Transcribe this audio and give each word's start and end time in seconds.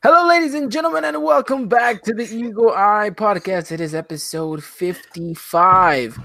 Hello, 0.00 0.28
ladies 0.28 0.54
and 0.54 0.70
gentlemen, 0.70 1.04
and 1.04 1.24
welcome 1.24 1.66
back 1.66 2.04
to 2.04 2.14
the 2.14 2.22
Eagle 2.22 2.70
Eye 2.70 3.10
Podcast. 3.10 3.72
It 3.72 3.80
is 3.80 3.96
episode 3.96 4.62
55, 4.62 6.16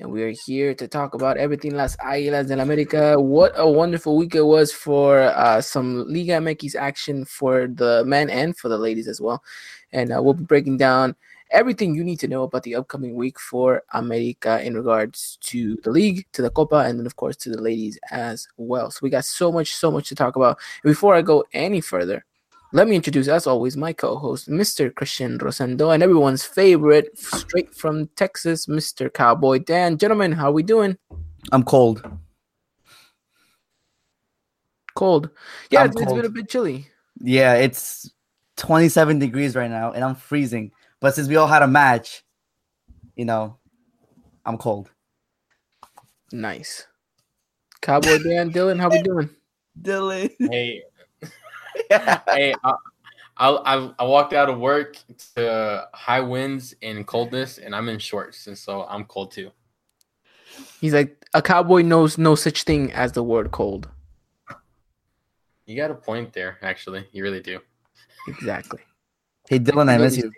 and 0.00 0.10
we 0.10 0.24
are 0.24 0.34
here 0.44 0.74
to 0.74 0.88
talk 0.88 1.14
about 1.14 1.36
everything 1.36 1.76
Las 1.76 1.96
Águilas 1.98 2.48
del 2.48 2.58
América. 2.58 3.22
What 3.22 3.52
a 3.54 3.70
wonderful 3.70 4.16
week 4.16 4.34
it 4.34 4.42
was 4.42 4.72
for 4.72 5.20
uh, 5.20 5.60
some 5.60 6.04
Liga 6.08 6.32
MX 6.38 6.74
action 6.74 7.24
for 7.24 7.68
the 7.68 8.02
men 8.04 8.28
and 8.28 8.56
for 8.56 8.68
the 8.68 8.76
ladies 8.76 9.06
as 9.06 9.20
well. 9.20 9.44
And 9.92 10.12
uh, 10.12 10.20
we'll 10.20 10.34
be 10.34 10.42
breaking 10.42 10.78
down 10.78 11.14
everything 11.52 11.94
you 11.94 12.02
need 12.02 12.18
to 12.20 12.28
know 12.28 12.42
about 12.42 12.64
the 12.64 12.74
upcoming 12.74 13.14
week 13.14 13.38
for 13.38 13.84
America 13.92 14.60
in 14.66 14.74
regards 14.74 15.38
to 15.42 15.76
the 15.84 15.90
league, 15.90 16.26
to 16.32 16.42
the 16.42 16.50
Copa, 16.50 16.78
and 16.78 16.98
then, 16.98 17.06
of 17.06 17.14
course, 17.14 17.36
to 17.36 17.50
the 17.50 17.62
ladies 17.62 18.00
as 18.10 18.48
well. 18.56 18.90
So 18.90 18.98
we 19.00 19.10
got 19.10 19.26
so 19.26 19.52
much, 19.52 19.76
so 19.76 19.92
much 19.92 20.08
to 20.08 20.16
talk 20.16 20.34
about. 20.34 20.58
Before 20.82 21.14
I 21.14 21.22
go 21.22 21.44
any 21.52 21.80
further, 21.80 22.24
let 22.72 22.88
me 22.88 22.96
introduce, 22.96 23.28
as 23.28 23.46
always, 23.46 23.76
my 23.76 23.92
co-host, 23.92 24.48
Mr. 24.48 24.94
Christian 24.94 25.38
Rosendo, 25.38 25.92
and 25.92 26.02
everyone's 26.02 26.44
favorite, 26.44 27.16
straight 27.18 27.74
from 27.74 28.08
Texas, 28.16 28.66
Mr. 28.66 29.12
Cowboy 29.12 29.58
Dan. 29.58 29.98
Gentlemen, 29.98 30.32
how 30.32 30.50
we 30.50 30.62
doing? 30.62 30.96
I'm 31.52 31.64
cold. 31.64 32.02
Cold. 34.94 35.30
Yeah, 35.70 35.80
I'm 35.80 35.86
it's, 35.88 35.96
it's 35.96 36.04
cold. 36.06 36.16
been 36.16 36.26
a 36.26 36.30
bit 36.30 36.48
chilly. 36.48 36.86
Yeah, 37.20 37.54
it's 37.54 38.10
27 38.56 39.18
degrees 39.18 39.54
right 39.54 39.70
now, 39.70 39.92
and 39.92 40.02
I'm 40.02 40.14
freezing. 40.14 40.72
But 41.00 41.14
since 41.14 41.28
we 41.28 41.36
all 41.36 41.46
had 41.46 41.62
a 41.62 41.68
match, 41.68 42.24
you 43.16 43.26
know, 43.26 43.58
I'm 44.46 44.56
cold. 44.56 44.90
Nice. 46.32 46.86
Cowboy 47.82 48.18
Dan, 48.18 48.50
Dylan, 48.50 48.80
how 48.80 48.88
we 48.88 49.02
doing? 49.02 49.28
Dylan. 49.80 50.30
Hey, 50.38 50.82
hey, 51.90 52.54
I, 52.64 52.74
I, 53.36 53.48
I 53.48 53.94
I 53.98 54.04
walked 54.04 54.32
out 54.32 54.48
of 54.48 54.58
work 54.58 54.96
to 55.34 55.88
high 55.92 56.20
winds 56.20 56.74
and 56.82 57.06
coldness, 57.06 57.58
and 57.58 57.74
I'm 57.74 57.88
in 57.88 57.98
shorts, 57.98 58.46
and 58.46 58.56
so 58.56 58.84
I'm 58.84 59.04
cold 59.04 59.32
too. 59.32 59.50
He's 60.80 60.94
like, 60.94 61.24
a 61.34 61.40
cowboy 61.40 61.82
knows 61.82 62.18
no 62.18 62.34
such 62.34 62.64
thing 62.64 62.92
as 62.92 63.12
the 63.12 63.22
word 63.22 63.50
cold. 63.50 63.88
You 65.66 65.76
got 65.76 65.90
a 65.90 65.94
point 65.94 66.32
there, 66.32 66.58
actually. 66.62 67.06
You 67.12 67.22
really 67.22 67.40
do. 67.40 67.60
Exactly. 68.28 68.80
Hey, 69.48 69.58
Dylan, 69.58 69.88
I 69.88 69.96
miss 69.96 70.16
you. 70.16 70.32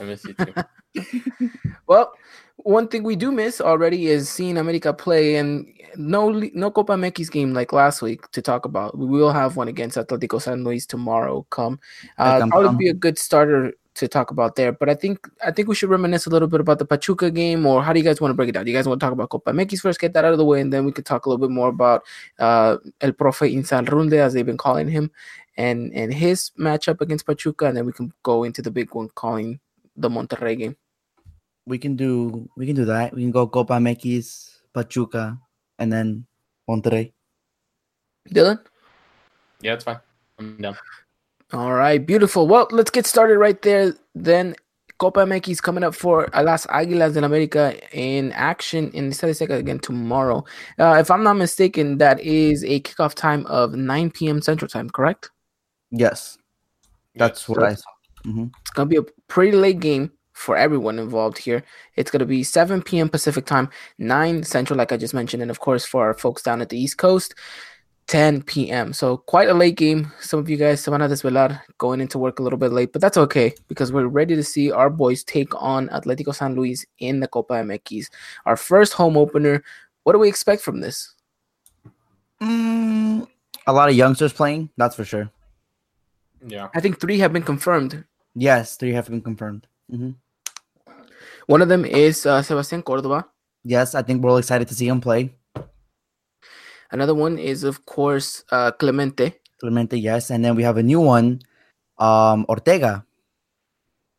I 0.00 0.04
miss 0.04 0.24
you 0.24 0.34
too. 0.34 1.50
Well, 1.86 2.12
one 2.56 2.88
thing 2.88 3.02
we 3.02 3.16
do 3.16 3.32
miss 3.32 3.60
already 3.60 4.06
is 4.06 4.28
seeing 4.28 4.58
America 4.58 4.92
play, 4.92 5.36
and 5.36 5.66
no 5.96 6.30
no 6.30 6.70
Copa 6.70 6.94
MX 6.94 7.30
game 7.30 7.52
like 7.52 7.72
last 7.72 8.02
week 8.02 8.30
to 8.32 8.42
talk 8.42 8.64
about. 8.64 8.96
We 8.96 9.06
will 9.06 9.32
have 9.32 9.56
one 9.56 9.68
against 9.68 9.96
Atletico 9.96 10.40
San 10.40 10.64
Luis 10.64 10.86
tomorrow. 10.86 11.46
Come, 11.50 11.80
uh, 12.18 12.46
probably 12.48 12.76
be 12.76 12.88
a 12.88 12.94
good 12.94 13.18
starter 13.18 13.72
to 13.94 14.08
talk 14.08 14.30
about 14.30 14.56
there. 14.56 14.72
But 14.72 14.88
I 14.88 14.94
think 14.94 15.28
I 15.44 15.50
think 15.50 15.68
we 15.68 15.74
should 15.74 15.90
reminisce 15.90 16.26
a 16.26 16.30
little 16.30 16.48
bit 16.48 16.60
about 16.60 16.78
the 16.78 16.84
Pachuca 16.84 17.30
game, 17.30 17.66
or 17.66 17.82
how 17.82 17.92
do 17.92 17.98
you 17.98 18.04
guys 18.04 18.20
want 18.20 18.30
to 18.30 18.36
break 18.36 18.48
it 18.48 18.52
down? 18.52 18.64
Do 18.64 18.70
you 18.70 18.76
guys 18.76 18.88
want 18.88 19.00
to 19.00 19.04
talk 19.04 19.12
about 19.12 19.30
Copa 19.30 19.52
MX 19.52 19.80
first? 19.80 20.00
Get 20.00 20.14
that 20.14 20.24
out 20.24 20.32
of 20.32 20.38
the 20.38 20.44
way, 20.44 20.60
and 20.60 20.72
then 20.72 20.84
we 20.84 20.92
could 20.92 21.06
talk 21.06 21.26
a 21.26 21.28
little 21.28 21.46
bit 21.46 21.52
more 21.52 21.68
about 21.68 22.02
uh, 22.38 22.76
El 23.00 23.12
Profe 23.12 23.52
Insalrunde, 23.52 24.14
as 24.14 24.32
they've 24.32 24.46
been 24.46 24.56
calling 24.56 24.88
him, 24.88 25.10
and 25.56 25.92
and 25.94 26.12
his 26.12 26.50
matchup 26.58 27.00
against 27.00 27.26
Pachuca, 27.26 27.66
and 27.66 27.76
then 27.76 27.86
we 27.86 27.92
can 27.92 28.12
go 28.22 28.44
into 28.44 28.62
the 28.62 28.70
big 28.70 28.94
one, 28.94 29.08
calling 29.14 29.60
the 29.96 30.08
Monterrey 30.08 30.58
game. 30.58 30.76
We 31.66 31.78
can 31.78 31.96
do 31.96 32.48
we 32.56 32.66
can 32.66 32.74
do 32.74 32.84
that. 32.86 33.14
We 33.14 33.22
can 33.22 33.30
go 33.30 33.46
Copa 33.46 33.74
MX, 33.74 34.58
Pachuca, 34.74 35.38
and 35.78 35.92
then 35.92 36.26
Monterrey. 36.68 37.12
Dylan. 38.28 38.58
Yeah, 39.60 39.74
it's 39.74 39.84
fine. 39.84 40.00
I'm 40.38 40.56
down. 40.56 40.76
All 41.52 41.72
right, 41.74 42.04
beautiful. 42.04 42.46
Well, 42.48 42.66
let's 42.70 42.90
get 42.90 43.06
started 43.06 43.38
right 43.38 43.60
there. 43.62 43.94
Then 44.14 44.56
Copa 44.98 45.20
MX 45.20 45.60
coming 45.62 45.84
up 45.84 45.94
for 45.94 46.28
Las 46.34 46.66
Águilas 46.66 47.14
del 47.14 47.24
América 47.24 47.78
in 47.92 48.32
action 48.32 48.90
in 48.92 49.10
Estadio 49.10 49.30
Azteca 49.34 49.58
again 49.58 49.78
tomorrow. 49.78 50.44
Uh, 50.78 50.96
if 50.98 51.10
I'm 51.10 51.22
not 51.22 51.34
mistaken, 51.34 51.98
that 51.98 52.20
is 52.20 52.64
a 52.64 52.80
kickoff 52.80 53.14
time 53.14 53.44
of 53.46 53.74
9 53.74 54.10
p.m. 54.12 54.40
Central 54.40 54.68
Time, 54.68 54.88
correct? 54.88 55.30
Yes, 55.90 56.38
that's 57.16 57.40
Yes. 57.42 57.48
what 57.48 57.62
I 57.62 57.74
saw. 57.74 57.90
hmm 58.24 58.46
It's 58.60 58.70
gonna 58.70 58.88
be 58.88 58.96
a 58.96 59.02
pretty 59.28 59.56
late 59.56 59.80
game 59.80 60.10
for 60.32 60.56
everyone 60.56 60.98
involved 60.98 61.38
here. 61.38 61.62
It's 61.96 62.10
gonna 62.10 62.26
be 62.26 62.42
7 62.42 62.82
p.m. 62.82 63.08
Pacific 63.08 63.46
Time, 63.46 63.68
9 63.98 64.42
Central, 64.42 64.78
like 64.78 64.92
I 64.92 64.96
just 64.96 65.14
mentioned, 65.14 65.42
and 65.42 65.50
of 65.50 65.60
course 65.60 65.84
for 65.84 66.04
our 66.06 66.14
folks 66.14 66.42
down 66.42 66.60
at 66.60 66.68
the 66.68 66.78
East 66.78 66.98
Coast. 66.98 67.34
10 68.08 68.42
p.m. 68.42 68.92
So 68.92 69.16
quite 69.16 69.48
a 69.48 69.54
late 69.54 69.76
game. 69.76 70.10
Some 70.20 70.40
of 70.40 70.50
you 70.50 70.56
guys 70.56 70.82
se 70.82 70.90
van 70.90 71.02
a 71.02 71.08
desvelar 71.08 71.60
going 71.78 72.00
into 72.00 72.18
work 72.18 72.40
a 72.40 72.42
little 72.42 72.58
bit 72.58 72.72
late, 72.72 72.92
but 72.92 73.00
that's 73.00 73.16
okay 73.16 73.54
because 73.68 73.92
we're 73.92 74.06
ready 74.06 74.34
to 74.34 74.42
see 74.42 74.70
our 74.70 74.90
boys 74.90 75.24
take 75.24 75.54
on 75.54 75.88
Atletico 75.88 76.34
San 76.34 76.54
Luis 76.54 76.84
in 76.98 77.20
the 77.20 77.28
Copa 77.28 77.54
MX. 77.54 78.10
Our 78.44 78.56
first 78.56 78.92
home 78.92 79.16
opener. 79.16 79.62
What 80.02 80.14
do 80.14 80.18
we 80.18 80.28
expect 80.28 80.62
from 80.62 80.80
this? 80.80 81.14
Mm, 82.42 83.28
a 83.66 83.72
lot 83.72 83.88
of 83.88 83.94
youngsters 83.94 84.32
playing. 84.32 84.68
That's 84.76 84.96
for 84.96 85.04
sure. 85.04 85.30
Yeah. 86.44 86.68
I 86.74 86.80
think 86.80 87.00
three 87.00 87.18
have 87.18 87.32
been 87.32 87.44
confirmed. 87.44 88.04
Yes, 88.34 88.76
three 88.76 88.92
have 88.92 89.08
been 89.08 89.22
confirmed. 89.22 89.68
Hmm 89.92 90.12
One 91.46 91.62
of 91.62 91.68
them 91.68 91.84
is 91.84 92.26
uh, 92.26 92.42
Sebastian 92.42 92.82
Cordova. 92.82 93.26
Yes, 93.64 93.94
I 93.94 94.02
think 94.02 94.22
we're 94.22 94.30
all 94.30 94.38
excited 94.38 94.68
to 94.68 94.74
see 94.74 94.88
him 94.88 95.00
play. 95.00 95.34
Another 96.90 97.14
one 97.14 97.38
is, 97.38 97.64
of 97.64 97.86
course, 97.86 98.44
uh, 98.50 98.72
Clemente. 98.72 99.40
Clemente, 99.60 99.98
yes, 99.98 100.30
and 100.30 100.44
then 100.44 100.56
we 100.56 100.62
have 100.64 100.76
a 100.78 100.82
new 100.82 101.00
one, 101.00 101.40
um, 101.98 102.46
Ortega. 102.48 103.06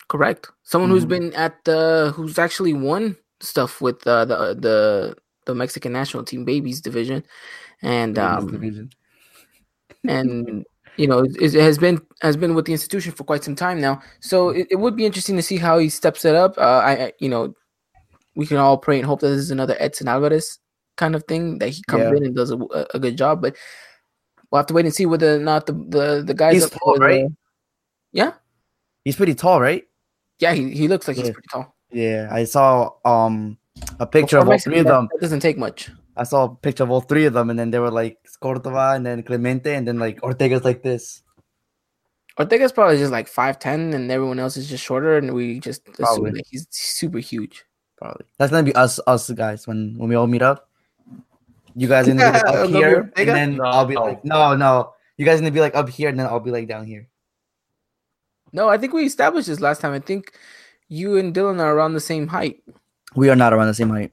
Correct. 0.07 0.51
Someone 0.63 0.89
who's 0.91 1.05
Mhm. 1.05 1.09
been 1.09 1.33
at 1.33 1.63
the 1.65 2.13
who's 2.15 2.37
actually 2.39 2.73
won 2.73 3.17
stuff 3.41 3.81
with 3.81 4.05
uh, 4.07 4.25
the 4.25 4.53
the 4.55 5.15
the 5.45 5.55
Mexican 5.55 5.93
national 5.93 6.23
team 6.23 6.45
babies 6.45 6.81
division, 6.81 7.23
and 7.81 8.17
um 8.19 8.71
and 10.07 10.65
you 10.97 11.07
know 11.07 11.19
it, 11.19 11.35
it 11.55 11.61
has 11.61 11.77
been 11.77 11.99
has 12.21 12.37
been 12.37 12.53
with 12.55 12.65
the 12.65 12.71
institution 12.71 13.11
for 13.11 13.23
quite 13.23 13.43
some 13.43 13.55
time 13.55 13.79
now. 13.81 14.01
So 14.19 14.49
it, 14.49 14.67
it 14.71 14.75
would 14.77 14.95
be 14.95 15.05
interesting 15.05 15.35
to 15.37 15.41
see 15.43 15.57
how 15.57 15.77
he 15.79 15.89
steps 15.89 16.25
it 16.25 16.35
up. 16.35 16.57
Uh, 16.57 16.61
I, 16.83 17.13
you 17.19 17.29
know 17.29 17.53
we 18.35 18.45
can 18.45 18.57
all 18.57 18.77
pray 18.77 18.97
and 18.97 19.05
hope 19.05 19.19
that 19.21 19.29
this 19.29 19.39
is 19.39 19.51
another 19.51 19.75
Edson 19.79 20.07
Alvarez 20.07 20.59
kind 20.97 21.15
of 21.15 21.23
thing 21.25 21.59
that 21.59 21.69
he 21.69 21.81
comes 21.87 22.03
Yeah. 22.03 22.15
in 22.17 22.25
and 22.25 22.35
does 22.35 22.51
a, 22.51 22.57
a 22.93 22.99
good 22.99 23.17
job, 23.17 23.41
but. 23.41 23.55
We'll 24.51 24.59
have 24.59 24.67
to 24.67 24.75
wait 24.75 24.85
and 24.85 24.93
see 24.93 25.07
whether 25.07 25.37
or 25.37 25.39
not 25.39 25.65
the 25.65 25.73
the, 25.73 26.23
the 26.23 26.33
guys 26.35 26.53
He's 26.53 26.65
up 26.65 26.73
tall, 26.79 26.93
the- 26.93 26.99
right? 27.05 27.25
yeah, 28.11 28.33
He's 29.03 29.15
pretty 29.15 29.33
tall, 29.33 29.59
right? 29.59 29.83
yeah, 30.37 30.53
he, 30.53 30.69
he 30.69 30.87
looks 30.87 31.07
like 31.07 31.17
he's 31.17 31.31
pretty 31.31 31.47
tall. 31.51 31.75
Yeah, 31.91 32.27
I 32.31 32.43
saw 32.43 32.91
um 33.03 33.57
a 33.99 34.05
picture 34.05 34.37
of 34.37 34.47
all 34.47 34.59
three 34.59 34.77
of 34.77 34.85
them. 34.85 35.09
That 35.11 35.21
doesn't 35.21 35.39
take 35.39 35.57
much. 35.57 35.89
I 36.15 36.23
saw 36.23 36.45
a 36.45 36.55
picture 36.55 36.83
of 36.83 36.91
all 36.91 37.01
three 37.01 37.25
of 37.25 37.33
them, 37.33 37.49
and 37.49 37.57
then 37.57 37.71
they 37.71 37.79
were 37.79 37.91
like 37.91 38.17
Cordova, 38.39 38.93
and 38.95 39.05
then 39.05 39.23
Clemente, 39.23 39.73
and 39.73 39.87
then 39.87 39.99
like 39.99 40.19
Ortega's 40.21 40.63
like 40.63 40.83
this. 40.83 41.23
Ortega's 42.37 42.71
probably 42.71 42.97
just 42.97 43.11
like 43.11 43.27
five 43.27 43.59
ten, 43.59 43.93
and 43.93 44.11
everyone 44.11 44.39
else 44.39 44.57
is 44.57 44.69
just 44.69 44.83
shorter, 44.83 45.17
and 45.17 45.33
we 45.33 45.59
just 45.59 45.87
assume 45.99 46.33
that 46.33 46.45
he's 46.49 46.67
super 46.69 47.19
huge. 47.19 47.63
Probably 47.97 48.25
that's 48.37 48.51
gonna 48.51 48.63
be 48.63 48.75
us, 48.75 48.99
us 49.07 49.29
guys 49.31 49.67
when 49.67 49.95
when 49.97 50.09
we 50.09 50.15
all 50.15 50.27
meet 50.27 50.41
up. 50.41 50.69
You 51.75 51.87
guys 51.87 52.07
are 52.07 52.13
gonna 52.13 52.31
be 52.31 52.37
like 52.37 52.45
up 52.55 52.69
here, 52.69 52.95
Ortega? 52.97 53.19
and 53.19 53.29
then 53.29 53.57
No. 53.57 53.63
I'll 53.65 53.85
be 53.85 53.95
like, 53.95 54.23
no, 54.23 54.55
no. 54.55 54.93
You 55.17 55.25
guys 55.25 55.39
are 55.39 55.41
gonna 55.41 55.51
be 55.51 55.61
like 55.61 55.75
up 55.75 55.89
here, 55.89 56.09
and 56.09 56.19
then 56.19 56.27
I'll 56.27 56.39
be 56.39 56.51
like 56.51 56.67
down 56.67 56.85
here. 56.85 57.07
No, 58.51 58.69
I 58.69 58.77
think 58.77 58.93
we 58.93 59.05
established 59.05 59.47
this 59.47 59.59
last 59.59 59.81
time. 59.81 59.93
I 59.93 59.99
think 59.99 60.33
you 60.87 61.17
and 61.17 61.33
Dylan 61.33 61.59
are 61.59 61.73
around 61.75 61.93
the 61.93 61.99
same 61.99 62.27
height. 62.27 62.61
We 63.15 63.29
are 63.29 63.35
not 63.35 63.53
around 63.53 63.67
the 63.67 63.73
same 63.73 63.89
height. 63.89 64.11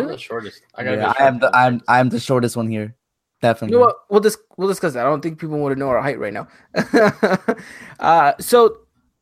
I'm 0.00 0.06
the 0.08 0.18
shortest. 0.18 0.62
I 0.74 0.84
gotta 0.84 0.96
Yeah, 0.96 1.12
I 1.18 1.26
am 1.26 1.38
the. 1.38 1.54
I'm 1.56 1.80
I'm 1.88 2.08
the 2.08 2.20
shortest 2.20 2.56
one 2.56 2.68
here, 2.68 2.84
You 2.84 2.94
definitely. 3.40 3.76
know 3.76 3.82
what? 3.82 3.96
We'll 4.10 4.20
dis- 4.20 4.38
we'll 4.56 4.68
discuss 4.68 4.94
that. 4.94 5.06
I 5.06 5.08
don't 5.10 5.20
think 5.22 5.38
people 5.38 5.58
want 5.58 5.74
to 5.74 5.78
know 5.78 5.88
our 5.88 6.00
height 6.02 6.18
right 6.18 6.32
now. 6.32 6.48
uh, 8.00 8.32
so 8.40 8.76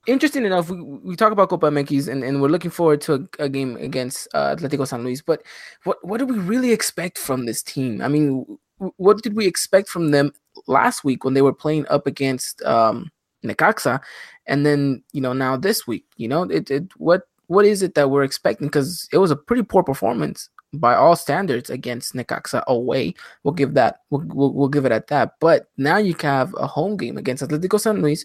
interesting 0.06 0.44
enough, 0.44 0.70
we, 0.70 0.80
we 0.80 1.16
talk 1.16 1.32
about 1.32 1.48
Copa 1.48 1.66
MX 1.66 2.08
and, 2.08 2.24
and 2.24 2.40
we're 2.40 2.48
looking 2.48 2.70
forward 2.70 3.00
to 3.02 3.28
a, 3.38 3.44
a 3.44 3.48
game 3.48 3.76
against 3.76 4.28
uh, 4.34 4.54
Atletico 4.56 4.86
San 4.86 5.04
Luis. 5.04 5.22
But 5.22 5.42
what 5.84 5.98
what 6.04 6.18
do 6.18 6.26
we 6.26 6.38
really 6.38 6.72
expect 6.72 7.18
from 7.18 7.46
this 7.46 7.62
team? 7.62 8.00
I 8.00 8.08
mean, 8.08 8.44
w- 8.78 8.94
what 8.96 9.22
did 9.22 9.34
we 9.34 9.46
expect 9.46 9.88
from 9.88 10.10
them 10.10 10.32
last 10.66 11.04
week 11.04 11.24
when 11.24 11.34
they 11.34 11.42
were 11.42 11.52
playing 11.52 11.86
up 11.88 12.06
against 12.06 12.62
um, 12.62 13.10
Necaxa, 13.44 14.00
and 14.46 14.64
then 14.64 15.02
you 15.12 15.20
know 15.20 15.32
now 15.32 15.56
this 15.56 15.86
week? 15.86 16.04
You 16.16 16.28
know, 16.28 16.42
it, 16.44 16.70
it 16.70 16.84
what 16.96 17.22
what 17.46 17.64
is 17.64 17.82
it 17.82 17.94
that 17.94 18.10
we're 18.10 18.22
expecting? 18.24 18.68
Because 18.68 19.08
it 19.12 19.18
was 19.18 19.30
a 19.30 19.36
pretty 19.36 19.62
poor 19.62 19.82
performance 19.82 20.48
by 20.72 20.94
all 20.94 21.16
standards 21.16 21.70
against 21.70 22.14
Necaxa 22.14 22.64
away. 22.66 23.14
We'll 23.42 23.54
give 23.54 23.74
that. 23.74 24.00
We'll, 24.10 24.22
we'll, 24.26 24.52
we'll 24.52 24.68
give 24.68 24.84
it 24.84 24.92
at 24.92 25.08
that. 25.08 25.34
But 25.40 25.68
now 25.76 25.96
you 25.96 26.14
can 26.14 26.30
have 26.30 26.54
a 26.58 26.66
home 26.66 26.96
game 26.96 27.16
against 27.16 27.42
Atletico 27.42 27.80
San 27.80 28.02
Luis, 28.02 28.24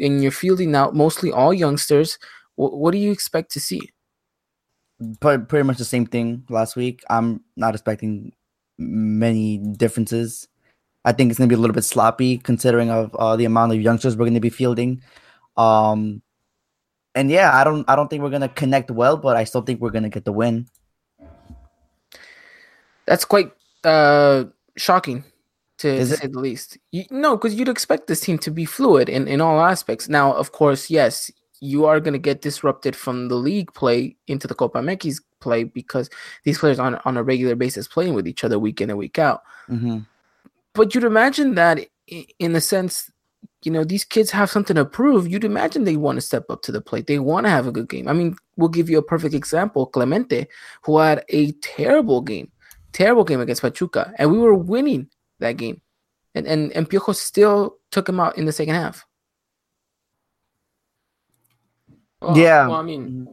and 0.00 0.22
you're 0.22 0.32
fielding 0.32 0.74
out 0.74 0.94
mostly 0.94 1.32
all 1.32 1.54
youngsters. 1.54 2.18
What, 2.56 2.76
what 2.76 2.92
do 2.92 2.98
you 2.98 3.12
expect 3.12 3.52
to 3.52 3.60
see? 3.60 3.80
Pretty 5.20 5.62
much 5.62 5.78
the 5.78 5.84
same 5.84 6.06
thing 6.06 6.44
last 6.50 6.76
week. 6.76 7.02
I'm 7.08 7.42
not 7.56 7.74
expecting 7.74 8.32
many 8.78 9.58
differences. 9.58 10.48
I 11.04 11.12
think 11.12 11.30
it's 11.30 11.38
going 11.38 11.48
to 11.48 11.54
be 11.54 11.58
a 11.58 11.60
little 11.60 11.74
bit 11.74 11.84
sloppy 11.84 12.38
considering 12.38 12.90
of 12.90 13.14
uh, 13.14 13.36
the 13.36 13.44
amount 13.44 13.72
of 13.72 13.80
youngsters 13.80 14.16
we're 14.16 14.24
going 14.24 14.34
to 14.34 14.40
be 14.40 14.50
fielding. 14.50 15.00
Um, 15.56 16.20
and 17.14 17.30
yeah, 17.30 17.54
I 17.54 17.64
don't 17.64 17.88
I 17.88 17.96
don't 17.96 18.08
think 18.08 18.22
we're 18.22 18.30
going 18.30 18.42
to 18.42 18.48
connect 18.48 18.90
well, 18.90 19.16
but 19.16 19.36
I 19.36 19.44
still 19.44 19.62
think 19.62 19.80
we're 19.80 19.90
going 19.90 20.02
to 20.02 20.08
get 20.08 20.24
the 20.24 20.32
win. 20.32 20.68
That's 23.08 23.24
quite 23.24 23.50
uh, 23.84 24.44
shocking 24.76 25.24
to, 25.78 25.88
Is 25.88 26.08
to 26.10 26.14
it? 26.14 26.20
say 26.20 26.26
the 26.28 26.38
least. 26.38 26.78
You, 26.92 27.04
no, 27.10 27.36
because 27.36 27.54
you'd 27.54 27.68
expect 27.68 28.06
this 28.06 28.20
team 28.20 28.38
to 28.38 28.50
be 28.50 28.64
fluid 28.64 29.08
in, 29.08 29.26
in 29.26 29.40
all 29.40 29.60
aspects. 29.60 30.08
Now, 30.08 30.32
of 30.34 30.52
course, 30.52 30.90
yes, 30.90 31.30
you 31.60 31.86
are 31.86 32.00
going 32.00 32.12
to 32.12 32.18
get 32.18 32.42
disrupted 32.42 32.94
from 32.94 33.28
the 33.28 33.34
league 33.34 33.72
play 33.74 34.16
into 34.26 34.46
the 34.46 34.54
Copa 34.54 34.78
MX 34.78 35.20
play 35.40 35.64
because 35.64 36.10
these 36.44 36.58
players 36.58 36.78
on 36.78 36.96
on 37.04 37.16
a 37.16 37.22
regular 37.22 37.54
basis 37.54 37.88
playing 37.88 38.14
with 38.14 38.28
each 38.28 38.44
other 38.44 38.58
week 38.58 38.80
in 38.80 38.90
and 38.90 38.98
week 38.98 39.18
out. 39.18 39.42
hmm 39.68 39.98
But 40.74 40.94
you'd 40.94 41.04
imagine 41.04 41.54
that 41.54 41.86
in 42.38 42.52
the 42.52 42.60
sense, 42.60 43.10
you 43.64 43.72
know, 43.72 43.84
these 43.84 44.04
kids 44.04 44.30
have 44.30 44.50
something 44.50 44.76
to 44.76 44.84
prove. 44.84 45.26
You'd 45.28 45.44
imagine 45.44 45.84
they 45.84 45.96
want 45.96 46.16
to 46.16 46.20
step 46.22 46.44
up 46.50 46.62
to 46.62 46.72
the 46.72 46.80
plate. 46.80 47.06
They 47.06 47.18
want 47.18 47.46
to 47.46 47.50
have 47.50 47.66
a 47.66 47.72
good 47.72 47.88
game. 47.88 48.08
I 48.08 48.12
mean, 48.12 48.36
we'll 48.56 48.68
give 48.68 48.88
you 48.90 48.98
a 48.98 49.02
perfect 49.02 49.34
example: 49.34 49.86
Clemente, 49.86 50.46
who 50.82 50.98
had 50.98 51.24
a 51.30 51.52
terrible 51.62 52.20
game, 52.20 52.50
terrible 52.92 53.24
game 53.24 53.40
against 53.40 53.62
Pachuca, 53.62 54.12
and 54.18 54.30
we 54.30 54.38
were 54.38 54.54
winning 54.54 55.08
that 55.40 55.56
game, 55.56 55.80
and 56.34 56.46
and 56.46 56.72
and 56.72 56.88
Piojo 56.88 57.14
still 57.14 57.76
took 57.90 58.08
him 58.08 58.20
out 58.20 58.38
in 58.38 58.44
the 58.44 58.52
second 58.52 58.74
half. 58.74 59.04
Well, 62.20 62.36
Yeah. 62.36 62.66
Well, 62.66 62.76
I 62.76 62.82
mean, 62.82 63.28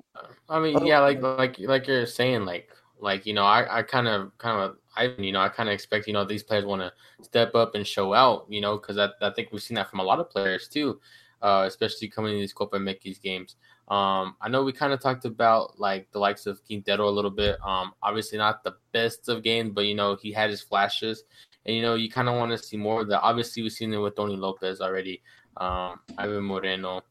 I 0.50 0.60
mean, 0.60 0.86
yeah, 0.86 1.00
like 1.00 1.22
like 1.22 1.60
like 1.60 1.88
you're 1.88 2.06
saying, 2.06 2.46
like 2.46 2.70
like 3.00 3.26
you 3.26 3.34
know, 3.34 3.46
I 3.46 3.80
I 3.80 3.82
kind 3.84 4.08
of 4.08 4.38
kind 4.38 4.62
of 4.62 4.78
I 4.96 5.14
you 5.18 5.32
know 5.32 5.42
I 5.42 5.50
kind 5.50 5.70
of 5.70 5.74
expect 5.74 6.08
you 6.08 6.14
know 6.14 6.26
these 6.26 6.44
players 6.44 6.66
want 6.66 6.82
to 6.82 6.94
step 7.24 7.56
up 7.56 7.76
and 7.76 7.86
show 7.86 8.14
out, 8.14 8.46
you 8.50 8.62
know, 8.62 8.78
because 8.78 8.98
I 8.98 9.10
I 9.22 9.32
think 9.32 9.50
we've 9.52 9.62
seen 9.62 9.76
that 9.76 9.90
from 9.90 10.00
a 10.00 10.04
lot 10.04 10.20
of 10.20 10.30
players 10.30 10.68
too, 10.68 11.00
uh, 11.42 11.66
especially 11.68 12.10
coming 12.10 12.34
in 12.34 12.40
these 12.40 12.54
Copa 12.54 12.78
MX 12.78 13.22
games. 13.22 13.56
Um, 13.88 14.36
I 14.42 14.50
know 14.50 14.64
we 14.64 14.74
kind 14.74 14.94
of 14.94 15.00
talked 15.00 15.26
about 15.26 15.80
like 15.80 16.12
the 16.12 16.20
likes 16.20 16.48
of 16.48 16.66
Quintero 16.66 17.08
a 17.08 17.10
little 17.10 17.32
bit. 17.32 17.58
Um, 17.64 17.94
obviously 18.02 18.38
not 18.38 18.64
the 18.64 18.76
best 18.92 19.30
of 19.30 19.44
games, 19.44 19.72
but 19.74 19.86
you 19.86 19.94
know 19.94 20.16
he 20.16 20.32
had 20.32 20.50
his 20.50 20.62
flashes, 20.62 21.24
and 21.66 21.76
you 21.76 21.82
know 21.82 21.94
you 21.94 22.10
kind 22.10 22.28
of 22.28 22.36
want 22.36 22.52
to 22.52 22.58
see 22.58 22.78
more 22.78 23.02
of 23.02 23.08
that. 23.10 23.22
Obviously, 23.22 23.62
we've 23.62 23.72
seen 23.72 23.94
it 23.94 23.98
with 23.98 24.16
Tony 24.16 24.36
Lopez 24.36 24.82
already, 24.82 25.22
um, 25.58 26.00
Ivan 26.18 26.44
Moreno. 26.44 27.02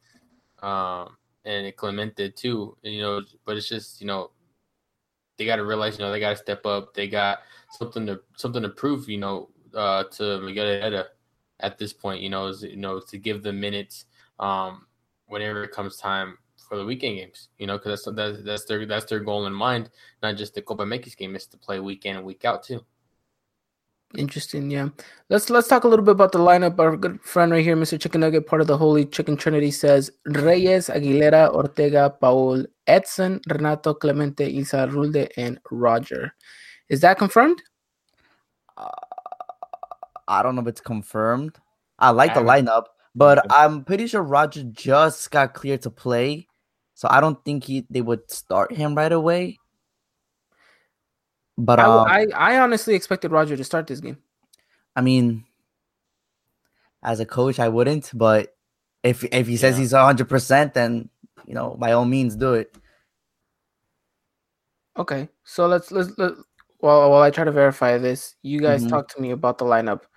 Um, 0.62 1.16
and 1.44 1.76
Clemente 1.76 2.30
too. 2.30 2.76
You 2.82 3.02
know, 3.02 3.22
but 3.44 3.56
it's 3.56 3.68
just 3.68 4.00
you 4.00 4.06
know 4.06 4.30
they 5.36 5.44
got 5.44 5.56
to 5.56 5.64
realize 5.64 5.98
you 5.98 6.04
know 6.04 6.12
they 6.12 6.20
got 6.20 6.30
to 6.30 6.36
step 6.36 6.66
up. 6.66 6.94
They 6.94 7.08
got 7.08 7.40
something 7.70 8.06
to 8.06 8.20
something 8.36 8.62
to 8.62 8.68
prove. 8.68 9.08
You 9.08 9.18
know, 9.18 9.50
uh, 9.74 10.04
to 10.04 10.40
Miguel 10.40 10.66
Herrera 10.66 11.06
at 11.60 11.78
this 11.78 11.92
point. 11.92 12.20
You 12.22 12.30
know, 12.30 12.46
is 12.46 12.62
you 12.62 12.76
know 12.76 13.00
to 13.00 13.18
give 13.18 13.42
them 13.42 13.60
minutes 13.60 14.06
um, 14.38 14.86
whenever 15.26 15.64
it 15.64 15.72
comes 15.72 15.96
time 15.96 16.38
for 16.68 16.76
the 16.76 16.84
weekend 16.84 17.16
games. 17.16 17.48
You 17.58 17.66
know, 17.66 17.78
because 17.78 18.04
that's, 18.04 18.16
that's 18.16 18.42
that's 18.44 18.64
their 18.64 18.86
that's 18.86 19.06
their 19.06 19.20
goal 19.20 19.46
in 19.46 19.52
mind. 19.52 19.90
Not 20.22 20.36
just 20.36 20.54
the 20.54 20.62
Copa 20.62 20.84
MX 20.84 21.16
game, 21.16 21.36
is 21.36 21.46
to 21.48 21.56
play 21.56 21.80
week 21.80 22.06
in 22.06 22.16
and 22.16 22.24
week 22.24 22.44
out 22.44 22.62
too. 22.62 22.84
Interesting, 24.16 24.70
yeah. 24.70 24.88
Let's 25.28 25.50
let's 25.50 25.66
talk 25.66 25.84
a 25.84 25.88
little 25.88 26.04
bit 26.04 26.12
about 26.12 26.32
the 26.32 26.38
lineup. 26.38 26.78
Our 26.78 26.96
good 26.96 27.20
friend 27.22 27.50
right 27.50 27.64
here, 27.64 27.76
Mr. 27.76 28.00
Chicken 28.00 28.20
Nugget, 28.20 28.46
part 28.46 28.60
of 28.60 28.68
the 28.68 28.78
Holy 28.78 29.04
Chicken 29.04 29.36
Trinity, 29.36 29.72
says 29.72 30.10
Reyes, 30.26 30.88
Aguilera, 30.88 31.52
Ortega, 31.52 32.10
Paul, 32.10 32.64
Edson, 32.86 33.40
Renato, 33.48 33.92
Clemente, 33.94 34.46
Isa 34.46 34.88
Rulde, 34.90 35.28
and 35.36 35.58
Roger. 35.70 36.32
Is 36.88 37.00
that 37.00 37.18
confirmed? 37.18 37.60
Uh, 38.76 38.88
I 40.28 40.42
don't 40.42 40.54
know 40.54 40.62
if 40.62 40.68
it's 40.68 40.80
confirmed. 40.80 41.58
I 41.98 42.10
like 42.10 42.34
the 42.34 42.40
lineup, 42.40 42.84
but 43.14 43.44
I'm 43.50 43.84
pretty 43.84 44.06
sure 44.06 44.22
Roger 44.22 44.62
just 44.64 45.30
got 45.30 45.54
cleared 45.54 45.82
to 45.82 45.90
play, 45.90 46.46
so 47.04 47.08
I 47.10 47.20
don't 47.20 47.36
think 47.44 47.64
he 47.64 47.84
they 47.90 48.00
would 48.00 48.30
start 48.30 48.72
him 48.72 48.94
right 48.94 49.12
away. 49.12 49.58
But 51.58 51.78
I, 51.78 51.84
um, 51.84 52.08
I 52.08 52.26
I 52.34 52.58
honestly 52.60 52.94
expected 52.94 53.30
Roger 53.30 53.58
to 53.58 53.64
start 53.64 53.86
this 53.86 54.00
game. 54.00 54.16
I 54.96 55.02
mean, 55.02 55.44
as 57.02 57.20
a 57.20 57.26
coach, 57.26 57.60
I 57.60 57.68
wouldn't. 57.68 58.10
But 58.14 58.56
if 59.02 59.22
if 59.22 59.46
he 59.46 59.58
says 59.58 59.76
Yeah. 59.76 59.80
he's 59.82 59.92
hundred 59.92 60.30
percent, 60.30 60.72
then 60.72 61.10
you 61.44 61.52
know, 61.52 61.76
by 61.78 61.92
all 61.92 62.06
means, 62.06 62.36
do 62.36 62.54
it. 62.54 62.74
Okay, 64.96 65.28
so 65.44 65.66
let's 65.66 65.92
let's 65.92 66.16
let 66.16 66.32
while 66.78 67.10
while 67.10 67.20
I 67.20 67.30
try 67.30 67.44
to 67.44 67.52
verify 67.52 67.98
this, 67.98 68.34
you 68.40 68.60
guys 68.60 68.82
Mhm. 68.82 68.88
talk 68.88 69.08
to 69.12 69.20
me 69.20 69.32
about 69.32 69.58
the 69.58 69.66
lineup. 69.66 70.08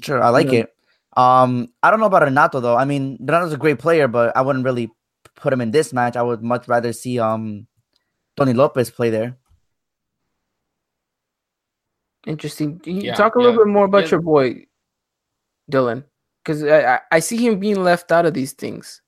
Sure, 0.00 0.22
I 0.22 0.28
like 0.28 0.52
it. 0.52 0.72
Um, 1.16 1.74
I 1.82 1.90
don't 1.90 1.98
know 1.98 2.06
about 2.06 2.22
Renato 2.22 2.60
though. 2.60 2.76
I 2.76 2.84
mean, 2.84 3.16
Renato's 3.18 3.52
a 3.54 3.56
great 3.58 3.80
player, 3.80 4.06
but 4.06 4.36
I 4.36 4.42
wouldn't 4.42 4.64
really 4.64 4.88
put 5.40 5.52
him 5.52 5.60
in 5.60 5.70
this 5.70 5.92
match. 5.92 6.16
I 6.16 6.22
would 6.22 6.42
much 6.42 6.68
rather 6.68 6.92
see 6.92 7.18
um 7.18 7.66
Tony 8.36 8.52
Lopez 8.52 8.90
play 8.90 9.10
there. 9.10 9.36
Interesting. 12.26 12.78
Can 12.80 13.00
you 13.00 13.02
Yeah, 13.02 13.14
talk 13.14 13.34
a 13.36 13.38
little 13.40 13.56
bit 13.56 13.68
more 13.68 13.86
about 13.86 14.04
yeah. 14.04 14.10
your 14.12 14.20
boy, 14.22 14.66
Dylan, 15.70 16.04
because 16.44 16.62
I, 16.64 16.96
I 16.96 17.00
I 17.12 17.18
see 17.20 17.36
him 17.38 17.58
being 17.58 17.82
left 17.82 18.12
out 18.12 18.26
of 18.26 18.34
these 18.34 18.52
things. 18.52 19.02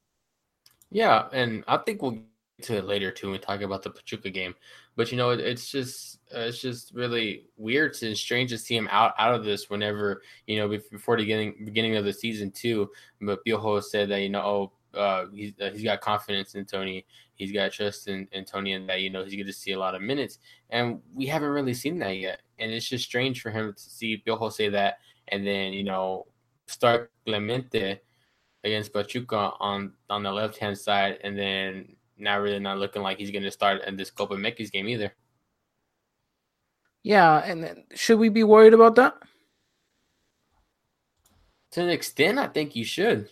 Yeah, 0.91 1.29
and 1.33 1.65
I 1.69 1.77
think 1.79 2.03
we'll 2.03 2.13
get 2.13 2.25
to 2.63 2.77
it 2.79 2.85
later 2.85 3.11
too 3.11 3.27
when 3.29 3.33
we 3.33 3.39
talk 3.39 3.61
about 3.63 3.83
the 3.83 3.91
Pachuca 3.91 4.31
game. 4.31 4.55
But 4.97 5.11
you 5.13 5.19
know, 5.19 5.31
it, 5.31 5.41
it's 5.41 5.71
just 5.71 6.19
uh, 6.35 6.41
it's 6.41 6.61
just 6.61 6.93
really 6.95 7.47
weird 7.57 7.97
and 8.03 8.17
strange 8.17 8.51
to 8.51 8.59
see 8.59 8.77
him 8.77 8.89
out 8.91 9.15
out 9.19 9.35
of 9.35 9.45
this 9.45 9.71
whenever 9.71 10.23
you 10.47 10.59
know 10.59 10.69
before 10.69 11.17
the 11.17 11.23
beginning 11.23 11.63
beginning 11.65 11.97
of 11.97 12.05
the 12.05 12.13
season 12.13 12.51
too. 12.51 12.91
But 13.21 13.45
Piojo 13.45 13.83
said 13.83 14.09
that 14.11 14.21
you 14.23 14.31
know 14.31 14.43
oh, 14.43 14.73
uh, 14.95 15.27
he's 15.33 15.53
uh, 15.61 15.71
he's 15.73 15.85
got 15.85 16.01
confidence 16.01 16.55
in 16.55 16.65
Tony, 16.65 17.05
he's 17.35 17.53
got 17.53 17.73
trust 17.73 18.09
in, 18.09 18.29
in 18.33 18.45
Tony, 18.45 18.73
and 18.73 18.89
that 18.89 19.01
you 19.01 19.11
know 19.11 19.25
he's 19.25 19.35
going 19.35 19.47
to 19.47 19.53
see 19.53 19.73
a 19.73 19.79
lot 19.79 19.95
of 19.95 20.03
minutes. 20.03 20.39
And 20.71 21.01
we 21.15 21.27
haven't 21.27 21.51
really 21.51 21.75
seen 21.75 21.99
that 22.01 22.17
yet, 22.17 22.41
and 22.59 22.71
it's 22.73 22.89
just 22.89 23.05
strange 23.05 23.41
for 23.41 23.51
him 23.51 23.73
to 23.73 23.81
see 23.81 24.23
Piojo 24.27 24.53
say 24.53 24.69
that, 24.69 24.99
and 25.29 25.47
then 25.47 25.73
you 25.73 25.85
know 25.85 26.27
start 26.67 27.11
Clemente 27.27 28.01
against 28.65 28.93
Pachuca 28.93 29.53
on 29.61 29.93
on 30.09 30.23
the 30.23 30.33
left 30.33 30.57
hand 30.59 30.79
side, 30.79 31.19
and 31.25 31.39
then 31.39 31.97
not 32.19 32.41
really 32.41 32.59
not 32.59 32.79
looking 32.79 33.03
like 33.03 33.19
he's 33.19 33.31
going 33.31 33.45
to 33.45 33.51
start 33.51 33.83
in 33.87 33.97
this 33.97 34.11
Copa 34.11 34.35
MX 34.35 34.71
game 34.71 34.89
either. 34.89 35.13
Yeah, 37.03 37.39
and 37.39 37.65
then 37.65 37.85
should 37.95 38.19
we 38.19 38.29
be 38.29 38.45
worried 38.45 38.75
about 38.75 38.95
that? 38.97 39.15
To 41.73 41.83
an 41.83 41.89
extent, 41.89 42.39
I 42.39 42.49
think 42.49 42.77
you 42.77 42.85
should. 42.85 43.29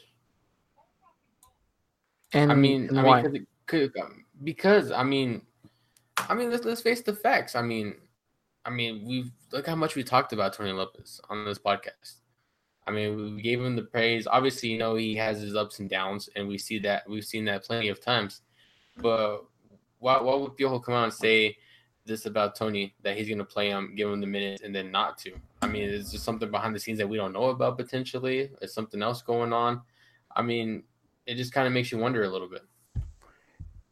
And 2.32 2.52
I 2.52 2.54
mean, 2.54 2.88
and 2.88 3.00
I 3.00 3.04
why? 3.04 3.22
mean, 3.22 3.46
could, 3.66 3.96
um, 3.98 4.24
because 4.44 4.90
I 4.90 5.02
mean, 5.02 5.42
I 6.28 6.34
mean, 6.34 6.50
let's 6.50 6.64
let's 6.64 6.82
face 6.82 7.02
the 7.02 7.14
facts. 7.14 7.54
I 7.54 7.62
mean, 7.62 7.94
I 8.64 8.70
mean, 8.70 9.06
we've 9.06 9.30
look 9.52 9.66
how 9.66 9.76
much 9.76 9.94
we 9.94 10.02
talked 10.02 10.32
about 10.32 10.52
Tony 10.52 10.72
Lopez 10.72 11.20
on 11.30 11.44
this 11.44 11.58
podcast. 11.58 12.16
I 12.86 12.90
mean, 12.90 13.36
we 13.36 13.42
gave 13.42 13.60
him 13.60 13.76
the 13.76 13.82
praise. 13.82 14.26
Obviously, 14.26 14.70
you 14.70 14.78
know 14.78 14.94
he 14.94 15.14
has 15.16 15.40
his 15.40 15.54
ups 15.54 15.78
and 15.78 15.90
downs, 15.90 16.28
and 16.36 16.48
we 16.48 16.58
see 16.58 16.78
that 16.80 17.08
we've 17.08 17.24
seen 17.24 17.44
that 17.46 17.64
plenty 17.64 17.88
of 17.88 18.00
times. 18.00 18.42
But 18.96 19.44
why 19.98 20.20
why 20.20 20.34
would 20.34 20.56
Piojo 20.56 20.82
come 20.82 20.94
out 20.94 21.04
and 21.04 21.12
say 21.12 21.56
this 22.04 22.26
about 22.26 22.56
Tony 22.56 22.94
that 23.02 23.16
he's 23.16 23.28
going 23.28 23.38
to 23.38 23.44
play 23.44 23.68
him, 23.68 23.94
give 23.94 24.10
him 24.10 24.20
the 24.20 24.26
minutes, 24.26 24.62
and 24.62 24.74
then 24.74 24.90
not 24.90 25.18
to? 25.18 25.32
I 25.60 25.66
mean, 25.66 25.88
it's 25.88 26.10
just 26.10 26.24
something 26.24 26.50
behind 26.50 26.74
the 26.74 26.80
scenes 26.80 26.98
that 26.98 27.08
we 27.08 27.16
don't 27.16 27.32
know 27.32 27.50
about 27.50 27.76
potentially? 27.76 28.50
Is 28.62 28.72
something 28.72 29.02
else 29.02 29.22
going 29.22 29.52
on? 29.52 29.82
I 30.34 30.42
mean, 30.42 30.84
it 31.28 31.36
just 31.36 31.52
kind 31.52 31.66
of 31.66 31.72
makes 31.74 31.92
you 31.92 31.98
wonder 31.98 32.24
a 32.24 32.28
little 32.28 32.48
bit. 32.48 32.62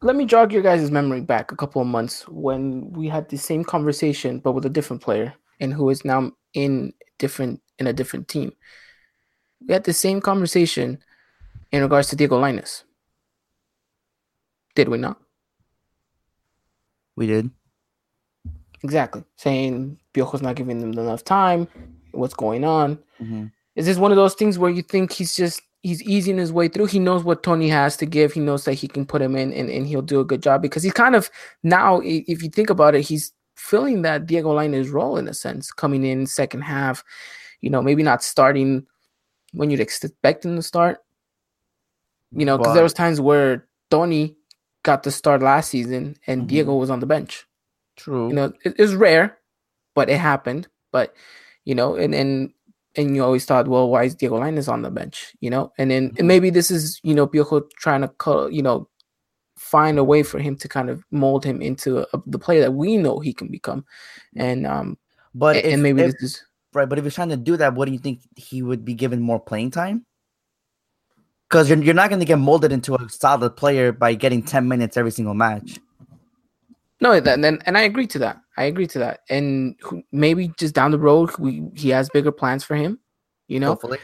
Let 0.01 0.15
me 0.15 0.25
jog 0.25 0.51
your 0.51 0.63
guys' 0.63 0.89
memory 0.91 1.21
back 1.21 1.51
a 1.51 1.55
couple 1.55 1.81
of 1.81 1.87
months 1.87 2.27
when 2.27 2.91
we 2.91 3.07
had 3.07 3.29
the 3.29 3.37
same 3.37 3.63
conversation 3.63 4.39
but 4.39 4.53
with 4.53 4.65
a 4.65 4.69
different 4.69 5.01
player 5.03 5.33
and 5.59 5.73
who 5.73 5.89
is 5.89 6.03
now 6.03 6.31
in 6.53 6.93
different 7.19 7.61
in 7.77 7.87
a 7.87 7.93
different 7.93 8.27
team. 8.27 8.51
We 9.67 9.73
had 9.73 9.83
the 9.83 9.93
same 9.93 10.19
conversation 10.19 10.99
in 11.71 11.81
regards 11.83 12.09
to 12.09 12.15
Diego 12.15 12.41
Lainez. 12.41 12.83
Did 14.75 14.89
we 14.89 14.97
not? 14.97 15.19
We 17.15 17.27
did. 17.27 17.49
Exactly. 18.83 19.23
Saying 19.35 19.99
Piojo's 20.13 20.41
not 20.41 20.55
giving 20.55 20.79
them 20.79 20.93
enough 20.93 21.23
time. 21.23 21.67
What's 22.11 22.35
going 22.35 22.63
on? 22.63 22.99
Mhm. 23.19 23.51
Is 23.75 23.85
this 23.85 23.97
one 23.97 24.11
of 24.11 24.17
those 24.17 24.35
things 24.35 24.57
where 24.57 24.71
you 24.71 24.81
think 24.81 25.11
he's 25.11 25.35
just 25.35 25.61
he's 25.83 26.01
easing 26.03 26.37
his 26.37 26.51
way 26.51 26.67
through? 26.67 26.85
He 26.87 26.99
knows 26.99 27.23
what 27.23 27.43
Tony 27.43 27.69
has 27.69 27.97
to 27.97 28.05
give. 28.05 28.33
He 28.33 28.39
knows 28.39 28.65
that 28.65 28.73
he 28.73 28.87
can 28.87 29.05
put 29.05 29.21
him 29.21 29.35
in 29.35 29.53
and, 29.53 29.69
and 29.69 29.87
he'll 29.87 30.01
do 30.01 30.19
a 30.19 30.25
good 30.25 30.41
job 30.41 30.61
because 30.61 30.83
he's 30.83 30.93
kind 30.93 31.15
of 31.15 31.29
now, 31.63 32.01
if 32.03 32.41
you 32.43 32.49
think 32.49 32.69
about 32.69 32.95
it, 32.95 33.01
he's 33.01 33.31
filling 33.55 34.01
that 34.03 34.25
Diego 34.25 34.55
Lainez 34.55 34.91
role 34.91 35.17
in 35.17 35.27
a 35.27 35.33
sense, 35.33 35.71
coming 35.71 36.03
in 36.03 36.27
second 36.27 36.61
half, 36.61 37.03
you 37.61 37.69
know, 37.69 37.81
maybe 37.81 38.03
not 38.03 38.23
starting 38.23 38.85
when 39.53 39.69
you'd 39.69 39.79
expect 39.79 40.45
him 40.45 40.55
to 40.55 40.61
start. 40.61 40.99
You 42.31 42.45
know, 42.45 42.57
because 42.57 42.73
there 42.73 42.83
was 42.83 42.93
times 42.93 43.21
where 43.21 43.67
Tony 43.89 44.35
got 44.87 45.03
the 45.03 45.11
start 45.11 45.41
last 45.41 45.69
season 45.69 46.15
and 46.27 46.43
Mhm. 46.43 46.47
Diego 46.47 46.75
was 46.75 46.89
on 46.89 47.01
the 47.01 47.05
bench 47.05 47.45
True. 47.97 48.29
you 48.29 48.33
know 48.33 48.53
it, 48.63 48.73
it's 48.79 48.93
rare 48.93 49.37
but 49.95 50.09
it 50.09 50.17
happened 50.17 50.67
but 50.93 51.13
you 51.65 51.75
know 51.75 51.95
and 51.95 52.15
and 52.15 52.53
and 52.97 53.15
you 53.15 53.23
always 53.23 53.45
thought, 53.45 53.67
well, 53.67 53.89
why 53.89 54.03
is 54.03 54.15
Diego 54.15 54.39
Lainez 54.39 54.67
on 54.71 54.81
the 54.81 54.89
bench? 54.91 55.33
You 55.39 55.49
know, 55.49 55.71
and 55.77 55.91
then 55.91 56.11
and 56.17 56.27
maybe 56.27 56.49
this 56.49 56.71
is 56.71 56.99
you 57.03 57.13
know 57.15 57.27
Piojo 57.27 57.69
trying 57.77 58.01
to 58.01 58.07
co- 58.09 58.47
you 58.47 58.61
know 58.61 58.89
find 59.57 59.97
a 59.97 60.03
way 60.03 60.23
for 60.23 60.39
him 60.39 60.55
to 60.57 60.67
kind 60.67 60.89
of 60.89 61.03
mold 61.11 61.43
him 61.45 61.61
into 61.61 61.99
a, 62.13 62.21
the 62.25 62.39
player 62.39 62.61
that 62.61 62.73
we 62.73 62.97
know 62.97 63.19
he 63.19 63.33
can 63.33 63.47
become, 63.49 63.85
and 64.35 64.67
um, 64.67 64.97
But 65.33 65.57
and, 65.57 65.65
if, 65.65 65.73
and 65.73 65.83
maybe 65.83 66.01
if- 66.01 66.11
this 66.13 66.23
is 66.23 66.43
right, 66.73 66.89
but 66.89 66.97
if 66.99 67.05
he's 67.05 67.15
trying 67.15 67.29
to 67.29 67.37
do 67.37 67.57
that, 67.57 67.75
what 67.75 67.85
do 67.85 67.91
you 67.91 67.99
think 67.99 68.21
he 68.35 68.61
would 68.61 68.83
be 68.83 68.93
given 68.93 69.21
more 69.21 69.39
playing 69.39 69.71
time? 69.71 70.05
Because 71.49 71.69
you're, 71.69 71.81
you're 71.81 71.93
not 71.93 72.09
going 72.09 72.19
to 72.19 72.25
get 72.25 72.39
molded 72.39 72.73
into 72.73 72.95
a 72.95 73.09
solid 73.09 73.55
player 73.55 73.93
by 73.93 74.15
getting 74.15 74.43
10 74.43 74.67
minutes 74.67 74.97
every 74.97 75.11
single 75.11 75.33
match. 75.33 75.79
No, 77.01 77.19
that, 77.19 77.39
and 77.43 77.61
and 77.65 77.77
I 77.77 77.81
agree 77.81 78.07
to 78.07 78.19
that. 78.19 78.37
I 78.57 78.63
agree 78.65 78.87
to 78.87 78.99
that, 78.99 79.21
and 79.29 79.75
maybe 80.11 80.51
just 80.57 80.73
down 80.75 80.91
the 80.91 80.99
road, 80.99 81.31
we 81.37 81.63
he 81.75 81.89
has 81.89 82.09
bigger 82.09 82.31
plans 82.31 82.63
for 82.63 82.75
him, 82.75 82.99
you 83.47 83.59
know. 83.59 83.69
Hopefully. 83.69 83.99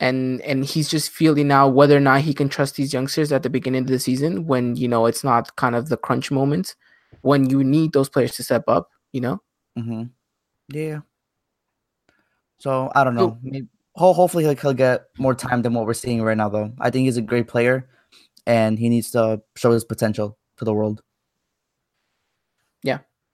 and 0.00 0.40
and 0.42 0.64
he's 0.64 0.88
just 0.88 1.10
feeling 1.10 1.48
now 1.48 1.68
whether 1.68 1.96
or 1.96 2.00
not 2.00 2.20
he 2.22 2.34
can 2.34 2.48
trust 2.48 2.76
these 2.76 2.92
youngsters 2.92 3.30
at 3.32 3.42
the 3.42 3.50
beginning 3.50 3.82
of 3.82 3.88
the 3.88 3.98
season 3.98 4.46
when 4.46 4.74
you 4.76 4.88
know 4.88 5.06
it's 5.06 5.22
not 5.24 5.54
kind 5.56 5.74
of 5.76 5.88
the 5.88 5.96
crunch 5.96 6.30
moments 6.30 6.74
when 7.22 7.48
you 7.50 7.62
need 7.62 7.92
those 7.92 8.08
players 8.08 8.34
to 8.36 8.42
step 8.42 8.64
up 8.68 8.88
you 9.12 9.20
know 9.20 9.40
Mm-hmm. 9.78 10.04
Yeah. 10.68 11.00
So 12.58 12.90
I 12.94 13.04
don't 13.04 13.16
So- 13.16 13.26
know. 13.28 13.38
Maybe, 13.42 13.68
ho- 13.96 14.12
hopefully 14.12 14.44
he'll, 14.44 14.54
he'll 14.56 14.72
get 14.74 15.04
more 15.18 15.34
time 15.34 15.62
than 15.62 15.74
what 15.74 15.86
we're 15.86 15.94
seeing 15.94 16.22
right 16.22 16.36
now, 16.36 16.48
though. 16.48 16.72
I 16.80 16.90
think 16.90 17.04
he's 17.06 17.16
a 17.16 17.22
great 17.22 17.48
player, 17.48 17.88
and 18.46 18.78
he 18.78 18.88
needs 18.88 19.10
to 19.12 19.40
show 19.56 19.70
his 19.72 19.84
potential 19.84 20.38
to 20.58 20.64
the 20.64 20.72
world. 20.74 21.02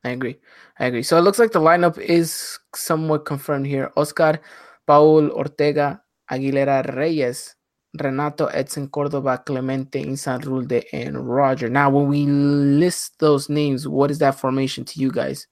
I 0.05 0.11
agree 0.11 0.37
i 0.79 0.87
agree 0.87 1.03
so 1.03 1.17
it 1.19 1.23
looks 1.23 1.39
like 1.39 1.53
the 1.53 1.61
lineup 1.61 1.99
is 1.99 2.59
somewhat 2.75 3.25
confirmed 3.25 3.67
here 3.67 3.91
oscar 3.97 4.39
paul 4.87 5.31
ortega 5.33 6.01
aguilera 6.31 6.83
reyes 6.97 7.57
renato 8.01 8.47
edson 8.47 8.87
cordova 8.89 9.39
clemente 9.39 10.01
insan 10.03 10.41
rulde 10.45 10.85
and 10.93 11.17
roger 11.29 11.69
now 11.69 11.89
when 11.91 12.07
we 12.09 12.27
list 12.27 13.19
those 13.19 13.49
names 13.49 13.89
what 13.89 14.11
is 14.11 14.19
that 14.19 14.35
formation 14.39 14.85
to 14.85 15.01
you 15.01 15.11
guys 15.11 15.47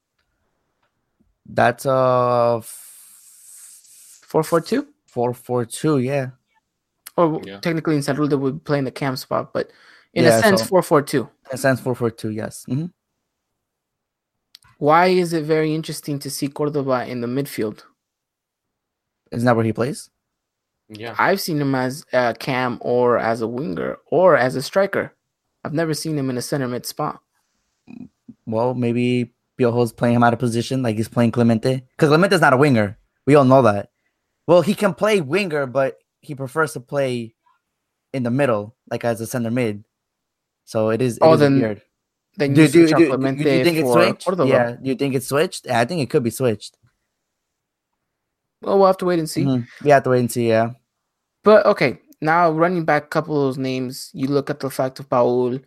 That's 1.49 1.87
a 1.87 2.61
442 4.27 4.87
four 5.07 5.33
four 5.33 5.65
two. 5.65 5.99
Yeah. 5.99 6.31
or 7.17 7.41
Yeah. 7.45 7.61
technically 7.61 7.97
Insan 7.97 8.17
Rulde 8.19 8.35
would 8.39 8.65
play 8.65 8.79
in 8.79 8.85
the 8.85 8.91
cam 8.91 9.17
spot 9.17 9.53
but 9.55 9.71
in 10.13 10.25
Yeah, 10.25 10.39
a 10.39 10.43
sense 10.43 10.61
so- 10.61 10.67
442 10.67 11.29
That 11.51 11.59
stands 11.59 11.81
four 11.81 11.95
four 11.95 12.11
two. 12.11 12.31
Yes. 12.31 12.65
hmm 12.69 12.87
Why 14.79 15.07
is 15.07 15.33
it 15.33 15.45
very 15.45 15.75
interesting 15.75 16.19
to 16.21 16.31
see 16.31 16.49
Cordova 16.49 17.07
in 17.07 17.21
the 17.21 17.27
midfield? 17.27 17.83
Isn't 19.33 19.47
that 19.47 19.57
where 19.57 19.65
he 19.65 19.73
plays? 19.73 20.11
Yeah. 20.89 21.15
I've 21.19 21.41
seen 21.41 21.61
him 21.61 21.75
as 21.75 22.05
a 22.13 22.35
cam 22.39 22.79
or 22.81 23.19
as 23.19 23.41
a 23.41 23.49
winger 23.49 23.99
or 24.07 24.37
as 24.37 24.55
a 24.55 24.63
striker. 24.63 25.13
I've 25.65 25.73
never 25.75 25.95
seen 25.95 26.17
him 26.17 26.31
in 26.31 26.37
a 26.37 26.43
center 26.43 26.69
mid 26.69 26.87
spot. 26.87 27.21
Well, 28.47 28.75
maybe 28.75 29.33
Piojo's 29.59 29.93
playing 29.93 30.15
him 30.17 30.23
out 30.23 30.33
of 30.33 30.39
position, 30.39 30.83
like 30.83 30.97
he's 30.97 31.09
playing 31.09 31.33
Clemente. 31.33 31.83
Because 31.97 32.11
Clemente's 32.11 32.41
not 32.41 32.53
a 32.53 32.57
winger. 32.57 32.99
We 33.25 33.35
all 33.35 33.45
know 33.45 33.63
that. 33.63 33.91
Well, 34.47 34.63
he 34.63 34.75
can 34.75 34.95
play 34.95 35.21
winger, 35.21 35.67
but 35.67 35.99
he 36.21 36.35
prefers 36.37 36.75
to 36.75 36.81
play 36.81 37.35
in 38.13 38.23
the 38.23 38.31
middle, 38.31 38.77
like 38.89 39.05
as 39.05 39.21
a 39.21 39.27
center 39.27 39.51
mid. 39.51 39.85
So 40.65 40.91
it 40.91 41.03
is. 41.03 41.17
It 41.17 41.23
Oh, 41.23 41.33
is 41.35 41.41
then 41.41 41.61
weird. 41.61 41.83
Then 42.37 42.53
Do, 42.55 42.63
you 42.63 42.69
do, 42.69 42.87
do, 42.87 43.17
do, 43.17 43.43
you 43.53 43.65
think 43.65 43.79
it's 43.79 43.93
switched? 43.93 44.29
Yeah. 44.47 44.73
Do 44.73 44.89
you 44.91 44.95
think 44.95 45.15
it's 45.15 45.29
switched? 45.29 45.69
I 45.69 45.85
think 45.85 46.03
it 46.03 46.11
could 46.11 46.23
be 46.23 46.31
switched. 46.31 46.77
Well, 48.63 48.79
we'll 48.79 48.87
have 48.89 48.99
to 48.99 49.07
wait 49.07 49.19
and 49.19 49.29
see. 49.29 49.45
Mhm. 49.45 49.67
We 49.83 49.91
have 49.91 50.03
to 50.05 50.11
wait 50.11 50.21
and 50.21 50.31
see. 50.33 50.49
Yeah. 50.49 50.71
But 51.45 51.65
okay, 51.67 51.99
now 52.21 52.51
running 52.51 52.85
back 52.85 53.05
a 53.05 53.09
couple 53.09 53.37
of 53.37 53.43
those 53.47 53.59
names, 53.59 54.11
you 54.13 54.29
look 54.29 54.51
at 54.51 54.61
the 54.61 54.71
fact 54.71 54.99
of 55.01 55.09
Paul, 55.09 55.59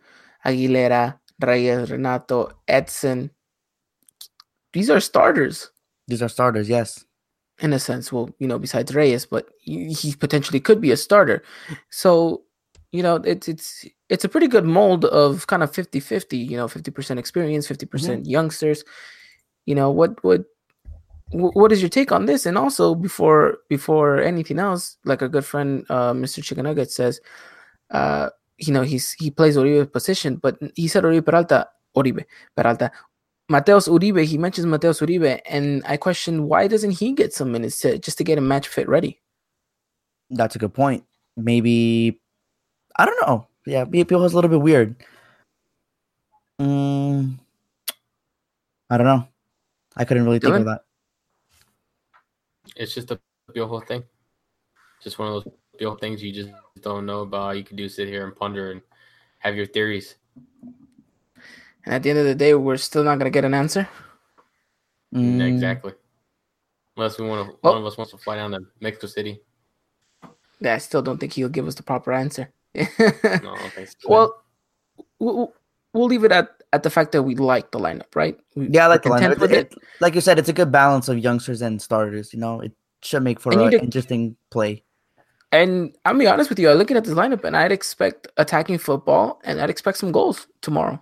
Aguilera, 0.45 1.19
Reyes, 1.41 1.89
Renato, 1.91 2.51
Edson. 2.67 3.31
These 4.73 4.89
are 4.89 4.99
starters. 4.99 5.71
These 6.07 6.21
are 6.21 6.29
starters. 6.29 6.69
Yes. 6.69 7.05
in 7.61 7.73
a 7.73 7.79
sense. 7.79 8.11
Well, 8.11 8.29
you 8.39 8.47
know, 8.47 8.59
besides 8.59 8.93
Reyes, 8.95 9.25
but 9.25 9.49
he, 9.59 9.91
he 9.93 10.15
potentially 10.15 10.59
could 10.61 10.79
be 10.81 10.91
a 10.91 10.97
starter. 10.97 11.43
So, 11.89 12.43
you 12.91 13.03
know, 13.03 13.15
it's 13.17 13.47
it's 13.47 13.85
it's 14.09 14.25
a 14.25 14.29
pretty 14.29 14.47
good 14.47 14.65
mold 14.65 15.05
of 15.05 15.47
kind 15.47 15.63
of 15.63 15.71
50-50, 15.71 16.49
you 16.49 16.57
know, 16.57 16.67
50% 16.67 17.17
experience, 17.17 17.67
50% 17.67 18.27
youngsters. 18.27 18.83
You 19.65 19.75
know, 19.75 19.91
what 19.91 20.23
what 20.23 20.45
what 21.31 21.71
is 21.71 21.79
your 21.79 21.89
take 21.89 22.11
on 22.11 22.25
this? 22.25 22.47
And 22.47 22.57
also 22.57 22.95
before 22.95 23.59
before 23.69 24.19
anything 24.19 24.57
else, 24.57 24.97
like 25.05 25.21
a 25.21 25.29
good 25.29 25.45
friend 25.45 25.85
uh 25.89 26.13
Mr. 26.13 26.43
Chicken 26.43 26.63
Nugget 26.63 26.91
says, 26.91 27.21
uh, 27.91 28.29
you 28.57 28.73
know, 28.73 28.81
he's 28.81 29.13
he 29.13 29.29
plays 29.29 29.57
Oribe 29.57 29.91
position, 29.91 30.37
but 30.37 30.57
he 30.75 30.87
said 30.87 31.05
Oribe 31.05 31.25
Peralta, 31.25 31.69
Oribe 31.95 32.25
Peralta, 32.55 32.91
Mateus 33.49 33.87
Uribe, 33.87 34.23
he 34.25 34.37
mentions 34.37 34.67
Mateus 34.67 35.01
Uribe, 35.01 35.41
and 35.49 35.83
I 35.85 35.97
question 35.97 36.47
why 36.47 36.67
doesn't 36.67 36.91
he 36.91 37.13
get 37.13 37.33
some 37.33 37.51
minutes 37.51 37.79
to, 37.81 37.97
just 37.97 38.17
to 38.19 38.23
get 38.23 38.37
a 38.37 38.41
match 38.41 38.67
fit 38.67 38.87
ready? 38.87 39.19
That's 40.29 40.55
a 40.55 40.59
good 40.59 40.73
point. 40.73 41.03
Maybe 41.35 42.21
I 42.95 43.05
don't 43.05 43.19
know. 43.25 43.48
Yeah, 43.69 43.85
Piojo's 43.85 44.33
a 44.33 44.35
little 44.35 44.49
bit 44.49 44.61
weird. 44.61 44.95
Mm, 46.59 47.37
I 48.89 48.97
don't 48.97 49.05
know. 49.05 49.27
I 49.95 50.05
couldn't 50.05 50.25
really 50.25 50.39
think 50.39 50.55
of 50.55 50.65
that. 50.65 50.81
It's 52.75 52.95
just 52.95 53.11
a 53.11 53.19
Piojo 53.53 53.85
thing. 53.87 54.03
Just 55.03 55.19
one 55.19 55.27
of 55.27 55.43
those 55.43 55.53
Piojo 55.79 55.99
things 55.99 56.23
you 56.23 56.31
just 56.33 56.49
don't 56.81 57.05
know 57.05 57.21
about. 57.21 57.57
You 57.57 57.63
can 57.63 57.77
do 57.77 57.87
sit 57.87 58.07
here 58.07 58.25
and 58.25 58.35
ponder 58.35 58.71
and 58.71 58.81
have 59.37 59.55
your 59.55 59.67
theories. 59.67 60.15
And 61.85 61.93
at 61.93 62.01
the 62.03 62.09
end 62.09 62.19
of 62.19 62.25
the 62.25 62.35
day, 62.35 62.55
we're 62.55 62.77
still 62.77 63.03
not 63.03 63.19
gonna 63.19 63.29
get 63.29 63.45
an 63.45 63.53
answer. 63.53 63.87
Mm, 65.13 65.41
Exactly. 65.41 65.93
Unless 66.97 67.19
we 67.19 67.27
want 67.27 67.49
to, 67.49 67.57
Well- 67.61 67.73
one 67.73 67.81
of 67.83 67.85
us 67.87 67.97
wants 67.97 68.11
to 68.11 68.17
fly 68.17 68.35
down 68.35 68.51
to 68.51 68.59
Mexico 68.79 69.07
City. 69.07 69.41
Yeah, 70.59 70.73
I 70.73 70.79
still 70.79 71.01
don't 71.03 71.19
think 71.19 71.33
he'll 71.33 71.49
give 71.49 71.67
us 71.67 71.75
the 71.75 71.83
proper 71.83 72.11
answer. 72.11 72.51
No, 73.43 73.53
okay. 73.67 73.87
well, 74.07 74.43
we'll, 75.19 75.53
we'll 75.93 76.05
leave 76.07 76.23
it 76.23 76.31
at, 76.31 76.49
at 76.73 76.83
the 76.83 76.89
fact 76.89 77.11
that 77.13 77.23
we 77.23 77.35
like 77.35 77.71
the 77.71 77.79
lineup, 77.79 78.15
right? 78.15 78.37
We- 78.55 78.69
Yeah, 78.69 78.85
I 78.85 78.87
like 78.87 79.03
the 79.03 79.09
content 79.09 79.35
lineup. 79.35 79.41
with 79.41 79.51
It- 79.51 79.73
it- 79.73 79.77
like 80.01 80.15
you 80.15 80.21
said, 80.21 80.39
it's 80.39 80.49
a 80.49 80.53
good 80.53 80.71
balance 80.71 81.09
of 81.09 81.17
youngsters 81.19 81.61
and 81.61 81.81
starters. 81.81 82.33
You 82.33 82.39
know, 82.39 82.61
it 82.61 82.71
should 83.01 83.23
make 83.23 83.39
for 83.39 83.51
an 83.53 83.73
interesting 83.83 84.35
play. 84.49 84.83
And 85.51 85.95
I'll 86.05 86.17
be 86.17 86.27
honest 86.27 86.49
with 86.49 86.59
you, 86.59 86.69
I'm 86.69 86.77
looking 86.77 86.95
at 86.95 87.03
this 87.05 87.15
lineup, 87.15 87.43
and 87.43 87.57
I'd 87.57 87.71
expect 87.71 88.27
attacking 88.37 88.77
football, 88.77 89.41
and 89.43 89.59
I'd 89.59 89.69
expect 89.71 89.97
some 89.97 90.11
goals 90.11 90.47
tomorrow. 90.61 91.01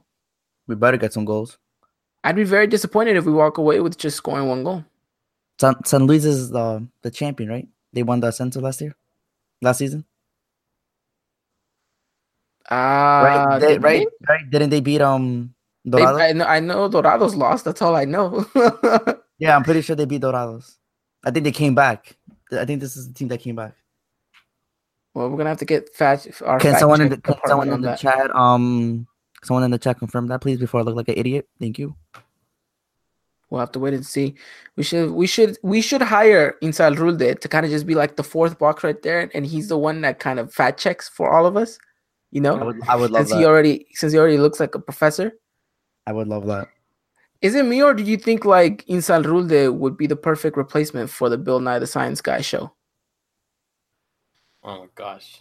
We 0.67 0.75
better 0.75 0.97
get 0.97 1.11
some 1.13 1.25
goals. 1.25 1.57
I'd 2.23 2.35
be 2.37 2.43
very 2.45 2.65
disappointed 2.67 3.17
if 3.17 3.25
we 3.25 3.33
walk 3.33 3.57
away 3.57 3.81
with 3.81 3.97
just 3.97 4.17
scoring 4.17 4.47
one 4.47 4.63
goal. 4.63 4.85
San, 5.59 5.75
San 5.85 6.05
Luis 6.05 6.23
is 6.23 6.49
the 6.49 6.87
the 7.01 7.11
champion, 7.11 7.49
right? 7.49 7.67
They 7.93 8.03
won 8.03 8.19
the 8.21 8.27
Ascenso 8.27 8.61
last 8.61 8.79
year, 8.81 8.95
last 9.61 9.79
season, 9.79 10.05
Uh, 12.69 12.75
right? 12.75 13.59
They- 13.59 13.77
right? 13.79 14.07
Right? 14.27 14.49
Didn't 14.49 14.69
they 14.71 14.81
beat 14.81 15.01
um 15.01 15.53
They- 15.85 16.03
I 16.03 16.33
know, 16.33 16.45
I 16.45 16.59
know 16.59 16.89
Dorados 16.89 17.35
lost. 17.35 17.63
That's 17.65 17.81
all 17.81 17.95
I 17.95 18.05
know. 18.05 18.45
Yeah, 19.39 19.55
I'm 19.55 19.63
pretty 19.63 19.81
sure 19.81 19.95
they 19.95 20.05
beat 20.05 20.23
Dorados. 20.23 20.77
I 21.23 21.29
think 21.29 21.43
they 21.43 21.51
came 21.51 21.75
back. 21.75 22.17
I 22.51 22.65
think 22.65 22.81
this 22.81 22.97
is 22.97 23.07
the 23.07 23.13
team 23.13 23.27
that 23.27 23.37
came 23.39 23.55
back. 23.55 23.75
well, 25.13 25.29
we're 25.29 25.37
gonna 25.37 25.49
have 25.49 25.59
to 25.59 25.65
get 25.65 25.93
fat. 25.93 26.25
Our 26.43 26.57
Can 26.59 26.75
someone 26.79 27.01
in 27.01 27.09
the, 27.09 27.17
can 27.17 27.35
someone 27.45 27.69
in 27.69 27.81
the 27.81 27.89
that. 27.89 27.99
chat 27.99 28.35
um 28.35 29.05
someone 29.43 29.63
in 29.63 29.69
the 29.69 29.77
chat 29.77 29.99
confirm 29.99 30.25
that 30.27 30.41
please 30.41 30.57
before 30.59 30.79
I 30.79 30.83
look 30.83 30.95
like 30.95 31.07
an 31.09 31.17
idiot? 31.17 31.47
Thank 31.59 31.77
you. 31.77 31.95
We'll 33.49 33.59
have 33.59 33.71
to 33.73 33.79
wait 33.79 33.93
and 33.93 34.05
see. 34.05 34.35
We 34.75 34.81
should 34.83 35.11
we 35.11 35.27
should 35.27 35.57
we 35.63 35.81
should 35.81 36.01
hire 36.01 36.55
Insal 36.63 36.97
Rulde 36.97 37.39
to 37.39 37.47
kind 37.47 37.63
of 37.65 37.71
just 37.71 37.85
be 37.85 37.93
like 37.95 38.15
the 38.15 38.23
fourth 38.23 38.57
box 38.57 38.83
right 38.83 38.99
there, 39.03 39.29
and 39.35 39.45
he's 39.45 39.69
the 39.69 39.77
one 39.77 40.01
that 40.01 40.17
kind 40.19 40.39
of 40.39 40.51
fat 40.51 40.77
checks 40.79 41.07
for 41.07 41.31
all 41.31 41.45
of 41.45 41.55
us. 41.55 41.77
You 42.31 42.41
I 42.41 42.43
know, 42.43 42.65
would 42.65 42.81
I 42.87 42.95
would 42.95 43.11
love 43.11 43.27
since 43.27 43.39
he 43.39 43.45
already 43.45 43.87
since 43.91 44.13
he 44.13 44.19
already 44.19 44.37
looks 44.37 44.59
like 44.59 44.75
a 44.75 44.79
professor. 44.79 45.31
I 46.05 46.13
would 46.13 46.27
love 46.27 46.45
that. 46.47 46.67
Is 47.41 47.55
it 47.55 47.65
me 47.65 47.81
or 47.83 47.93
do 47.93 48.03
you 48.03 48.17
think 48.17 48.45
like 48.45 48.85
Insal 48.87 49.23
Rulde 49.25 49.69
would 49.77 49.95
be 49.97 50.07
the 50.07 50.15
perfect 50.15 50.57
replacement 50.57 51.09
for 51.09 51.29
the 51.29 51.37
Bill 51.37 51.59
Nye 51.59 51.79
the 51.79 51.87
Science 51.87 52.21
Guy 52.21 52.41
show? 52.41 52.73
Oh 54.63 54.81
my 54.81 54.87
gosh. 54.95 55.39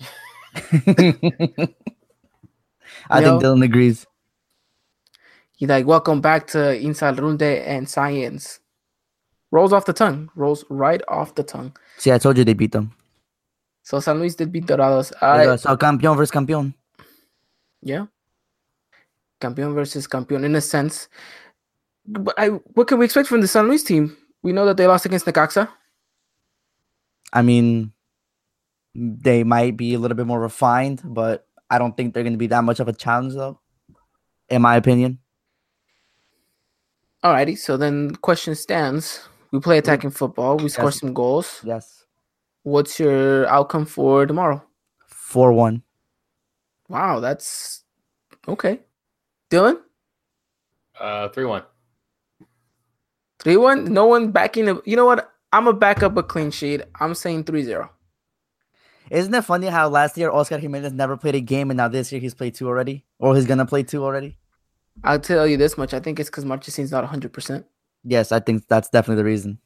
I 3.10 3.20
No. 3.20 3.40
think 3.40 3.42
Dylan 3.42 3.64
agrees. 3.64 4.06
He's 5.56 5.68
like, 5.68 5.86
"Welcome 5.86 6.20
back 6.20 6.46
to 6.48 6.58
Insal 6.58 7.16
Rulde 7.18 7.42
and 7.42 7.88
Science." 7.88 8.60
Rolls 9.50 9.72
off 9.72 9.86
the 9.86 9.92
tongue. 9.92 10.28
Rolls 10.34 10.64
right 10.68 11.00
off 11.08 11.34
the 11.34 11.42
tongue. 11.42 11.74
See, 11.98 12.12
I 12.12 12.18
told 12.18 12.36
you 12.36 12.44
they 12.44 12.52
beat 12.52 12.72
them. 12.72 12.92
So 13.86 14.00
San 14.00 14.18
Luis 14.18 14.34
did 14.34 14.50
beat 14.50 14.66
Dorados. 14.66 15.12
Right. 15.22 15.60
So 15.60 15.76
campeón 15.76 16.16
versus 16.16 16.32
campeón. 16.32 16.74
Yeah. 17.82 18.06
Campeón 19.40 19.74
versus 19.74 20.08
campeón 20.08 20.42
in 20.44 20.56
a 20.56 20.60
sense. 20.60 21.08
But 22.04 22.34
I 22.36 22.48
what 22.74 22.88
can 22.88 22.98
we 22.98 23.04
expect 23.04 23.28
from 23.28 23.42
the 23.42 23.46
San 23.46 23.68
Luis 23.68 23.84
team? 23.84 24.16
We 24.42 24.50
know 24.50 24.66
that 24.66 24.76
they 24.76 24.88
lost 24.88 25.06
against 25.06 25.24
Necaxa. 25.24 25.68
I 27.32 27.42
mean, 27.42 27.92
they 28.92 29.44
might 29.44 29.76
be 29.76 29.94
a 29.94 30.00
little 30.00 30.16
bit 30.16 30.26
more 30.26 30.40
refined, 30.40 31.02
but 31.04 31.46
I 31.70 31.78
don't 31.78 31.96
think 31.96 32.12
they're 32.12 32.24
going 32.24 32.32
to 32.32 32.42
be 32.42 32.48
that 32.48 32.64
much 32.64 32.80
of 32.80 32.88
a 32.88 32.92
challenge, 32.92 33.34
though, 33.34 33.60
in 34.48 34.62
my 34.62 34.74
opinion. 34.74 35.20
Alrighty, 37.22 37.56
so 37.56 37.76
then 37.76 38.16
question 38.16 38.56
stands. 38.56 39.28
We 39.52 39.60
play 39.60 39.78
attacking 39.78 40.10
football. 40.10 40.56
We 40.56 40.70
score 40.70 40.86
Yes. 40.86 40.98
some 41.00 41.14
goals. 41.14 41.60
Yes. 41.62 42.05
What's 42.66 42.98
your 42.98 43.46
outcome 43.46 43.86
for 43.86 44.26
tomorrow? 44.26 44.60
4 45.06 45.52
1. 45.52 45.82
Wow, 46.88 47.20
that's 47.20 47.84
okay. 48.48 48.80
Dylan, 49.50 49.78
Uh, 51.00 51.28
three 51.28 51.44
one. 51.44 51.62
three 53.38 53.56
one. 53.56 53.92
No 53.92 54.06
one 54.06 54.32
backing. 54.32 54.68
A, 54.68 54.78
you 54.84 54.96
know 54.96 55.04
what? 55.06 55.30
I'm 55.52 55.64
gonna 55.66 55.76
back 55.76 56.02
up 56.02 56.16
a 56.16 56.24
clean 56.24 56.50
sheet. 56.50 56.82
I'm 57.00 57.14
saying 57.14 57.44
3-0. 57.44 57.88
Isn't 59.12 59.32
it 59.34 59.44
funny 59.44 59.68
how 59.68 59.88
last 59.88 60.18
year 60.18 60.32
Oscar 60.32 60.58
Jimenez 60.58 60.92
never 60.92 61.16
played 61.16 61.36
a 61.36 61.40
game 61.40 61.70
and 61.70 61.76
now 61.78 61.86
this 61.86 62.10
year 62.10 62.20
he's 62.20 62.34
played 62.34 62.54
two 62.56 62.66
already? 62.66 63.04
Or 63.20 63.36
he's 63.36 63.46
going 63.46 63.58
to 63.58 63.66
play 63.66 63.84
two 63.84 64.02
already? 64.02 64.38
I'll 65.04 65.20
tell 65.20 65.46
you 65.46 65.56
this 65.56 65.78
much. 65.78 65.94
I 65.94 66.00
think 66.00 66.18
it's 66.18 66.28
because 66.28 66.44
Marchesin's 66.44 66.90
not 66.90 67.04
100. 67.04 67.32
percent 67.32 67.66
Yes, 68.02 68.32
I 68.32 68.40
think 68.40 68.66
that's 68.66 68.88
definitely 68.88 69.22
the 69.22 69.30
reason. 69.30 69.60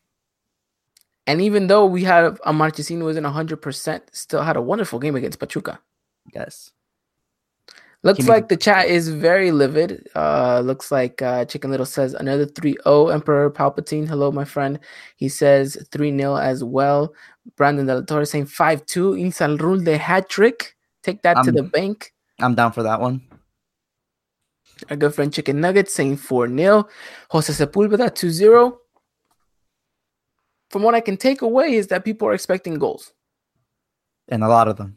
And 1.31 1.41
even 1.41 1.69
though 1.69 1.87
we 1.87 2.03
had 2.03 2.25
a 2.45 2.53
Marchesin 2.53 2.99
who 2.99 3.05
wasn't 3.05 3.25
100%, 3.25 4.01
still 4.11 4.43
had 4.43 4.57
a 4.57 4.61
wonderful 4.61 4.99
game 4.99 5.15
against 5.15 5.39
Pachuca. 5.39 5.79
Yes. 6.35 6.73
Looks 8.03 8.27
like 8.27 8.49
the 8.49 8.57
chat 8.57 8.89
is 8.89 9.09
very 9.11 9.53
livid. 9.53 10.09
Uh, 10.17 10.59
looks 10.59 10.91
like 10.91 11.23
uh, 11.23 11.45
Chicken 11.45 11.71
Little 11.71 11.87
says 11.87 12.15
another 12.15 12.47
3 12.47 12.77
0 12.83 13.09
Emperor 13.11 13.49
Palpatine. 13.49 14.09
Hello, 14.09 14.33
my 14.33 14.45
friend. 14.45 14.81
He 15.15 15.29
says 15.29 15.87
3 15.93 16.19
0 16.19 16.35
as 16.35 16.65
well. 16.65 17.15
Brandon 17.57 17.87
Del 17.87 18.05
Toro 18.05 18.25
saying 18.25 18.47
5 18.47 18.85
2. 18.87 19.13
Insal 19.13 19.57
Rule 19.61 19.79
de 19.79 19.99
hat 19.99 20.29
trick. 20.29 20.75
Take 21.05 21.23
that 21.23 21.45
to 21.45 21.51
Um, 21.51 21.55
the 21.55 21.63
bank. 21.63 22.13
I'm 22.41 22.57
down 22.57 22.73
for 22.73 22.83
that 22.83 23.01
one. 23.01 23.21
Our 24.89 24.97
good 24.97 25.15
friend 25.15 25.33
Chicken 25.33 25.61
Nuggets 25.61 25.95
saying 25.95 26.17
4 26.17 26.49
0. 26.49 26.89
Jose 27.31 27.53
Sepulveda 27.53 28.13
2 28.13 28.31
0. 28.31 28.80
From 30.71 30.83
what 30.83 30.95
I 30.95 31.01
can 31.01 31.17
take 31.17 31.43
away 31.43 31.75
is 31.75 31.89
that 31.89 32.05
people 32.05 32.29
are 32.29 32.35
expecting 32.35 32.79
goals. 32.79 33.13
And 34.29 34.45
a 34.45 34.49
lot 34.49 34.69
of 34.69 34.77
them. 34.77 34.97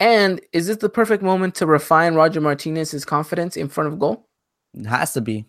And 0.00 0.40
is 0.52 0.66
this 0.66 0.78
the 0.78 0.88
perfect 0.88 1.22
moment 1.22 1.54
to 1.56 1.66
refine 1.66 2.14
Roger 2.14 2.40
Martinez's 2.40 3.04
confidence 3.04 3.56
in 3.56 3.68
front 3.68 3.92
of 3.92 3.98
goal? 3.98 4.28
It 4.74 4.86
has 4.86 5.12
to 5.14 5.20
be. 5.20 5.46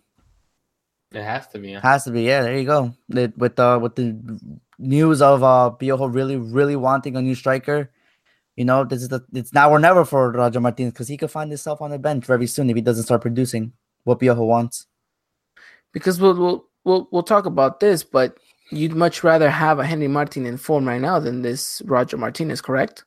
It 1.12 1.22
has 1.22 1.46
to 1.48 1.58
be. 1.58 1.70
yeah. 1.70 1.80
Has 1.80 2.04
to 2.04 2.10
be. 2.10 2.22
Yeah, 2.22 2.42
there 2.42 2.58
you 2.58 2.64
go. 2.64 2.94
It, 3.10 3.36
with 3.38 3.56
the 3.56 3.78
with 3.80 3.94
the 3.94 4.38
news 4.78 5.22
of 5.22 5.42
uh 5.42 5.70
Piojo 5.78 6.12
really 6.12 6.36
really 6.36 6.76
wanting 6.76 7.16
a 7.16 7.22
new 7.22 7.34
striker, 7.34 7.90
you 8.56 8.64
know, 8.64 8.84
this 8.84 9.02
is 9.02 9.08
the 9.08 9.24
it's 9.32 9.52
now 9.52 9.70
or 9.70 9.78
never 9.78 10.04
for 10.04 10.32
Roger 10.32 10.60
Martinez 10.60 10.92
because 10.92 11.08
he 11.08 11.16
could 11.16 11.30
find 11.30 11.50
himself 11.50 11.80
on 11.80 11.90
the 11.90 11.98
bench 11.98 12.26
very 12.26 12.46
soon 12.46 12.68
if 12.68 12.76
he 12.76 12.82
doesn't 12.82 13.04
start 13.04 13.22
producing 13.22 13.72
what 14.04 14.20
Piojo 14.20 14.46
wants. 14.46 14.86
Because 15.92 16.20
we'll 16.20 16.34
we'll 16.34 16.68
we'll, 16.84 17.08
we'll 17.10 17.22
talk 17.22 17.46
about 17.46 17.80
this, 17.80 18.02
but 18.02 18.38
you'd 18.70 18.94
much 18.94 19.22
rather 19.24 19.50
have 19.50 19.78
a 19.78 19.86
Henry 19.86 20.08
Martin 20.08 20.46
in 20.46 20.56
form 20.56 20.86
right 20.86 21.00
now 21.00 21.18
than 21.18 21.42
this 21.42 21.82
Roger 21.84 22.16
Martinez, 22.16 22.60
correct? 22.60 23.04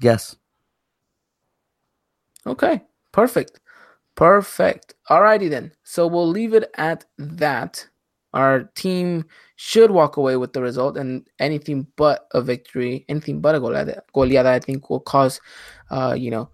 Yes. 0.00 0.36
Okay, 2.46 2.82
perfect. 3.12 3.60
Perfect. 4.14 4.94
Alrighty 5.10 5.50
then. 5.50 5.72
So 5.84 6.06
we'll 6.06 6.28
leave 6.28 6.54
it 6.54 6.70
at 6.76 7.04
that. 7.18 7.88
Our 8.34 8.64
team 8.74 9.24
should 9.56 9.90
walk 9.90 10.16
away 10.16 10.36
with 10.36 10.52
the 10.52 10.60
result, 10.60 10.96
and 10.96 11.26
anything 11.38 11.86
but 11.96 12.28
a 12.32 12.42
victory, 12.42 13.04
anything 13.08 13.40
but 13.40 13.54
a 13.54 13.60
goleada, 13.60 14.00
goleada 14.14 14.46
I 14.46 14.58
think 14.58 14.90
will 14.90 15.00
cause, 15.00 15.40
uh, 15.90 16.14
you 16.16 16.30
know, 16.30 16.50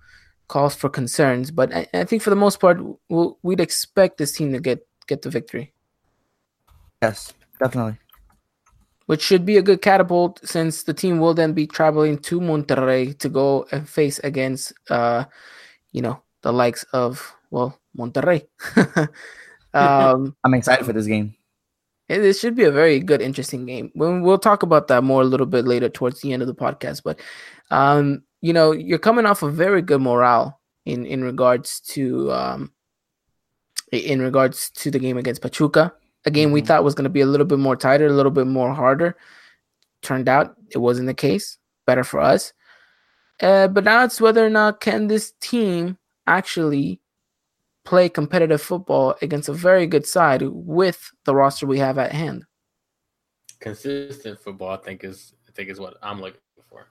cause 0.46 0.74
for 0.74 0.88
concerns. 0.88 1.50
But 1.50 1.74
I, 1.74 1.86
I 1.92 2.04
think 2.04 2.22
for 2.22 2.30
the 2.30 2.36
most 2.36 2.60
part, 2.60 2.78
we'll, 3.08 3.38
we'd 3.42 3.60
expect 3.60 4.18
this 4.18 4.32
team 4.32 4.52
to 4.52 4.60
get 4.60 4.86
get 5.06 5.22
the 5.22 5.30
victory, 5.30 5.72
Yes. 7.02 7.34
Definitely. 7.58 7.98
Which 9.06 9.22
should 9.22 9.44
be 9.44 9.56
a 9.56 9.62
good 9.62 9.82
catapult 9.82 10.40
since 10.44 10.82
the 10.84 10.94
team 10.94 11.18
will 11.18 11.34
then 11.34 11.52
be 11.52 11.66
traveling 11.66 12.18
to 12.18 12.40
Monterrey 12.40 13.18
to 13.18 13.28
go 13.28 13.66
and 13.70 13.88
face 13.88 14.18
against, 14.20 14.72
uh, 14.90 15.24
you 15.92 16.02
know, 16.02 16.22
the 16.42 16.52
likes 16.52 16.84
of 16.92 17.34
well, 17.50 17.78
Monterrey. 17.96 18.46
um, 19.74 20.34
I'm 20.44 20.54
excited 20.54 20.84
for 20.84 20.92
this 20.92 21.06
game. 21.06 21.34
It, 22.08 22.24
it 22.24 22.34
should 22.34 22.56
be 22.56 22.64
a 22.64 22.72
very 22.72 23.00
good, 23.00 23.22
interesting 23.22 23.66
game. 23.66 23.92
We'll, 23.94 24.20
we'll 24.20 24.38
talk 24.38 24.62
about 24.62 24.88
that 24.88 25.04
more 25.04 25.22
a 25.22 25.26
little 25.26 25.46
bit 25.46 25.64
later 25.64 25.88
towards 25.88 26.20
the 26.20 26.32
end 26.32 26.42
of 26.42 26.48
the 26.48 26.54
podcast. 26.54 27.02
But, 27.04 27.20
um, 27.70 28.24
you 28.40 28.52
know, 28.52 28.72
you're 28.72 28.98
coming 28.98 29.26
off 29.26 29.42
a 29.42 29.50
very 29.50 29.82
good 29.82 30.02
morale 30.02 30.60
in 30.84 31.06
in 31.06 31.24
regards 31.24 31.80
to 31.80 32.30
um, 32.32 32.72
in 33.90 34.20
regards 34.20 34.70
to 34.70 34.90
the 34.90 34.98
game 34.98 35.16
against 35.16 35.40
Pachuca. 35.40 35.94
A 36.26 36.30
game 36.30 36.52
we 36.52 36.62
Mhm. 36.62 36.66
thought 36.66 36.84
was 36.84 36.94
going 36.94 37.04
to 37.04 37.10
be 37.10 37.20
a 37.20 37.26
little 37.26 37.46
bit 37.46 37.58
more 37.58 37.76
tighter, 37.76 38.06
a 38.06 38.12
little 38.12 38.32
bit 38.32 38.46
more 38.46 38.72
harder. 38.72 39.16
Turned 40.02 40.28
out 40.28 40.56
it 40.70 40.78
wasn't 40.78 41.06
the 41.06 41.14
case. 41.14 41.58
Better 41.86 42.04
for 42.04 42.20
us. 42.20 42.52
Uh, 43.40 43.68
but 43.68 43.84
now 43.84 44.04
it's 44.04 44.20
whether 44.20 44.44
or 44.44 44.50
not 44.50 44.80
can 44.80 45.08
this 45.08 45.32
team 45.40 45.98
actually 46.26 47.00
play 47.84 48.08
competitive 48.08 48.62
football 48.62 49.16
against 49.20 49.48
a 49.48 49.52
very 49.52 49.86
good 49.86 50.06
side 50.06 50.42
with 50.42 51.10
the 51.24 51.34
roster 51.34 51.66
we 51.66 51.78
have 51.78 51.98
at 51.98 52.12
hand. 52.12 52.46
Consistent 53.60 54.40
football, 54.40 54.70
I 54.70 54.76
think 54.78 55.04
is 55.04 55.34
I 55.48 55.52
think 55.52 55.68
is 55.68 55.80
what 55.80 55.96
I'm 56.02 56.20
looking 56.20 56.40
for. 56.68 56.88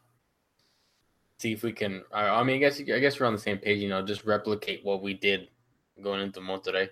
See 1.39 1.53
if 1.53 1.63
we 1.63 1.71
can. 1.71 2.03
I, 2.11 2.43
mean, 2.43 2.57
I 2.57 2.59
guess 2.59 2.79
I 2.79 2.99
guess 2.99 3.19
we're 3.19 3.25
on 3.25 3.33
the 3.33 3.39
same 3.39 3.57
page. 3.57 3.79
You 3.79 3.89
know, 3.89 4.01
just 4.05 4.25
replicate 4.25 4.83
what 4.83 5.01
we 5.01 5.13
did 5.13 5.49
going 6.01 6.21
into 6.21 6.39
Monterrey. 6.39 6.89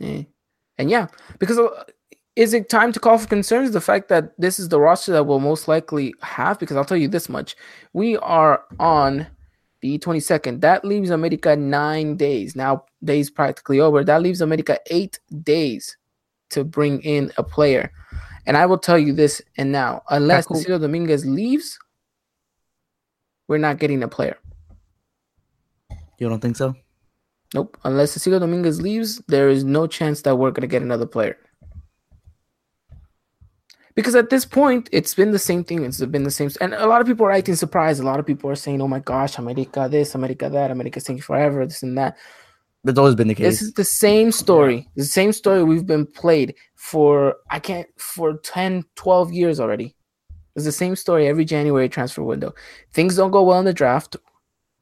Eh. 0.00 0.24
And 0.78 0.90
yeah, 0.90 1.06
because 1.38 1.58
uh, 1.58 1.84
is 2.36 2.54
it 2.54 2.68
time 2.68 2.92
to 2.92 3.00
call 3.00 3.18
for 3.18 3.26
concerns? 3.26 3.72
The 3.72 3.80
fact 3.80 4.08
that 4.08 4.32
this 4.38 4.58
is 4.58 4.68
the 4.68 4.80
roster 4.80 5.12
that 5.12 5.24
we'll 5.24 5.40
most 5.40 5.68
likely 5.68 6.14
have, 6.22 6.58
because 6.58 6.76
I'll 6.76 6.84
tell 6.84 6.96
you 6.96 7.08
this 7.08 7.28
much: 7.28 7.56
we 7.92 8.16
are 8.18 8.64
on 8.80 9.26
the 9.82 9.98
22nd. 9.98 10.60
That 10.60 10.84
leaves 10.84 11.10
America 11.10 11.54
nine 11.56 12.16
days. 12.16 12.56
Now, 12.56 12.84
days 13.04 13.30
practically 13.30 13.80
over. 13.80 14.02
That 14.04 14.22
leaves 14.22 14.40
America 14.40 14.78
eight 14.90 15.18
days 15.42 15.96
to 16.50 16.64
bring 16.64 17.02
in 17.02 17.32
a 17.36 17.42
player. 17.42 17.92
And 18.46 18.56
I 18.56 18.66
will 18.66 18.78
tell 18.78 18.98
you 18.98 19.12
this 19.12 19.42
and 19.56 19.70
now, 19.70 20.02
unless 20.08 20.46
cool. 20.46 20.62
Dominguez 20.62 21.26
leaves, 21.26 21.78
we're 23.48 23.58
not 23.58 23.78
getting 23.78 24.02
a 24.02 24.08
player. 24.08 24.36
You 26.18 26.28
don't 26.28 26.40
think 26.40 26.56
so? 26.56 26.74
Nope. 27.54 27.76
Unless 27.84 28.12
Cecilio 28.12 28.40
Dominguez 28.40 28.80
leaves, 28.80 29.18
there 29.28 29.48
is 29.48 29.64
no 29.64 29.86
chance 29.86 30.22
that 30.22 30.36
we're 30.36 30.50
going 30.50 30.62
to 30.62 30.66
get 30.66 30.82
another 30.82 31.06
player. 31.06 31.36
Because 33.94 34.14
at 34.14 34.30
this 34.30 34.46
point, 34.46 34.88
it's 34.90 35.14
been 35.14 35.32
the 35.32 35.38
same 35.38 35.64
thing. 35.64 35.84
It's 35.84 36.02
been 36.02 36.22
the 36.22 36.30
same. 36.30 36.50
And 36.62 36.72
a 36.72 36.86
lot 36.86 37.02
of 37.02 37.06
people 37.06 37.26
are 37.26 37.32
acting 37.32 37.56
surprised. 37.56 38.00
A 38.00 38.04
lot 38.04 38.18
of 38.18 38.26
people 38.26 38.48
are 38.48 38.54
saying, 38.54 38.80
oh 38.80 38.88
my 38.88 39.00
gosh, 39.00 39.36
America 39.36 39.86
this, 39.90 40.14
America 40.14 40.48
that, 40.48 40.70
America's 40.70 41.04
taking 41.04 41.20
forever, 41.20 41.66
this 41.66 41.82
and 41.82 41.98
that. 41.98 42.16
That's 42.84 42.98
always 42.98 43.14
been 43.14 43.28
the 43.28 43.34
case. 43.34 43.46
This 43.46 43.62
is 43.62 43.74
the 43.74 43.84
same 43.84 44.32
story. 44.32 44.88
The 44.96 45.04
same 45.04 45.32
story 45.32 45.62
we've 45.62 45.86
been 45.86 46.06
played 46.06 46.54
for, 46.74 47.36
I 47.50 47.58
can't, 47.58 47.86
for 47.98 48.38
10, 48.38 48.84
12 48.96 49.32
years 49.32 49.60
already. 49.60 49.94
It's 50.56 50.64
the 50.64 50.72
same 50.72 50.96
story 50.96 51.28
every 51.28 51.44
January 51.44 51.88
transfer 51.88 52.22
window. 52.22 52.54
Things 52.92 53.16
don't 53.16 53.30
go 53.30 53.42
well 53.42 53.58
in 53.58 53.66
the 53.66 53.74
draft. 53.74 54.16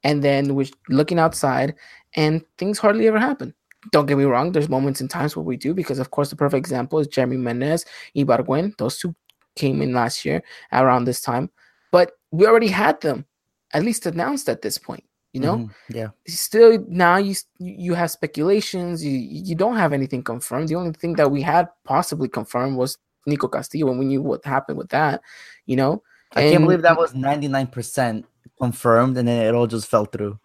And 0.03 0.25
then 0.25 0.55
we're 0.55 0.67
looking 0.89 1.19
outside 1.19 1.75
and 2.17 2.43
things 2.59 2.79
hardly 2.79 3.07
ever 3.09 3.19
happen. 3.19 3.55
Don't 3.93 4.07
get 4.07 4.19
me 4.19 4.25
wrong, 4.25 4.53
there's 4.53 4.69
moments 4.69 5.01
and 5.01 5.09
times 5.09 5.35
where 5.37 5.43
we 5.43 5.57
do, 5.57 5.73
because 5.73 5.99
of 5.99 6.11
course 6.11 6.31
the 6.31 6.37
perfect 6.37 6.59
example 6.59 6.99
is 6.99 7.07
Jeremy 7.09 7.37
Menez, 7.37 7.87
Ibarguen. 8.15 8.77
Those 8.77 8.99
two 8.99 9.15
came 9.57 9.81
in 9.83 9.93
last 9.95 10.25
year 10.25 10.43
around 10.73 11.05
this 11.05 11.21
time. 11.21 11.51
But 11.91 12.13
we 12.31 12.47
already 12.47 12.69
had 12.69 13.01
them 13.01 13.25
at 13.73 13.83
least 13.83 14.07
announced 14.07 14.49
at 14.49 14.63
this 14.63 14.79
point, 14.79 15.05
you 15.33 15.41
know? 15.41 15.57
Mhm. 15.57 15.71
Yeah. 15.89 16.09
still 16.27 16.85
now 16.89 17.17
you 17.17 17.35
you 17.59 17.95
have 17.95 18.11
speculations 18.11 19.05
you 19.05 19.13
you 19.49 19.55
don't 19.55 19.77
have 19.77 19.93
anything 19.93 20.23
confirmed 20.23 20.69
the 20.69 20.75
only 20.77 20.93
thing 20.93 21.15
that 21.15 21.31
we 21.31 21.41
had 21.43 21.69
possibly 21.85 22.29
confirmed 22.29 22.77
was 22.77 22.99
nico 23.27 23.49
castillo 23.49 23.91
and 23.91 23.99
we 23.99 24.05
knew 24.07 24.23
what 24.23 24.45
happened 24.45 24.79
with 24.79 24.89
that 24.91 25.21
you 25.67 25.77
know 25.77 26.03
I 26.33 26.43
can't 26.51 26.65
believe 26.65 26.83
that 26.83 26.97
was 26.97 27.13
99% 27.13 28.25
confirmed 28.61 29.17
and 29.19 29.27
then 29.27 29.47
it 29.47 29.55
all 29.55 29.67
just 29.67 29.89
fell 29.89 30.05
through. 30.05 30.39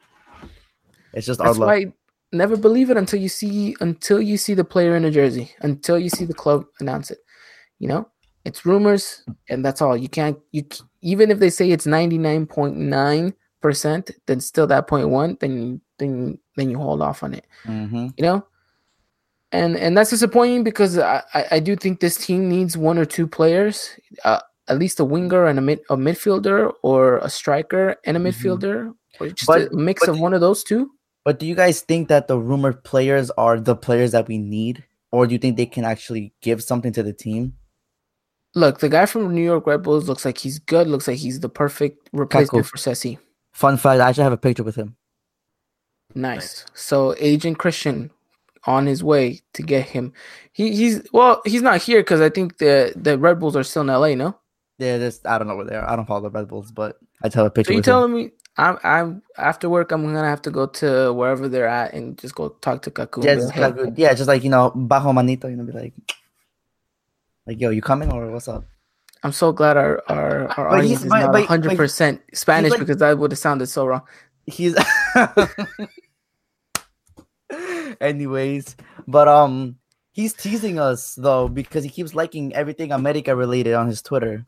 It's 1.15 1.25
just 1.25 1.39
our 1.41 1.47
that's 1.47 1.58
luck. 1.58 1.93
never 2.32 2.58
believe 2.58 2.89
it 2.91 2.97
until 2.97 3.19
you 3.19 3.30
see 3.30 3.75
until 3.80 4.21
you 4.21 4.38
see 4.38 4.54
the 4.54 4.63
player 4.65 4.95
in 4.95 5.06
a 5.06 5.12
jersey 5.12 5.51
until 5.62 5.97
you 5.97 6.10
see 6.10 6.25
the 6.25 6.34
club 6.34 6.65
announce 6.82 7.10
it 7.12 7.19
you 7.80 7.88
know 7.88 8.08
it's 8.43 8.65
rumors 8.65 9.23
and 9.49 9.63
that's 9.65 9.82
all 9.82 9.95
you 9.95 10.10
can't 10.10 10.38
you 10.51 10.63
even 11.01 11.32
if 11.32 11.39
they 11.39 11.49
say 11.49 11.71
it's 11.71 11.86
99.9 11.88 13.34
percent 13.62 14.12
then 14.28 14.39
still 14.41 14.67
that 14.67 14.88
point 14.88 15.10
one 15.10 15.38
then 15.39 15.80
then 15.97 16.38
then 16.58 16.69
you 16.69 16.78
hold 16.78 17.01
off 17.01 17.23
on 17.23 17.34
it 17.34 17.45
hmm 17.65 18.08
you 18.17 18.23
know 18.23 18.45
and 19.51 19.78
and 19.78 19.97
that's 19.97 20.10
disappointing 20.10 20.63
because 20.63 20.97
I, 20.97 21.23
I 21.34 21.45
I 21.51 21.60
do 21.60 21.75
think 21.75 21.99
this 21.99 22.17
team 22.17 22.49
needs 22.49 22.75
one 22.78 22.97
or 22.97 23.06
two 23.06 23.28
players 23.28 23.91
uh 24.25 24.41
at 24.67 24.78
least 24.80 24.99
a 24.99 25.06
winger 25.06 25.45
and 25.45 25.58
a 25.60 25.62
mid 25.62 25.80
a 25.89 25.95
midfielder 25.95 26.73
or 26.82 27.19
a 27.19 27.30
striker 27.30 27.95
and 28.06 28.17
a 28.17 28.19
Mhm. 28.19 28.25
midfielder 28.28 28.93
or 29.19 29.30
just 29.30 29.47
But- 29.47 29.71
a 29.71 29.75
mix 29.75 30.08
of 30.08 30.19
one 30.19 30.34
of 30.34 30.41
those 30.41 30.63
two. 30.63 30.91
But 31.26 31.40
do 31.40 31.48
you 31.48 31.56
guys 31.56 31.82
think 31.82 32.08
that 32.08 32.28
the 32.28 32.38
rumored 32.38 32.84
players 32.84 33.32
are 33.32 33.60
the 33.60 33.76
players 33.76 34.12
that 34.12 34.28
we 34.28 34.38
need, 34.38 34.86
or 35.12 35.26
do 35.26 35.34
you 35.34 35.40
think 35.40 35.58
they 35.58 35.66
can 35.66 35.84
actually 35.84 36.34
give 36.42 36.64
something 36.64 36.94
to 36.94 37.04
the 37.04 37.14
team? 37.14 37.54
Look, 38.54 38.80
the 38.80 38.90
guy 38.90 39.08
from 39.08 39.34
New 39.34 39.44
York 39.44 39.66
Red 39.66 39.82
Bulls 39.82 40.08
looks 40.08 40.24
like 40.24 40.38
he's 40.38 40.60
good. 40.60 40.88
Looks 40.88 41.08
like 41.08 41.18
he's 41.18 41.40
the 41.40 41.50
perfect 41.50 42.10
replacement 42.14 42.66
Kaku. 42.66 42.70
for 42.70 42.78
Sessi. 42.78 43.18
Fun 43.52 43.76
fact: 43.76 44.00
I 44.00 44.10
actually 44.10 44.24
have 44.24 44.34
a 44.34 44.38
picture 44.38 44.64
with 44.64 44.76
him. 44.76 44.96
Nice. 46.14 46.66
So 46.76 47.16
Agent 47.18 47.58
Christian 47.58 48.12
on 48.66 48.86
his 48.86 49.04
way 49.04 49.42
to 49.54 49.64
get 49.64 49.88
him. 49.88 50.14
He 50.54 50.76
he's 50.76 51.02
well, 51.12 51.42
he's 51.44 51.64
not 51.64 51.82
here 51.82 52.02
because 52.02 52.22
I 52.22 52.30
think 52.30 52.60
the 52.60 52.94
the 52.96 53.18
Red 53.18 53.40
Bulls 53.40 53.56
are 53.56 53.64
still 53.64 53.82
in 53.82 53.88
LA. 53.88 54.14
No. 54.14 54.38
Yeah, 54.78 55.00
just 55.00 55.26
I 55.26 55.40
don't 55.40 55.48
know 55.48 55.56
where 55.56 55.66
they 55.66 55.76
are. 55.76 55.90
I 55.90 55.96
don't 55.96 56.06
follow 56.06 56.22
the 56.22 56.30
Red 56.30 56.48
Bulls, 56.48 56.72
but 56.72 57.00
I 57.24 57.30
tell 57.30 57.46
a 57.46 57.50
picture. 57.50 57.70
So 57.70 57.74
you 57.74 57.78
with 57.80 57.88
him. 57.88 57.92
telling 57.92 58.14
me 58.14 58.32
I'm 58.58 58.78
I'm 58.84 59.22
after 59.38 59.70
work 59.70 59.91
I'm 59.91 60.04
gonna 60.06 60.24
have 60.30 60.41
to 60.44 60.52
go 60.52 60.65
to 60.80 61.12
wherever 61.13 61.50
they're 61.50 61.68
at 61.68 61.94
and 61.94 62.18
just 62.18 62.36
go 62.36 62.50
talk 62.62 62.82
to 62.84 62.91
Kaku. 62.91 63.24
Yeah, 63.24 63.36
just 63.36 63.56
like, 63.58 63.76
"Hey, 63.76 63.91
yeah, 63.98 64.13
just 64.13 64.28
like 64.30 64.44
you 64.44 64.50
know, 64.50 64.72
bajo 64.72 65.13
manito, 65.13 65.50
you 65.50 65.58
know, 65.58 65.65
be 65.65 65.74
like, 65.74 65.94
like, 67.46 67.60
yo, 67.60 67.70
you 67.70 67.82
coming 67.82 68.12
or 68.12 68.32
what's 68.32 68.48
up? 68.48 68.63
I'm 69.24 69.34
so 69.34 69.52
glad 69.52 69.76
our 69.76 70.02
our, 70.08 70.48
our 70.58 70.70
But 70.70 70.80
audience 70.80 70.89
he's- 70.89 71.04
is 71.04 71.10
but- 71.10 71.20
not 71.20 71.34
100 71.34 71.76
percent 71.76 72.22
Spanish 72.34 72.72
like- 72.72 72.80
because 72.80 72.98
that 72.98 73.18
would 73.18 73.32
have 73.32 73.39
sounded 73.39 73.68
so 73.68 73.86
wrong. 73.88 74.04
He's, 74.48 74.76
anyways, 78.02 78.76
but 79.08 79.28
um, 79.28 79.78
he's 80.12 80.34
teasing 80.34 80.80
us 80.80 81.15
though 81.15 81.48
because 81.48 81.84
he 81.84 81.89
keeps 81.89 82.15
liking 82.15 82.54
everything 82.56 82.91
America 82.91 83.36
related 83.36 83.74
on 83.74 83.88
his 83.88 84.02
Twitter. 84.02 84.44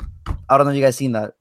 I 0.50 0.58
don't 0.58 0.66
know 0.66 0.72
if 0.72 0.78
you 0.78 0.84
guys 0.84 0.96
seen 0.96 1.12
that. 1.14 1.34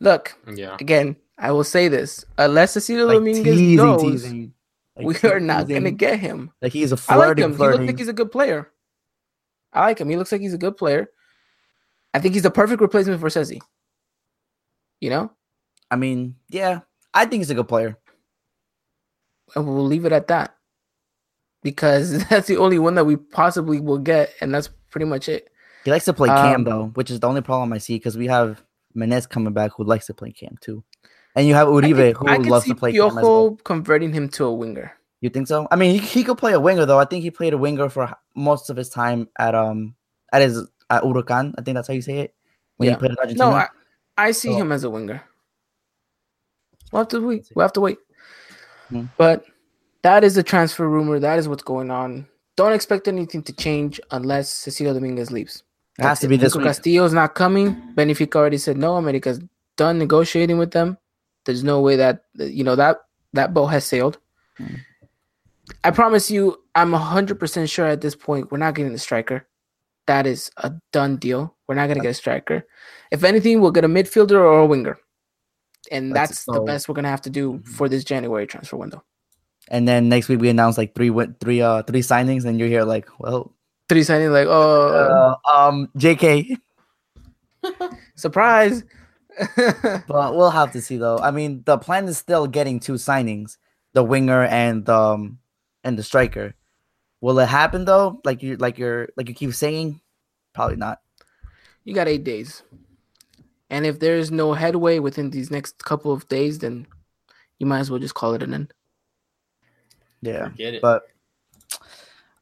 Look 0.00 0.36
Yeah. 0.52 0.76
again, 0.80 1.16
I 1.42 1.52
will 1.52 1.64
say 1.64 1.88
this: 1.88 2.24
unless 2.38 2.74
Cecilio 2.76 3.06
Like 3.08 3.16
Dominguez 3.18 3.44
teasing, 3.44 3.76
goes, 3.76 4.02
teasing. 4.02 4.54
Like, 4.96 5.06
we 5.06 5.14
he's 5.14 5.24
are 5.24 5.40
not 5.40 5.68
gonna 5.68 5.90
get 5.90 6.20
him. 6.20 6.52
Like 6.62 6.72
he's 6.72 6.92
a 6.92 6.98
I 7.08 7.16
like 7.16 7.36
flirting, 7.36 7.44
him. 7.46 7.58
He 7.58 7.58
looks 7.58 7.86
like 7.86 7.98
he's 7.98 8.08
a 8.08 8.14
good 8.14 8.32
player. 8.32 8.70
I 9.74 9.82
like 9.86 10.00
him. 10.00 10.08
He 10.10 10.16
looks 10.16 10.32
like 10.32 10.42
he's 10.42 10.54
a 10.54 10.58
good 10.58 10.78
player. 10.78 11.08
I 12.14 12.20
think 12.20 12.34
he's 12.34 12.44
the 12.44 12.50
perfect 12.52 12.80
replacement 12.80 13.20
for 13.20 13.28
Sezi. 13.28 13.60
You 15.00 15.10
know, 15.10 15.32
I 15.90 15.96
mean, 15.96 16.36
yeah, 16.50 16.80
I 17.14 17.26
think 17.26 17.40
he's 17.42 17.50
a 17.50 17.54
good 17.56 17.68
player. 17.68 17.98
and 19.56 19.66
we'll 19.66 19.84
leave 19.86 20.04
it 20.06 20.12
at 20.12 20.28
that 20.28 20.56
because 21.62 22.24
that's 22.28 22.48
the 22.48 22.58
only 22.58 22.78
one 22.78 22.94
that 22.96 23.04
we 23.06 23.16
possibly 23.16 23.80
will 23.80 23.98
get, 23.98 24.34
and 24.40 24.54
that's 24.54 24.68
pretty 24.90 25.06
much 25.06 25.28
it. 25.28 25.48
He 25.84 25.90
likes 25.90 26.04
to 26.06 26.12
play 26.12 26.28
Cam 26.28 26.56
Um, 26.56 26.64
though, 26.64 26.86
which 26.94 27.10
is 27.10 27.20
the 27.20 27.28
only 27.28 27.42
problem 27.42 27.72
I 27.72 27.78
see 27.78 27.96
because 27.96 28.16
we 28.16 28.28
have 28.28 28.62
Menez 28.96 29.28
coming 29.28 29.52
back 29.52 29.72
who 29.76 29.84
likes 29.84 30.06
to 30.06 30.14
play 30.14 30.32
Cam 30.32 30.56
too, 30.60 30.84
and 31.34 31.46
you 31.46 31.54
have 31.54 31.68
Uribe 31.68 32.14
could- 32.14 32.28
who 32.28 32.50
loves 32.50 32.66
to 32.66 32.74
play 32.74 32.90
as 32.90 32.96
well. 32.98 33.12
Piojo 33.12 33.64
converting 33.64 34.12
him 34.12 34.28
to 34.30 34.44
a 34.44 34.52
winger. 34.52 34.92
You 35.20 35.30
think 35.30 35.46
so? 35.46 35.68
I 35.70 35.76
mean, 35.76 35.92
he, 35.92 35.98
he 35.98 36.24
could 36.24 36.36
play 36.38 36.52
a 36.52 36.60
winger 36.60 36.84
though. 36.84 36.98
I 36.98 37.04
think 37.04 37.22
he 37.22 37.30
played 37.30 37.52
a 37.52 37.58
winger 37.58 37.88
for 37.88 38.12
most 38.34 38.70
of 38.70 38.76
his 38.76 38.88
time 38.88 39.28
at 39.38 39.54
um 39.54 39.94
at 40.32 40.42
his 40.42 40.66
at 40.90 41.02
Huracan. 41.04 41.54
I 41.58 41.62
think 41.62 41.76
that's 41.76 41.88
how 41.88 41.94
you 41.94 42.02
say 42.02 42.18
it 42.20 42.34
when 42.76 42.88
Yeah. 42.88 42.94
he 42.94 42.98
played 42.98 43.10
in 43.12 43.18
Argentina. 43.18 43.50
No, 43.50 43.56
I, 43.56 43.68
I 44.18 44.30
see 44.32 44.48
So- 44.52 44.56
him 44.56 44.72
as 44.72 44.84
a 44.84 44.90
winger. 44.90 45.22
We'll 46.90 47.00
have 47.02 47.08
to 47.08 47.20
wait. 47.20 47.50
We'll 47.54 47.64
have 47.64 47.72
to 47.74 47.80
wait. 47.80 47.98
Hmm. 48.90 49.04
But 49.16 49.44
that 50.02 50.24
is 50.24 50.34
the 50.34 50.42
transfer 50.42 50.88
rumor. 50.88 51.18
That 51.18 51.38
is 51.38 51.48
what's 51.48 51.62
going 51.62 51.90
on. 51.90 52.26
Don't 52.56 52.72
expect 52.74 53.08
anything 53.08 53.42
to 53.44 53.52
change 53.54 53.98
unless 54.10 54.50
Cecilio 54.52 54.92
Dominguez 54.92 55.30
leaves. 55.30 55.62
it 55.98 56.02
has 56.04 56.20
to 56.20 56.28
be 56.28 56.36
this 56.36 56.54
Nico 56.54 56.58
week. 56.66 56.66
Castillo's 56.74 57.14
not 57.14 57.34
coming. 57.34 57.80
Benfica 57.94 58.36
already 58.36 58.58
said 58.58 58.76
no. 58.76 58.96
America's 58.96 59.40
done 59.76 59.98
negotiating 59.98 60.58
with 60.58 60.72
them. 60.72 60.98
There's 61.44 61.64
no 61.64 61.80
way 61.80 61.96
that 61.96 62.24
you 62.36 62.64
know 62.64 62.76
that 62.76 62.98
that 63.32 63.52
boat 63.54 63.66
has 63.66 63.84
sailed. 63.84 64.18
Hmm. 64.58 64.76
I 65.84 65.90
promise 65.90 66.30
you, 66.30 66.60
I'm 66.74 66.92
hundred 66.92 67.38
percent 67.40 67.70
sure 67.70 67.86
at 67.86 68.00
this 68.00 68.14
point 68.14 68.50
we're 68.52 68.58
not 68.58 68.74
getting 68.74 68.92
a 68.94 68.98
striker. 68.98 69.46
That 70.06 70.26
is 70.26 70.50
a 70.56 70.72
done 70.92 71.16
deal. 71.16 71.54
We're 71.66 71.74
not 71.76 71.86
gonna 71.88 72.00
get 72.00 72.10
a 72.10 72.14
striker. 72.14 72.66
If 73.10 73.24
anything, 73.24 73.60
we'll 73.60 73.70
get 73.70 73.84
a 73.84 73.88
midfielder 73.88 74.32
or 74.32 74.60
a 74.60 74.66
winger, 74.66 74.98
and 75.90 76.12
That's 76.14 76.30
that's, 76.30 76.44
the 76.46 76.54
so- 76.54 76.64
best 76.64 76.88
we're 76.88 76.94
gonna 76.94 77.08
have 77.08 77.22
to 77.22 77.30
do 77.30 77.54
Mhm. 77.54 77.66
for 77.68 77.88
this 77.88 78.04
January 78.04 78.46
transfer 78.46 78.76
window. 78.76 79.02
And 79.68 79.86
then 79.86 80.08
next 80.08 80.28
week 80.28 80.40
we 80.40 80.48
announce 80.48 80.76
like 80.76 80.94
three 80.94 81.10
win- 81.10 81.36
three 81.40 81.62
uh 81.62 81.82
three 81.84 82.00
signings, 82.02 82.44
and 82.44 82.58
you're 82.58 82.68
here 82.68 82.84
like, 82.84 83.08
well, 83.18 83.54
Three 83.88 84.00
signings 84.02 84.32
like, 84.32 84.46
oh, 84.48 85.36
uh, 85.44 85.68
um, 85.68 85.88
Jk. 85.98 86.56
surprise! 88.16 88.84
But 90.06 90.36
we'll 90.36 90.50
have 90.50 90.72
to 90.72 90.80
see 90.80 90.96
though. 90.96 91.18
I 91.18 91.30
mean, 91.30 91.62
the 91.64 91.78
plan 91.78 92.06
is 92.06 92.18
still 92.18 92.46
getting 92.46 92.80
two 92.80 92.94
signings, 92.94 93.56
the 93.92 94.02
winger 94.04 94.44
and 94.44 94.88
um 94.88 95.38
and 95.84 95.98
the 95.98 96.02
striker. 96.02 96.54
Will 97.20 97.38
it 97.38 97.48
happen 97.48 97.84
though? 97.84 98.20
Like 98.24 98.42
you 98.42 98.56
like 98.56 98.78
you're 98.78 99.08
like 99.16 99.28
you 99.28 99.34
keep 99.34 99.54
saying? 99.54 100.00
Probably 100.54 100.76
not. 100.76 101.00
you 101.84 101.94
got 101.94 102.08
eight 102.08 102.24
days. 102.24 102.62
And 103.70 103.86
if 103.86 103.98
there's 104.00 104.30
no 104.30 104.52
headway 104.52 104.98
within 104.98 105.30
these 105.30 105.50
next 105.50 105.82
couple 105.82 106.12
of 106.12 106.28
days, 106.28 106.58
then 106.58 106.86
you 107.58 107.64
might 107.66 107.80
as 107.80 107.90
well 107.90 108.00
just 108.00 108.14
call 108.14 108.34
it 108.34 108.42
an 108.42 108.52
end. 108.52 108.74
Yeah. 110.20 110.50
Forget 110.50 110.74
it. 110.74 110.82
But 110.82 111.04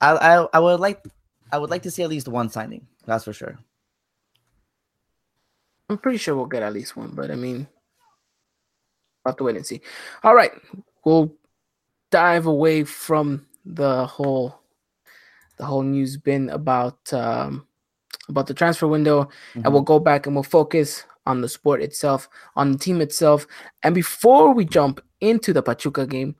I, 0.00 0.16
I 0.16 0.46
I 0.54 0.58
would 0.58 0.80
like 0.80 1.04
I 1.52 1.58
would 1.58 1.70
like 1.70 1.82
to 1.82 1.90
see 1.90 2.02
at 2.02 2.10
least 2.10 2.26
one 2.28 2.48
signing. 2.50 2.86
That's 3.06 3.24
for 3.24 3.32
sure. 3.32 3.58
I'm 5.90 5.98
pretty 5.98 6.18
sure 6.18 6.36
we'll 6.36 6.46
get 6.46 6.62
at 6.62 6.72
least 6.72 6.96
one, 6.96 7.10
but 7.14 7.32
I 7.32 7.34
mean, 7.34 7.66
we'll 9.24 9.32
have 9.32 9.36
to 9.38 9.44
wait 9.44 9.56
and 9.56 9.66
see. 9.66 9.80
All 10.22 10.36
right, 10.36 10.52
we'll 11.04 11.34
dive 12.12 12.46
away 12.46 12.84
from 12.84 13.44
the 13.64 14.06
whole 14.06 14.54
the 15.58 15.66
whole 15.66 15.82
news 15.82 16.16
bin 16.16 16.48
about 16.50 17.12
um, 17.12 17.66
about 18.28 18.46
the 18.46 18.54
transfer 18.54 18.86
window, 18.86 19.28
and 19.54 19.72
we'll 19.72 19.82
go 19.82 19.98
back 19.98 20.26
and 20.26 20.36
we'll 20.36 20.44
focus 20.44 21.04
on 21.26 21.40
the 21.40 21.48
sport 21.48 21.82
itself, 21.82 22.28
on 22.54 22.70
the 22.70 22.78
team 22.78 23.00
itself. 23.00 23.48
And 23.82 23.92
before 23.92 24.54
we 24.54 24.64
jump 24.64 25.00
into 25.20 25.52
the 25.52 25.60
Pachuca 25.60 26.06
game, 26.06 26.36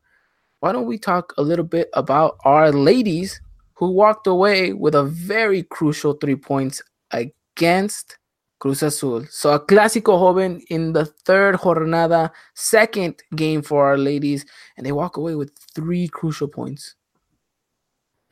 why 0.61 0.71
don't 0.71 0.87
we 0.87 0.97
talk 0.97 1.35
a 1.39 1.43
little 1.43 1.65
bit 1.65 1.91
about 1.95 2.37
our 2.45 2.71
ladies 2.71 3.41
who 3.75 3.91
walked 3.91 4.29
away 4.29 4.75
with 4.75 4.95
a 4.95 5.03
very 5.03 5.65
crucial 5.65 6.13
three 6.13 6.37
points 6.37 6.81
against 7.11 8.17
Cruz 8.61 8.83
Azul. 8.83 9.25
So 9.31 9.53
a 9.55 9.59
clásico 9.59 10.19
joven 10.19 10.61
in 10.69 10.93
the 10.93 11.07
third 11.07 11.57
jornada, 11.57 12.31
second 12.55 13.23
game 13.35 13.63
for 13.63 13.87
our 13.87 13.97
ladies, 13.97 14.45
and 14.77 14.85
they 14.87 14.93
walk 14.93 15.17
away 15.17 15.35
with 15.35 15.51
three 15.75 16.07
crucial 16.09 16.47
points. 16.47 16.95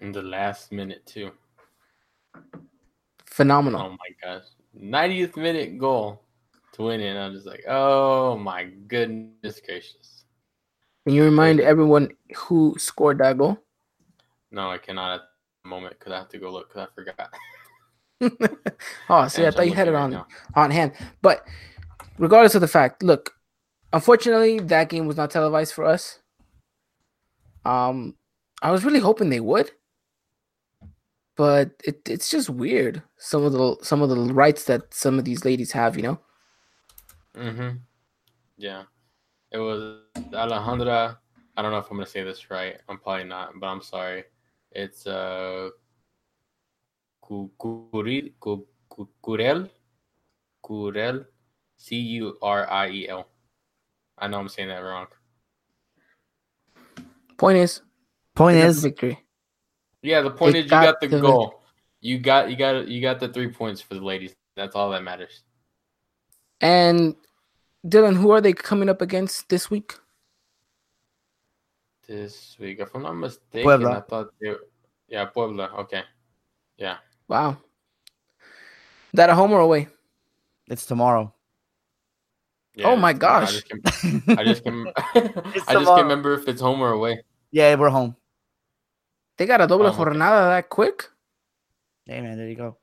in 0.00 0.12
the 0.12 0.22
last 0.22 0.70
minute 0.70 1.04
too. 1.06 1.32
Phenomenal. 3.24 3.80
Oh 3.82 3.90
my 3.90 4.10
gosh. 4.22 4.44
90th 4.78 5.36
minute 5.36 5.78
goal 5.78 6.22
to 6.72 6.82
win 6.84 7.00
it. 7.00 7.08
And 7.08 7.18
I'm 7.18 7.32
just 7.32 7.46
like, 7.46 7.64
oh 7.66 8.36
my 8.38 8.64
goodness 8.86 9.60
gracious. 9.64 10.24
Can 11.04 11.14
you 11.14 11.24
remind 11.24 11.58
everyone 11.60 12.10
who 12.36 12.76
scored 12.78 13.18
that 13.18 13.38
goal? 13.38 13.58
No, 14.50 14.70
I 14.70 14.78
cannot 14.78 15.14
at 15.14 15.22
the 15.64 15.68
moment 15.68 15.98
because 15.98 16.12
I 16.12 16.18
have 16.18 16.28
to 16.28 16.38
go 16.38 16.52
look 16.52 16.68
because 16.68 16.86
I 16.88 16.94
forgot. 16.94 17.32
oh, 19.08 19.28
see, 19.28 19.46
I 19.46 19.50
thought 19.50 19.66
you 19.66 19.74
had 19.74 19.88
it 19.88 19.92
looking 19.92 20.14
right 20.16 20.24
on 20.54 20.64
on 20.64 20.70
hand. 20.70 20.92
But 21.22 21.46
regardless 22.18 22.54
of 22.54 22.60
the 22.60 22.68
fact, 22.68 23.02
look, 23.02 23.34
unfortunately, 23.92 24.58
that 24.60 24.88
game 24.88 25.06
was 25.06 25.16
not 25.16 25.30
televised 25.30 25.72
for 25.72 25.84
us. 25.84 26.20
Um, 27.64 28.16
I 28.62 28.70
was 28.70 28.84
really 28.84 29.00
hoping 29.00 29.30
they 29.30 29.40
would, 29.40 29.70
but 31.36 31.70
it, 31.84 32.08
it's 32.08 32.30
just 32.30 32.50
weird. 32.50 33.02
Some 33.18 33.44
of 33.44 33.52
the 33.52 33.76
some 33.82 34.02
of 34.02 34.08
the 34.08 34.16
rights 34.16 34.64
that 34.64 34.92
some 34.92 35.18
of 35.18 35.24
these 35.24 35.44
ladies 35.44 35.72
have, 35.72 35.96
you 35.96 36.02
know. 36.02 36.20
Mm-hmm. 37.36 37.76
Yeah. 38.56 38.84
It 39.52 39.58
was 39.58 40.00
Alejandra. 40.32 41.16
I 41.56 41.62
don't 41.62 41.70
know 41.70 41.78
if 41.78 41.90
I'm 41.90 41.96
gonna 41.96 42.06
say 42.06 42.22
this 42.22 42.50
right. 42.50 42.76
I'm 42.88 42.98
probably 42.98 43.24
not, 43.24 43.52
but 43.58 43.66
I'm 43.66 43.82
sorry. 43.82 44.24
It's 44.72 45.06
uh 45.06 45.70
Cu- 47.28 47.50
Curil 47.58 48.32
Cu- 48.40 48.66
Cu- 48.88 49.08
Curel 49.22 49.68
Curel 50.64 51.26
C 51.76 51.96
U 51.96 52.38
R 52.40 52.70
I 52.70 52.88
E 52.88 53.08
L. 53.08 53.28
I 54.16 54.28
know 54.28 54.40
I'm 54.40 54.48
saying 54.48 54.68
that 54.68 54.78
wrong. 54.78 55.06
Point 57.36 57.58
is, 57.58 57.82
Point 58.34 58.56
they 58.56 58.62
got 58.62 58.66
the 58.66 58.70
is, 58.70 58.82
victory. 58.82 59.24
Yeah, 60.02 60.22
the 60.22 60.30
point 60.30 60.54
They 60.54 60.60
is 60.60 60.64
you 60.64 60.70
got 60.70 60.82
got 60.84 61.00
the 61.00 61.08
the 61.08 61.20
goal. 61.20 61.62
You 62.00 62.18
got 62.18 62.50
you 62.50 62.56
got 62.56 62.88
you 62.88 63.02
got 63.02 63.20
the 63.20 63.28
three 63.28 63.48
points 63.48 63.80
for 63.82 63.94
the 63.94 64.00
ladies. 64.00 64.34
That's 64.56 64.74
all 64.74 64.90
that 64.90 65.02
matters. 65.02 65.42
And 66.60 67.14
Dylan, 67.86 68.16
who 68.16 68.30
are 68.30 68.40
they 68.40 68.54
coming 68.54 68.88
up 68.88 69.02
against 69.02 69.48
this 69.50 69.70
week? 69.70 69.94
This 72.08 72.56
week, 72.58 72.80
if 72.80 72.94
I'm 72.94 73.02
not 73.02 73.12
mistaken, 73.12 73.62
Puebla. 73.62 73.98
I 73.98 74.00
thought 74.00 74.28
they, 74.40 74.54
yeah, 75.08 75.26
Puebla. 75.26 75.70
Okay, 75.80 76.02
yeah, 76.78 76.96
Wow. 77.28 77.50
Is 79.12 79.14
that 79.14 79.30
a 79.30 79.34
home 79.34 79.52
or 79.52 79.60
away? 79.60 79.88
It's 80.68 80.86
tomorrow. 80.86 81.32
Oh 82.84 82.94
my 82.94 83.08
I 83.10 83.12
gosh. 83.12 83.52
just 83.52 83.68
can, 83.68 83.80
I 84.38 84.44
just 84.44 84.62
can, 84.62 84.86
I 84.86 85.20
just 85.52 85.66
can't 85.66 85.86
remember 86.02 86.34
if 86.34 86.46
it's 86.46 86.60
home 86.60 86.80
or 86.80 86.92
away. 86.92 87.22
yeah, 87.50 87.74
we're 87.74 87.88
home. 87.88 88.14
They 89.36 89.46
got 89.46 89.60
a 89.60 89.66
double 89.66 89.86
Oh, 89.86 89.88
okay. 89.88 89.98
jornada 89.98 90.48
that 90.50 90.68
quick? 90.68 91.08
Hey 92.06 92.20
man, 92.20 92.36
there 92.38 92.48
you 92.48 92.54
go. 92.54 92.76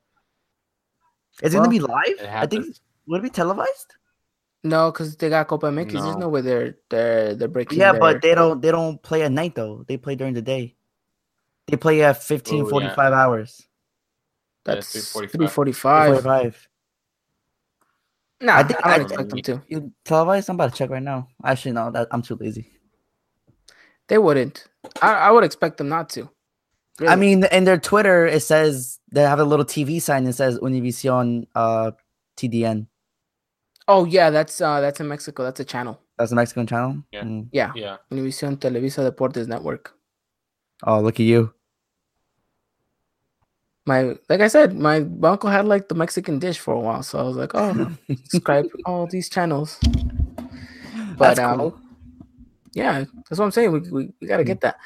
Is 1.41 1.53
it 1.53 1.57
gonna 1.57 1.69
be 1.69 1.79
live? 1.79 1.93
I 2.21 2.45
think 2.45 2.63
happens. 2.65 2.81
would 3.07 3.19
it 3.19 3.23
be 3.23 3.29
televised? 3.29 3.95
No, 4.63 4.91
because 4.91 5.15
they 5.15 5.29
got 5.29 5.47
Copa 5.47 5.67
MX. 5.67 5.91
There's 5.91 6.03
No. 6.03 6.13
no 6.17 6.29
way 6.29 6.41
they're 6.41 6.75
they're 6.89 7.35
they're 7.35 7.47
breaking. 7.47 7.79
Yeah, 7.79 7.91
their- 7.93 8.01
but 8.01 8.21
they 8.21 8.35
don't 8.35 8.61
they 8.61 8.71
don't 8.71 9.01
play 9.01 9.23
at 9.23 9.31
night 9.31 9.55
though. 9.55 9.85
They 9.87 9.95
play 9.97 10.15
during 10.15 10.33
the 10.33 10.41
day. 10.41 10.75
They 11.67 11.77
play 11.77 12.03
at 12.03 12.21
15, 12.21 12.61
Oh, 12.61 12.65
yeah. 12.65 12.69
45 12.69 13.13
hours. 14.67 14.75
Yeah, 14.95 15.01
that's 15.01 15.13
3:45. 15.15 15.31
three 15.31 15.47
forty-five. 15.47 16.11
45. 16.23 16.67
Nah, 18.41 18.53
I 18.53 18.59
I, 18.59 18.63
think- 18.63 18.79
don't 18.79 18.91
I- 18.91 18.95
expect 19.01 19.29
them 19.29 19.41
to. 19.43 19.61
You 19.67 19.91
televised? 20.03 20.49
I'm 20.49 20.55
about 20.55 20.71
to 20.73 20.77
check 20.77 20.89
right 20.89 21.01
now. 21.01 21.27
Actually, 21.43 21.71
no, 21.73 21.91
that 21.91 22.07
I'm 22.11 22.21
too 22.21 22.35
lazy. 22.35 22.71
They 24.07 24.17
wouldn't. 24.17 24.65
I, 25.01 25.13
I 25.13 25.31
would 25.31 25.43
expect 25.43 25.77
them 25.77 25.89
not 25.89 26.09
to. 26.09 26.29
I 27.07 27.15
mean, 27.15 27.43
in 27.45 27.63
their 27.65 27.77
Twitter, 27.79 28.25
it 28.25 28.41
says 28.41 28.99
they 29.11 29.21
have 29.23 29.39
a 29.39 29.43
little 29.43 29.65
TV 29.65 30.01
sign 30.01 30.23
that 30.25 30.33
says 30.33 30.59
Univision 30.59 31.45
uh, 31.55 31.91
TDN. 32.37 32.87
oh 33.87 34.05
yeah, 34.05 34.29
that's 34.29 34.61
uh 34.61 34.79
that's 34.79 34.99
in 34.99 35.07
Mexico. 35.07 35.43
That's 35.43 35.59
a 35.59 35.65
channel. 35.65 35.99
That's 36.17 36.31
a 36.31 36.35
Mexican 36.35 36.67
channel. 36.67 37.03
Yeah. 37.11 37.23
Mm. 37.23 37.49
Yeah, 37.51 37.71
Yeah. 37.75 37.97
Univision 38.11 38.57
Televisa 38.57 39.09
Deportes 39.11 39.47
Network. 39.47 39.93
Oh, 40.83 41.01
look 41.01 41.15
at 41.19 41.25
you. 41.25 41.53
My 43.85 44.15
like 44.29 44.41
I 44.41 44.47
said, 44.47 44.75
my, 44.75 45.01
my 45.01 45.29
uncle 45.29 45.49
had 45.49 45.65
like 45.65 45.89
the 45.89 45.95
Mexican 45.95 46.39
dish 46.39 46.57
for 46.57 46.73
a 46.73 46.79
while, 46.79 47.03
so 47.03 47.19
I 47.19 47.23
was 47.23 47.37
like, 47.37 47.51
oh, 47.53 47.91
subscribe 48.25 48.65
all 48.85 49.05
these 49.05 49.29
channels. 49.29 49.77
But 51.17 51.35
That's 51.35 51.39
um, 51.39 51.59
cool. 51.59 51.79
yeah, 52.73 53.05
that's 53.29 53.39
what 53.39 53.45
I'm 53.45 53.51
saying. 53.51 53.71
We 53.71 53.79
we, 53.79 54.13
we 54.19 54.27
got 54.27 54.37
to 54.37 54.43
get 54.43 54.61
that. 54.61 54.77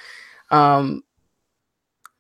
Um, 0.52 1.04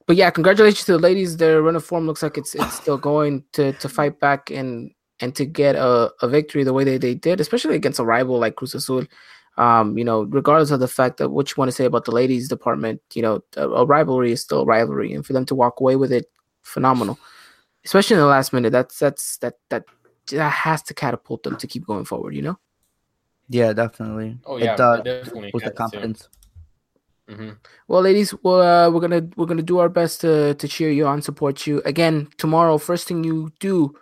but 0.08 0.16
yeah, 0.16 0.30
congratulations 0.32 0.86
to 0.86 0.94
the 0.94 1.00
ladies. 1.00 1.38
Their 1.38 1.62
run 1.62 1.76
of 1.76 1.86
form 1.86 2.08
looks 2.08 2.24
like 2.24 2.38
it's 2.38 2.56
it's 2.56 2.74
still 2.76 2.98
going 3.12 3.44
to 3.54 3.74
to 3.74 3.90
fight 3.90 4.20
back 4.20 4.50
and 4.50 4.92
and 5.20 5.36
to 5.36 5.46
get 5.46 5.76
a, 5.76 6.12
a 6.22 6.28
victory 6.28 6.64
the 6.64 6.74
way 6.74 6.84
they, 6.84 6.98
they 6.98 7.14
did, 7.14 7.42
especially 7.42 7.76
against 7.76 8.00
a 8.00 8.06
rival 8.06 8.40
like 8.40 8.56
Cruz 8.56 8.74
Azul. 8.74 9.06
Um, 9.58 9.98
you 9.98 10.06
know, 10.06 10.24
regardless 10.24 10.72
of 10.72 10.80
the 10.80 10.88
fact 10.88 11.18
that 11.18 11.30
what 11.30 11.50
you 11.50 11.56
want 11.58 11.68
to 11.68 11.76
say 11.76 11.84
about 11.84 12.06
the 12.06 12.12
ladies 12.12 12.48
department, 12.48 13.02
you 13.14 13.22
know, 13.22 13.44
a, 13.58 13.68
a 13.68 13.86
rivalry 13.86 14.32
is 14.32 14.42
still 14.42 14.62
a 14.62 14.66
rivalry, 14.66 15.14
and 15.14 15.26
for 15.26 15.34
them 15.34 15.46
to 15.46 15.56
walk 15.56 15.82
away 15.82 15.98
with 15.98 16.14
it, 16.14 16.28
phenomenal. 16.70 17.20
Especially 17.86 18.16
in 18.16 18.22
the 18.22 18.28
last 18.28 18.54
minute, 18.54 18.72
that's 18.72 19.00
that's 19.00 19.38
that 19.38 19.56
that 19.70 19.86
that 20.32 20.50
has 20.52 20.84
to 20.84 20.94
catapult 20.94 21.44
them 21.44 21.58
to 21.58 21.68
keep 21.68 21.86
going 21.86 22.06
forward. 22.06 22.36
You 22.36 22.42
know. 22.44 22.60
Yeah, 23.50 23.74
definitely. 23.74 24.38
Oh 24.46 24.58
yeah, 24.58 24.74
it, 24.76 24.80
uh, 24.80 25.02
definitely. 25.02 25.52
boosts 25.52 25.70
the 25.70 25.72
has 25.72 25.74
to. 25.74 25.78
confidence. 25.78 26.30
Mhm. 27.30 27.58
Well, 27.88 28.02
ladies, 28.02 28.34
well, 28.44 28.62
uh, 28.62 28.90
we're 28.92 29.02
gonna 29.02 29.28
we're 29.36 29.46
gonna 29.46 29.62
do 29.62 29.80
our 29.80 29.90
best 29.90 30.22
to 30.22 30.54
to 30.56 30.68
cheer 30.68 30.92
you 30.92 31.06
on, 31.08 31.22
support 31.22 31.66
you. 31.68 31.82
Again, 31.86 32.28
tomorrow, 32.38 32.78
first 32.78 33.08
thing 33.08 33.24
you 33.24 33.52
do 33.60 33.94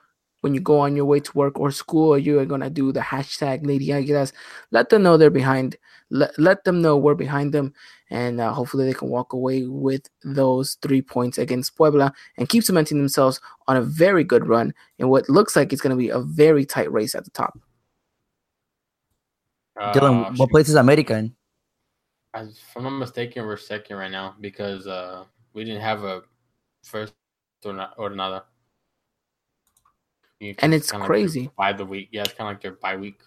when 0.41 0.53
you 0.53 0.61
go 0.61 0.79
on 0.79 0.95
your 0.95 1.05
way 1.05 1.19
to 1.19 1.31
work 1.37 1.59
or 1.59 1.71
school, 1.71 2.17
you 2.17 2.39
are 2.39 2.45
gonna 2.45 2.69
do 2.69 2.91
the 2.91 2.99
hashtag 3.01 3.65
Lady 3.65 3.87
Aguilas. 3.87 4.31
Let 4.71 4.89
them 4.89 5.03
know 5.03 5.17
they're 5.17 5.29
behind. 5.29 5.75
Let 6.09 6.37
let 6.39 6.63
them 6.63 6.81
know 6.81 6.95
we're 6.95 7.15
behind 7.15 7.53
them, 7.53 7.73
and 8.09 8.39
uh, 8.39 8.53
hopefully 8.53 8.85
they 8.85 8.93
can 8.93 9.09
walk 9.09 9.33
away 9.33 9.63
with 9.67 10.09
those 10.23 10.77
three 10.81 11.01
points 11.01 11.37
against 11.37 11.75
Puebla 11.75 12.13
and 12.37 12.47
keep 12.47 12.63
cementing 12.63 12.97
themselves 12.97 13.41
on 13.67 13.75
a 13.75 13.81
very 13.81 14.23
good 14.23 14.47
run 14.47 14.73
in 14.99 15.09
what 15.09 15.27
looks 15.29 15.55
like 15.55 15.73
it's 15.73 15.81
gonna 15.81 15.97
be 15.97 16.09
a 16.09 16.19
very 16.19 16.65
tight 16.65 16.91
race 16.91 17.13
at 17.13 17.25
the 17.25 17.31
top. 17.31 17.59
Dylan, 19.77 20.25
Uh, 20.25 20.33
what 20.37 20.49
place 20.49 20.69
is 20.69 20.75
America 20.75 21.15
in? 21.17 21.35
As 22.33 22.49
if 22.49 22.73
I'm 22.75 22.83
not 22.83 22.91
mistaken, 22.91 23.45
we're 23.45 23.57
second 23.57 23.97
right 23.97 24.11
now 24.11 24.35
because 24.39 24.87
uh 24.87 25.25
we 25.53 25.63
didn't 25.63 25.81
have 25.81 26.03
a 26.03 26.23
first 26.83 27.13
or 27.65 27.73
not 27.73 27.93
or 27.97 28.09
nada. 28.09 28.45
You 30.39 30.55
And 30.59 30.73
it's 30.73 30.91
kinda 30.91 31.03
like 31.03 31.07
crazy. 31.07 31.51
By 31.57 31.73
the 31.73 31.85
week, 31.85 32.09
yeah, 32.11 32.21
it's 32.21 32.33
kind 32.33 32.49
of 32.49 32.55
like 32.55 32.61
their 32.61 32.73
bye 32.73 32.95
week 32.95 33.21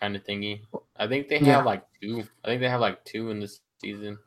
kind 0.00 0.16
of 0.16 0.24
thingy. 0.24 0.60
I 0.96 1.06
think 1.06 1.28
they 1.28 1.38
have 1.38 1.46
Yeah. 1.46 1.62
like 1.62 1.84
two. 2.00 2.24
I 2.44 2.48
think 2.48 2.60
they 2.60 2.68
have 2.68 2.80
like 2.80 3.04
two 3.04 3.30
in 3.30 3.40
this 3.40 3.60
season, 3.80 4.18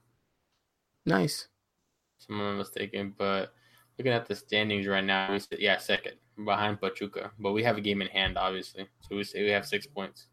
Nice. 1.05 1.47
if 2.21 2.29
I'm 2.29 2.37
not 2.37 2.57
mistaken. 2.57 3.13
But 3.17 3.53
looking 3.97 4.13
at 4.13 4.25
the 4.27 4.35
standings 4.35 4.87
right 4.87 5.03
now, 5.03 5.31
we 5.31 5.39
sit, 5.39 5.59
yeah 5.59 5.77
second 5.77 6.13
behind 6.45 6.79
Pachuca, 6.79 7.31
but 7.39 7.51
we 7.51 7.63
have 7.63 7.77
a 7.77 7.81
game 7.81 8.01
in 8.01 8.07
hand, 8.07 8.37
obviously. 8.37 8.87
So 9.01 9.15
we 9.15 9.23
say 9.23 9.43
we 9.43 9.49
have 9.49 9.65
six 9.65 9.85
points. 9.87 10.27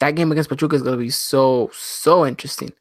that 0.00 0.14
game 0.14 0.30
against 0.30 0.50
Pachuca 0.50 0.76
is 0.76 0.82
going 0.82 0.98
to 0.98 1.02
be 1.02 1.10
so 1.10 1.70
so 1.72 2.26
interesting. 2.26 2.72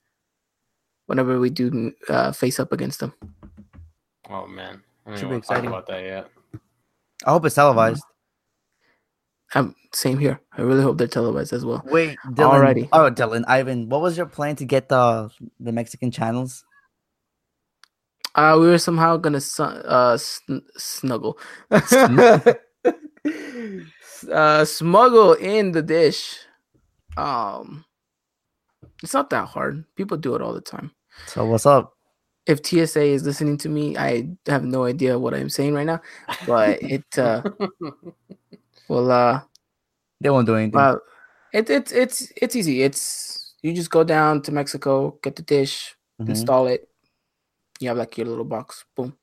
Whenever 1.08 1.40
we 1.40 1.50
do 1.50 1.94
uh, 2.10 2.32
face 2.32 2.60
up 2.60 2.72
against 2.74 3.00
them, 3.00 3.14
Oh 4.30 4.48
man, 4.48 4.82
I 5.06 5.10
don't 5.12 5.20
Should 5.20 5.28
even 5.28 5.38
be 5.40 5.42
talk 5.42 5.52
exciting. 5.52 5.68
about 5.70 5.86
that 5.88 6.02
yet. 6.04 6.30
I 7.26 7.30
hope 7.32 7.46
it's 7.46 7.56
televised. 7.56 8.04
Um, 9.56 9.76
same 9.94 10.20
here. 10.20 10.42
I 10.56 10.62
really 10.62 10.84
hope 10.84 10.98
they're 10.98 11.08
televised 11.08 11.54
as 11.54 11.66
well. 11.66 11.82
Wait, 11.86 12.18
Dylan. 12.28 12.60
Alrighty. 12.60 12.90
Oh, 12.92 13.10
Dylan, 13.10 13.46
Ivan, 13.48 13.90
what 13.90 14.02
was 14.02 14.18
your 14.18 14.26
plan 14.26 14.58
to 14.58 14.66
get 14.66 14.90
the 14.90 15.32
the 15.60 15.72
Mexican 15.72 16.12
channels? 16.12 16.66
Uh, 18.36 18.58
we 18.60 18.68
were 18.68 18.78
somehow 18.78 19.16
gonna 19.16 19.40
su- 19.40 19.64
uh 19.64 20.18
sn- 20.18 20.60
snuggle, 20.76 21.40
uh, 21.72 22.54
smuggle 24.66 25.34
in 25.34 25.72
the 25.72 25.82
dish. 25.82 26.38
Um, 27.16 27.86
it's 29.02 29.14
not 29.14 29.30
that 29.30 29.48
hard. 29.48 29.86
People 29.96 30.18
do 30.18 30.36
it 30.36 30.42
all 30.42 30.54
the 30.54 30.60
time. 30.60 30.92
So 31.28 31.46
what's 31.46 31.66
up? 31.66 31.94
If 32.46 32.60
TSA 32.64 33.04
is 33.04 33.24
listening 33.24 33.58
to 33.60 33.70
me, 33.70 33.98
I 33.98 34.28
have 34.48 34.66
no 34.66 34.84
idea 34.84 35.18
what 35.18 35.34
I'm 35.34 35.50
saying 35.50 35.74
right 35.74 35.86
now, 35.86 36.02
but 36.46 36.84
it 36.84 37.06
uh 37.18 37.42
will 38.88 39.12
uh 39.12 39.42
They 40.22 40.30
won't 40.30 40.48
do 40.48 40.56
anything. 40.56 40.74
Well, 40.80 41.02
it, 41.54 41.70
it's 41.70 41.92
it's 41.92 42.32
it's 42.36 42.56
easy. 42.56 42.84
It's 42.84 43.56
you 43.62 43.74
just 43.74 43.90
go 43.90 44.04
down 44.04 44.42
to 44.44 44.52
Mexico, 44.52 45.18
get 45.24 45.36
the 45.36 45.42
dish, 45.44 45.96
Mhm. 46.22 46.30
install 46.30 46.68
it. 46.68 46.88
You 47.80 47.90
have 47.90 47.98
like 47.98 48.18
your 48.18 48.28
little 48.28 48.46
box. 48.46 48.86
Boom. 48.96 49.18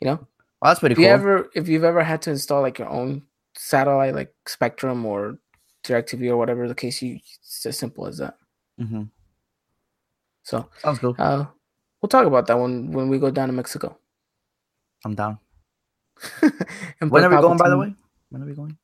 You 0.00 0.06
know, 0.10 0.18
Well, 0.60 0.70
that's 0.70 0.80
pretty 0.80 0.92
if 0.94 0.96
cool. 0.98 1.04
you 1.04 1.10
ever 1.10 1.50
if 1.54 1.68
you've 1.68 1.84
ever 1.84 2.02
had 2.04 2.20
to 2.22 2.30
install 2.30 2.60
like 2.62 2.78
your 2.78 2.88
own 2.90 3.22
satellite, 3.56 4.14
like 4.14 4.34
Spectrum 4.46 5.06
or 5.06 5.38
DirecTV 5.84 6.28
or 6.30 6.36
whatever 6.36 6.68
the 6.68 6.74
case, 6.74 7.00
you 7.02 7.16
it's 7.16 7.64
as 7.66 7.78
simple 7.78 8.06
as 8.06 8.18
that. 8.18 8.36
Mhm. 8.80 9.10
So 10.42 10.68
Sounds 10.78 10.98
cool. 10.98 11.14
uh, 11.18 11.46
we'll 12.02 12.08
talk 12.10 12.26
about 12.26 12.46
that 12.48 12.58
when 12.58 12.92
when 12.92 13.08
we 13.08 13.18
go 13.18 13.30
down 13.30 13.48
to 13.48 13.54
Mexico. 13.54 13.96
I'm 15.04 15.14
down. 15.14 15.38
When 17.00 17.24
are 17.24 17.30
we 17.30 17.36
going, 17.40 17.58
by 17.58 17.68
the 17.68 17.78
way? 17.78 17.94
When 18.34 18.42
are 18.42 18.46
we 18.46 18.54
going? 18.54 18.76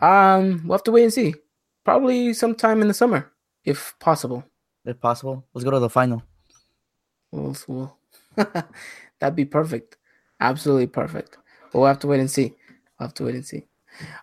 Um, 0.00 0.62
we'll 0.66 0.76
have 0.76 0.82
to 0.84 0.90
wait 0.90 1.04
and 1.04 1.12
see. 1.12 1.36
Probably 1.84 2.34
sometime 2.34 2.82
in 2.82 2.88
the 2.88 2.94
summer, 2.94 3.30
if 3.64 3.94
possible. 4.00 4.42
If 4.84 5.00
possible. 5.00 5.46
Let's 5.54 5.64
go 5.64 5.70
to 5.70 5.78
the 5.78 5.88
final. 5.88 6.24
We'll, 7.30 7.56
we'll 7.68 7.96
that'd 9.20 9.36
be 9.36 9.44
perfect. 9.44 9.96
Absolutely 10.40 10.88
perfect. 10.88 11.38
But 11.72 11.78
we'll 11.78 11.86
have 11.86 12.00
to 12.00 12.08
wait 12.08 12.18
and 12.18 12.28
see. 12.28 12.56
We'll 12.98 13.06
have 13.06 13.14
to 13.14 13.24
wait 13.24 13.36
and 13.36 13.46
see. 13.46 13.68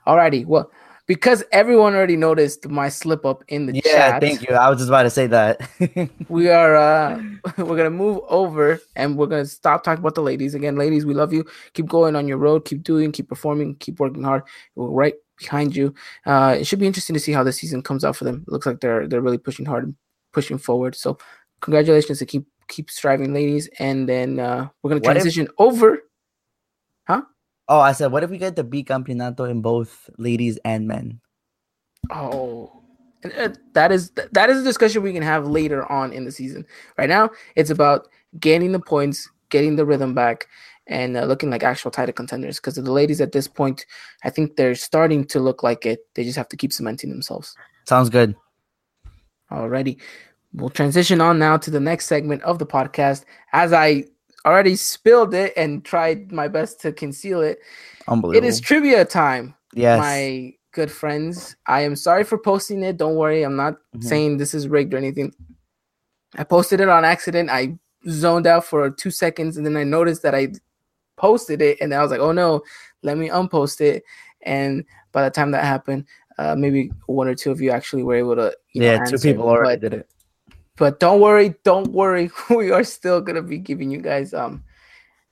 Alrighty. 0.05 0.45
Well, 0.45 0.69
because 1.09 1.43
everyone 1.51 1.95
already 1.95 2.15
noticed 2.15 2.69
my 2.69 2.87
slip 2.87 3.25
up 3.25 3.43
in 3.47 3.65
the 3.65 3.73
Yeah, 3.73 3.81
chat. 3.81 3.93
Yeah, 3.93 4.19
thank 4.19 4.47
you. 4.47 4.53
I 4.55 4.69
was 4.69 4.77
just 4.77 4.89
about 4.89 5.03
to 5.03 5.09
say 5.09 5.25
that. 5.27 5.67
We 6.29 6.49
are 6.49 6.75
uh 6.77 7.19
we're 7.57 7.75
gonna 7.75 7.89
move 7.89 8.21
over 8.29 8.79
and 8.95 9.17
we're 9.17 9.25
gonna 9.25 9.45
stop 9.47 9.83
talking 9.83 10.01
about 10.03 10.13
the 10.13 10.21
ladies. 10.21 10.53
Again, 10.53 10.75
ladies, 10.77 11.05
we 11.07 11.15
love 11.15 11.33
you. 11.33 11.43
Keep 11.73 11.87
going 11.87 12.15
on 12.15 12.27
your 12.27 12.37
road, 12.37 12.63
keep 12.63 12.83
doing, 12.83 13.11
keep 13.11 13.27
performing, 13.27 13.75
keep 13.79 13.99
working 13.99 14.23
hard. 14.23 14.43
We're 14.75 14.87
right 15.03 15.15
behind 15.39 15.75
you. 15.75 15.95
Uh 16.27 16.55
it 16.59 16.65
should 16.67 16.79
be 16.79 16.85
interesting 16.87 17.15
to 17.15 17.19
see 17.19 17.31
how 17.33 17.43
the 17.43 17.51
season 17.51 17.81
comes 17.81 18.05
out 18.05 18.15
for 18.15 18.25
them. 18.25 18.45
It 18.47 18.51
looks 18.51 18.67
like 18.67 18.79
they're 18.79 19.07
they're 19.07 19.25
really 19.27 19.39
pushing 19.39 19.65
hard 19.65 19.83
and 19.85 19.95
pushing 20.31 20.59
forward. 20.59 20.93
So 20.95 21.17
congratulations 21.61 22.19
to 22.19 22.25
keep 22.27 22.45
keep 22.67 22.91
striving, 22.91 23.33
ladies. 23.33 23.67
And 23.79 24.07
then 24.07 24.39
uh 24.39 24.67
we're 24.83 24.91
gonna 24.91 25.01
What 25.01 25.17
if- 25.17 25.23
transition 25.23 25.47
over. 25.57 26.03
Oh, 27.69 27.79
I 27.79 27.91
said, 27.91 28.11
what 28.11 28.23
if 28.23 28.31
we 28.31 28.39
get 28.39 28.55
the 28.55 28.63
Bicampeonato 28.63 29.47
in 29.47 29.61
both 29.61 30.09
ladies 30.17 30.57
and 30.65 30.87
men? 30.87 31.21
Oh, 32.09 32.81
and, 33.23 33.31
uh, 33.33 33.49
that 33.73 33.91
is 33.91 34.11
that 34.31 34.49
is 34.49 34.61
a 34.61 34.63
discussion 34.63 35.03
we 35.03 35.13
can 35.13 35.21
have 35.21 35.47
later 35.47 35.89
on 35.91 36.11
in 36.11 36.25
the 36.25 36.31
season. 36.31 36.65
Right 36.97 37.09
now, 37.09 37.29
it's 37.55 37.69
about 37.69 38.07
gaining 38.39 38.71
the 38.71 38.79
points, 38.79 39.29
getting 39.49 39.75
the 39.75 39.85
rhythm 39.85 40.15
back, 40.15 40.47
and 40.87 41.15
uh, 41.15 41.25
looking 41.25 41.51
like 41.51 41.61
actual 41.61 41.91
title 41.91 42.13
contenders. 42.13 42.57
Because 42.57 42.75
the 42.75 42.91
ladies 42.91 43.21
at 43.21 43.33
this 43.33 43.47
point, 43.47 43.85
I 44.23 44.31
think 44.31 44.55
they're 44.55 44.73
starting 44.73 45.25
to 45.25 45.39
look 45.39 45.61
like 45.61 45.85
it. 45.85 45.99
They 46.15 46.23
just 46.23 46.37
have 46.37 46.49
to 46.49 46.57
keep 46.57 46.73
cementing 46.73 47.11
themselves. 47.11 47.55
Sounds 47.85 48.09
good. 48.09 48.35
Alrighty, 49.51 49.99
we'll 50.53 50.69
transition 50.69 51.21
on 51.21 51.37
now 51.37 51.57
to 51.57 51.69
the 51.69 51.79
next 51.79 52.07
segment 52.07 52.41
of 52.43 52.57
the 52.57 52.65
podcast. 52.65 53.25
As 53.53 53.73
I 53.73 54.05
already 54.49 54.75
spilled 54.75 55.33
it 55.33 55.53
and 55.55 55.83
tried 55.85 56.31
my 56.31 56.47
best 56.47 56.81
to 56.81 56.91
conceal 56.91 57.41
it. 57.41 57.59
Unbelievable. 58.07 58.45
It 58.45 58.47
is 58.47 58.59
trivia 58.59 59.05
time, 59.05 59.55
yes. 59.73 59.99
my 59.99 60.53
good 60.71 60.91
friends. 60.91 61.55
I 61.67 61.81
am 61.81 61.95
sorry 61.95 62.23
for 62.23 62.37
posting 62.37 62.83
it. 62.83 62.97
Don't 62.97 63.15
worry, 63.15 63.43
I'm 63.43 63.55
not 63.55 63.77
Mhm. 63.95 64.03
saying 64.03 64.37
this 64.37 64.53
is 64.53 64.67
rigged 64.67 64.93
or 64.93 64.97
anything. 64.97 65.33
I 66.35 66.43
posted 66.43 66.79
it 66.79 66.89
on 66.89 67.05
accident. 67.05 67.49
I 67.49 67.77
zoned 68.07 68.47
out 68.47 68.65
for 68.65 68.89
two 68.89 69.11
seconds 69.11 69.57
and 69.57 69.65
then 69.65 69.75
I 69.77 69.83
noticed 69.83 70.21
that 70.23 70.35
I 70.35 70.49
posted 71.17 71.61
it 71.61 71.77
and 71.81 71.93
I 71.93 72.01
was 72.01 72.11
like, 72.11 72.19
oh 72.19 72.31
no, 72.31 72.61
let 73.03 73.17
me 73.17 73.29
unpost 73.29 73.81
it. 73.81 74.03
And 74.43 74.85
by 75.11 75.23
the 75.23 75.31
time 75.31 75.51
that 75.51 75.63
happened, 75.65 76.05
uh, 76.37 76.55
maybe 76.55 76.91
one 77.07 77.27
or 77.27 77.35
two 77.35 77.51
of 77.51 77.59
you 77.59 77.71
actually 77.71 78.03
were 78.03 78.15
able 78.15 78.35
to. 78.35 78.55
You 78.73 78.81
know, 78.81 78.93
yeah, 78.93 79.03
two 79.05 79.17
people 79.17 79.49
already 79.49 79.81
did 79.81 79.93
it. 79.93 80.09
But 80.79 80.99
don't 80.99 81.19
worry, 81.19 81.53
don't 81.63 81.91
worry. 81.91 82.31
We 82.49 82.71
are 82.71 82.85
still 82.85 83.21
gonna 83.21 83.43
be 83.43 83.59
giving 83.59 83.91
you 83.91 84.01
guys 84.01 84.33
um 84.33 84.63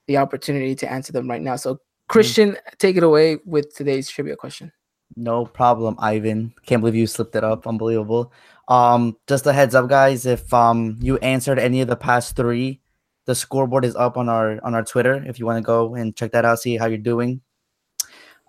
the 0.06 0.18
opportunity 0.18 0.74
to 0.76 0.90
answer 0.90 1.12
them 1.12 1.28
right 1.28 1.42
now. 1.42 1.56
So 1.56 1.80
Christian, 2.08 2.56
take 2.78 2.96
it 2.96 3.02
away 3.02 3.38
with 3.44 3.74
today's 3.74 4.08
trivia 4.08 4.36
question. 4.36 4.72
No 5.16 5.44
problem, 5.44 5.96
Ivan. 5.98 6.54
Can't 6.64 6.80
believe 6.80 6.94
you 6.94 7.06
slipped 7.06 7.34
it 7.34 7.44
up. 7.44 7.66
Unbelievable. 7.66 8.32
Um, 8.68 9.16
just 9.26 9.46
a 9.46 9.52
heads 9.52 9.74
up, 9.74 9.88
guys. 9.88 10.26
If 10.26 10.52
um 10.52 10.98
you 11.00 11.16
answered 11.18 11.58
any 11.58 11.80
of 11.80 11.88
the 11.88 11.96
past 11.96 12.36
three, 12.36 12.80
the 13.24 13.34
scoreboard 13.34 13.84
is 13.84 13.96
up 13.96 14.16
on 14.16 14.28
our 14.28 14.62
on 14.64 14.74
our 14.74 14.84
Twitter. 14.84 15.24
If 15.26 15.38
you 15.38 15.46
want 15.46 15.58
to 15.58 15.66
go 15.66 15.94
and 15.94 16.14
check 16.14 16.32
that 16.32 16.44
out, 16.44 16.60
see 16.60 16.76
how 16.76 16.86
you're 16.86 16.98
doing. 16.98 17.40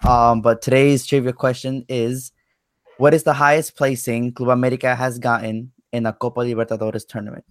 Um, 0.05 0.41
but 0.41 0.61
today's 0.61 1.05
trivia 1.05 1.33
question 1.33 1.85
is: 1.87 2.31
What 2.97 3.13
is 3.13 3.23
the 3.23 3.33
highest 3.33 3.75
placing 3.77 4.33
Club 4.33 4.49
America 4.49 4.95
has 4.95 5.17
gotten 5.17 5.71
in 5.91 6.05
a 6.05 6.13
Copa 6.13 6.41
Libertadores 6.41 7.07
tournament? 7.07 7.45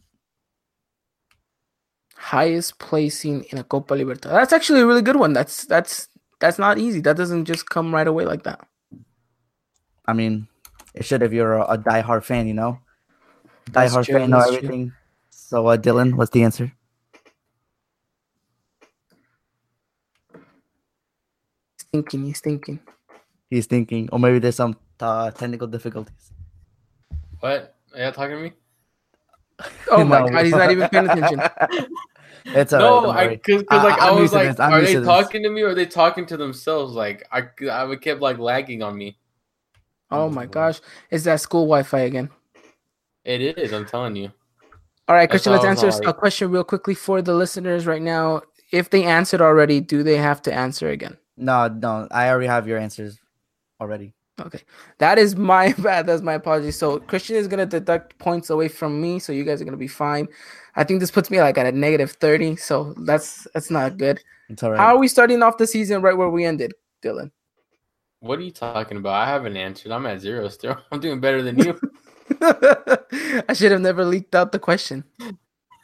Highest 2.17 2.79
placing 2.79 3.45
in 3.45 3.59
a 3.59 3.65
Copa 3.65 3.95
Libertadores. 3.95 4.33
That's 4.33 4.53
actually 4.53 4.81
a 4.81 4.87
really 4.87 5.03
good 5.03 5.17
one. 5.17 5.33
That's 5.33 5.65
that's 5.65 6.09
that's 6.41 6.59
not 6.59 6.79
easy. 6.79 7.01
That 7.01 7.17
doesn't 7.17 7.45
just 7.45 7.69
come 7.69 7.95
right 7.95 8.07
away 8.07 8.25
like 8.25 8.45
that. 8.45 8.67
I 10.07 10.13
mean, 10.13 10.49
it 10.95 11.05
should 11.05 11.23
if 11.23 11.33
you're 11.33 11.55
a, 11.55 11.65
a 11.65 11.79
diehard 11.79 12.25
fan, 12.25 12.47
you 12.49 12.55
know. 12.55 12.79
That's 13.71 13.95
Diehard 13.95 14.05
true, 14.07 14.15
fan, 14.15 14.31
know 14.31 14.39
that's 14.39 14.51
true. 14.51 14.57
everything. 14.59 14.93
So, 15.31 15.67
uh, 15.67 15.77
Dylan, 15.77 16.15
what's 16.15 16.31
the 16.31 16.43
answer? 16.43 16.73
He's 21.77 21.87
thinking, 21.93 22.25
he's 22.25 22.41
thinking. 22.41 22.81
He's 23.51 23.67
thinking, 23.67 24.09
or 24.13 24.19
maybe 24.19 24.39
there's 24.39 24.57
some 24.57 24.77
uh, 25.01 25.31
technical 25.31 25.67
difficulties. 25.67 26.33
What? 27.41 27.78
Are 27.99 28.05
you 28.07 28.11
talking 28.13 28.37
to 28.37 28.43
me? 28.43 28.53
Oh 29.91 30.05
my 30.05 30.31
god, 30.31 30.45
he's 30.45 30.55
not 30.55 30.71
even 30.71 30.89
paying 30.89 31.09
attention. 31.09 31.41
it's 32.47 32.73
all 32.73 33.03
no, 33.03 33.13
right, 33.13 33.31
I 33.31 33.35
because 33.37 33.65
I- 33.71 33.83
like 33.83 34.01
I, 34.01 34.09
I'm 34.11 34.21
was 34.23 34.33
like, 34.33 34.61
are 34.61 34.81
they 34.81 34.93
to 34.95 35.01
this. 35.01 35.07
talking 35.09 35.43
to 35.43 35.51
me 35.51 35.63
or 35.63 35.71
are 35.71 35.75
they 35.75 35.87
talking 35.87 36.25
to 36.27 36.37
themselves? 36.37 36.93
Like 36.95 37.27
I, 37.33 37.43
I 37.71 37.83
would 37.85 38.01
kept 38.01 38.21
like 38.21 38.39
lagging 38.39 38.83
on 38.83 38.97
me. 38.97 39.19
Oh 40.11 40.31
my 40.31 40.47
gosh, 40.47 40.81
is 41.11 41.25
that 41.25 41.41
school 41.41 41.63
Wi-Fi 41.65 41.99
again? 42.01 42.31
It 43.25 43.41
is. 43.59 43.73
I'm 43.73 43.85
telling 43.85 44.15
you. 44.17 44.31
All 45.09 45.17
right, 45.17 45.29
Christian, 45.29 45.53
let's 45.53 45.65
why 45.65 45.71
I 45.71 45.73
was 45.73 45.83
answer 45.85 45.99
like- 46.05 46.09
a 46.09 46.15
question 46.15 46.51
real 46.51 46.65
quickly 46.65 46.95
for 46.95 47.21
the 47.21 47.35
listeners 47.35 47.85
right 47.87 48.01
now. 48.03 48.43
If 48.71 48.91
they 48.91 49.05
answered 49.05 49.41
already, 49.41 49.81
do 49.81 50.03
they 50.03 50.19
have 50.19 50.41
to 50.43 50.53
answer 50.53 50.89
again? 50.91 51.17
No, 51.37 51.67
no, 51.69 52.07
I 52.11 52.29
already 52.29 52.47
have 52.47 52.69
your 52.69 52.79
answers 52.79 53.19
already. 53.81 54.13
Okay, 54.41 54.63
that 54.99 55.19
is 55.19 55.37
my 55.37 55.73
bad. 55.79 56.07
That's 56.07 56.23
my 56.23 56.35
apology. 56.35 56.71
So 56.71 56.99
Christian 57.01 57.37
is 57.37 57.49
gonna 57.49 57.67
deduct 57.67 58.19
points 58.19 58.51
away 58.51 58.69
from 58.69 59.01
me, 59.01 59.19
so 59.19 59.33
you 59.33 59.45
guys 59.45 59.61
are 59.61 59.65
gonna 59.65 59.77
be 59.77 59.89
fine. 59.89 60.29
I 60.77 60.85
think 60.85 61.01
this 61.01 61.11
puts 61.11 61.31
me 61.31 61.41
like 61.41 61.59
at 61.59 61.67
a 61.67 61.73
negative 61.73 62.13
thirty, 62.13 62.57
so 62.57 62.95
that's 62.99 63.47
that's 63.55 63.71
not 63.71 63.97
good. 63.99 64.21
It's 64.49 64.63
all 64.63 64.71
right. 64.71 64.79
How 64.79 64.95
are 64.95 64.99
we 64.99 65.09
starting 65.09 65.43
off 65.43 65.59
the 65.59 65.67
season 65.67 66.03
right 66.03 66.17
where 66.17 66.31
we 66.31 66.45
ended, 66.45 66.73
Dylan? 67.03 67.31
What 68.21 68.39
are 68.39 68.43
you 68.43 68.51
talking 68.51 68.97
about? 68.97 69.15
I 69.15 69.27
haven't 69.27 69.57
answered. 69.57 69.93
I'm 69.93 70.07
at 70.07 70.21
zero 70.21 70.49
still. 70.49 70.77
I'm 70.93 71.01
doing 71.01 71.21
better 71.21 71.43
than 71.43 71.59
you. 71.59 71.79
I 72.41 73.53
should 73.55 73.73
have 73.73 73.81
never 73.81 74.05
leaked 74.05 74.35
out 74.35 74.53
the 74.53 74.59
question. 74.59 75.05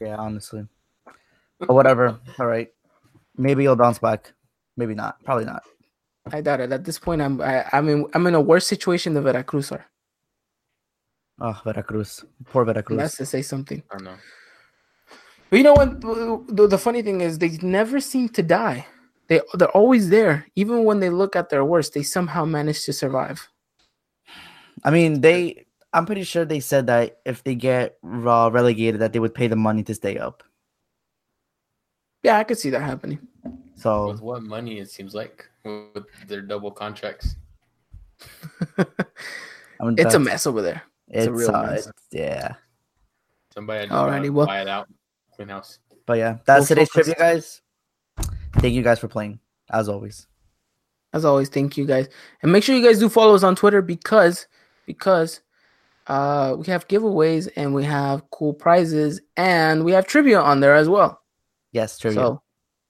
yeah, 0.01 0.17
honestly. 0.17 0.67
But 1.59 1.75
whatever. 1.75 2.19
all 2.39 2.47
right. 2.47 2.69
Maybe 3.37 3.63
you'll 3.63 3.77
bounce 3.77 3.99
back. 3.99 4.33
Maybe 4.77 4.95
not. 4.95 5.23
Probably 5.25 5.45
not. 5.45 5.63
I 6.33 6.41
doubt 6.41 6.61
it. 6.61 6.73
At 6.73 6.85
this 6.85 6.99
point, 6.99 7.21
I'm 7.21 7.41
I, 7.41 7.67
I'm 7.73 7.89
in 7.89 8.07
I'm 8.15 8.27
in 8.27 8.35
a 8.35 8.41
worse 8.41 8.67
situation 8.67 9.15
than 9.15 9.25
Veracruz 9.25 9.71
are. 9.73 9.85
Oh, 11.41 11.61
Veracruz. 11.65 12.25
Poor 12.47 12.65
Veracruz. 12.65 12.99
That's 12.99 13.17
to 13.17 13.27
say 13.27 13.43
something. 13.43 13.83
I 13.91 13.97
don't 13.97 14.05
know. 14.05 14.17
But 15.51 15.57
you 15.57 15.63
know 15.63 15.75
what? 15.75 16.01
The, 16.01 16.67
the 16.69 16.79
funny 16.79 17.03
thing 17.03 17.21
is, 17.21 17.39
they 17.39 17.59
never 17.63 18.01
seem 18.01 18.29
to 18.31 18.43
die. 18.43 18.87
They 19.29 19.41
they're 19.55 19.69
always 19.71 20.09
there, 20.09 20.47
even 20.57 20.85
when 20.85 21.01
they 21.01 21.11
look 21.11 21.37
at 21.37 21.51
their 21.51 21.65
worst. 21.65 21.95
They 21.95 22.03
somehow 22.03 22.45
manage 22.45 22.85
to 22.85 22.93
survive. 22.93 23.49
I 24.83 24.91
mean, 24.91 25.21
they. 25.21 25.67
I'm 25.93 26.07
pretty 26.07 26.25
sure 26.25 26.45
they 26.45 26.59
said 26.59 26.89
that 26.89 27.21
if 27.25 27.45
they 27.45 27.55
get 27.55 27.99
uh, 28.05 28.51
relegated, 28.51 29.01
that 29.01 29.13
they 29.13 29.21
would 29.21 29.35
pay 29.35 29.47
the 29.47 29.57
money 29.57 29.85
to 29.85 29.95
stay 29.95 30.19
up. 30.19 30.43
Yeah, 32.25 32.39
I 32.39 32.45
could 32.45 32.59
see 32.59 32.71
that 32.71 32.81
happening. 32.81 33.21
So 33.77 34.09
With 34.09 34.21
what 34.21 34.43
money? 34.43 34.79
It 34.79 34.91
seems 34.91 35.15
like 35.15 35.49
with 35.65 36.05
their 36.29 36.43
double 36.43 36.71
contracts. 36.71 37.37
I 38.79 38.85
mean, 39.85 39.97
It's 39.99 40.15
a 40.15 40.19
mess 40.19 40.47
over 40.47 40.63
there. 40.63 40.83
It's, 41.09 41.27
a 41.27 41.33
real 41.33 41.55
uh, 41.55 41.63
mess. 41.67 41.81
it's- 41.87 41.93
yeah. 42.13 42.55
Somebody 43.53 43.81
had 43.81 43.89
to 43.91 43.95
Alrighty, 43.95 44.23
buy, 44.25 44.29
well- 44.31 44.47
buy 44.47 44.61
it 44.63 44.69
out. 44.69 44.89
Clean 45.37 45.49
house. 45.49 45.79
But 46.07 46.19
yeah, 46.19 46.39
that's 46.45 46.69
Full 46.69 46.77
today's 46.77 46.89
focus. 46.91 47.07
trivia, 47.07 47.15
guys. 47.19 47.63
Thank 48.57 48.75
you 48.75 48.83
guys 48.83 48.99
for 48.99 49.09
playing, 49.09 49.41
as 49.71 49.89
always. 49.89 50.27
As 51.13 51.25
always, 51.25 51.49
thank 51.49 51.77
you 51.77 51.87
guys, 51.87 52.09
and 52.43 52.51
make 52.53 52.63
sure 52.65 52.75
you 52.77 52.85
guys 52.85 52.99
do 52.99 53.09
follow 53.09 53.35
us 53.35 53.43
on 53.45 53.55
Twitter 53.57 53.81
because 53.83 54.47
because 54.87 55.41
uh 56.09 56.55
we 56.59 56.67
have 56.67 56.87
giveaways 56.89 57.49
and 57.57 57.73
we 57.75 57.83
have 57.85 58.29
cool 58.31 58.53
prizes 58.53 59.21
and 59.37 59.85
we 59.85 59.93
have 59.93 60.07
trivia 60.07 60.41
on 60.41 60.61
there 60.61 60.75
as 60.75 60.89
well. 60.89 61.23
Yes, 61.73 61.99
trivia. 61.99 62.21
So 62.21 62.43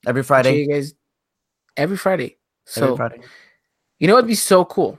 every 0.06 0.22
Friday. 0.22 0.60
you 0.62 0.68
guys 0.68 0.94
every 1.76 1.96
Friday. 1.96 2.36
So 2.66 2.84
every 2.84 2.96
Friday. 2.96 3.20
You 3.98 4.08
know, 4.08 4.16
it'd 4.16 4.26
be 4.26 4.34
so 4.34 4.64
cool 4.64 4.98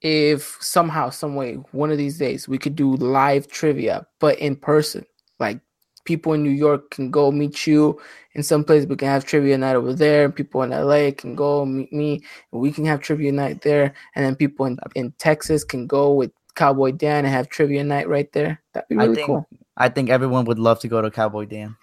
if 0.00 0.58
somehow, 0.60 1.10
some 1.10 1.34
way, 1.36 1.54
one 1.72 1.90
of 1.92 1.98
these 1.98 2.18
days, 2.18 2.48
we 2.48 2.58
could 2.58 2.74
do 2.74 2.94
live 2.96 3.46
trivia, 3.48 4.06
but 4.18 4.38
in 4.38 4.56
person. 4.56 5.06
Like 5.38 5.60
people 6.04 6.32
in 6.32 6.42
New 6.42 6.50
York 6.50 6.90
can 6.90 7.10
go 7.10 7.30
meet 7.30 7.66
you 7.66 8.00
in 8.34 8.42
some 8.42 8.64
place. 8.64 8.84
We 8.86 8.96
can 8.96 9.08
have 9.08 9.24
trivia 9.24 9.56
night 9.56 9.76
over 9.76 9.92
there. 9.94 10.28
People 10.28 10.62
in 10.62 10.70
LA 10.70 11.12
can 11.16 11.34
go 11.36 11.64
meet 11.64 11.92
me. 11.92 12.22
And 12.52 12.60
we 12.60 12.72
can 12.72 12.84
have 12.84 13.00
trivia 13.00 13.30
night 13.32 13.62
there. 13.62 13.94
And 14.16 14.24
then 14.24 14.34
people 14.34 14.66
in, 14.66 14.78
in 14.94 15.12
Texas 15.18 15.62
can 15.62 15.86
go 15.86 16.12
with 16.12 16.32
Cowboy 16.56 16.92
Dan 16.92 17.24
and 17.24 17.32
have 17.32 17.48
trivia 17.48 17.84
night 17.84 18.08
right 18.08 18.30
there. 18.32 18.60
That'd 18.72 18.88
be 18.88 18.96
I 18.96 19.04
really 19.04 19.14
think- 19.16 19.26
cool. 19.26 19.46
I 19.76 19.88
think 19.88 20.10
everyone 20.10 20.44
would 20.44 20.58
love 20.58 20.80
to 20.80 20.88
go 20.88 21.00
to 21.00 21.10
Cowboy 21.10 21.46
Dan. 21.46 21.76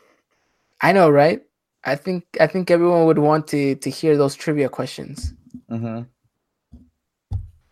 I 0.81 0.91
know, 0.91 1.09
right? 1.09 1.41
I 1.83 1.95
think 1.95 2.25
I 2.39 2.47
think 2.47 2.69
everyone 2.71 3.05
would 3.05 3.19
want 3.19 3.47
to 3.49 3.75
to 3.75 3.89
hear 3.89 4.17
those 4.17 4.35
trivia 4.35 4.69
questions. 4.69 5.33
Mm-hmm. 5.71 6.01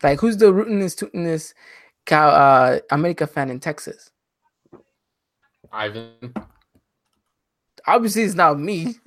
Like, 0.04 0.20
who's 0.20 0.38
the 0.38 0.54
rootinest, 0.54 1.04
tootinest 1.04 1.54
cow 2.06 2.30
uh, 2.30 2.80
America 2.92 3.26
fan 3.28 3.50
in 3.50 3.60
Texas? 3.60 4.12
Ivan. 5.72 6.34
Obviously, 7.88 8.24
it's 8.24 8.36
not 8.36 8.60
me. 8.60 8.96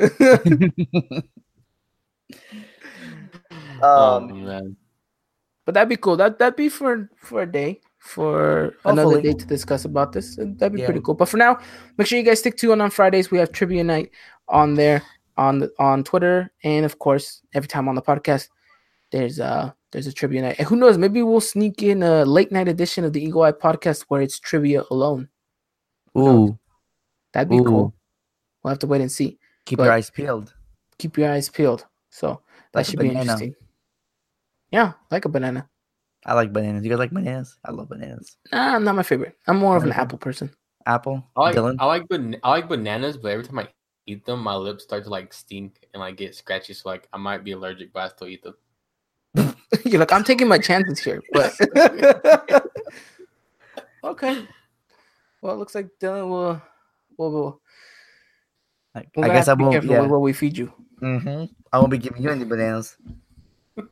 oh 3.82 4.16
um, 4.16 4.44
man. 4.44 4.76
but 5.64 5.74
that'd 5.74 5.88
be 5.88 5.96
cool. 5.96 6.16
That 6.16 6.38
that'd 6.38 6.56
be 6.56 6.68
for 6.68 7.08
for 7.16 7.42
a 7.42 7.50
day, 7.50 7.80
for 7.98 8.74
another 8.84 9.20
day 9.20 9.32
to 9.34 9.46
discuss 9.46 9.84
about 9.84 10.12
this. 10.12 10.36
That'd 10.36 10.72
be 10.72 10.80
Yeah. 10.80 10.86
pretty 10.86 11.00
cool. 11.00 11.14
But 11.14 11.28
for 11.28 11.36
now, 11.36 11.58
make 11.98 12.06
sure 12.06 12.18
you 12.18 12.24
guys 12.24 12.40
stick 12.40 12.56
to 12.58 12.72
it 12.72 12.80
on 12.80 12.90
Fridays. 12.90 13.30
We 13.30 13.38
have 13.38 13.52
trivia 13.52 13.84
night 13.84 14.10
on 14.50 14.74
there 14.74 15.02
on 15.36 15.60
the, 15.60 15.72
on 15.78 16.04
Twitter, 16.04 16.50
and 16.64 16.84
of 16.84 16.98
course, 16.98 17.40
every 17.54 17.68
time 17.68 17.88
on 17.88 17.94
the 17.94 18.02
podcast, 18.02 18.48
there's 19.12 19.40
uh 19.40 19.72
there's 19.92 20.06
a 20.06 20.12
trivia 20.12 20.42
night. 20.42 20.56
And 20.58 20.68
who 20.68 20.76
knows? 20.76 20.98
Maybe 20.98 21.22
we'll 21.22 21.40
sneak 21.40 21.82
in 21.82 22.02
a 22.02 22.24
late 22.24 22.52
night 22.52 22.68
edition 22.68 23.04
of 23.04 23.12
the 23.12 23.22
Eagle 23.24 23.42
Eye 23.42 23.52
podcast 23.52 24.04
where 24.08 24.22
it's 24.22 24.38
trivia 24.38 24.84
alone. 24.90 25.28
ooh, 26.16 26.58
That'd 27.32 27.48
be 27.48 27.56
Ooh. 27.58 27.64
cool. 27.64 27.94
We'll 28.62 28.70
have 28.70 28.78
to 28.80 28.86
wait 28.86 29.00
and 29.00 29.10
see. 29.10 29.38
keep 29.66 29.78
But- 29.78 29.84
your 29.84 29.92
eyes 29.94 30.10
peeled. 30.10 30.54
Keep 30.98 31.16
your 31.18 31.30
eyes 31.32 31.48
peeled. 31.48 31.86
So 32.10 32.42
that 32.72 32.80
Like 32.80 32.86
should 32.86 32.98
be 32.98 33.08
banana. 33.08 33.20
interesting. 33.22 33.54
Yeah, 34.70 34.92
like 35.10 35.24
a 35.24 35.28
banana. 35.28 35.68
I 36.26 36.34
like 36.34 36.52
bananas. 36.52 36.84
You 36.84 36.90
guys 36.90 36.98
like 36.98 37.10
bananas? 37.12 37.56
I 37.64 37.70
love 37.72 37.88
bananas. 37.88 38.36
Nah, 38.52 38.78
not 38.78 38.94
my 38.94 39.02
favorite. 39.02 39.36
I'm 39.46 39.56
more 39.56 39.76
of 39.76 39.84
an 39.84 39.92
apple 39.92 40.18
person. 40.18 40.50
Apple. 40.86 41.24
I 41.36 41.40
like 41.40 41.56
Dylan. 41.56 41.76
I 41.78 41.86
like 41.86 42.08
ban- 42.08 42.36
I 42.42 42.50
like 42.50 42.68
bananas, 42.68 43.16
but 43.16 43.32
every 43.32 43.44
time 43.44 43.58
I 43.58 43.68
eat 44.06 44.24
them, 44.24 44.40
my 44.40 44.54
lips 44.54 44.84
start 44.84 45.04
to 45.04 45.10
like 45.10 45.32
stink 45.32 45.86
and 45.94 46.00
like 46.00 46.16
get 46.16 46.34
scratchy. 46.34 46.74
So 46.74 46.88
like 46.88 47.08
I 47.12 47.18
might 47.18 47.44
be 47.44 47.52
allergic, 47.52 47.92
but 47.92 48.00
I 48.04 48.08
still 48.08 48.28
eat 48.28 48.42
them. 48.42 48.54
You're 49.84 50.00
like, 50.00 50.12
I'm 50.12 50.24
taking 50.24 50.48
my 50.48 50.58
chances 50.58 50.98
here, 50.98 51.22
but 51.32 51.52
okay. 54.04 54.46
Well, 55.42 55.54
it 55.54 55.58
looks 55.58 55.74
like 55.74 55.88
Dylan 56.00 56.28
will 56.28 56.60
will, 57.16 57.30
will 57.32 57.60
I, 58.94 59.04
We're 59.16 59.26
I 59.26 59.28
guess 59.28 59.48
I 59.48 59.52
have 59.52 59.58
to 59.58 59.58
be 59.58 59.64
won't. 59.64 59.72
careful 59.74 59.90
Yeah. 59.90 60.00
with 60.02 60.10
what 60.10 60.20
we 60.20 60.32
feed 60.32 60.58
you. 60.58 60.72
Mm-hmm. 61.00 61.44
I 61.72 61.78
won't 61.78 61.90
be 61.90 61.98
giving 61.98 62.22
you 62.22 62.30
any 62.30 62.44
bananas. 62.44 62.96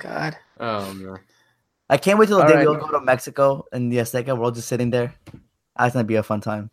God. 0.00 0.36
Oh 0.58 0.92
man. 0.94 1.18
I 1.88 1.96
can't 1.98 2.18
wait 2.18 2.26
till 2.26 2.38
the 2.38 2.42
All 2.42 2.48
day 2.48 2.56
right. 2.56 2.68
we 2.68 2.74
all 2.74 2.80
go 2.80 2.90
to 2.98 3.00
Mexico 3.00 3.64
and 3.72 3.92
the 3.92 3.98
Azteca. 3.98 4.36
We're 4.36 4.44
all 4.44 4.50
just 4.50 4.68
sitting 4.68 4.90
there. 4.90 5.14
That's 5.78 5.92
gonna 5.94 6.04
be 6.04 6.16
a 6.16 6.22
fun 6.22 6.40
time. 6.40 6.70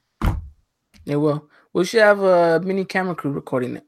It 1.05 1.17
will. 1.17 1.47
We 1.73 1.85
should 1.85 2.01
have 2.01 2.21
a 2.21 2.59
mini 2.63 2.85
camera 2.85 3.15
crew 3.15 3.31
recording 3.31 3.75
it. 3.77 3.85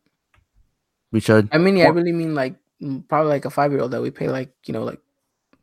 We 1.12 1.20
should, 1.20 1.48
I 1.52 1.58
mean, 1.60 1.78
I 1.80 1.88
really 1.88 2.12
mean 2.12 2.36
like 2.36 2.56
mm, 2.82 3.08
probably 3.08 3.30
like 3.30 3.46
a 3.46 3.50
five 3.50 3.72
year 3.72 3.82
old 3.82 3.92
that 3.92 4.02
we 4.02 4.12
pay 4.12 4.28
like 4.28 4.52
you 4.66 4.74
know 4.74 4.84
like 4.84 5.00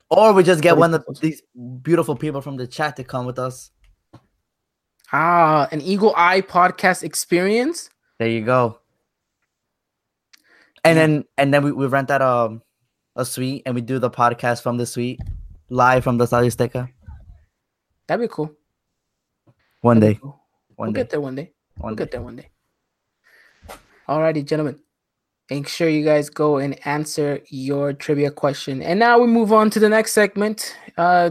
or 0.08 0.32
we 0.32 0.42
just 0.42 0.62
get 0.62 0.76
one 0.76 0.94
of 0.94 1.04
these 1.20 1.42
beautiful 1.82 2.14
people 2.16 2.40
from 2.40 2.56
the 2.56 2.66
chat 2.66 2.96
to 2.96 3.04
come 3.04 3.26
with 3.26 3.38
us. 3.38 3.70
ah 5.12 5.68
an 5.72 5.80
Eagle 5.80 6.14
Eye 6.16 6.40
podcast 6.42 7.02
experience. 7.02 7.90
There 8.18 8.28
you 8.28 8.44
go. 8.44 8.78
And 10.84 10.96
Yeah. 10.96 11.06
then 11.06 11.24
and 11.38 11.52
then 11.54 11.64
we, 11.64 11.72
we 11.72 11.86
rent 11.86 12.10
out 12.10 12.22
um 12.22 12.62
a 13.16 13.24
suite 13.24 13.62
and 13.66 13.74
we 13.74 13.80
do 13.82 13.98
the 13.98 14.10
podcast 14.10 14.62
from 14.62 14.78
the 14.78 14.86
suite 14.86 15.20
live 15.68 16.04
from 16.04 16.16
the 16.18 16.24
Estadio 16.24 16.46
Azteca. 16.48 16.88
That'd 18.06 18.28
be 18.28 18.32
cool. 18.32 18.52
One 19.80 20.00
That'd 20.00 20.16
day. 20.16 20.20
cool. 20.22 20.40
One 20.76 20.86
we'll 20.88 20.92
day. 20.94 21.00
get 21.00 21.10
there 21.10 21.20
one 21.20 21.34
day. 21.34 21.52
One 21.76 21.90
We'll 21.90 21.94
day. 21.96 22.04
get 22.04 22.10
there 22.12 22.22
one 22.22 22.36
day. 22.36 22.48
Alrighty, 24.08 24.44
gentlemen. 24.44 24.78
Make 25.50 25.68
sure 25.68 25.88
you 25.88 26.04
guys 26.04 26.30
go 26.30 26.56
and 26.58 26.78
answer 26.86 27.40
your 27.48 27.92
trivia 27.92 28.30
question. 28.30 28.82
And 28.82 28.98
now 28.98 29.18
we 29.18 29.26
move 29.26 29.52
on 29.52 29.70
to 29.70 29.80
the 29.80 29.88
next 29.88 30.12
segment. 30.12 30.74
Uh, 30.96 31.30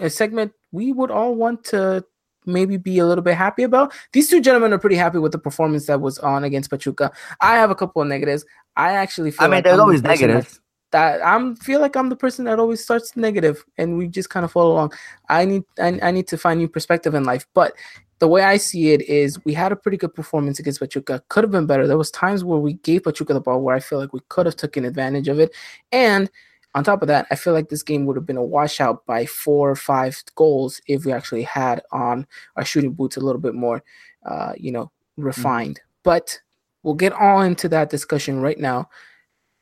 a 0.00 0.10
segment 0.10 0.52
we 0.72 0.92
would 0.92 1.10
all 1.10 1.34
want 1.34 1.64
to 1.64 2.04
maybe 2.46 2.76
be 2.76 2.98
a 2.98 3.06
little 3.06 3.22
bit 3.22 3.34
happy 3.36 3.62
about. 3.62 3.92
These 4.12 4.28
two 4.30 4.40
gentlemen 4.40 4.72
are 4.72 4.78
pretty 4.78 4.96
happy 4.96 5.18
with 5.18 5.32
the 5.32 5.38
performance 5.38 5.86
that 5.86 6.00
was 6.00 6.18
on 6.18 6.42
against 6.44 6.70
Pachuca. 6.70 7.12
I 7.40 7.56
have 7.56 7.70
a 7.70 7.74
couple 7.74 8.02
of 8.02 8.08
negatives. 8.08 8.44
I 8.76 8.92
actually 8.92 9.30
feel 9.30 9.44
I 9.44 9.46
mean, 9.48 9.50
like 9.56 9.64
there's 9.64 9.72
I'm 9.74 9.78
the 9.78 9.82
always 9.82 10.02
that- 10.02 10.08
negatives. 10.20 10.60
that 10.92 11.24
I'm 11.24 11.54
feel 11.56 11.80
like 11.80 11.94
I'm 11.96 12.08
the 12.08 12.16
person 12.16 12.46
that 12.46 12.58
always 12.58 12.82
starts 12.82 13.16
negative 13.16 13.64
and 13.78 13.96
we 13.98 14.08
just 14.08 14.30
kind 14.30 14.44
of 14.44 14.50
follow 14.52 14.72
along. 14.72 14.92
I 15.28 15.44
need 15.44 15.62
I, 15.78 15.98
I 16.02 16.10
need 16.10 16.26
to 16.28 16.38
find 16.38 16.58
new 16.58 16.68
perspective 16.68 17.14
in 17.14 17.24
life. 17.24 17.46
But 17.54 17.74
the 18.20 18.28
way 18.28 18.42
I 18.42 18.58
see 18.58 18.92
it 18.92 19.02
is 19.02 19.42
we 19.44 19.52
had 19.54 19.72
a 19.72 19.76
pretty 19.76 19.96
good 19.96 20.14
performance 20.14 20.58
against 20.58 20.78
Pachuca. 20.78 21.22
Could 21.28 21.44
have 21.44 21.50
been 21.50 21.66
better. 21.66 21.86
There 21.86 21.98
was 21.98 22.10
times 22.10 22.44
where 22.44 22.58
we 22.58 22.74
gave 22.74 23.04
Pachuca 23.04 23.34
the 23.34 23.40
ball 23.40 23.60
where 23.60 23.74
I 23.74 23.80
feel 23.80 23.98
like 23.98 24.12
we 24.12 24.20
could 24.28 24.46
have 24.46 24.56
taken 24.56 24.84
advantage 24.84 25.28
of 25.28 25.40
it. 25.40 25.54
And 25.90 26.30
on 26.74 26.84
top 26.84 27.02
of 27.02 27.08
that, 27.08 27.26
I 27.30 27.34
feel 27.34 27.52
like 27.52 27.70
this 27.70 27.82
game 27.82 28.06
would 28.06 28.16
have 28.16 28.26
been 28.26 28.36
a 28.36 28.44
washout 28.44 29.04
by 29.06 29.26
four 29.26 29.70
or 29.70 29.76
five 29.76 30.22
goals 30.36 30.80
if 30.86 31.04
we 31.04 31.12
actually 31.12 31.42
had 31.42 31.82
on 31.90 32.26
our 32.56 32.64
shooting 32.64 32.92
boots 32.92 33.16
a 33.16 33.20
little 33.20 33.40
bit 33.40 33.54
more 33.54 33.82
uh, 34.26 34.52
you 34.56 34.70
know, 34.70 34.90
refined. 35.16 35.80
But 36.02 36.38
we'll 36.82 36.94
get 36.94 37.12
all 37.12 37.42
into 37.42 37.68
that 37.70 37.90
discussion 37.90 38.40
right 38.40 38.58
now. 38.58 38.88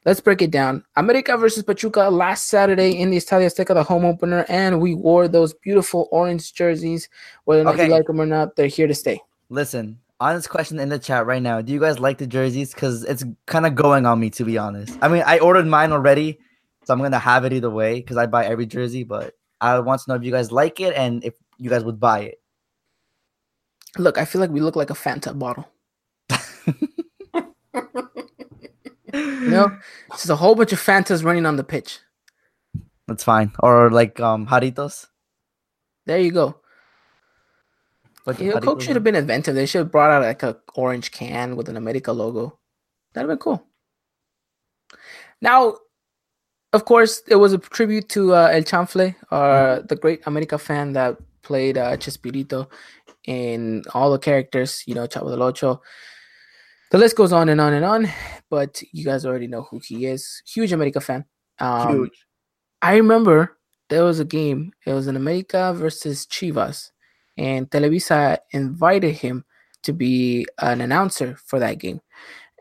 Let's 0.09 0.21
break 0.21 0.41
it 0.41 0.51
down. 0.51 0.83
America 0.97 1.37
versus 1.37 1.63
Pachuca 1.63 2.09
last 2.09 2.47
Saturday 2.47 2.99
in 2.99 3.11
the 3.11 3.19
Estadio 3.19 3.45
Azteca, 3.45 3.75
the 3.75 3.83
home 3.83 4.07
opener, 4.07 4.47
and 4.49 4.81
we 4.81 4.95
wore 4.95 5.29
those 5.29 5.53
beautiful 5.53 6.09
orange 6.11 6.55
jerseys. 6.55 7.11
Whether 7.45 7.61
or 7.61 7.65
not 7.65 7.75
Okay. 7.75 7.89
you 7.89 7.93
like 7.93 8.07
them 8.07 8.19
or 8.19 8.25
not, 8.25 8.57
they're 8.57 8.69
here 8.69 8.87
to 8.87 8.95
stay. 8.95 9.21
Listen, 9.51 9.99
honest 10.19 10.49
question 10.49 10.79
in 10.79 10.89
the 10.89 10.99
chat 10.99 11.27
right 11.27 11.43
now. 11.43 11.61
Do 11.61 11.75
you 11.75 11.79
guys 11.79 11.99
like 11.99 12.17
the 12.17 12.27
jerseys? 12.27 12.73
Because 12.73 13.05
it's 13.05 13.23
kind 13.45 13.67
of 13.67 13.75
going 13.75 14.07
on 14.07 14.19
me, 14.19 14.31
to 14.31 14.45
be 14.47 14.57
honest. 14.57 14.97
I 15.03 15.09
mean, 15.09 15.25
I 15.27 15.41
ordered 15.41 15.67
mine 15.67 15.93
already, 15.93 16.39
so 16.85 16.95
I'm 16.95 17.03
gonna 17.03 17.19
have 17.19 17.45
it 17.45 17.53
either 17.53 17.69
way 17.69 17.97
because 17.97 18.17
I 18.17 18.25
buy 18.25 18.47
every 18.47 18.65
jersey. 18.65 19.05
But 19.05 19.35
I 19.61 19.79
want 19.81 20.01
to 20.01 20.11
know 20.11 20.17
if 20.17 20.25
you 20.25 20.33
guys 20.33 20.51
like 20.51 20.81
it 20.81 20.95
and 20.95 21.23
if 21.23 21.35
you 21.59 21.69
guys 21.69 21.85
would 21.85 22.01
buy 22.01 22.21
it. 22.21 22.41
Look, 23.99 24.17
I 24.17 24.25
feel 24.25 24.41
like 24.41 24.49
we 24.49 24.61
look 24.61 24.75
like 24.75 24.89
a 24.89 24.95
Fanta 24.95 25.39
bottle. 25.39 25.69
You 29.19 29.51
know, 29.51 29.79
it's 30.09 30.19
just 30.19 30.31
a 30.31 30.37
whole 30.37 30.55
bunch 30.55 30.73
of 30.73 30.81
Fantas 30.81 31.25
running 31.25 31.47
on 31.47 31.57
the 31.57 31.65
pitch. 31.65 32.01
That's 33.07 33.25
fine. 33.25 33.53
Or 33.61 33.91
like 33.91 34.21
um 34.21 34.47
Jaritos. 34.47 35.07
There 36.07 36.19
you 36.19 36.31
go. 36.31 36.61
Bunch 38.25 38.39
of 38.39 38.47
You 38.47 38.55
know, 38.55 38.61
Coke 38.61 38.83
should 38.83 38.97
have 38.97 39.05
been 39.05 39.17
inventive. 39.17 39.55
They 39.55 39.67
should 39.67 39.81
have 39.81 39.93
brought 39.93 40.11
out 40.11 40.23
like 40.23 40.43
a 40.43 40.59
orange 40.75 41.11
can 41.11 41.57
with 41.57 41.69
an 41.69 41.77
America 41.77 42.13
logo. 42.13 42.59
That'd 43.13 43.29
have 43.29 43.39
been 43.39 43.43
cool. 43.43 43.65
Now, 45.41 45.77
of 46.73 46.85
course, 46.85 47.23
it 47.27 47.37
was 47.37 47.53
a 47.55 47.59
tribute 47.59 48.09
to 48.11 48.35
uh, 48.35 48.51
El 48.53 48.63
Chanfle, 48.63 49.15
uh, 49.31 49.81
the 49.89 49.97
great 49.97 50.21
America 50.27 50.59
fan 50.59 50.93
that 50.93 51.17
played 51.43 51.79
uh, 51.79 51.97
Chespirito 51.97 52.69
in 53.27 53.85
all 53.95 54.11
the 54.11 54.19
characters. 54.19 54.83
You 54.87 54.95
know, 54.95 55.07
Chavo 55.07 55.31
del 55.31 55.43
Ocho. 55.43 55.81
The 56.91 56.99
list 56.99 57.17
goes 57.17 57.33
on 57.33 57.49
and 57.49 57.61
on 57.61 57.75
and 57.75 57.85
on, 57.85 58.09
but 58.51 58.83
you 58.93 59.05
guys 59.05 59.27
already 59.27 59.47
know 59.47 59.63
who 59.63 59.81
he 59.85 60.07
is. 60.07 60.43
Huge 60.47 60.73
America 60.73 61.01
fan. 61.01 61.25
Um, 61.59 61.97
Huge. 61.97 62.27
I 62.81 62.97
remember 62.97 63.59
there 63.89 64.05
was 64.05 64.21
a 64.21 64.25
game. 64.25 64.73
It 64.87 64.93
was 64.93 65.07
in 65.07 65.17
America 65.17 65.75
versus 65.75 66.27
Chivas, 66.27 66.91
and 67.37 67.69
Televisa 67.71 68.39
invited 68.53 69.17
him 69.17 69.45
to 69.83 69.93
be 69.93 70.47
an 70.61 70.81
announcer 70.81 71.37
for 71.45 71.59
that 71.59 71.79
game. 71.79 72.01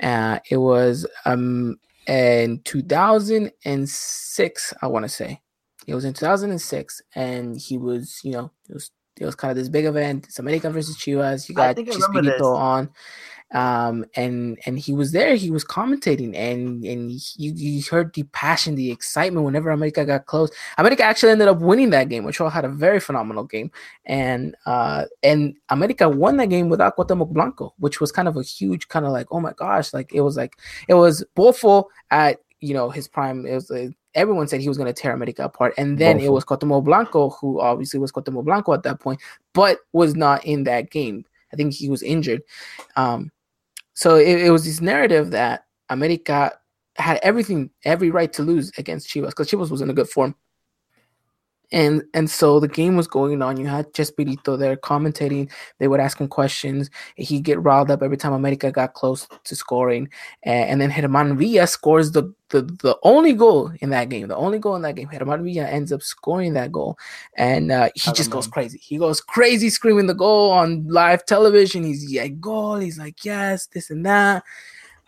Uh, 0.01 0.39
it 0.49 0.57
was 0.57 1.05
um 1.25 1.79
in 2.07 2.61
2006, 2.63 4.73
I 4.81 4.87
want 4.87 5.03
to 5.03 5.09
say. 5.09 5.41
It 5.87 5.95
was 5.95 6.05
in 6.05 6.13
2006, 6.13 7.01
and 7.15 7.57
he 7.57 7.77
was, 7.77 8.19
you 8.23 8.31
know, 8.31 8.51
it 8.69 8.73
was 8.73 8.91
it 9.19 9.25
was 9.25 9.35
kind 9.35 9.51
of 9.51 9.57
this 9.57 9.69
big 9.69 9.85
event. 9.85 10.25
It's 10.25 10.39
America 10.39 10.69
versus 10.69 10.97
Chivas. 10.97 11.49
You 11.49 11.55
got 11.55 11.75
think 11.75 11.89
I 11.89 11.93
remember 11.93 12.21
this. 12.21 12.41
Chespirito 12.41 12.55
on 12.55 12.89
um 13.53 14.03
and 14.15 14.59
and 14.65 14.77
he 14.77 14.91
was 14.91 15.13
there 15.13 15.35
he 15.35 15.49
was 15.49 15.63
commentating 15.63 16.35
and 16.35 16.83
and 16.83 17.11
you, 17.37 17.53
you 17.55 17.81
heard 17.89 18.13
the 18.13 18.23
passion 18.33 18.75
the 18.75 18.91
excitement 18.91 19.45
whenever 19.45 19.69
america 19.69 20.03
got 20.05 20.25
close. 20.25 20.51
America 20.77 21.01
actually 21.01 21.31
ended 21.31 21.47
up 21.47 21.59
winning 21.59 21.89
that 21.89 22.09
game 22.09 22.25
which 22.25 22.41
all 22.41 22.49
had 22.49 22.65
a 22.65 22.69
very 22.69 22.99
phenomenal 22.99 23.45
game. 23.45 23.71
And 24.05 24.53
uh 24.65 25.05
and 25.23 25.55
america 25.69 26.09
won 26.09 26.35
that 26.37 26.49
game 26.49 26.67
without 26.67 26.97
Cuauhtemoc 26.97 27.31
blanco 27.31 27.73
which 27.79 28.01
was 28.01 28.11
kind 28.11 28.27
of 28.27 28.35
a 28.35 28.43
huge 28.43 28.89
kind 28.89 29.05
of 29.05 29.13
like 29.13 29.27
oh 29.31 29.39
my 29.39 29.53
gosh 29.53 29.93
like 29.93 30.13
it 30.13 30.21
was 30.21 30.35
like 30.35 30.57
it 30.89 30.95
was 30.95 31.23
Bofo 31.37 31.85
at 32.11 32.39
you 32.59 32.73
know 32.73 32.89
his 32.89 33.07
prime. 33.07 33.45
It 33.45 33.53
was 33.53 33.71
uh, 33.71 33.87
everyone 34.13 34.49
said 34.49 34.59
he 34.59 34.67
was 34.67 34.77
going 34.77 34.93
to 34.93 35.01
tear 35.01 35.13
america 35.13 35.43
apart 35.45 35.73
and 35.77 35.97
then 35.97 36.19
it 36.19 36.23
Bofo. 36.23 36.33
was 36.33 36.43
Cuauhtemoc 36.45 36.83
blanco 36.83 37.29
who 37.29 37.61
obviously 37.61 37.99
was 37.99 38.11
Cuauhtemoc 38.11 38.43
blanco 38.43 38.73
at 38.73 38.83
that 38.83 38.99
point 38.99 39.21
but 39.53 39.79
was 39.93 40.15
not 40.15 40.43
in 40.43 40.65
that 40.65 40.89
game. 40.89 41.23
I 41.53 41.55
think 41.55 41.73
he 41.73 41.87
was 41.89 42.03
injured. 42.03 42.41
Um 42.97 43.31
so 43.97 44.15
it, 44.15 44.41
it 44.43 44.51
was 44.51 44.63
this 44.63 44.79
narrative 44.79 45.31
that 45.31 45.65
America 45.89 46.51
had 46.97 47.19
everything, 47.23 47.71
every 47.83 48.11
right 48.11 48.31
to 48.33 48.43
lose 48.43 48.71
against 48.77 49.09
Chivas 49.09 49.29
because 49.29 49.49
Chivas 49.49 49.71
was 49.71 49.81
in 49.81 49.89
a 49.89 49.93
good 49.93 50.07
form. 50.07 50.35
And 51.71 52.03
and 52.13 52.29
so 52.29 52.59
the 52.59 52.67
game 52.67 52.95
was 52.95 53.07
going 53.07 53.41
on. 53.41 53.57
You 53.57 53.67
had 53.67 53.93
Chespirito 53.93 54.57
there 54.57 54.77
commentating. 54.77 55.51
They 55.79 55.87
would 55.87 55.99
ask 55.99 56.19
him 56.19 56.27
questions. 56.27 56.89
He'd 57.15 57.43
get 57.43 57.61
riled 57.61 57.91
up 57.91 58.01
every 58.01 58.17
time 58.17 58.33
America 58.33 58.71
got 58.71 58.93
close 58.93 59.27
to 59.43 59.55
scoring. 59.55 60.09
And, 60.43 60.69
and 60.69 60.81
then 60.81 60.91
Germán 60.91 61.37
Villa 61.37 61.67
scores 61.67 62.11
the, 62.11 62.33
the 62.49 62.61
the 62.61 62.97
only 63.03 63.33
goal 63.33 63.71
in 63.81 63.89
that 63.89 64.07
game. 64.07 64.29
The 64.29 64.35
only 64.37 64.59
goal 64.59 64.77
in 64.77 64.81
that 64.83 64.95
game. 64.95 65.09
Germán 65.09 65.43
Villa 65.43 65.67
ends 65.67 65.91
up 65.91 66.01
scoring 66.01 66.53
that 66.53 66.71
goal. 66.71 66.97
And 67.35 67.71
uh, 67.71 67.89
he 67.95 68.13
just 68.13 68.31
goes 68.31 68.47
crazy. 68.47 68.79
He 68.81 68.97
goes 68.97 69.19
crazy 69.19 69.69
screaming 69.69 70.07
the 70.07 70.13
goal 70.13 70.51
on 70.51 70.87
live 70.87 71.25
television. 71.25 71.83
He's 71.83 72.09
like, 72.15 72.39
goal. 72.39 72.77
He's 72.77 72.97
like, 72.97 73.25
yes, 73.25 73.67
this 73.67 73.89
and 73.89 74.05
that 74.05 74.43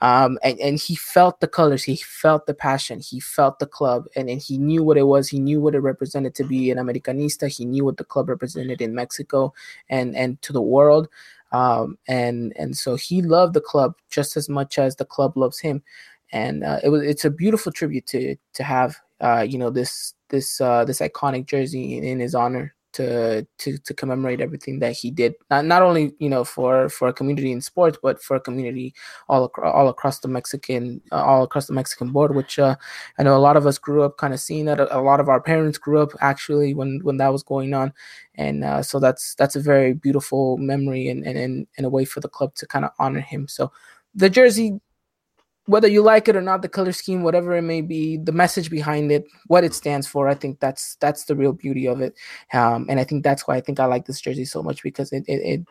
um, 0.02 0.40
and, 0.44 0.60
and 0.60 0.80
he 0.80 0.96
felt 0.96 1.40
the 1.42 1.48
colors, 1.48 1.84
he 1.84 1.98
felt 1.98 2.46
the 2.46 2.54
passion, 2.54 3.00
he 3.00 3.20
felt 3.20 3.60
the 3.60 3.66
club, 3.66 4.06
and, 4.16 4.30
and 4.30 4.42
he 4.42 4.58
knew 4.58 4.84
what 4.84 4.98
it 4.98 5.08
was. 5.08 5.28
He 5.28 5.40
knew 5.40 5.60
what 5.60 5.76
it 5.76 5.80
represented 5.80 6.36
to 6.36 6.44
be 6.46 6.72
an 6.72 6.78
Americanista. 6.78 7.50
He 7.50 7.66
knew 7.66 7.84
what 7.84 7.98
the 7.98 8.06
club 8.06 8.30
represented 8.30 8.82
in 8.82 8.96
Mexico 8.96 9.54
and 9.90 10.16
and 10.16 10.42
to 10.44 10.54
the 10.54 10.62
world. 10.62 11.10
Um, 11.52 11.98
and 12.08 12.54
and 12.56 12.78
so 12.78 12.96
he 12.96 13.22
loved 13.22 13.56
the 13.56 13.62
club 13.62 13.96
just 14.10 14.38
as 14.38 14.48
much 14.48 14.80
as 14.80 14.96
the 14.96 15.06
club 15.06 15.36
loves 15.36 15.60
him. 15.60 15.84
And 16.32 16.64
uh, 16.64 16.80
it 16.84 16.90
was 16.90 17.04
it's 17.04 17.26
a 17.26 17.32
beautiful 17.32 17.72
tribute 17.72 18.06
to 18.08 18.38
to 18.54 18.64
have 18.64 18.98
uh, 19.20 19.46
you 19.48 19.58
know 19.58 19.70
this 19.70 20.14
this 20.30 20.62
uh, 20.62 20.86
this 20.86 21.00
iconic 21.00 21.46
jersey 21.46 21.98
in, 21.98 22.04
in 22.06 22.20
his 22.20 22.36
honor 22.36 22.74
to 22.94 23.46
to 23.58 23.78
to 23.78 23.94
commemorate 23.94 24.42
everything 24.42 24.80
that 24.80 24.94
he 24.94 25.12
did 25.12 25.34
not 25.52 25.66
not 25.66 25.82
only 25.82 26.12
you 26.20 26.30
know 26.30 26.44
for 26.44 26.90
for 26.90 27.08
a 27.08 27.14
community 27.14 27.52
in 27.52 27.62
sports 27.62 27.98
but 28.02 28.22
for 28.22 28.36
a 28.36 28.40
community 28.40 28.94
all 29.28 29.44
across 29.44 29.74
all 29.74 29.90
across 29.90 30.20
the 30.20 30.28
Mexican 30.28 31.02
uh, 31.12 31.24
all 31.24 31.44
across 31.44 31.68
the 31.68 31.74
Mexican 31.74 32.12
board, 32.12 32.36
which 32.36 32.60
uh, 32.60 32.76
I 33.18 33.24
know 33.24 33.36
a 33.36 33.40
lot 33.40 33.58
of 33.58 33.66
us 33.66 33.78
grew 33.78 34.04
up 34.04 34.18
kind 34.18 34.34
of 34.34 34.40
seeing 34.40 34.66
that. 34.66 34.80
A, 34.80 34.98
a 34.98 35.02
lot 35.02 35.20
of 35.20 35.30
our 35.30 35.42
parents 35.42 35.78
grew 35.78 36.02
up 36.02 36.12
actually 36.22 36.74
when 36.74 37.00
when 37.04 37.18
that 37.18 37.32
was 37.32 37.44
going 37.44 37.74
on, 37.74 37.94
and 38.36 38.64
uh, 38.64 38.82
so 38.82 39.00
that's 39.00 39.36
that's 39.36 39.56
a 39.56 39.62
very 39.62 39.94
beautiful 39.94 40.58
memory 40.58 41.08
and 41.10 41.26
and 41.26 41.38
and, 41.38 41.68
and 41.78 41.86
a 41.86 41.90
way 41.90 42.06
for 42.06 42.20
the 42.20 42.30
club 42.30 42.56
to 42.56 42.68
kind 42.68 42.86
of 42.86 42.92
honor 43.00 43.22
him. 43.22 43.48
So 43.48 43.72
the 44.16 44.30
jersey. 44.30 44.80
Whether 45.70 45.88
you 45.88 46.02
like 46.02 46.28
it 46.28 46.36
or 46.36 46.42
not, 46.42 46.64
the 46.64 46.68
color 46.70 46.92
scheme, 46.92 47.22
whatever 47.22 47.56
it 47.56 47.62
may 47.62 47.82
be, 47.82 48.18
the 48.18 48.32
message 48.32 48.70
behind 48.70 49.12
it, 49.12 49.24
what 49.48 49.64
it 49.64 49.76
stands 49.76 50.08
for, 50.08 50.28
I 50.28 50.34
think 50.34 50.60
that's 50.60 50.96
that's 51.00 51.26
the 51.26 51.36
real 51.36 51.54
beauty 51.54 51.88
of 51.88 52.02
it, 52.02 52.14
um, 52.54 52.88
and 52.90 53.00
I 53.00 53.04
think 53.04 53.24
that's 53.24 53.48
why 53.48 53.56
I 53.56 53.62
think 53.62 53.80
I 53.80 53.86
like 53.86 54.06
this 54.06 54.20
jersey 54.20 54.46
so 54.46 54.64
much 54.64 54.82
because 54.82 55.12
it 55.12 55.24
it, 55.28 55.42
it 55.52 55.62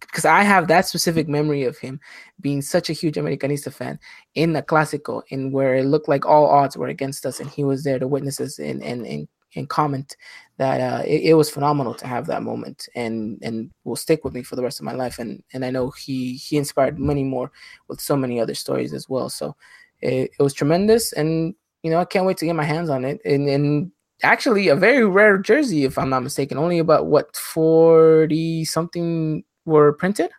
because 0.00 0.24
I 0.24 0.42
have 0.42 0.68
that 0.68 0.86
specific 0.86 1.28
memory 1.28 1.64
of 1.64 1.76
him 1.78 1.98
being 2.40 2.62
such 2.62 2.88
a 2.88 2.92
huge 2.92 3.16
Americanista 3.16 3.72
fan 3.72 3.98
in 4.34 4.52
the 4.52 4.62
Clásico, 4.62 5.22
in 5.28 5.50
where 5.50 5.74
it 5.74 5.86
looked 5.86 6.08
like 6.08 6.24
all 6.24 6.46
odds 6.46 6.76
were 6.76 6.88
against 6.88 7.26
us, 7.26 7.40
and 7.40 7.50
he 7.50 7.64
was 7.64 7.82
there 7.82 7.98
to 7.98 8.06
witness 8.06 8.40
us 8.40 8.58
and 8.60 8.82
and 8.82 9.06
and, 9.06 9.28
and 9.54 9.68
comment 9.68 10.16
that 10.58 10.80
uh, 10.80 11.02
it, 11.04 11.22
it, 11.30 11.34
was 11.34 11.48
phenomenal 11.48 11.94
to 11.94 12.06
have 12.06 12.26
that 12.26 12.42
moment, 12.42 12.88
and 12.94 13.38
and 13.42 13.70
will 13.84 13.96
stick 13.96 14.24
with 14.24 14.34
me 14.34 14.42
for 14.42 14.56
the 14.56 14.62
rest 14.62 14.80
of 14.80 14.84
my 14.84 14.92
life. 14.92 15.18
And 15.18 15.42
and 15.52 15.64
I 15.64 15.70
know 15.70 15.90
he 15.90 16.34
he 16.34 16.56
inspired 16.56 16.98
many 16.98 17.24
more 17.24 17.50
with 17.88 18.00
so 18.00 18.16
many 18.16 18.40
other 18.40 18.54
stories 18.54 18.92
as 18.92 19.08
well. 19.08 19.28
So 19.28 19.56
it, 20.00 20.30
it 20.38 20.42
was 20.42 20.54
tremendous, 20.54 21.12
and 21.12 21.54
you 21.82 21.90
know 21.90 21.98
I 21.98 22.04
can't 22.04 22.26
wait 22.26 22.36
to 22.38 22.46
get 22.46 22.56
my 22.56 22.64
hands 22.64 22.90
on 22.90 23.04
it. 23.04 23.20
And 23.24 23.48
and 23.48 23.92
actually 24.22 24.68
a 24.68 24.76
very 24.76 25.06
rare 25.06 25.38
jersey, 25.38 25.84
if 25.84 25.96
I'm 25.96 26.10
not 26.10 26.22
mistaken. 26.22 26.58
Only 26.58 26.78
about 26.78 27.06
what 27.06 27.34
forty 27.36 28.64
something 28.64 29.44
were 29.64 29.92
printed. 29.92 30.30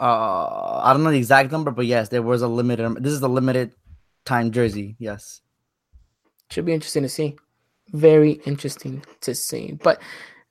Uh, 0.00 0.80
I 0.84 0.92
don't 0.92 1.02
know 1.02 1.10
the 1.10 1.18
exact 1.18 1.50
number, 1.50 1.72
but 1.72 1.86
yes, 1.86 2.08
there 2.08 2.22
was 2.22 2.42
a 2.42 2.48
limited. 2.48 3.02
This 3.02 3.12
is 3.12 3.22
a 3.22 3.28
limited 3.28 3.74
time 4.24 4.52
jersey. 4.52 4.96
Yes, 4.98 5.42
should 6.50 6.64
be 6.64 6.72
interesting 6.72 7.02
to 7.02 7.08
see. 7.08 7.36
Very 7.92 8.32
interesting 8.44 9.04
to 9.22 9.34
see. 9.34 9.78
But 9.82 10.00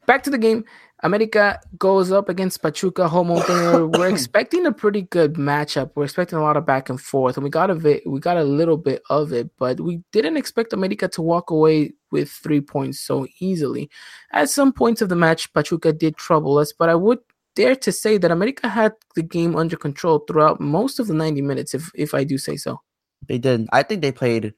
back 0.06 0.24
to 0.24 0.30
the 0.30 0.38
game. 0.38 0.66
America 1.04 1.60
goes 1.78 2.12
up 2.12 2.28
against 2.28 2.64
Pachuca 2.64 3.08
home 3.08 3.30
opener. 3.30 3.86
We're 3.86 4.10
expecting 4.14 4.66
a 4.66 4.72
pretty 4.72 5.04
good 5.04 5.36
matchup. 5.36 5.92
We're 5.94 6.06
expecting 6.06 6.40
a 6.40 6.42
lot 6.42 6.58
of 6.58 6.66
back 6.66 6.90
and 6.90 7.00
forth, 7.00 7.38
and 7.38 7.44
we 7.44 7.52
got 7.52 7.70
a 7.70 7.76
bit, 7.76 8.02
we 8.08 8.20
got 8.20 8.38
a 8.38 8.44
little 8.44 8.78
bit 8.78 9.04
of 9.10 9.32
it, 9.32 9.52
but 9.60 9.80
we 9.80 10.02
didn't 10.12 10.38
expect 10.38 10.74
America 10.74 11.08
to 11.10 11.22
walk 11.22 11.52
away 11.52 11.94
with 12.12 12.30
three 12.30 12.62
points 12.62 13.00
so 13.00 13.28
easily. 13.40 13.92
At 14.32 14.50
some 14.50 14.74
points 14.74 15.04
of 15.04 15.10
the 15.10 15.16
match, 15.16 15.54
Pachuca 15.54 15.94
did 15.94 16.18
trouble 16.18 16.58
us, 16.58 16.74
but 16.74 16.90
I 16.90 16.96
would 16.96 17.20
dare 17.56 17.76
to 17.76 17.92
say 17.92 18.18
that 18.18 18.32
America 18.32 18.68
had 18.68 18.94
the 19.14 19.22
game 19.22 19.56
under 19.56 19.76
control 19.76 20.20
throughout 20.28 20.60
most 20.60 21.00
of 21.00 21.06
the 21.06 21.14
90 21.14 21.42
minutes, 21.44 21.76
if 21.76 21.92
if 21.94 22.16
I 22.16 22.24
do 22.24 22.40
say 22.40 22.56
so. 22.56 22.82
They 23.28 23.38
did. 23.38 23.68
I 23.72 23.84
think 23.84 24.02
they 24.02 24.12
played 24.12 24.54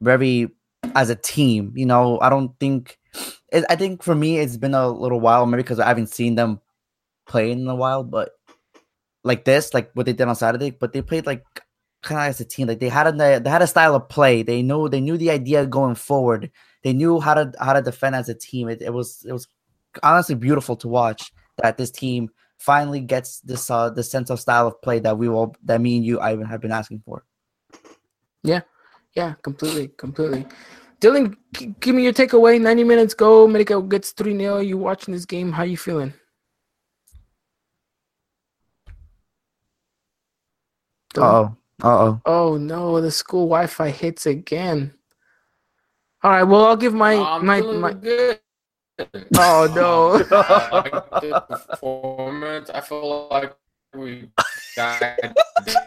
very 0.00 0.48
as 0.94 1.10
a 1.10 1.16
team. 1.16 1.72
You 1.76 1.86
know, 1.86 2.18
I 2.20 2.28
don't 2.28 2.58
think 2.58 2.98
it, 3.50 3.64
I 3.68 3.76
think 3.76 4.02
for 4.02 4.14
me 4.14 4.38
it's 4.38 4.56
been 4.56 4.74
a 4.74 4.88
little 4.88 5.20
while, 5.20 5.46
maybe 5.46 5.62
because 5.62 5.78
I 5.78 5.88
haven't 5.88 6.08
seen 6.08 6.34
them 6.34 6.60
play 7.26 7.50
in 7.52 7.66
a 7.68 7.74
while, 7.74 8.04
but 8.04 8.30
like 9.24 9.44
this, 9.44 9.72
like 9.74 9.90
what 9.94 10.06
they 10.06 10.12
did 10.12 10.28
on 10.28 10.36
Saturday, 10.36 10.70
but 10.70 10.92
they 10.92 11.02
played 11.02 11.26
like 11.26 11.44
kind 12.02 12.20
of 12.20 12.26
as 12.26 12.40
a 12.40 12.44
team. 12.44 12.68
Like 12.68 12.80
they 12.80 12.88
had 12.88 13.06
a 13.06 13.12
they 13.12 13.50
had 13.50 13.62
a 13.62 13.66
style 13.66 13.94
of 13.94 14.08
play. 14.08 14.42
They 14.42 14.62
knew 14.62 14.88
they 14.88 15.00
knew 15.00 15.16
the 15.16 15.30
idea 15.30 15.66
going 15.66 15.94
forward. 15.94 16.50
They 16.82 16.92
knew 16.92 17.20
how 17.20 17.34
to 17.34 17.52
how 17.60 17.72
to 17.72 17.82
defend 17.82 18.16
as 18.16 18.28
a 18.28 18.34
team. 18.34 18.68
It, 18.68 18.82
it 18.82 18.92
was 18.92 19.24
it 19.26 19.32
was 19.32 19.46
honestly 20.02 20.34
beautiful 20.34 20.76
to 20.76 20.88
watch 20.88 21.32
that 21.58 21.76
this 21.76 21.90
team 21.90 22.30
finally 22.58 23.00
gets 23.00 23.40
this 23.40 23.70
uh 23.70 23.90
the 23.90 24.02
sense 24.02 24.30
of 24.30 24.40
style 24.40 24.68
of 24.68 24.80
play 24.82 24.98
that 25.00 25.18
we 25.18 25.28
will 25.28 25.54
that 25.64 25.80
me 25.80 25.96
and 25.96 26.04
you 26.04 26.20
Ivan 26.20 26.46
have 26.46 26.60
been 26.60 26.72
asking 26.72 27.02
for. 27.04 27.24
Yeah, 28.42 28.62
yeah, 29.14 29.34
completely, 29.42 29.88
completely. 29.96 30.46
Dylan, 31.00 31.36
give 31.80 31.94
me 31.94 32.04
your 32.04 32.12
takeaway. 32.12 32.60
90 32.60 32.84
minutes 32.84 33.14
go. 33.14 33.44
America 33.44 33.80
gets 33.82 34.12
3 34.12 34.38
0. 34.38 34.58
You 34.58 34.78
watching 34.78 35.12
this 35.12 35.26
game. 35.26 35.52
How 35.52 35.64
you 35.64 35.76
feeling? 35.76 36.14
oh. 41.16 41.54
oh. 41.82 42.20
Oh 42.24 42.56
no, 42.56 43.00
the 43.00 43.10
school 43.10 43.46
Wi 43.46 43.66
Fi 43.66 43.90
hits 43.90 44.26
again. 44.26 44.94
All 46.22 46.30
right, 46.30 46.44
well 46.44 46.66
I'll 46.66 46.76
give 46.76 46.94
my 46.94 47.14
I'm 47.14 47.44
my 47.44 47.60
my 47.60 47.92
good. 47.92 48.38
Oh 49.36 49.72
no. 49.74 50.18
the 50.18 51.44
performance. 51.48 52.70
I 52.70 52.80
feel 52.80 53.28
like 53.28 53.56
we 53.94 54.30
got 54.76 55.00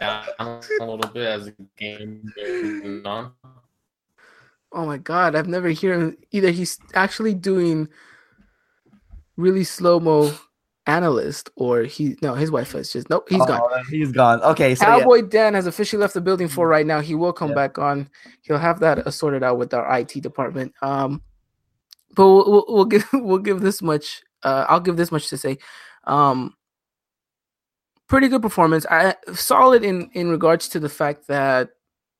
down 0.00 0.24
a 0.38 0.60
little 0.80 0.98
bit 1.12 1.26
as 1.26 1.46
the 1.46 1.54
game 1.76 2.32
goes 2.36 3.04
on 3.04 3.32
oh 4.76 4.86
my 4.86 4.98
god, 4.98 5.34
I've 5.34 5.48
never 5.48 5.72
heard 5.72 6.16
either 6.30 6.50
he's 6.50 6.78
actually 6.94 7.34
doing 7.34 7.88
really 9.36 9.64
slow 9.64 9.98
mo 9.98 10.32
analyst 10.86 11.50
or 11.56 11.82
he 11.82 12.16
no 12.22 12.34
his 12.34 12.48
wife 12.52 12.72
is 12.76 12.92
just 12.92 13.10
nope 13.10 13.26
he's 13.28 13.40
oh, 13.42 13.46
gone 13.46 13.84
he's 13.90 14.12
gone. 14.12 14.40
Okay 14.42 14.76
so 14.76 14.84
cowboy 14.84 15.16
yeah. 15.16 15.28
dan 15.28 15.54
has 15.54 15.66
officially 15.66 16.00
left 16.00 16.14
the 16.14 16.20
building 16.20 16.46
for 16.46 16.68
right 16.68 16.86
now. 16.86 17.00
He 17.00 17.16
will 17.16 17.32
come 17.32 17.48
yeah. 17.48 17.56
back 17.56 17.78
on. 17.78 18.08
He'll 18.42 18.58
have 18.58 18.78
that 18.80 19.12
sorted 19.12 19.42
out 19.42 19.58
with 19.58 19.74
our 19.74 19.98
it 19.98 20.22
department. 20.22 20.72
Um 20.82 21.22
but 22.14 22.28
we'll, 22.28 22.50
we'll, 22.50 22.64
we'll 22.68 22.84
give 22.84 23.04
we'll 23.12 23.38
give 23.38 23.60
this 23.60 23.82
much 23.82 24.22
uh 24.42 24.66
i'll 24.68 24.80
give 24.80 24.96
this 24.96 25.10
much 25.10 25.28
to 25.30 25.36
say. 25.36 25.58
Um 26.04 26.54
pretty 28.08 28.28
good 28.28 28.42
performance 28.42 28.86
i 28.90 29.14
solid 29.34 29.84
in 29.84 30.10
in 30.12 30.28
regards 30.30 30.68
to 30.68 30.78
the 30.78 30.88
fact 30.88 31.26
that 31.26 31.70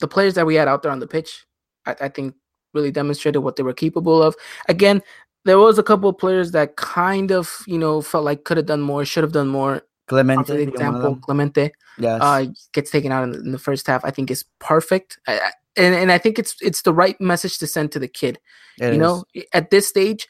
the 0.00 0.08
players 0.08 0.34
that 0.34 0.46
we 0.46 0.54
had 0.54 0.68
out 0.68 0.82
there 0.82 0.92
on 0.92 1.00
the 1.00 1.06
pitch 1.06 1.46
i, 1.86 1.94
I 2.00 2.08
think 2.08 2.34
really 2.76 2.92
demonstrated 2.92 3.42
what 3.42 3.56
they 3.56 3.64
were 3.64 3.74
capable 3.74 4.22
of. 4.22 4.36
Again, 4.68 5.02
there 5.44 5.58
was 5.58 5.78
a 5.78 5.82
couple 5.82 6.08
of 6.08 6.18
players 6.18 6.52
that 6.52 6.76
kind 6.76 7.32
of, 7.32 7.62
you 7.66 7.78
know, 7.78 8.00
felt 8.02 8.24
like 8.24 8.44
could 8.44 8.58
have 8.58 8.66
done 8.66 8.82
more, 8.82 9.04
should 9.04 9.24
have 9.24 9.32
done 9.32 9.48
more. 9.48 9.82
Clemente, 10.06 10.52
for 10.52 10.70
example, 10.70 11.16
Clemente, 11.16 11.72
yes. 11.98 12.20
uh, 12.22 12.46
gets 12.72 12.92
taken 12.92 13.10
out 13.10 13.24
in, 13.24 13.34
in, 13.34 13.50
the 13.50 13.58
first 13.58 13.88
half. 13.88 14.04
I 14.04 14.12
think 14.12 14.30
is 14.30 14.44
perfect, 14.60 15.18
I, 15.26 15.38
I, 15.40 15.50
and 15.76 15.96
and 15.96 16.12
I 16.12 16.18
think 16.18 16.38
it's 16.38 16.54
it's 16.60 16.82
the 16.82 16.94
right 16.94 17.20
message 17.20 17.58
to 17.58 17.66
send 17.66 17.90
to 17.90 17.98
the 17.98 18.06
kid. 18.06 18.38
It 18.78 18.84
you 18.84 18.90
is. 18.92 18.98
know, 18.98 19.24
at 19.52 19.70
this 19.70 19.88
stage, 19.88 20.28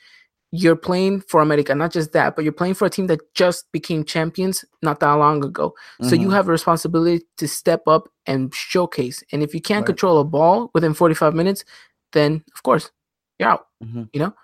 you're 0.53 0.77
playing 0.77 1.21
for 1.23 1.41
America. 1.41 1.75
Not 1.75 1.93
just 1.93 2.13
that, 2.13 2.37
but 2.37 2.45
you're 2.45 2.53
playing 2.53 2.75
for 2.75 2.87
a 2.87 2.91
team 2.91 3.07
that 3.09 3.21
just 3.35 3.71
became 3.73 4.05
champions 4.05 4.65
not 4.83 5.01
that 5.01 5.13
long 5.13 5.45
ago. 5.45 5.71
Mm-hmm. 5.71 6.09
So 6.09 6.15
you 6.15 6.23
mm-hmm. 6.23 6.33
have 6.33 6.49
a 6.49 6.53
responsibility 6.53 7.25
to 7.39 7.49
step 7.49 7.83
up 7.87 8.09
and 8.27 8.55
showcase. 8.55 9.23
And 9.33 9.43
if 9.43 9.55
you 9.55 9.61
can't 9.61 9.83
right. 9.83 9.87
control 9.87 10.19
a 10.19 10.25
ball 10.25 10.71
within 10.75 10.95
45 10.95 11.35
minutes, 11.35 11.65
then 12.13 12.45
of 12.55 12.63
course 12.63 12.91
you're 13.39 13.49
out. 13.49 13.67
Mm-hmm. 13.83 14.05
You 14.13 14.21
know, 14.21 14.35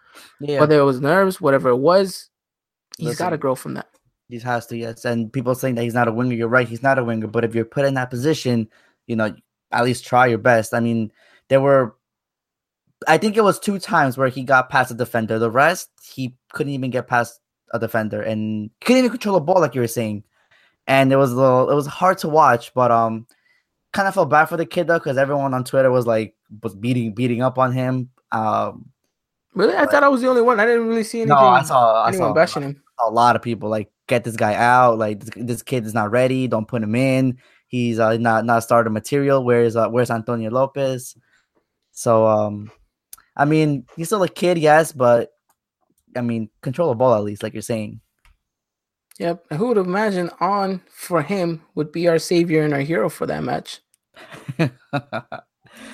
yeah. 0.41 0.61
whether 0.61 0.79
it 0.79 0.85
was 0.85 1.01
nerves, 1.01 1.41
whatever 1.41 1.71
it 1.71 1.77
was, 1.77 2.31
he's 2.99 3.17
got 3.17 3.31
to 3.31 3.39
grow 3.39 3.55
from 3.55 3.75
that. 3.75 3.89
He 4.29 4.39
has 4.39 4.67
to, 4.69 4.77
yes. 4.77 5.05
And 5.05 5.33
people 5.33 5.55
saying 5.55 5.75
that 5.75 5.83
he's 5.83 5.95
not 5.95 6.09
a 6.09 6.13
winger, 6.13 6.35
you're 6.35 6.49
right. 6.49 6.69
He's 6.69 6.83
not 6.83 6.99
a 6.99 7.05
winger. 7.05 7.27
But 7.27 7.45
if 7.45 7.55
you're 7.55 7.65
put 7.65 7.85
in 7.85 7.95
that 7.95 8.11
position, 8.11 8.69
you 9.07 9.15
know, 9.17 9.35
at 9.73 9.85
least 9.85 10.07
try 10.07 10.27
your 10.27 10.39
best. 10.39 10.73
I 10.73 10.81
mean, 10.81 11.13
there 11.49 11.61
were, 11.61 11.95
I 13.07 13.19
think 13.19 13.37
it 13.37 13.45
was 13.45 13.59
two 13.59 13.79
times 13.79 14.17
where 14.17 14.29
he 14.29 14.43
got 14.43 14.71
past 14.71 14.91
a 14.91 14.95
defender. 14.95 15.39
The 15.39 15.51
rest, 15.51 15.91
he 16.03 16.37
couldn't 16.53 16.73
even 16.73 16.91
get 16.91 17.07
past 17.09 17.41
a 17.73 17.79
defender 17.79 18.21
and 18.21 18.71
couldn't 18.81 18.99
even 18.99 19.11
control 19.11 19.37
a 19.37 19.41
ball, 19.41 19.61
like 19.61 19.75
you 19.75 19.81
were 19.81 19.87
saying. 19.89 20.25
And 20.87 21.13
it 21.13 21.17
was 21.17 21.33
a 21.33 21.37
little, 21.37 21.71
it 21.71 21.75
was 21.75 21.87
hard 21.87 22.19
to 22.19 22.29
watch, 22.29 22.75
but 22.75 22.91
um, 22.91 23.27
kind 23.93 24.09
of 24.09 24.15
felt 24.15 24.31
bad 24.31 24.47
for 24.47 24.57
the 24.57 24.67
kid 24.67 24.87
though, 24.87 24.99
because 24.99 25.17
everyone 25.17 25.55
on 25.55 25.65
Twitter 25.65 25.91
was 25.91 26.07
like 26.07 26.35
was 26.63 26.75
beating 26.75 27.15
beating 27.15 27.43
up 27.43 27.59
on 27.59 27.73
him. 27.73 28.11
Um, 28.33 28.91
really, 29.55 29.77
I 29.77 29.87
thought 29.87 30.03
I 30.03 30.09
was 30.09 30.23
the 30.23 30.29
only 30.29 30.43
one. 30.43 30.61
I 30.61 30.67
didn't 30.67 30.89
really 30.89 31.05
see 31.05 31.21
anything. 31.21 31.37
No, 31.37 31.47
I 31.47 31.63
saw 31.63 32.07
anyone 32.07 32.27
I 32.27 32.29
saw 32.31 32.35
bashing 32.35 32.63
him. 32.63 32.83
A 33.01 33.11
lot 33.11 33.37
of 33.37 33.43
people 33.43 33.69
like 33.69 33.91
get 34.09 34.25
this 34.25 34.37
guy 34.37 34.55
out. 34.55 34.99
Like 34.99 35.21
this, 35.21 35.31
this 35.37 35.63
kid 35.63 35.87
is 35.87 35.95
not 35.95 36.11
ready. 36.11 36.49
Don't 36.49 36.69
put 36.69 36.83
him 36.83 36.95
in. 36.95 37.39
He's 37.69 37.99
uh, 37.99 38.17
not 38.17 38.45
not 38.45 38.65
starter 38.65 38.91
material. 38.91 39.45
Where's 39.45 39.77
uh, 39.77 39.89
where's 39.89 40.11
Antonio 40.11 40.51
Lopez? 40.51 41.17
So 41.93 42.27
um, 42.27 42.71
I 43.37 43.45
mean, 43.45 43.87
he's 43.97 44.09
still 44.09 44.23
a 44.23 44.29
kid, 44.29 44.59
yes, 44.59 44.93
but 44.93 45.33
I 46.17 46.21
mean, 46.21 46.51
control 46.61 46.91
the 46.91 46.95
ball 46.95 47.15
at 47.15 47.25
least, 47.25 47.43
like 47.43 47.53
you're 47.53 47.63
saying. 47.63 48.01
Yep. 49.19 49.47
And 49.51 49.59
who 49.59 49.69
would 49.69 49.79
imagine 49.79 50.31
on 50.41 50.83
for 50.91 51.23
him 51.23 51.63
would 51.75 51.93
be 51.93 52.09
our 52.09 52.19
savior 52.19 52.63
and 52.63 52.75
our 52.75 52.81
hero 52.81 53.09
for 53.09 53.27
that 53.27 53.43
match? 53.43 53.81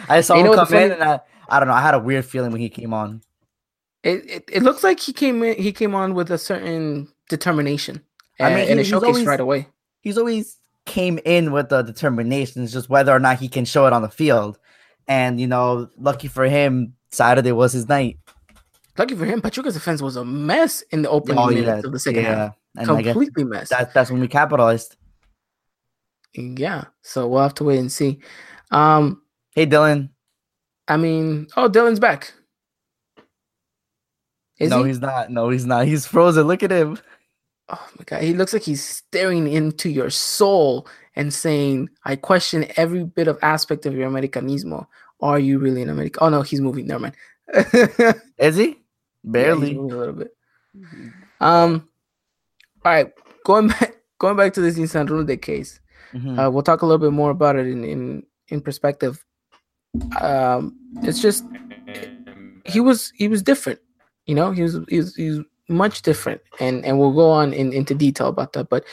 I 0.09 0.21
saw 0.21 0.37
him 0.37 0.53
come 0.55 0.67
funny... 0.67 0.85
in, 0.85 0.93
and 0.93 1.03
I, 1.03 1.21
I 1.49 1.59
don't 1.59 1.69
know. 1.69 1.75
I 1.75 1.83
had 1.83 1.95
a 1.95 1.99
weird 1.99 2.25
feeling 2.25 2.53
when 2.53 2.61
he 2.61 2.69
came 2.69 2.95
on. 2.95 3.23
It, 4.03 4.31
it, 4.31 4.45
it 4.53 4.63
looks 4.63 4.85
like 4.85 5.01
he 5.01 5.13
came 5.13 5.43
in. 5.43 5.61
He 5.61 5.73
came 5.73 5.95
on 5.95 6.15
with 6.15 6.31
a 6.31 6.39
certain 6.39 7.09
determination. 7.29 8.03
And, 8.39 8.55
I 8.55 8.57
mean, 8.57 8.67
he, 8.67 8.71
and 8.71 8.81
it 8.81 8.87
showcased 8.87 9.07
always, 9.07 9.27
right 9.27 9.41
away. 9.41 9.69
He's 10.01 10.19
always 10.19 10.57
came 10.87 11.19
in 11.25 11.53
with 11.53 11.69
the 11.69 11.83
determination. 11.83 12.63
It's 12.63 12.73
just 12.73 12.89
whether 12.89 13.13
or 13.13 13.19
not 13.19 13.39
he 13.39 13.49
can 13.49 13.65
show 13.65 13.87
it 13.87 13.93
on 13.93 14.03
the 14.03 14.09
field. 14.09 14.59
And 15.07 15.41
you 15.41 15.47
know, 15.47 15.89
lucky 15.97 16.29
for 16.29 16.45
him, 16.45 16.95
Saturday 17.11 17.53
was 17.53 17.73
his 17.73 17.89
night. 17.89 18.19
Lucky 18.97 19.15
for 19.15 19.25
him, 19.25 19.41
Pachuca's 19.41 19.75
defense 19.75 20.03
was 20.03 20.17
a 20.17 20.25
mess 20.25 20.83
in 20.91 21.03
the 21.03 21.11
opening 21.11 21.39
oh, 21.39 21.47
minutes 21.47 21.67
yeah, 21.67 21.79
of 21.79 21.93
the 21.93 21.99
second 21.99 22.23
yeah. 22.23 22.37
half. 22.37 22.57
And 22.77 23.05
Completely 23.05 23.45
mess. 23.45 23.69
That, 23.71 23.95
that's 23.95 24.11
when 24.11 24.21
we 24.21 24.29
capitalized. 24.29 24.97
Yeah. 26.35 26.85
So 27.03 27.27
we'll 27.27 27.43
have 27.43 27.55
to 27.55 27.65
wait 27.65 27.79
and 27.79 27.91
see. 27.91 28.21
Um, 28.71 29.23
hey, 29.55 29.67
Dylan. 29.67 30.11
I 30.87 30.97
mean, 30.97 31.49
oh, 31.57 31.69
Dylan's 31.69 32.01
back. 32.01 32.33
Is 34.59 34.71
no, 34.71 34.83
he? 34.83 34.89
he's 34.89 35.01
not. 35.01 35.31
No, 35.31 35.51
he's 35.51 35.67
not. 35.67 35.87
He's 35.87 36.07
frozen. 36.07 36.47
Look 36.47 36.63
at 36.63 36.73
him. 36.73 36.99
Oh 37.69 37.89
my 37.99 38.05
god, 38.05 38.23
he 38.23 38.33
looks 38.33 38.53
like 38.53 38.63
he's 38.63 38.83
staring 38.83 39.47
into 39.47 39.91
your 39.91 40.11
soul 40.11 40.89
and 41.15 41.33
saying, 41.33 41.91
"I 42.05 42.17
question 42.17 42.67
every 42.77 43.05
bit 43.05 43.29
of 43.29 43.39
aspect 43.43 43.87
of 43.87 43.95
your 43.95 44.11
Americanismo. 44.11 44.87
Are 45.21 45.39
you 45.39 45.59
really 45.59 45.83
an 45.83 45.89
American?" 45.91 46.23
Oh 46.23 46.29
no, 46.29 46.43
he's 46.43 46.61
moving. 46.61 46.87
Never 46.87 47.01
mind. 47.01 47.17
Is 48.39 48.57
he? 48.57 48.79
Barely. 49.25 49.73
Yeah, 49.73 49.81
a 49.81 49.83
little 49.83 50.15
bit. 50.15 50.37
Um. 51.41 51.89
All 52.85 52.93
right, 52.93 53.13
going 53.45 53.69
back 53.75 53.95
going 54.19 54.37
back 54.37 54.53
to 54.55 54.61
this 54.61 54.79
Insaurralde 54.79 55.41
case, 55.43 55.81
Mhm. 56.15 56.39
uh, 56.39 56.51
we'll 56.51 56.63
talk 56.63 56.83
a 56.83 56.87
little 56.87 56.99
bit 56.99 57.13
more 57.13 57.31
about 57.31 57.57
it 57.57 57.67
in 57.67 57.85
in, 57.85 58.23
in 58.49 58.61
perspective. 58.61 59.25
Um, 60.21 60.77
it's 61.03 61.21
just 61.21 61.45
he 62.65 62.81
was 62.81 63.13
he 63.17 63.29
was 63.29 63.43
different, 63.43 63.81
you 64.27 64.35
know. 64.35 64.53
He 64.53 64.63
was 64.63 64.79
he 64.89 64.99
was, 64.99 65.15
he 65.17 65.31
was 65.31 65.41
much 65.69 66.03
different, 66.03 66.41
and 66.61 66.85
and 66.85 66.99
we'll 66.99 67.13
go 67.13 67.31
on 67.31 67.53
in, 67.53 67.73
into 67.73 67.95
detail 67.95 68.29
about 68.29 68.53
that. 68.53 68.69
But 68.69 68.85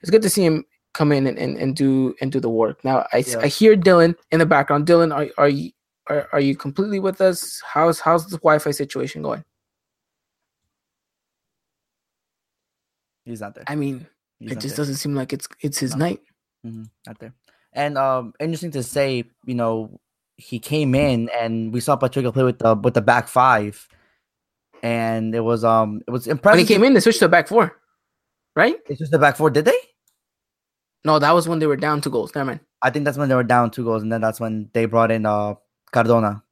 it's 0.00 0.10
good 0.10 0.22
to 0.22 0.30
see 0.30 0.44
him 0.44 0.64
come 0.98 1.12
in 1.12 1.26
and, 1.28 1.38
and, 1.38 1.56
and 1.62 1.76
do 1.76 2.14
and 2.20 2.32
do 2.34 2.40
the 2.40 2.50
work. 2.50 2.82
Now 2.84 3.06
I, 3.12 3.18
Yeah. 3.18 3.38
I 3.40 3.46
hear 3.46 3.76
Dylan 3.76 4.16
in 4.32 4.38
the 4.40 4.46
background. 4.46 4.86
Dylan, 4.86 5.14
are 5.14 5.28
are 5.38 5.48
you 5.48 5.70
are, 6.10 6.28
are 6.32 6.40
you 6.40 6.56
completely 6.56 6.98
with 6.98 7.20
us? 7.20 7.62
How's 7.64 8.00
how's 8.00 8.26
the 8.26 8.38
Wi-Fi 8.38 8.72
situation 8.72 9.22
going? 9.22 9.44
He's 13.24 13.40
not 13.40 13.54
there. 13.54 13.64
I 13.66 13.74
mean, 13.76 14.06
He's 14.40 14.52
it 14.52 14.60
just 14.60 14.76
there. 14.76 14.82
doesn't 14.82 14.96
seem 14.96 15.14
like 15.14 15.32
it's 15.32 15.48
it's 15.60 15.78
his 15.78 15.94
No. 15.94 16.06
night. 16.06 16.20
Mhm, 16.66 16.88
Not 17.06 17.18
there. 17.18 17.34
And 17.72 17.98
um, 17.98 18.32
interesting 18.40 18.70
to 18.72 18.82
say, 18.82 19.24
you 19.44 19.54
know, 19.54 20.00
he 20.36 20.58
came 20.58 20.94
in 20.94 21.28
and 21.38 21.72
we 21.72 21.80
saw 21.80 21.96
Pachuca 21.96 22.32
play 22.32 22.44
with 22.44 22.58
the 22.58 22.74
with 22.74 22.94
the 22.94 23.02
back 23.02 23.28
five, 23.28 23.86
and 24.82 25.34
it 25.34 25.40
was 25.44 25.62
um 25.64 26.00
it 26.06 26.10
was 26.10 26.26
When 26.26 26.36
impressive. 26.36 26.66
he 26.66 26.74
came 26.74 26.82
in, 26.84 26.94
they 26.94 27.00
switched 27.00 27.18
to 27.20 27.26
a 27.26 27.28
back 27.28 27.46
four, 27.48 27.76
right? 28.56 28.76
It's 28.88 28.98
just 28.98 29.12
the 29.12 29.18
back 29.18 29.36
four, 29.36 29.50
did 29.50 29.64
they? 29.66 29.78
No, 31.04 31.18
that 31.18 31.32
was 31.34 31.48
when 31.48 31.58
they 31.58 31.66
were 31.66 31.76
down 31.76 32.00
two 32.00 32.10
goals. 32.10 32.34
Never 32.34 32.46
mind. 32.46 32.60
I 32.82 32.90
think 32.90 33.04
that's 33.04 33.18
when 33.18 33.28
they 33.28 33.34
were 33.34 33.44
down 33.44 33.70
two 33.70 33.84
goals, 33.84 34.02
and 34.02 34.12
then 34.12 34.20
that's 34.20 34.40
when 34.40 34.70
they 34.72 34.84
brought 34.86 35.10
in 35.10 35.26
uh 35.26 35.54
Cardona. 35.92 36.42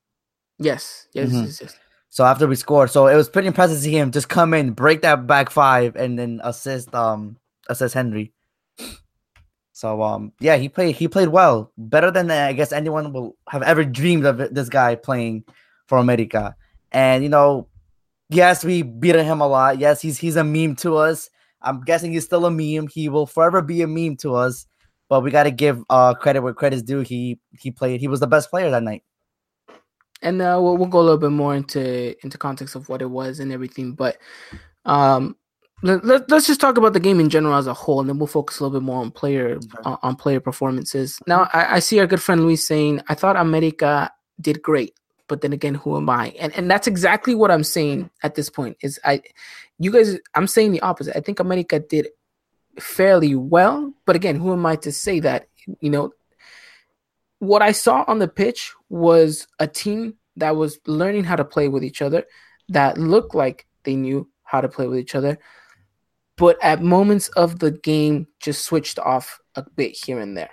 Yes, 0.59 1.09
yes, 1.13 1.31
Mhm. 1.31 1.45
yes, 1.45 1.61
yes. 1.63 1.77
So 2.09 2.25
after 2.25 2.47
we 2.47 2.57
scored, 2.57 2.91
so 2.91 3.09
it 3.09 3.17
was 3.17 3.29
pretty 3.29 3.49
impressive 3.49 3.77
to 3.77 3.83
see 3.83 3.97
him 3.97 4.11
just 4.11 4.29
come 4.29 4.55
in, 4.55 4.71
break 4.73 5.03
that 5.03 5.27
back 5.27 5.51
five, 5.51 5.97
and 5.97 6.19
then 6.19 6.41
assist 6.43 6.95
um 6.95 7.37
assist 7.69 7.95
Henry. 7.95 8.33
So 9.73 10.03
um 10.03 10.33
yeah, 10.41 10.57
he 10.57 10.69
played 10.69 10.97
he 10.97 11.09
played 11.09 11.29
well, 11.29 11.73
better 11.77 12.11
than 12.11 12.31
I 12.31 12.53
guess 12.55 12.73
anyone 12.73 13.13
will 13.13 13.37
have 13.49 13.63
ever 13.63 13.85
dreamed 13.85 14.25
of 14.25 14.55
this 14.55 14.69
guy 14.69 14.95
playing 14.95 15.45
for 15.87 15.99
America. 15.99 16.57
And 16.93 17.23
you 17.23 17.29
know, 17.29 17.69
yes, 18.31 18.65
we 18.65 18.83
beat 18.83 19.15
him 19.17 19.41
a 19.41 19.47
lot. 19.47 19.79
Yes, 19.79 20.01
he's 20.01 20.19
he's 20.19 20.37
a 20.37 20.45
meme 20.45 20.77
to 20.77 20.97
us. 20.97 21.29
I'm 21.63 21.83
guessing 21.83 22.13
he's 22.13 22.25
still 22.25 22.47
a 22.47 22.51
meme. 22.51 22.89
He 22.89 23.09
will 23.09 23.27
forever 23.27 23.63
be 23.63 23.83
a 23.83 23.87
meme 23.87 24.17
to 24.19 24.35
us. 24.35 24.67
But 25.09 25.23
we 25.23 25.31
got 25.31 25.45
to 25.45 25.51
give 25.51 25.83
uh 25.89 26.15
credit 26.15 26.43
where 26.43 26.55
credit's 26.55 26.83
due. 26.83 27.01
He 27.01 27.39
he 27.59 27.71
played. 27.71 28.01
He 28.01 28.09
was 28.09 28.21
the 28.21 28.27
best 28.27 28.51
player 28.51 28.71
that 28.71 28.83
night. 28.83 29.03
and 30.23 30.41
uh, 30.41 30.59
we'll, 30.61 30.77
we'll 30.77 30.89
go 30.89 31.01
a 31.01 31.03
little 31.03 31.19
bit 31.19 31.31
more 31.31 31.55
into 31.55 32.15
into 32.25 32.39
context 32.39 32.75
of 32.75 32.89
what 32.89 33.03
it 33.03 33.11
was 33.11 33.41
and 33.41 33.53
everything 33.53 33.93
but 33.93 34.19
um 34.85 35.37
let, 35.83 36.03
let, 36.07 36.33
us 36.33 36.47
just 36.47 36.61
talk 36.61 36.79
about 36.79 36.95
the 36.95 37.01
game 37.01 37.21
in 37.21 37.29
general 37.29 37.55
as 37.55 37.67
a 37.67 37.75
whole 37.75 38.01
and 38.01 38.09
then 38.09 38.19
we'll 38.19 38.27
focus 38.27 38.59
a 38.59 38.65
little 38.65 38.81
bit 38.81 38.85
more 38.85 39.01
on 39.01 39.11
player 39.11 39.59
on, 39.85 39.99
on 40.03 40.17
player 40.17 40.41
performances 40.41 41.21
now 41.27 41.49
I, 41.53 41.77
I 41.77 41.79
see 41.81 41.99
our 42.01 42.07
good 42.07 42.23
friend 42.23 42.41
luis 42.41 42.67
saying 42.67 43.03
i 43.09 43.15
thought 43.15 43.37
america 43.37 44.11
did 44.41 44.63
great 44.63 44.95
but 45.29 45.41
then 45.41 45.53
again 45.53 45.75
who 45.75 45.97
am 45.97 46.09
i 46.09 46.29
and 46.39 46.55
and 46.57 46.71
that's 46.71 46.87
exactly 46.87 47.35
what 47.35 47.51
i'm 47.51 47.65
saying 47.65 48.11
at 48.23 48.35
this 48.35 48.51
point 48.51 48.77
is 48.83 48.99
i 49.05 49.21
you 49.79 49.91
guys 49.91 50.19
i'm 50.35 50.47
saying 50.47 50.73
the 50.73 50.81
opposite 50.81 51.17
i 51.17 51.21
think 51.21 51.41
america 51.41 51.79
did 51.79 52.09
fairly 52.79 53.35
well 53.35 53.93
but 54.05 54.17
again 54.17 54.37
who 54.37 54.53
am 54.53 54.67
i 54.67 54.77
to 54.77 54.93
say 54.93 55.21
that 55.21 55.49
you 55.81 55.91
know 55.91 56.13
what 57.39 57.63
I 57.63 57.73
saw 57.73 58.05
on 58.07 58.19
the 58.19 58.29
pitch 58.29 58.73
was 58.89 59.47
a 59.59 59.67
team 59.67 60.15
that 60.37 60.57
was 60.57 60.79
learning 60.87 61.25
how 61.25 61.37
to 61.37 61.45
play 61.45 61.69
with 61.69 61.85
each 61.85 62.03
other, 62.03 62.25
that 62.69 62.99
looked 62.99 63.35
like 63.35 63.67
they 63.85 63.97
knew 63.97 64.29
how 64.43 64.61
to 64.61 64.69
play 64.69 64.87
with 64.87 64.99
each 64.99 65.15
other, 65.15 65.39
but 66.37 66.63
at 66.63 66.83
moments 66.83 67.29
of 67.29 67.59
the 67.59 67.71
game 67.71 68.27
just 68.41 68.65
switched 68.65 68.99
off 68.99 69.39
a 69.55 69.63
bit 69.63 69.97
here 70.05 70.21
and 70.21 70.37
there. 70.37 70.51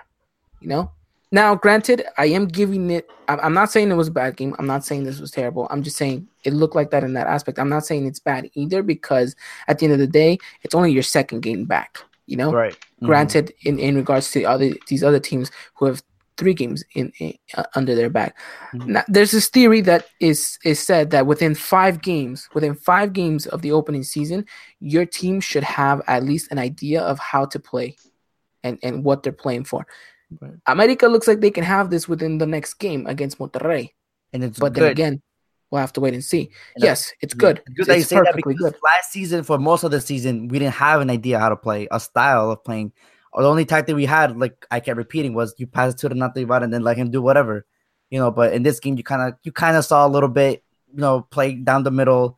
You 0.62 0.68
know? 0.70 0.92
Now, 1.34 1.56
granted, 1.56 2.06
I 2.20 2.28
am 2.28 2.46
giving 2.46 2.92
it, 2.92 3.10
I'm 3.28 3.56
not 3.56 3.72
saying 3.72 3.90
it 3.90 3.96
was 3.96 4.08
a 4.08 4.12
bad 4.12 4.38
game. 4.38 4.56
I'm 4.60 4.68
not 4.68 4.86
saying 4.86 5.04
this 5.04 5.20
was 5.20 5.32
terrible. 5.32 5.68
I'm 5.72 5.82
just 5.82 5.98
saying 5.98 6.28
it 6.44 6.54
looked 6.54 6.76
like 6.76 6.92
that 6.92 7.04
in 7.04 7.14
that 7.14 7.26
aspect. 7.26 7.58
I'm 7.58 7.70
not 7.70 7.86
saying 7.88 8.06
it's 8.06 8.20
bad 8.20 8.52
either 8.54 8.84
because 8.84 9.36
at 9.68 9.80
the 9.80 9.88
end 9.88 9.94
of 9.94 10.00
the 10.00 10.06
day, 10.06 10.38
it's 10.62 10.76
only 10.76 10.92
your 10.92 11.02
second 11.02 11.42
game 11.42 11.66
back. 11.66 11.98
You 12.28 12.38
know? 12.38 12.54
Right. 12.54 12.78
granted 13.02 13.52
in, 13.64 13.80
in 13.80 13.96
regards 13.96 14.32
to 14.32 14.44
other 14.46 14.70
these 14.88 15.04
other 15.04 15.20
teams 15.20 15.52
who 15.76 15.86
have 15.88 16.02
three 16.38 16.54
games 16.54 16.84
in, 16.96 17.12
in 17.20 17.34
uh, 17.58 17.66
under 17.76 17.96
their 17.96 18.10
back 18.10 18.38
Mhm. 18.74 18.88
now, 18.88 19.04
there's 19.10 19.32
this 19.32 19.50
theory 19.50 19.82
that 19.82 20.06
is 20.22 20.58
is 20.64 20.80
said 20.80 21.10
that 21.12 21.28
within 21.28 21.54
five 21.54 22.02
games 22.02 22.48
within 22.54 22.76
five 22.76 23.12
games 23.12 23.46
of 23.48 23.62
the 23.62 23.74
opening 23.74 24.04
season 24.04 24.46
your 24.80 25.06
team 25.06 25.42
should 25.42 25.64
have 25.64 26.02
at 26.08 26.24
least 26.24 26.50
an 26.52 26.60
idea 26.60 27.02
of 27.02 27.20
how 27.20 27.44
to 27.46 27.60
play 27.60 27.98
and 28.64 28.80
and 28.84 29.04
what 29.04 29.22
they're 29.22 29.34
playing 29.34 29.66
for 29.66 29.86
Right. 30.42 30.54
america 30.68 31.08
looks 31.08 31.28
like 31.28 31.40
they 31.42 31.52
can 31.52 31.64
have 31.64 31.90
this 31.90 32.08
within 32.08 32.38
the 32.38 32.46
next 32.48 32.76
game 32.76 33.06
against 33.08 33.40
monterrey 33.40 33.90
And 34.34 34.44
it's 34.44 34.60
but 34.60 34.74
good. 34.74 34.84
then 34.84 34.92
again 34.92 35.22
we'll 35.72 35.82
have 35.82 35.94
to 35.94 36.02
wait 36.02 36.14
and 36.14 36.24
see 36.24 36.52
And, 36.76 36.84
yes 36.84 37.12
it's 37.22 37.34
good 37.34 37.62
good 37.76 37.90
it's 37.90 38.08
say 38.08 38.16
that 38.18 38.26
perfectly 38.26 38.54
good 38.56 38.76
last 38.84 39.12
season, 39.12 39.44
for 39.44 39.58
most 39.58 39.84
of 39.84 39.92
the 39.92 40.02
season, 40.02 40.48
we 40.48 40.60
didn't 40.60 40.76
have 40.76 41.02
an 41.02 41.10
idea 41.10 41.40
how 41.40 41.50
to 41.50 41.56
play, 41.56 41.88
a 41.92 42.00
style 42.00 42.52
of 42.52 42.64
playing. 42.64 42.92
Or 43.32 43.42
the 43.42 43.50
only 43.50 43.66
tactic 43.66 43.96
we 43.96 44.06
had, 44.06 44.38
like 44.38 44.66
I 44.70 44.80
kept 44.80 44.98
repeating, 44.98 45.34
was 45.34 45.56
you 45.58 45.66
pass 45.66 45.94
it 45.94 45.98
to 46.00 46.10
the 46.10 46.16
nothing 46.16 46.50
and 46.50 46.72
then 46.72 46.84
let 46.84 46.98
him 46.98 47.10
do 47.10 47.22
whatever, 47.22 47.66
you 48.12 48.20
know. 48.20 48.30
But 48.30 48.54
in 48.54 48.62
this 48.62 48.80
game, 48.80 48.96
you 48.98 49.04
kind 49.04 49.22
of 49.22 49.40
you 49.44 49.52
kind 49.52 49.76
of 49.76 49.86
saw 49.86 50.06
a 50.06 50.10
little 50.10 50.30
bit, 50.30 50.64
you 50.94 51.02
know, 51.02 51.22
play 51.32 51.56
down 51.56 51.84
the 51.84 51.92
middle. 51.92 52.38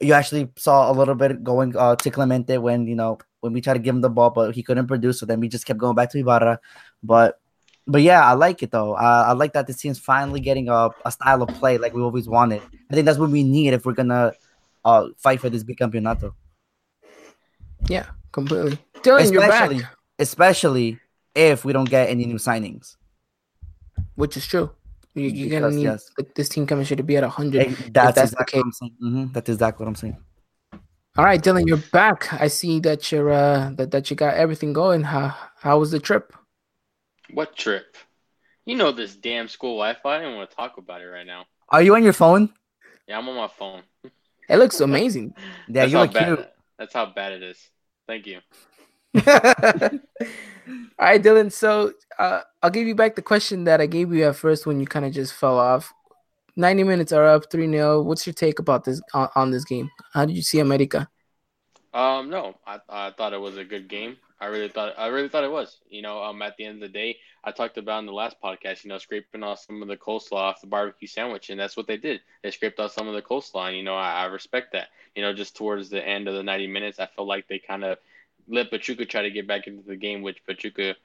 You 0.00 0.12
actually 0.12 0.50
saw 0.56 0.90
a 0.90 0.92
little 0.92 1.14
bit 1.14 1.42
going 1.42 1.74
uh, 1.74 1.96
to 1.96 2.10
Clemente 2.10 2.58
when 2.58 2.86
you 2.86 2.96
know 2.96 3.16
when 3.40 3.54
we 3.54 3.62
tried 3.62 3.74
to 3.74 3.78
give 3.80 3.94
him 3.94 4.02
the 4.02 4.10
ball, 4.10 4.28
but 4.30 4.54
he 4.54 4.62
couldn't 4.62 4.86
produce. 4.88 5.20
So 5.20 5.26
then 5.26 5.40
we 5.40 5.48
just 5.48 5.64
kept 5.64 5.78
going 5.78 5.94
back 5.94 6.10
to 6.10 6.18
Ibarra. 6.18 6.60
But 7.02 7.40
but 7.86 8.02
yeah, 8.02 8.24
I 8.24 8.32
like 8.32 8.62
it 8.62 8.70
though. 8.70 8.94
I, 8.94 9.28
I 9.28 9.32
like 9.32 9.52
that 9.52 9.66
the 9.66 9.74
team's 9.74 9.98
finally 9.98 10.40
getting 10.40 10.68
a, 10.68 10.90
a 11.04 11.12
style 11.12 11.42
of 11.42 11.48
play 11.50 11.78
like 11.78 11.94
we 11.94 12.02
always 12.02 12.28
wanted. 12.28 12.62
I 12.90 12.94
think 12.94 13.06
that's 13.06 13.18
what 13.18 13.30
we 13.30 13.44
need 13.44 13.74
if 13.74 13.86
we're 13.86 13.92
gonna 13.92 14.32
uh, 14.84 15.08
fight 15.18 15.40
for 15.40 15.50
this 15.50 15.64
bicampeonato. 15.64 16.32
yeah 17.88 18.06
completely 18.32 18.78
dylan 19.02 19.30
you're 19.30 19.46
back 19.46 19.70
Especially, 19.70 19.86
especially 20.18 20.98
if 21.34 21.64
we 21.64 21.72
don't 21.72 21.88
get 21.88 22.08
any 22.08 22.24
new 22.24 22.36
signings. 22.36 22.96
which 24.14 24.36
is 24.36 24.46
true. 24.46 24.70
You, 25.14 25.28
you're 25.28 25.60
gonna 25.60 25.74
need 25.74 25.84
yes. 25.84 26.10
like, 26.18 26.34
this 26.34 26.48
team 26.48 26.66
chemistry 26.66 26.96
to 26.96 27.02
be 27.02 27.16
at 27.16 27.24
hundred. 27.24 27.70
That's, 27.92 28.14
that's 28.14 28.32
exactly 28.32 28.60
what 28.60 28.66
I'm 28.66 28.72
saying. 28.72 28.96
Mhm, 29.02 29.32
That's 29.32 29.48
exactly 29.48 29.84
what 29.84 29.88
I'm 29.88 29.94
saying. 29.94 30.16
All 31.16 31.24
right, 31.24 31.40
Dylan, 31.40 31.66
you're 31.66 31.84
back. 31.92 32.32
I 32.32 32.48
see 32.48 32.80
that 32.80 33.10
you're 33.10 33.32
uh 33.32 33.70
that, 33.76 33.90
that 33.92 34.10
you 34.10 34.16
got 34.16 34.34
everything 34.34 34.72
going. 34.72 35.02
How 35.04 35.34
how 35.60 35.78
was 35.78 35.90
the 35.90 36.00
trip? 36.00 36.34
What 37.32 37.56
trip? 37.56 37.96
You 38.64 38.76
know 38.76 38.92
this 38.92 39.14
damn 39.14 39.48
school 39.48 39.76
Wi-Fi. 39.76 40.16
I 40.18 40.20
don't 40.22 40.36
want 40.36 40.50
to 40.50 40.56
talk 40.56 40.76
about 40.78 41.00
it 41.00 41.06
right 41.06 41.26
now. 41.26 41.46
Are 41.68 41.82
you 41.82 41.94
on 41.94 42.02
your 42.02 42.12
phone? 42.12 42.52
Yeah, 43.06 43.18
I'm 43.18 43.28
on 43.28 43.36
my 43.36 43.48
phone. 43.48 43.82
It 44.48 44.56
looks 44.56 44.80
amazing. 44.80 45.34
Yeah, 45.68 45.72
That's 45.82 45.92
you 45.92 45.98
how 45.98 46.04
look 46.04 46.12
bad. 46.14 46.36
cute. 46.36 46.48
That's 46.78 46.94
how 46.94 47.06
bad 47.06 47.32
it 47.32 47.42
is. 47.42 47.58
Thank 48.06 48.26
you. 48.26 48.38
All 49.16 51.06
right, 51.06 51.22
Dylan. 51.22 51.50
So 51.52 51.92
uh, 52.18 52.42
I'll 52.62 52.70
give 52.70 52.86
you 52.86 52.94
back 52.94 53.14
the 53.16 53.22
question 53.22 53.64
that 53.64 53.80
I 53.80 53.86
gave 53.86 54.12
you 54.12 54.24
at 54.24 54.36
first 54.36 54.66
when 54.66 54.78
you 54.80 54.86
kind 54.86 55.04
of 55.04 55.12
just 55.12 55.34
fell 55.34 55.58
off. 55.58 55.92
Ninety 56.56 56.84
minutes 56.84 57.12
are 57.12 57.26
up, 57.26 57.50
three 57.50 57.68
0 57.70 58.02
What's 58.02 58.26
your 58.26 58.34
take 58.34 58.58
about 58.58 58.84
this 58.84 59.00
on, 59.12 59.28
on 59.34 59.50
this 59.50 59.64
game? 59.64 59.90
How 60.12 60.24
did 60.24 60.36
you 60.36 60.42
see 60.42 60.60
America? 60.60 61.08
Um, 61.94 62.28
no, 62.30 62.56
I, 62.66 62.80
I 62.88 63.10
thought 63.10 63.32
it 63.32 63.40
was 63.40 63.56
a 63.56 63.64
good 63.64 63.88
game. 63.88 64.16
I 64.38 64.46
really 64.46 64.68
thought 64.68 64.94
I 64.98 65.06
really 65.06 65.30
thought 65.30 65.44
it 65.44 65.50
was. 65.50 65.78
You 65.88 66.02
know, 66.02 66.22
um, 66.22 66.42
at 66.42 66.56
the 66.56 66.64
end 66.66 66.74
of 66.76 66.80
the 66.80 66.92
day, 66.92 67.16
I 67.42 67.52
talked 67.52 67.78
about 67.78 68.00
in 68.00 68.06
the 68.06 68.12
last 68.12 68.36
podcast. 68.42 68.84
You 68.84 68.90
know, 68.90 68.98
scraping 68.98 69.42
off 69.42 69.60
some 69.60 69.80
of 69.80 69.88
the 69.88 69.96
coleslaw 69.96 70.32
off 70.32 70.60
the 70.60 70.66
barbecue 70.66 71.08
sandwich, 71.08 71.48
and 71.48 71.58
that's 71.58 71.76
what 71.76 71.86
they 71.86 71.96
did. 71.96 72.20
They 72.42 72.50
scraped 72.50 72.78
off 72.78 72.92
some 72.92 73.08
of 73.08 73.14
the 73.14 73.22
coleslaw. 73.22 73.68
And, 73.68 73.78
you 73.78 73.82
know, 73.82 73.94
I, 73.94 74.22
I 74.22 74.24
respect 74.26 74.72
that. 74.72 74.88
You 75.14 75.22
know, 75.22 75.32
just 75.32 75.56
towards 75.56 75.88
the 75.88 76.06
end 76.06 76.28
of 76.28 76.34
the 76.34 76.42
ninety 76.42 76.66
minutes, 76.66 77.00
I 77.00 77.06
felt 77.06 77.28
like 77.28 77.48
they 77.48 77.58
kind 77.58 77.82
of 77.82 77.96
let 78.46 78.70
Pachuca 78.70 79.06
try 79.06 79.22
to 79.22 79.30
get 79.30 79.46
back 79.46 79.66
into 79.66 79.82
the 79.82 79.96
game, 79.96 80.20
which 80.20 80.44
Pachuca 80.44 80.96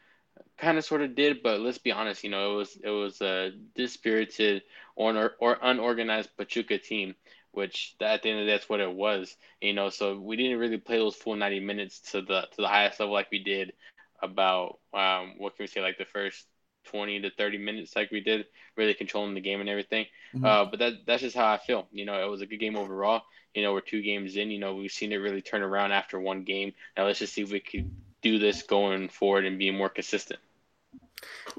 kind 0.58 0.78
of 0.78 0.84
sort 0.84 1.02
of 1.02 1.16
did. 1.16 1.42
But 1.42 1.62
let's 1.62 1.78
be 1.78 1.94
honest, 1.94 2.26
you 2.26 2.30
know, 2.32 2.54
it 2.54 2.58
was 2.58 2.78
it 2.84 2.90
was 2.90 3.22
a 3.22 3.52
dispirited 3.76 4.64
or 4.96 5.36
or 5.40 5.58
unorganized 5.62 6.36
Pachuca 6.36 6.78
team 6.78 7.16
which 7.52 7.96
at 8.02 8.22
the 8.22 8.30
end 8.30 8.40
of 8.40 8.46
the 8.46 8.52
day, 8.52 8.58
that's 8.58 8.70
what 8.70 8.80
it 8.80 8.92
was. 8.92 9.36
You 9.62 9.74
know, 9.74 9.90
so 9.90 10.18
we 10.18 10.36
didn't 10.36 10.60
really 10.60 10.78
play 10.78 10.98
those 10.98 11.16
full 11.16 11.36
ninety 11.36 11.60
minutes 11.60 12.00
to 12.12 12.22
the 12.22 12.42
to 12.42 12.58
the 12.58 12.68
highest 12.68 13.00
level 13.00 13.14
like 13.14 13.32
we 13.32 13.40
did 13.44 13.74
about 14.22 14.78
um 14.94 15.34
what 15.40 15.56
can 15.56 15.64
we 15.64 15.68
say 15.68 15.82
like 15.82 15.98
the 15.98 16.06
first 16.06 16.46
twenty 16.86 17.20
to 17.22 17.32
thirty 17.32 17.58
minutes 17.58 17.96
like 17.96 18.12
we 18.12 18.22
did, 18.22 18.46
really 18.76 18.94
controlling 18.94 19.34
the 19.34 19.42
game 19.42 19.60
and 19.60 19.70
everything. 19.70 20.06
Mhm. 20.36 20.46
Uh, 20.46 20.66
but 20.66 20.80
that 20.80 20.94
that's 21.06 21.22
just 21.22 21.36
how 21.36 21.52
I 21.52 21.58
feel. 21.58 21.88
You 21.92 22.06
know, 22.06 22.24
it 22.24 22.30
was 22.30 22.42
a 22.42 22.46
good 22.46 22.60
game 22.60 22.76
overall. 22.76 23.24
You 23.54 23.64
know, 23.64 23.74
we're 23.74 23.82
two 23.82 24.02
games 24.02 24.38
in. 24.38 24.50
You 24.50 24.60
know, 24.60 24.76
we've 24.76 24.92
seen 24.92 25.12
it 25.12 25.18
really 25.18 25.42
turn 25.42 25.62
around 25.62 25.92
after 25.92 26.20
one 26.20 26.44
game. 26.44 26.74
Now 26.98 27.06
let's 27.06 27.20
just 27.20 27.34
see 27.34 27.42
if 27.42 27.52
we 27.52 27.60
could 27.60 27.90
do 28.22 28.40
this 28.40 28.64
going 28.64 29.10
forward 29.10 29.46
and 29.46 29.58
be 29.58 29.72
more 29.72 29.90
consistent. 29.90 30.40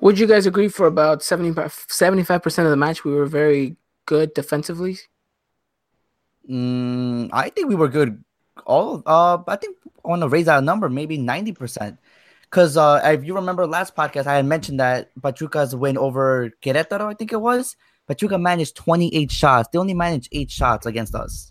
Would 0.00 0.18
you 0.18 0.26
guys 0.26 0.46
agree 0.46 0.68
for 0.68 0.86
about 0.86 1.22
75 1.22 2.42
percent 2.42 2.66
of 2.66 2.70
the 2.70 2.76
match 2.76 3.04
we 3.04 3.12
were 3.12 3.26
very 3.26 3.76
good 4.06 4.34
defensively? 4.34 4.98
Mm, 6.48 7.30
I 7.32 7.50
think 7.50 7.68
we 7.68 7.74
were 7.74 7.88
good 7.88 8.22
all. 8.66 9.02
Uh, 9.06 9.38
I 9.46 9.56
think 9.56 9.76
I 10.04 10.08
want 10.08 10.22
to 10.22 10.28
raise 10.28 10.46
that 10.46 10.64
number, 10.64 10.88
maybe 10.88 11.16
ninety 11.16 11.52
percent. 11.52 11.98
Because 12.52 12.76
uh, 12.76 13.00
if 13.04 13.24
you 13.24 13.34
remember 13.34 13.66
last 13.66 13.96
podcast, 13.96 14.26
I 14.26 14.36
had 14.36 14.44
mentioned 14.44 14.78
that 14.78 15.10
Pachuca's 15.22 15.74
win 15.74 15.96
over 15.96 16.52
Querétaro, 16.62 17.10
I 17.10 17.14
think 17.14 17.32
it 17.32 17.40
was. 17.40 17.76
Pachuca 18.06 18.36
managed 18.36 18.76
28 18.76 19.30
shots. 19.30 19.70
They 19.72 19.78
only 19.78 19.94
managed 19.94 20.28
eight 20.32 20.50
shots 20.50 20.84
against 20.84 21.14
us. 21.14 21.50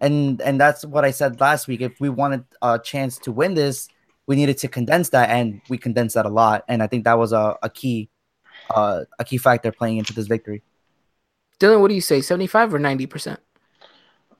And 0.00 0.40
and 0.42 0.60
that's 0.60 0.84
what 0.84 1.04
I 1.04 1.10
said 1.10 1.40
last 1.40 1.66
week. 1.66 1.80
If 1.80 1.98
we 2.00 2.10
wanted 2.10 2.44
a 2.62 2.78
chance 2.78 3.18
to 3.20 3.32
win 3.32 3.54
this, 3.54 3.88
we 4.26 4.36
needed 4.36 4.58
to 4.58 4.68
condense 4.68 5.08
that, 5.10 5.30
and 5.30 5.60
we 5.68 5.78
condensed 5.78 6.14
that 6.14 6.26
a 6.26 6.28
lot. 6.28 6.64
And 6.68 6.82
I 6.82 6.86
think 6.86 7.04
that 7.04 7.18
was 7.18 7.32
a, 7.32 7.56
a 7.62 7.70
key 7.70 8.10
uh, 8.70 9.04
a 9.18 9.24
key 9.24 9.38
factor 9.38 9.72
playing 9.72 9.96
into 9.96 10.12
this 10.12 10.26
victory. 10.26 10.62
Dylan, 11.58 11.80
what 11.80 11.88
do 11.88 11.94
you 11.94 12.00
say? 12.00 12.20
75 12.20 12.74
or 12.74 12.78
90%? 12.78 13.38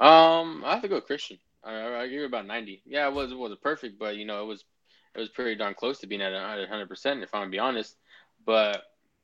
Um, 0.00 0.62
I 0.64 0.72
have 0.74 0.82
to 0.82 0.88
go 0.88 1.00
Christian. 1.00 1.38
I, 1.64 2.02
I 2.02 2.08
give 2.08 2.22
it 2.22 2.26
about 2.26 2.46
90. 2.46 2.82
Yeah, 2.86 3.08
it 3.08 3.14
was 3.14 3.32
it 3.32 3.38
wasn't 3.38 3.62
perfect, 3.62 3.98
but 3.98 4.16
you 4.16 4.24
know, 4.26 4.42
it 4.42 4.46
was 4.46 4.64
it 5.14 5.20
was 5.20 5.28
pretty 5.30 5.56
darn 5.56 5.74
close 5.74 5.98
to 6.00 6.06
being 6.06 6.22
at 6.22 6.32
100 6.32 6.88
percent 6.88 7.22
if 7.22 7.34
I'm 7.34 7.42
gonna 7.42 7.50
be 7.50 7.58
honest. 7.58 7.96
But 8.44 8.82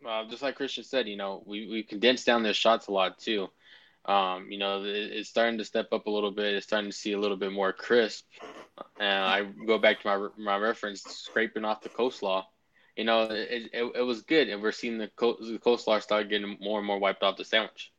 uh, 0.09 0.25
just 0.29 0.43
like 0.43 0.57
Christian 0.57 0.85
said, 0.85 1.09
you 1.09 1.17
know, 1.17 1.43
we 1.47 1.69
we 1.69 1.83
condensed 1.83 2.27
down 2.27 2.43
their 2.43 2.55
shots 2.55 2.89
a 2.89 2.93
lot 2.93 3.19
too. 3.19 3.49
Um, 4.07 4.51
you 4.51 4.59
know, 4.59 4.83
it, 4.83 4.89
it's 5.13 5.29
starting 5.29 5.59
to 5.59 5.65
step 5.65 5.89
up 5.93 6.07
a 6.07 6.11
little 6.11 6.33
bit. 6.33 6.55
It's 6.55 6.67
starting 6.67 6.91
to 6.91 6.97
see 6.97 7.13
a 7.13 7.19
little 7.21 7.37
bit 7.37 7.53
more 7.53 7.73
crisp. 7.73 8.25
And 8.99 9.25
I 9.25 9.45
go 9.67 9.79
back 9.79 10.01
to 10.03 10.09
my 10.09 10.29
my 10.39 10.57
reference, 10.57 11.03
scraping 11.03 11.65
off 11.65 11.83
the 11.83 11.91
coleslaw. 11.91 12.45
You 12.97 13.05
know, 13.05 13.25
it, 13.25 13.71
it, 13.73 13.93
it 13.97 14.03
was 14.03 14.23
good, 14.23 14.49
and 14.49 14.63
we're 14.63 14.73
seeing 14.73 14.99
the, 14.99 15.09
co- 15.17 15.39
the 15.41 15.59
coleslaw 15.59 16.03
start 16.03 16.29
getting 16.29 16.59
more 16.61 16.79
and 16.79 16.87
more 16.87 16.99
wiped 16.99 17.23
off 17.23 17.39
the 17.39 17.45
sandwich. 17.45 17.92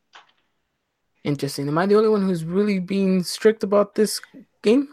Interesting. 1.24 1.68
Am 1.68 1.78
I 1.78 1.86
the 1.86 1.96
only 1.96 2.08
one 2.10 2.22
who's 2.22 2.44
really 2.44 2.78
being 2.78 3.22
strict 3.22 3.62
about 3.62 3.94
this 3.94 4.20
game? 4.62 4.88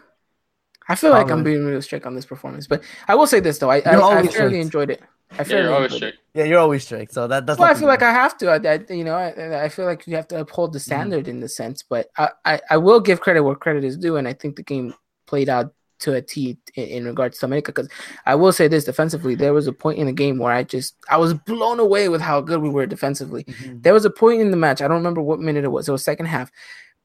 I 0.88 0.94
feel 0.94 1.10
like 1.10 1.30
I'm 1.30 1.44
being 1.44 1.64
real 1.64 1.80
strict 1.80 2.06
on 2.06 2.14
this 2.14 2.26
performance, 2.26 2.66
but 2.66 2.82
I 3.06 3.14
will 3.14 3.26
say 3.26 3.40
this 3.40 3.58
though, 3.58 3.70
I 3.70 3.76
I, 3.78 4.18
I 4.18 4.26
fairly 4.26 4.60
enjoyed 4.60 4.90
it. 4.90 5.02
I 5.38 5.44
Yeah, 5.48 5.60
you're 5.62 5.72
always 5.74 5.94
strict. 5.94 6.18
Yeah, 6.34 6.44
you're 6.44 6.58
always 6.58 6.84
strict, 6.84 7.12
so 7.12 7.26
that 7.28 7.46
that's. 7.46 7.58
Well, 7.58 7.70
I 7.70 7.74
feel 7.74 7.88
like. 7.88 8.02
I 8.02 8.10
have 8.12 8.36
to. 8.38 8.48
I, 8.50 8.56
I 8.74 8.92
you 8.92 9.04
know, 9.04 9.14
I, 9.14 9.64
I 9.64 9.68
feel 9.68 9.84
like 9.84 10.06
you 10.06 10.16
have 10.16 10.28
to 10.28 10.40
uphold 10.40 10.72
the 10.72 10.78
Mm-hmm. 10.78 10.84
standard 10.84 11.28
in 11.28 11.40
the 11.40 11.48
sense, 11.48 11.82
but 11.82 12.10
I, 12.18 12.30
I, 12.44 12.60
I 12.70 12.76
will 12.78 13.00
give 13.00 13.20
credit 13.20 13.42
where 13.42 13.54
credit 13.54 13.84
is 13.84 13.96
due, 13.96 14.16
and 14.16 14.26
I 14.26 14.32
think 14.32 14.56
the 14.56 14.62
game 14.62 14.94
played 15.26 15.48
out 15.48 15.72
to 16.02 16.14
a 16.14 16.22
T 16.22 16.58
in, 16.74 16.84
in 16.84 17.04
regards 17.06 17.38
to 17.38 17.46
America. 17.46 17.72
Because 17.72 17.88
I 18.26 18.34
will 18.34 18.52
say 18.52 18.68
this 18.68 18.84
defensively, 18.84 19.34
there 19.34 19.54
was 19.54 19.66
a 19.66 19.72
point 19.72 19.98
in 19.98 20.06
the 20.06 20.12
game 20.12 20.38
where 20.38 20.52
I 20.52 20.62
just 20.62 20.94
I 21.10 21.16
was 21.16 21.34
blown 21.34 21.80
away 21.80 22.08
with 22.08 22.20
how 22.20 22.40
good 22.40 22.60
we 22.62 22.68
were 22.70 22.86
defensively. 22.86 23.44
Mhm. 23.44 23.82
There 23.82 23.94
was 23.94 24.04
a 24.04 24.10
point 24.10 24.40
in 24.40 24.50
the 24.50 24.56
match. 24.56 24.80
I 24.80 24.88
don't 24.88 24.98
remember 24.98 25.22
what 25.22 25.40
minute 25.40 25.64
it 25.64 25.72
was. 25.72 25.88
It 25.88 25.92
was 25.92 26.04
second 26.04 26.26
half. 26.26 26.50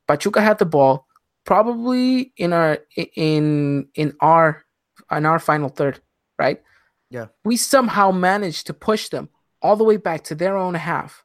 Pachuca 0.07 0.41
had 0.41 0.57
the 0.57 0.65
ball, 0.65 1.07
probably 1.45 2.33
in 2.37 2.53
our 2.53 2.79
in 3.15 3.87
in 3.95 4.13
our 4.21 4.63
in 5.11 5.25
our 5.25 5.39
final 5.39 5.69
third, 5.69 6.01
right? 6.37 6.61
Yeah. 7.09 7.27
We 7.45 7.57
somehow 7.57 8.11
managed 8.11 8.67
to 8.67 8.73
push 8.73 9.09
them 9.09 9.29
all 9.61 9.75
the 9.75 9.83
way 9.83 9.97
back 9.97 10.23
to 10.25 10.35
their 10.35 10.57
own 10.57 10.75
half 10.75 11.23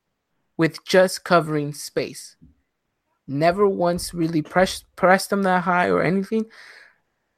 with 0.56 0.84
just 0.84 1.24
covering 1.24 1.74
space. 1.74 2.36
Never 3.26 3.68
once 3.68 4.12
really 4.14 4.42
pressed 4.42 4.84
pressed 4.96 5.30
them 5.30 5.42
that 5.44 5.62
high 5.62 5.88
or 5.88 6.02
anything. 6.02 6.44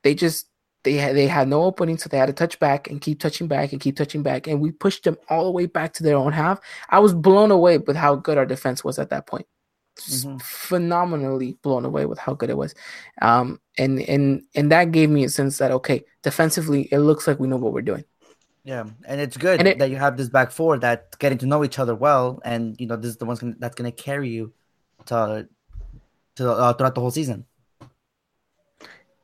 They 0.04 0.14
just 0.14 0.46
they 0.84 0.94
had 0.94 1.16
they 1.16 1.26
had 1.26 1.48
no 1.48 1.64
opening, 1.64 1.98
so 1.98 2.08
they 2.08 2.18
had 2.18 2.26
to 2.26 2.32
touch 2.32 2.58
back 2.60 2.88
and 2.88 3.00
keep 3.00 3.18
touching 3.18 3.48
back 3.48 3.72
and 3.72 3.80
keep 3.80 3.96
touching 3.96 4.22
back, 4.22 4.46
and 4.46 4.60
we 4.60 4.70
pushed 4.70 5.02
them 5.04 5.16
all 5.28 5.44
the 5.44 5.50
way 5.50 5.66
back 5.66 5.94
to 5.94 6.02
their 6.04 6.16
own 6.16 6.32
half. 6.32 6.60
I 6.90 6.98
was 7.00 7.12
blown 7.14 7.50
away 7.50 7.78
with 7.78 7.96
how 7.96 8.14
good 8.14 8.38
our 8.38 8.46
defense 8.46 8.84
was 8.84 8.98
at 9.00 9.10
that 9.10 9.26
point. 9.26 9.46
Mhm. 9.96 10.42
Phenomenally 10.42 11.56
blown 11.62 11.84
away 11.84 12.04
with 12.04 12.18
how 12.18 12.34
good 12.34 12.50
it 12.50 12.56
was, 12.56 12.74
um, 13.22 13.60
and 13.78 14.00
and 14.02 14.42
and 14.54 14.70
that 14.72 14.92
gave 14.92 15.08
me 15.08 15.24
a 15.24 15.28
sense 15.28 15.56
that 15.58 15.70
okay, 15.70 16.04
defensively 16.22 16.82
it 16.92 16.98
looks 16.98 17.26
like 17.26 17.38
we 17.40 17.48
know 17.48 17.56
what 17.56 17.72
we're 17.72 17.80
doing. 17.92 18.04
Yeah, 18.64 18.84
and 19.06 19.20
it's 19.20 19.36
good 19.36 19.60
And 19.60 19.68
it- 19.68 19.78
that 19.78 19.90
you 19.90 19.96
have 19.96 20.16
this 20.16 20.28
back 20.28 20.50
four 20.50 20.78
that 20.78 21.18
getting 21.18 21.38
to 21.38 21.46
know 21.46 21.64
each 21.64 21.78
other 21.78 21.94
well, 21.94 22.40
and 22.44 22.78
you 22.80 22.86
know 22.86 22.96
this 22.96 23.10
is 23.10 23.16
the 23.18 23.24
ones 23.24 23.40
that's 23.58 23.74
going 23.74 23.90
to 23.90 23.96
carry 23.96 24.28
you 24.28 24.52
to 25.06 25.48
to 26.36 26.50
uh, 26.52 26.72
throughout 26.74 26.94
the 26.94 27.00
whole 27.00 27.10
season. 27.12 27.46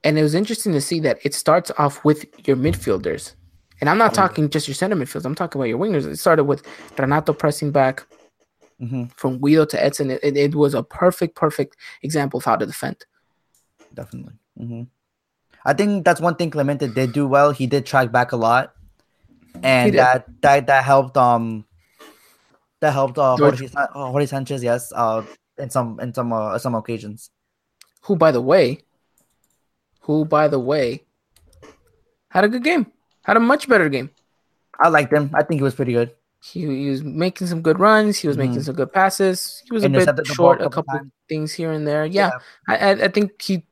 And 0.05 0.19
it 0.19 0.23
was 0.23 0.35
interesting 0.35 0.73
to 0.73 0.81
see 0.81 1.01
that 1.01 1.19
it 1.25 1.35
starts 1.35 1.71
off 1.79 2.05
with 2.05 2.25
your 2.47 2.57
midfielders. 2.57 3.35
And 3.81 3.89
I'm 3.89 3.99
not 3.99 4.15
talking 4.15 4.49
just 4.49 4.69
your 4.69 4.75
center 4.75 4.97
midfielders. 4.97 5.25
I'm 5.25 5.35
talking 5.35 5.61
about 5.61 5.69
your 5.69 5.79
wingers. 5.79 6.07
It 6.07 6.19
started 6.19 6.45
with 6.45 6.67
Renato 6.99 7.33
pressing 7.33 7.71
back 7.71 8.07
hmm 8.79 9.05
from 9.17 9.39
Guido 9.39 9.67
to 9.67 9.83
Edson. 9.83 10.11
It, 10.11 10.21
it, 10.23 10.37
it 10.37 10.55
was 10.55 10.75
a 10.75 10.83
perfect, 10.83 11.35
perfect 11.35 11.77
example 12.03 12.39
of 12.39 12.45
how 12.45 12.57
to 12.57 12.67
defend. 12.67 13.05
Definitely. 13.95 14.35
hmm 14.57 14.83
I 15.65 15.75
think 15.75 16.07
that's 16.07 16.21
one 16.21 16.37
thing 16.37 16.51
Clemente 16.51 16.89
did 16.89 17.13
do 17.13 17.27
well. 17.27 17.51
He 17.51 17.67
did 17.67 17.85
track 17.85 18.11
back 18.11 18.33
a 18.33 18.37
lot, 18.37 18.73
and 19.63 19.93
that 19.95 20.25
that 20.41 20.67
that 20.67 20.85
helped. 20.85 21.19
Um, 21.19 21.67
that 22.81 22.93
helped. 22.93 23.19
Uh, 23.19 23.37
Jorge, 23.37 23.69
uh, 23.77 23.87
Jorge 23.93 24.25
Sanchez, 24.25 24.63
yes. 24.65 24.91
Uh, 24.95 25.23
in 25.59 25.69
some 25.69 26.01
in 26.01 26.15
some 26.15 26.33
uh, 26.33 26.59
some 26.59 26.75
occasions. 26.75 27.31
Who, 28.05 28.17
by 28.17 28.33
the 28.33 28.41
way, 28.41 28.79
who, 30.01 30.25
by 30.25 30.49
the 30.49 30.59
way, 30.59 31.05
had 32.29 32.45
a 32.45 32.49
good 32.49 32.65
game. 32.65 32.87
Had 33.25 33.37
a 33.37 33.41
much 33.41 33.69
better 33.69 33.89
game. 33.89 34.11
I 34.79 34.89
liked 34.89 35.13
him. 35.13 35.31
I 35.35 35.43
think 35.43 35.59
he 35.61 35.63
was 35.63 35.75
pretty 35.75 35.93
good. 35.93 36.13
He, 36.43 36.61
he 36.85 36.89
was 36.89 37.03
making 37.03 37.47
some 37.49 37.61
good 37.61 37.79
runs. 37.79 38.19
He 38.19 38.27
was 38.29 38.39
making 38.39 38.57
Mhm. 38.57 38.65
some 38.65 38.75
good 38.75 38.93
passes. 38.93 39.63
He 39.67 39.75
was 39.75 39.85
a 39.85 39.89
bit 39.89 39.97
Intercepted 40.03 40.25
the 40.25 40.29
ball 40.31 40.35
short, 40.35 40.61
a 40.63 40.65
couple 40.71 40.85
couple 40.95 41.11
things 41.29 41.53
here 41.53 41.71
and 41.73 41.87
there. 41.87 42.07
Yeah, 42.07 42.31
I, 42.67 42.77
I, 42.77 42.91
I 43.05 43.09
think 43.09 43.41
he 43.43 43.67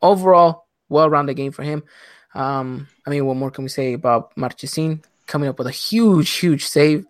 overall 0.00 0.66
well-rounded 0.88 1.34
game 1.34 1.52
for 1.52 1.62
him. 1.64 1.82
Um, 2.34 2.88
I 3.06 3.10
mean, 3.10 3.26
what 3.26 3.36
more 3.36 3.50
can 3.50 3.64
we 3.64 3.68
say 3.68 3.92
about 3.92 4.34
Marchesin 4.36 5.02
coming 5.26 5.48
up 5.50 5.58
with 5.58 5.66
a 5.66 5.70
huge, 5.72 6.30
huge 6.30 6.64
save 6.66 7.04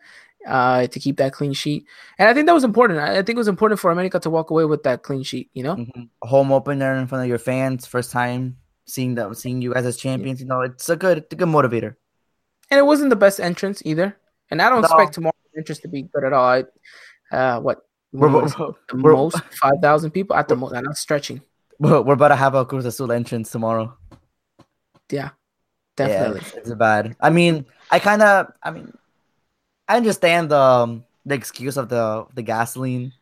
uh, 0.48 0.86
to 0.88 0.98
keep 0.98 1.16
that 1.18 1.32
clean 1.32 1.52
sheet? 1.52 1.84
And 2.18 2.28
I 2.28 2.34
think 2.34 2.46
that 2.46 2.54
was 2.54 2.64
important. 2.64 2.98
I, 2.98 3.14
think 3.22 3.30
it 3.30 3.36
was 3.36 3.48
important 3.48 3.78
for 3.80 3.90
America 3.90 4.18
to 4.20 4.30
walk 4.30 4.50
away 4.50 4.64
with 4.64 4.82
that 4.82 5.02
clean 5.02 5.22
sheet. 5.22 5.50
You 5.54 5.62
know, 5.62 5.76
Mhm. 5.76 6.08
Home 6.22 6.50
opener 6.50 6.96
in 6.96 7.06
front 7.06 7.22
of 7.22 7.28
your 7.28 7.38
fans, 7.38 7.86
first 7.86 8.10
time 8.10 8.56
seeing 8.86 9.14
that, 9.16 9.36
seeing 9.36 9.62
you 9.62 9.72
guys 9.74 9.86
as 9.86 9.96
champions. 9.96 10.40
You 10.40 10.46
know, 10.46 10.62
it's 10.62 10.88
a 10.88 10.96
good, 10.96 11.18
it's 11.18 11.32
a 11.32 11.36
good 11.36 11.48
motivator. 11.48 11.94
and 12.70 12.78
it 12.78 12.84
wasn't 12.84 13.08
the 13.10 13.16
best 13.16 13.40
entrance 13.40 13.80
either. 13.86 14.16
And 14.50 14.60
I 14.60 14.68
don't 14.70 14.80
No. 14.82 14.86
expect 14.88 15.14
tomorrow's 15.14 15.34
entrance 15.56 15.80
to 15.80 15.88
be 15.88 16.02
good 16.02 16.24
at 16.24 16.32
all. 16.32 16.44
I, 16.44 16.64
uh, 17.34 17.60
what 17.60 17.78
We're, 18.12 18.28
we're, 18.32 18.48
the 18.48 18.74
we're- 18.94 19.16
most 19.16 19.40
five 19.62 19.78
thousand 19.82 20.10
people 20.12 20.34
at 20.36 20.48
the 20.48 20.56
most. 20.56 20.74
I'm 20.74 20.84
not 20.84 20.96
stretching. 20.96 21.40
we're 21.78 22.00
we're 22.02 22.14
about 22.14 22.28
to 22.28 22.36
have 22.36 22.54
a 22.54 22.64
Cruz 22.64 22.84
Azul 22.84 23.12
entrance 23.12 23.50
tomorrow. 23.52 23.96
Yeah, 25.10 25.30
Yeah, 25.98 26.08
definitely. 26.08 26.40
it's, 26.40 26.54
it's 26.54 26.74
bad. 26.74 27.16
I 27.20 27.30
mean, 27.30 27.64
I 27.90 27.98
kind 27.98 28.20
of, 28.22 28.52
I 28.62 28.70
mean, 28.70 28.92
I 29.88 29.96
understand 29.96 30.50
the 30.50 30.58
um, 30.58 31.04
the 31.24 31.34
excuse 31.34 31.76
of 31.76 31.88
the 31.88 32.26
the 32.34 32.42
gasoline 32.42 33.12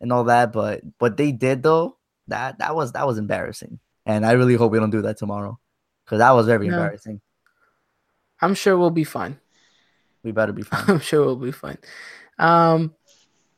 and 0.00 0.12
all 0.12 0.24
that, 0.24 0.52
but 0.52 0.82
what 0.98 1.16
they 1.16 1.32
did 1.32 1.62
though, 1.62 1.98
that 2.28 2.58
that 2.58 2.74
was 2.74 2.92
that 2.92 3.06
was 3.06 3.18
embarrassing, 3.18 3.78
and 4.06 4.24
I 4.24 4.32
really 4.32 4.54
hope 4.54 4.72
we 4.72 4.78
don't 4.78 4.90
do 4.90 5.02
that 5.02 5.16
tomorrow, 5.18 5.58
because 6.04 6.18
that 6.18 6.30
was 6.32 6.46
very 6.46 6.68
No. 6.68 6.74
embarrassing. 6.74 7.20
I'm 8.40 8.54
sure 8.54 8.76
we'll 8.76 8.90
be 8.90 9.04
fine. 9.04 9.38
We 10.22 10.32
better 10.32 10.52
be 10.52 10.62
fine. 10.62 10.84
I'm 10.88 11.00
sure 11.00 11.24
we'll 11.26 11.36
be 11.36 11.52
fine. 11.52 11.78
Um, 12.38 12.94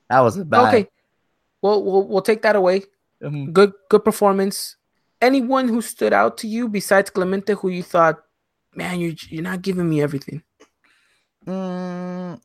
That 0.08 0.20
was 0.20 0.36
bad. 0.44 0.68
okay. 0.68 0.88
Well, 1.62 1.82
we'll 1.82 2.06
we'll 2.08 2.22
take 2.22 2.42
that 2.42 2.56
away. 2.56 2.84
Mhm. 3.22 3.52
Good 3.52 3.72
good 3.88 4.04
performance. 4.04 4.76
Anyone 5.20 5.68
who 5.68 5.80
stood 5.80 6.12
out 6.12 6.36
to 6.38 6.48
you 6.48 6.68
besides 6.68 7.08
Clemente, 7.08 7.54
who 7.54 7.68
you 7.68 7.82
thought, 7.82 8.20
man, 8.74 9.00
you 9.00 9.16
you're 9.28 9.42
not 9.42 9.62
giving 9.62 9.88
me 9.88 10.02
everything. 10.02 10.42
Mm, 11.46 12.40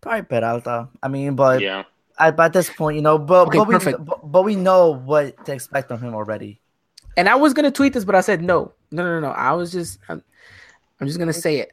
probably 0.00 0.22
Peralta. 0.22 0.88
I 1.02 1.08
mean, 1.08 1.34
but 1.34 1.60
yeah. 1.60 1.84
at, 2.18 2.38
at 2.38 2.52
this 2.52 2.70
point, 2.70 2.96
you 2.96 3.02
know, 3.02 3.18
but 3.18 3.48
Okay, 3.48 3.58
but, 3.58 3.68
we, 3.68 3.92
but 3.92 4.32
but 4.32 4.42
we 4.42 4.56
know 4.56 4.90
what 4.90 5.44
to 5.46 5.52
expect 5.52 5.88
from 5.88 6.00
him 6.00 6.14
already. 6.14 6.60
And 7.16 7.28
I 7.28 7.34
was 7.34 7.54
gonna 7.54 7.70
tweet 7.70 7.92
this, 7.92 8.04
but 8.04 8.14
I 8.14 8.20
said 8.20 8.42
no, 8.42 8.72
no, 8.90 9.04
no, 9.04 9.20
no. 9.20 9.30
I 9.30 9.52
was 9.52 9.72
just, 9.72 9.98
I'm, 10.08 10.22
I'm 11.00 11.06
just 11.06 11.18
gonna 11.18 11.32
say 11.32 11.58
it. 11.58 11.72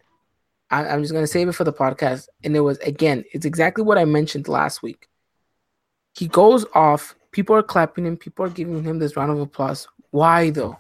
I, 0.70 0.86
I'm 0.88 1.02
just 1.02 1.14
gonna 1.14 1.28
save 1.28 1.48
it 1.48 1.54
for 1.54 1.64
the 1.64 1.74
podcast. 1.74 2.28
And 2.44 2.56
it 2.56 2.62
was 2.62 2.78
again, 2.80 3.24
it's 3.34 3.46
exactly 3.46 3.84
what 3.84 3.98
I 3.98 4.06
mentioned 4.06 4.48
last 4.48 4.82
week. 4.82 5.08
He 6.14 6.28
goes 6.28 6.66
off. 6.74 7.16
People 7.32 7.56
are 7.56 7.64
clapping 7.64 8.06
him. 8.06 8.18
People 8.18 8.46
are 8.46 8.50
giving 8.50 8.84
him 8.84 9.00
this 9.00 9.16
round 9.16 9.32
of 9.32 9.40
applause. 9.40 9.88
Why 10.12 10.50
though? 10.50 10.78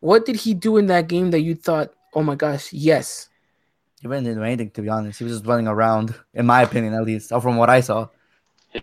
What 0.00 0.26
did 0.26 0.36
he 0.36 0.54
do 0.54 0.78
in 0.78 0.86
that 0.86 1.06
game 1.06 1.30
that 1.30 1.42
you 1.42 1.54
thought, 1.54 1.92
oh 2.14 2.22
my 2.24 2.34
gosh, 2.34 2.72
yes? 2.72 3.28
He 4.02 4.08
really 4.08 4.24
didn't 4.24 4.38
do 4.38 4.42
anything, 4.42 4.70
to 4.70 4.82
be 4.82 4.88
honest. 4.88 5.20
He 5.20 5.24
was 5.24 5.34
just 5.34 5.46
running 5.46 5.68
around, 5.68 6.12
in 6.34 6.44
my 6.44 6.62
opinion, 6.62 6.92
at 6.92 7.04
least, 7.04 7.30
or 7.30 7.40
from 7.40 7.56
what 7.56 7.70
I 7.70 7.80
saw. 7.80 8.08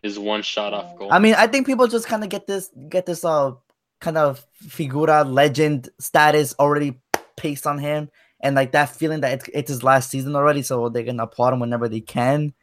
His 0.02 0.18
one 0.18 0.42
shot 0.44 0.74
off 0.74 0.98
goal. 0.98 1.12
I 1.12 1.20
mean, 1.20 1.36
I 1.38 1.46
think 1.48 1.66
people 1.66 1.88
just 1.88 2.08
kind 2.08 2.24
of 2.24 2.30
get 2.30 2.48
this, 2.48 2.70
get 2.88 3.06
this, 3.06 3.26
uh, 3.26 3.52
kind 4.00 4.18
of 4.18 4.46
figura 4.54 5.26
legend 5.26 5.90
status 6.00 6.56
already 6.58 7.02
pasted 7.36 7.68
on 7.68 7.80
him, 7.80 8.10
and 8.40 8.56
like 8.56 8.72
that 8.72 8.96
feeling 8.96 9.20
that 9.20 9.34
it's, 9.34 9.50
it's 9.54 9.70
his 9.70 9.84
last 9.84 10.10
season 10.10 10.38
already, 10.38 10.62
so 10.62 10.88
they're 10.88 11.04
gonna 11.04 11.24
applaud 11.24 11.54
him 11.54 11.60
whenever 11.60 11.90
they 11.90 12.00
can. 12.00 12.54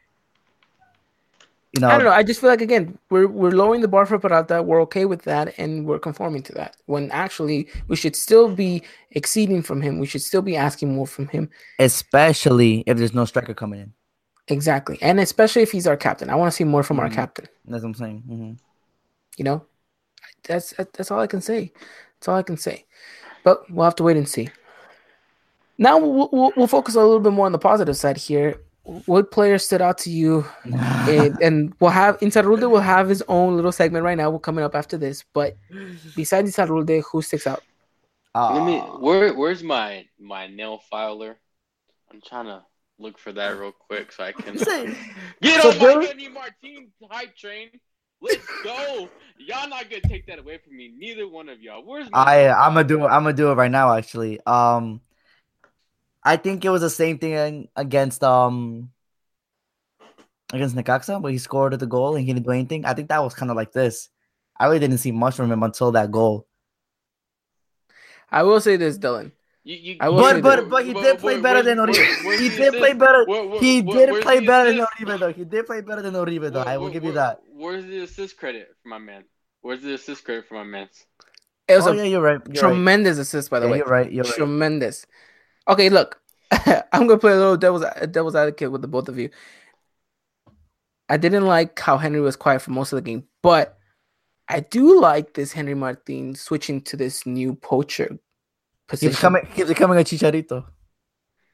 You 1.77 1.81
know, 1.81 1.89
I 1.89 1.97
don't 1.97 2.05
know. 2.05 2.11
I 2.11 2.23
just 2.23 2.41
feel 2.41 2.49
like 2.49 2.61
again, 2.61 2.97
we're 3.09 3.27
we're 3.27 3.51
lowering 3.51 3.81
the 3.81 3.87
bar 3.87 4.05
for 4.05 4.17
Peralta. 4.19 4.61
We're 4.63 4.81
okay 4.83 5.05
with 5.05 5.21
that, 5.23 5.53
and 5.57 5.85
we're 5.85 5.99
conforming 5.99 6.41
to 6.43 6.53
that. 6.53 6.75
When 6.85 7.09
actually, 7.11 7.67
we 7.87 7.95
should 7.95 8.15
still 8.15 8.49
be 8.53 8.83
exceeding 9.11 9.61
from 9.61 9.81
him. 9.81 9.99
We 9.99 10.07
should 10.07 10.21
still 10.21 10.41
be 10.41 10.55
asking 10.57 10.93
more 10.95 11.07
from 11.07 11.27
him. 11.27 11.49
especially 11.79 12.83
if 12.87 12.97
there's 12.97 13.13
no 13.13 13.25
striker 13.25 13.53
coming 13.53 13.79
in. 13.81 13.93
Exactly, 14.49 14.97
and 15.01 15.19
especially 15.19 15.61
if 15.61 15.71
he's 15.71 15.87
our 15.87 15.97
captain. 15.97 16.29
I 16.29 16.35
want 16.35 16.51
to 16.51 16.55
see 16.55 16.63
more 16.63 16.83
from 16.83 16.99
our 16.99 17.09
Mhm. 17.09 17.13
captain. 17.13 17.47
That's 17.65 17.83
what 17.83 17.89
I'm 17.89 17.95
saying. 17.95 18.23
hmm 18.27 18.51
You 19.37 19.43
know, 19.45 19.65
that's 20.47 20.73
that's 20.93 21.11
all 21.11 21.19
I 21.19 21.27
can 21.27 21.41
say. 21.41 21.71
That's 22.19 22.27
all 22.29 22.35
I 22.37 22.43
can 22.43 22.57
say. 22.57 22.85
But 23.43 23.69
we'll 23.71 23.85
have 23.85 23.95
to 23.97 24.03
wait 24.03 24.17
and 24.17 24.27
see. 24.27 24.49
Now 25.77 25.99
we'll, 25.99 26.29
we'll, 26.31 26.51
we'll 26.57 26.67
focus 26.67 26.95
a 26.95 26.99
little 27.01 27.19
bit 27.19 27.33
more 27.33 27.45
on 27.45 27.51
the 27.51 27.59
positive 27.59 27.95
side 27.95 28.17
here. 28.17 28.55
What 29.05 29.31
players 29.31 29.65
stood 29.65 29.81
out 29.81 29.97
to 29.99 30.09
you 30.09 30.45
and, 30.63 31.37
and 31.41 31.73
we'll 31.79 31.91
have 31.91 32.17
Insaurralde 32.19 32.69
will 32.69 32.79
have 32.79 33.09
his 33.09 33.21
own 33.27 33.55
little 33.55 33.71
segment 33.73 34.05
right 34.05 34.17
now. 34.17 34.29
We're 34.29 34.39
coming 34.39 34.63
up 34.63 34.75
after 34.75 34.97
this. 34.97 35.25
But 35.33 35.57
besides 36.15 36.49
Insaurralde, 36.55 37.03
who 37.11 37.21
sticks 37.21 37.47
out? 37.47 37.63
Let 38.33 38.65
me. 38.65 38.77
Ah, 38.81 38.97
Where 38.99 39.33
Where's 39.33 39.61
my 39.63 40.05
my 40.19 40.47
nail 40.47 40.79
filer? 40.89 41.37
I'm 42.11 42.21
trying 42.25 42.45
to 42.45 42.63
look 42.97 43.17
for 43.19 43.33
that 43.33 43.57
real 43.59 43.73
quick 43.73 44.11
so 44.13 44.23
I 44.23 44.31
can 44.31 44.57
Say- 44.57 44.95
get 45.41 45.61
So 45.61 45.71
on 45.71 45.79
there- 45.79 45.97
my 45.99 46.05
Henry 46.05 46.27
Martin 46.29 46.91
hype 47.11 47.35
train. 47.35 47.69
Let's 48.21 48.45
go. 48.63 49.09
y'all 49.37 49.69
not 49.69 49.89
gonna 49.89 50.01
take 50.01 50.25
that 50.27 50.39
away 50.39 50.57
from 50.57 50.75
me. 50.77 50.93
Neither 50.97 51.27
one 51.27 51.49
of 51.49 51.61
y'all. 51.61 51.83
Where's 51.85 52.09
my 52.09 52.17
I 52.17 52.65
I'm 52.67 52.73
gonna 52.73 52.87
do 52.87 53.03
it. 53.03 53.07
I'm 53.09 53.23
gonna 53.23 53.33
do 53.33 53.51
it 53.51 53.55
right 53.55 53.69
now. 53.69 53.93
Actually, 53.95 54.39
um, 54.47 55.01
I 56.23 56.35
think 56.37 56.65
it 56.65 56.69
was 56.69 56.81
the 56.81 56.89
same 56.89 57.17
thing 57.19 57.69
against 57.75 58.23
um 58.23 58.89
against 60.53 60.75
Necaxa 60.75 61.21
where 61.21 61.31
he 61.31 61.37
scored 61.37 61.73
the 61.79 61.85
goal 61.85 62.15
and 62.15 62.25
he 62.25 62.33
didn't 62.33 62.45
do 62.45 62.51
anything. 62.51 62.85
I 62.85 62.93
think 62.93 63.09
that 63.09 63.23
was 63.23 63.33
kind 63.33 63.51
of 63.51 63.57
like 63.57 63.71
this. 63.71 64.09
I 64.59 64.65
really 64.67 64.79
didn't 64.79 64.97
see 64.99 65.11
much 65.11 65.35
from 65.35 65.51
him 65.51 65.61
until 65.63 65.91
that 65.91 66.11
goal. 66.11 66.47
I 68.31 68.43
will 68.43 68.59
say 68.59 68.75
this, 68.75 68.97
Dylan. 68.97 69.31
You, 69.63 69.75
you, 69.75 69.97
I 69.99 70.09
will 70.09 70.23
say 70.23 70.41
But 70.41 70.55
that- 70.55 70.61
but 70.63 70.69
but 70.69 70.85
he 70.85 70.93
did 70.93 71.19
play 71.19 71.33
where- 71.33 71.41
better 71.43 71.61
than 71.63 71.77
where's- 71.77 71.97
Oribe. 71.97 72.39
He 72.39 72.49
the 72.49 72.57
did 72.57 72.73
play 72.75 72.93
better. 72.93 73.25
Where- 73.25 73.45
where- 73.47 73.59
He 73.59 73.81
did 73.81 74.09
where's 74.11 74.23
play 74.23 74.39
better 74.45 74.71
than 74.71 74.79
assist? 74.81 75.01
Oribe 75.01 75.19
though. 75.19 75.33
He 75.33 75.43
did 75.45 75.65
play 75.65 75.81
better 75.81 76.01
than 76.01 76.15
Oribe 76.15 76.41
though. 76.51 76.59
Where- 76.59 76.67
I 76.67 76.77
will 76.77 76.85
where- 76.85 76.93
give 76.93 77.03
you 77.03 77.11
that. 77.13 77.41
Where's 77.51 77.85
the 77.85 77.99
assist 78.03 78.37
credit 78.37 78.69
for 78.81 78.89
my 78.89 78.97
man? 78.97 79.23
Where's 79.61 79.81
the 79.81 79.93
assist 79.93 80.23
credit 80.23 80.45
for 80.47 80.55
my 80.55 80.63
man? 80.63 80.87
It 81.67 81.75
was 81.75 81.87
Oh 81.87 81.91
a 81.91 81.95
yeah, 81.97 82.03
you're 82.03 82.21
right. 82.21 82.39
You're 82.47 82.63
right. 82.63 82.69
tremendous 82.71 83.17
assist, 83.17 83.49
by 83.49 83.59
the 83.59 83.65
Yeah, 83.65 83.71
way. 83.73 83.77
you're 83.79 83.87
right. 83.87 84.09
You're 84.11 84.23
right. 84.23 84.35
Okay, 85.67 85.89
look, 85.89 86.19
I'm 86.51 87.07
gonna 87.07 87.17
play 87.17 87.33
a 87.33 87.37
little 87.37 87.57
devil's 87.57 87.85
devil's 88.11 88.35
advocate 88.35 88.71
with 88.71 88.81
the 88.81 88.87
both 88.87 89.09
of 89.09 89.17
you. 89.17 89.29
I 91.09 91.17
didn't 91.17 91.45
like 91.45 91.79
how 91.79 91.97
Henry 91.97 92.21
was 92.21 92.35
quiet 92.35 92.61
for 92.61 92.71
most 92.71 92.91
of 92.91 92.97
the 92.97 93.01
game, 93.01 93.25
but 93.41 93.77
I 94.49 94.61
do 94.61 94.99
like 94.99 95.33
this 95.33 95.51
Henry 95.51 95.75
Martin 95.75 96.35
switching 96.35 96.81
to 96.81 96.97
this 96.97 97.25
new 97.25 97.55
poacher 97.55 98.17
position. 98.87 99.09
He's 99.09 99.17
becoming 99.17 99.47
he's 99.53 99.67
becoming 99.67 99.99
a 99.99 100.03
chicharito. 100.03 100.65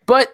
but 0.06 0.34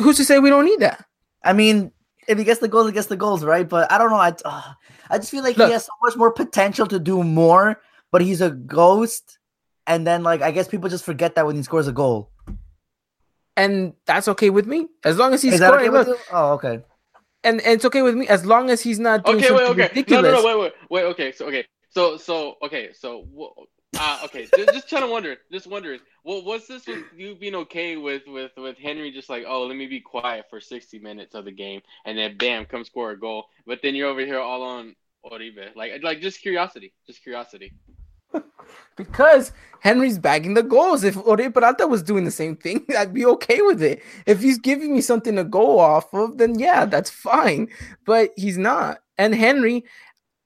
who's 0.00 0.16
to 0.16 0.24
say 0.24 0.38
we 0.38 0.50
don't 0.50 0.64
need 0.64 0.80
that? 0.80 1.04
I 1.42 1.52
mean, 1.52 1.92
if 2.28 2.38
he 2.38 2.44
gets 2.44 2.60
the 2.60 2.68
goals, 2.68 2.86
he 2.86 2.92
gets 2.92 3.08
the 3.08 3.16
goals, 3.16 3.44
right? 3.44 3.68
But 3.68 3.90
I 3.90 3.98
don't 3.98 4.10
know. 4.10 4.16
I 4.16 4.34
uh, 4.44 4.72
I 5.10 5.18
just 5.18 5.30
feel 5.30 5.42
like 5.42 5.56
Look. 5.56 5.68
he 5.68 5.72
has 5.72 5.84
so 5.84 5.92
much 6.02 6.16
more 6.16 6.32
potential 6.32 6.86
to 6.86 6.98
do 6.98 7.22
more, 7.22 7.80
but 8.10 8.22
he's 8.22 8.40
a 8.40 8.50
ghost. 8.50 9.38
And 9.86 10.06
then, 10.06 10.22
like, 10.22 10.40
I 10.40 10.50
guess 10.50 10.66
people 10.66 10.88
just 10.88 11.04
forget 11.04 11.34
that 11.34 11.44
when 11.44 11.56
he 11.56 11.62
scores 11.62 11.86
a 11.86 11.92
goal. 11.92 12.30
And 13.56 13.94
that's 14.06 14.26
okay 14.28 14.50
with 14.50 14.66
me 14.66 14.88
as 15.04 15.16
long 15.16 15.32
as 15.34 15.42
he's 15.42 15.56
scoring. 15.56 15.88
okay 15.88 16.10
look. 16.10 16.18
Oh, 16.32 16.52
okay. 16.54 16.80
and, 17.44 17.60
and 17.60 17.74
it's 17.74 17.84
okay 17.84 18.02
with 18.02 18.16
me 18.16 18.26
as 18.28 18.44
long 18.44 18.70
as 18.70 18.80
he's 18.80 18.98
not 18.98 19.24
doing 19.24 19.38
Okay, 19.38 19.52
wait, 19.52 19.66
something 19.66 19.84
okay. 19.84 19.88
ridiculous. 19.88 20.24
No, 20.24 20.30
no, 20.32 20.40
no, 20.40 20.58
wait, 20.58 20.60
wait, 20.60 20.72
wait. 20.90 21.04
Okay, 21.10 21.32
so 21.32 21.46
okay, 21.46 21.64
so 21.90 22.16
so 22.16 22.56
okay, 22.62 22.90
so 22.92 23.26
wh- 23.38 23.52
uh, 23.96 24.18
okay, 24.24 24.48
just, 24.56 24.72
just 24.72 24.88
trying 24.88 25.02
to 25.02 25.08
wonder, 25.08 25.36
just 25.52 25.68
wondering, 25.68 26.00
well, 26.24 26.44
what's 26.44 26.66
this 26.66 26.84
with 26.86 27.04
you 27.16 27.36
being 27.36 27.54
okay 27.54 27.96
with 27.96 28.22
with 28.26 28.50
with 28.56 28.76
Henry 28.78 29.12
just 29.12 29.30
like, 29.30 29.44
oh, 29.46 29.66
let 29.66 29.76
me 29.76 29.86
be 29.86 30.00
quiet 30.00 30.46
for 30.50 30.60
sixty 30.60 30.98
minutes 30.98 31.34
of 31.34 31.44
the 31.44 31.52
game, 31.52 31.80
and 32.06 32.18
then 32.18 32.36
bam, 32.36 32.64
come 32.64 32.84
score 32.84 33.12
a 33.12 33.20
goal, 33.20 33.44
but 33.66 33.80
then 33.82 33.94
you're 33.94 34.08
over 34.08 34.20
here 34.26 34.40
all 34.40 34.62
on 34.62 34.96
Oribe, 35.22 35.76
like 35.76 36.02
like 36.02 36.20
just 36.20 36.40
curiosity, 36.40 36.92
just 37.06 37.22
curiosity. 37.22 37.72
Because 38.96 39.52
Henry's 39.80 40.18
bagging 40.18 40.54
the 40.54 40.62
goals. 40.62 41.04
If 41.04 41.16
Oribe 41.16 41.52
Peralta 41.52 41.86
was 41.86 42.02
doing 42.02 42.24
the 42.24 42.30
same 42.30 42.56
thing, 42.56 42.84
I'd 42.98 43.14
be 43.14 43.26
okay 43.26 43.60
with 43.62 43.82
it. 43.82 44.02
If 44.26 44.40
he's 44.40 44.58
giving 44.58 44.94
me 44.94 45.00
something 45.00 45.36
to 45.36 45.44
go 45.44 45.78
off 45.78 46.12
of, 46.14 46.38
then 46.38 46.58
yeah, 46.58 46.84
that's 46.86 47.10
fine. 47.10 47.68
But 48.04 48.30
he's 48.36 48.58
not. 48.58 48.98
And 49.18 49.34
Henry, 49.34 49.84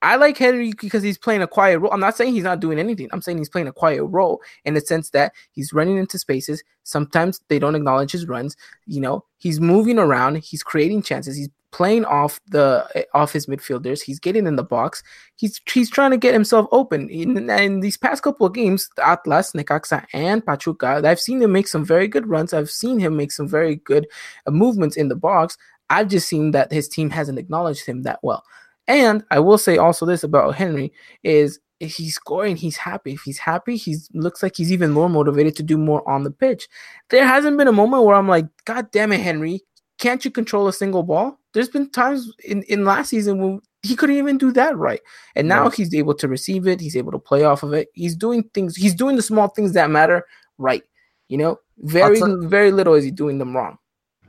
I 0.01 0.15
like 0.15 0.37
Henry 0.37 0.73
because 0.79 1.03
he's 1.03 1.17
playing 1.17 1.41
a 1.41 1.47
quiet 1.47 1.79
role. 1.79 1.91
I'm 1.91 1.99
not 1.99 2.15
saying 2.15 2.33
he's 2.33 2.43
not 2.43 2.61
doing 2.61 2.79
anything. 2.79 3.09
I'm 3.11 3.21
saying 3.21 3.37
he's 3.37 3.49
playing 3.49 3.67
a 3.67 3.73
quiet 3.73 4.03
role 4.03 4.41
in 4.63 4.73
the 4.73 4.81
sense 4.81 5.09
that 5.11 5.33
he's 5.51 5.73
running 5.73 5.97
into 5.97 6.17
spaces. 6.17 6.63
Sometimes 6.83 7.41
they 7.49 7.59
don't 7.59 7.75
acknowledge 7.75 8.11
his 8.11 8.27
runs. 8.27 8.55
You 8.85 9.01
know, 9.01 9.25
he's 9.37 9.59
moving 9.59 9.99
around. 9.99 10.37
He's 10.37 10.63
creating 10.63 11.01
chances. 11.01 11.35
He's 11.35 11.49
playing 11.71 12.05
off 12.05 12.39
the 12.47 13.05
off 13.13 13.33
his 13.33 13.47
midfielders. 13.47 14.01
He's 14.01 14.19
getting 14.19 14.47
in 14.47 14.55
the 14.55 14.63
box. 14.63 15.03
He's 15.35 15.61
he's 15.71 15.89
trying 15.89 16.11
to 16.11 16.17
get 16.17 16.33
himself 16.33 16.67
open. 16.71 17.09
In, 17.09 17.49
in 17.49 17.79
these 17.79 17.97
past 17.97 18.23
couple 18.23 18.45
of 18.45 18.53
games, 18.53 18.89
Atlas, 19.03 19.51
Necaxa, 19.53 20.05
and 20.13 20.45
Pachuca, 20.45 21.01
I've 21.03 21.19
seen 21.19 21.41
him 21.41 21.51
make 21.51 21.67
some 21.67 21.85
very 21.85 22.07
good 22.07 22.27
runs. 22.27 22.53
I've 22.53 22.71
seen 22.71 22.99
him 22.99 23.15
make 23.15 23.31
some 23.31 23.47
very 23.47 23.75
good 23.75 24.07
uh, 24.47 24.51
movements 24.51 24.97
in 24.97 25.09
the 25.09 25.15
box. 25.15 25.57
I've 25.89 26.07
just 26.07 26.27
seen 26.27 26.51
that 26.51 26.71
his 26.71 26.87
team 26.87 27.09
hasn't 27.09 27.39
acknowledged 27.39 27.85
him 27.85 28.03
that 28.03 28.19
well. 28.21 28.43
And 28.87 29.23
I 29.31 29.39
will 29.39 29.57
say 29.57 29.77
also 29.77 30.05
this 30.05 30.23
about 30.23 30.55
Henry 30.55 30.91
is 31.23 31.59
if 31.79 31.95
he's 31.95 32.15
scoring, 32.15 32.57
he's 32.57 32.77
happy. 32.77 33.13
If 33.13 33.21
he's 33.21 33.37
happy, 33.37 33.77
he 33.77 33.95
looks 34.13 34.43
like 34.43 34.55
he's 34.55 34.71
even 34.71 34.91
more 34.91 35.09
motivated 35.09 35.55
to 35.57 35.63
do 35.63 35.77
more 35.77 36.07
on 36.09 36.23
the 36.23 36.31
pitch. 36.31 36.67
There 37.09 37.25
hasn't 37.25 37.57
been 37.57 37.67
a 37.67 37.71
moment 37.71 38.03
where 38.03 38.15
I'm 38.15 38.27
like, 38.27 38.47
God 38.65 38.91
damn 38.91 39.13
it, 39.13 39.21
Henry, 39.21 39.61
can't 39.97 40.23
you 40.23 40.31
control 40.31 40.67
a 40.67 40.73
single 40.73 41.03
ball? 41.03 41.38
There's 41.53 41.69
been 41.69 41.89
times 41.89 42.31
in, 42.43 42.63
in 42.63 42.85
last 42.85 43.09
season 43.09 43.39
when 43.39 43.61
he 43.81 43.95
couldn't 43.95 44.17
even 44.17 44.37
do 44.37 44.51
that 44.51 44.77
right. 44.77 45.01
And 45.35 45.47
now 45.47 45.63
Right. 45.63 45.73
he's 45.73 45.93
able 45.95 46.13
to 46.15 46.27
receive 46.27 46.67
it, 46.67 46.79
he's 46.81 46.95
able 46.97 47.11
to 47.11 47.19
play 47.19 47.43
off 47.43 47.63
of 47.63 47.73
it. 47.73 47.89
He's 47.93 48.15
doing 48.15 48.43
things, 48.53 48.75
he's 48.75 48.93
doing 48.93 49.15
the 49.15 49.21
small 49.21 49.47
things 49.47 49.73
that 49.73 49.89
matter 49.89 50.25
right. 50.57 50.83
You 51.27 51.37
know, 51.37 51.59
very 51.79 52.19
tell- 52.19 52.41
very 52.41 52.71
little 52.71 52.93
is 52.93 53.03
he 53.03 53.11
doing 53.11 53.37
them 53.37 53.55
wrong. 53.55 53.77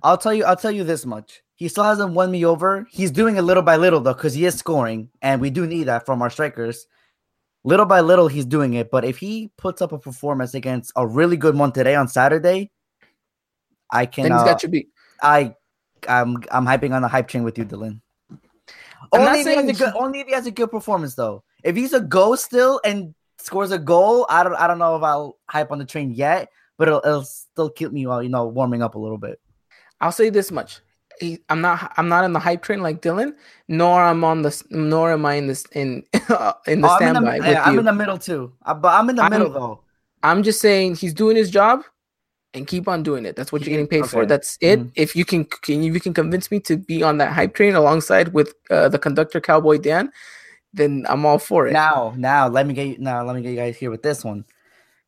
I'll 0.02 0.16
tell 0.18 0.32
you. 0.32 0.44
I'll 0.44 0.56
tell 0.56 0.70
you 0.70 0.84
this 0.84 1.04
much. 1.04 1.42
He 1.56 1.68
still 1.68 1.84
hasn't 1.84 2.14
won 2.14 2.30
me 2.30 2.44
over. 2.46 2.86
He's 2.90 3.10
doing 3.10 3.36
it 3.36 3.42
little 3.42 3.62
by 3.62 3.76
little 3.76 4.00
though, 4.00 4.14
because 4.14 4.32
he 4.32 4.46
is 4.46 4.54
scoring, 4.54 5.10
and 5.20 5.40
we 5.42 5.50
do 5.50 5.66
need 5.66 5.84
that 5.84 6.06
from 6.06 6.22
our 6.22 6.30
strikers. 6.30 6.86
Little 7.64 7.84
by 7.84 8.00
little, 8.00 8.26
he's 8.28 8.46
doing 8.46 8.74
it. 8.74 8.90
But 8.90 9.04
if 9.04 9.18
he 9.18 9.50
puts 9.58 9.82
up 9.82 9.92
a 9.92 9.98
performance 9.98 10.54
against 10.54 10.92
a 10.96 11.06
really 11.06 11.36
good 11.36 11.54
one 11.54 11.72
today 11.72 11.94
on 11.94 12.08
Saturday, 12.08 12.70
I 13.90 14.06
can. 14.06 14.24
Then 14.30 14.32
he's 14.32 14.42
got 14.42 14.62
you 14.62 14.70
beat. 14.70 14.88
I, 15.22 15.54
I'm, 16.08 16.36
I'm 16.50 16.66
hyping 16.66 16.94
on 16.94 17.02
the 17.02 17.08
hype 17.08 17.28
train 17.28 17.44
with 17.44 17.58
you, 17.58 17.64
Dylan. 17.64 18.00
I'm 19.12 19.22
Only 19.22 19.40
if, 19.40 19.46
he 19.46 19.54
has 19.54 19.68
a 19.68 19.84
good, 19.84 19.94
only 19.96 20.20
if 20.20 20.26
he 20.28 20.34
has 20.34 20.46
a 20.46 20.50
good 20.50 20.70
performance, 20.70 21.14
though. 21.14 21.42
If 21.64 21.76
he's 21.76 21.92
a 21.92 22.00
ghost 22.00 22.44
still 22.44 22.80
and 22.84 23.14
scores 23.38 23.70
a 23.72 23.78
goal, 23.78 24.26
I 24.28 24.42
don't, 24.44 24.54
I 24.54 24.66
don't 24.66 24.78
know 24.78 24.96
if 24.96 25.02
I'll 25.02 25.38
hype 25.48 25.72
on 25.72 25.78
the 25.78 25.84
train 25.84 26.12
yet, 26.12 26.48
but 26.78 26.88
it'll, 26.88 27.00
it'll 27.04 27.24
still 27.24 27.70
keep 27.70 27.92
me, 27.92 28.06
uh, 28.06 28.20
you 28.20 28.28
know, 28.28 28.46
warming 28.46 28.82
up 28.82 28.94
a 28.94 28.98
little 28.98 29.18
bit. 29.18 29.40
I'll 30.00 30.12
say 30.12 30.30
this 30.30 30.50
much. 30.50 30.80
He, 31.18 31.40
I'm 31.50 31.60
not 31.60 31.92
I'm 31.98 32.08
not 32.08 32.24
in 32.24 32.32
the 32.32 32.38
hype 32.38 32.62
train 32.62 32.80
like 32.82 33.02
Dylan, 33.02 33.34
nor 33.68 34.02
I'm 34.02 34.24
on 34.24 34.40
the 34.40 34.62
nor 34.70 35.12
am 35.12 35.26
I 35.26 35.34
in 35.34 35.48
this 35.48 35.66
in 35.72 36.02
in 36.14 36.22
the 36.22 36.24
Oh, 36.30 36.54
I'm, 36.66 36.82
in 36.82 36.84
standby 36.84 37.32
the, 37.32 37.38
with 37.44 37.46
yeah, 37.52 37.62
I'm 37.62 37.78
in 37.78 37.84
the 37.84 37.92
middle 37.92 38.16
too, 38.16 38.54
but 38.64 38.86
I'm 38.86 39.10
in 39.10 39.16
the 39.16 39.22
I'm- 39.22 39.30
middle 39.30 39.50
though. 39.50 39.80
I'm 40.22 40.42
just 40.42 40.62
saying 40.62 40.94
he's 40.96 41.12
doing 41.12 41.36
his 41.36 41.50
job 41.50 41.82
and 42.54 42.66
keep 42.66 42.88
on 42.88 43.02
doing 43.02 43.24
it. 43.26 43.36
That's 43.36 43.52
what 43.52 43.62
you're 43.62 43.70
getting 43.70 43.86
paid 43.86 44.06
for. 44.06 44.26
That's 44.26 44.58
it. 44.60 44.80
Mhm. 44.80 44.92
If 44.96 45.14
you 45.14 45.24
can, 45.24 45.44
can 45.44 45.82
you, 45.82 45.92
you 45.92 46.00
can 46.00 46.14
convince 46.14 46.50
me 46.50 46.60
to 46.60 46.76
be 46.76 47.02
on 47.02 47.18
that 47.18 47.32
hype 47.32 47.54
train 47.54 47.74
alongside 47.74 48.32
with 48.34 48.54
uh, 48.70 48.88
the 48.88 48.98
conductor 48.98 49.40
Cowboy 49.40 49.78
Dan, 49.78 50.10
then 50.72 51.06
I'm 51.08 51.24
all 51.26 51.38
for 51.38 51.68
it. 51.68 51.72
Now, 51.72 52.12
now 52.16 52.48
let 52.48 52.66
me 52.66 52.74
get 52.74 52.86
you 52.88 52.98
now. 52.98 53.24
Let 53.24 53.36
me 53.36 53.42
get 53.42 53.50
you 53.50 53.56
guys 53.56 53.76
here 53.76 53.90
with 53.90 54.02
this 54.02 54.24
one. 54.24 54.44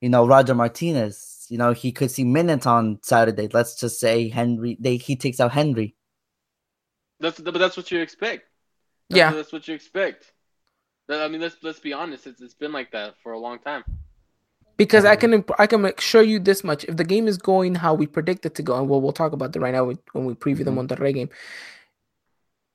You 0.00 0.08
know, 0.08 0.26
Roger 0.26 0.54
Martinez. 0.54 1.46
You 1.48 1.58
know, 1.58 1.72
he 1.72 1.92
could 1.92 2.10
see 2.10 2.24
minutes 2.24 2.66
on 2.66 2.98
Saturday. 3.02 3.48
Let's 3.52 3.78
just 3.78 4.00
say 4.00 4.28
Henry. 4.28 4.76
They 4.80 4.96
he 4.96 5.16
takes 5.16 5.38
out 5.38 5.52
Henry. 5.52 5.94
That's 7.20 7.38
but 7.38 7.54
that's 7.54 7.76
what 7.76 7.90
you 7.90 8.00
expect. 8.00 8.44
That's, 9.10 9.18
Yeah. 9.18 9.32
that's 9.32 9.52
what 9.52 9.68
you 9.68 9.74
expect. 9.74 10.32
I 11.08 11.28
mean, 11.28 11.40
let's 11.40 11.56
let's 11.62 11.78
be 11.80 11.92
honest. 11.92 12.26
It's 12.26 12.40
it's 12.40 12.54
been 12.54 12.72
like 12.72 12.90
that 12.92 13.14
for 13.22 13.32
a 13.32 13.38
long 13.38 13.58
time. 13.58 13.84
Because 14.76 15.04
I 15.04 15.16
can 15.16 15.34
imp- 15.34 15.58
I 15.58 15.66
can 15.66 15.84
assure 15.84 16.22
you 16.22 16.38
this 16.38 16.64
much: 16.64 16.84
if 16.84 16.96
the 16.96 17.04
game 17.04 17.28
is 17.28 17.38
going 17.38 17.74
how 17.76 17.94
we 17.94 18.06
predict 18.06 18.46
it 18.46 18.54
to 18.56 18.62
go, 18.62 18.76
and 18.78 18.88
we'll 18.88 19.00
we'll 19.00 19.12
talk 19.12 19.32
about 19.32 19.52
that 19.52 19.60
right 19.60 19.72
now 19.74 19.84
when 20.12 20.24
we 20.24 20.34
preview 20.34 20.64
Mhm. 20.64 20.64
the 20.64 20.70
Monterrey 20.96 21.14
game. 21.14 21.30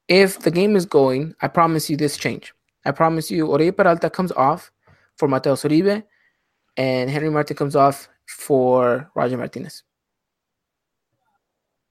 If 0.07 0.39
the 0.39 0.51
game 0.51 0.75
is 0.75 0.85
going, 0.85 1.35
I 1.41 1.47
promise 1.49 1.89
you 1.89 1.97
this 1.97 2.15
change. 2.17 2.53
I 2.85 2.91
promise 2.91 3.29
you, 3.29 3.47
Oribe 3.47 3.75
Peralta 3.75 4.09
comes 4.09 4.31
off 4.31 4.71
for 5.17 5.27
Mateo 5.27 5.55
Uribe, 5.55 6.03
and 6.77 7.09
Henry 7.09 7.29
Martin 7.29 7.57
comes 7.57 7.75
off 7.75 8.07
for 8.25 9.11
Roger 9.15 9.37
Martinez. 9.37 9.83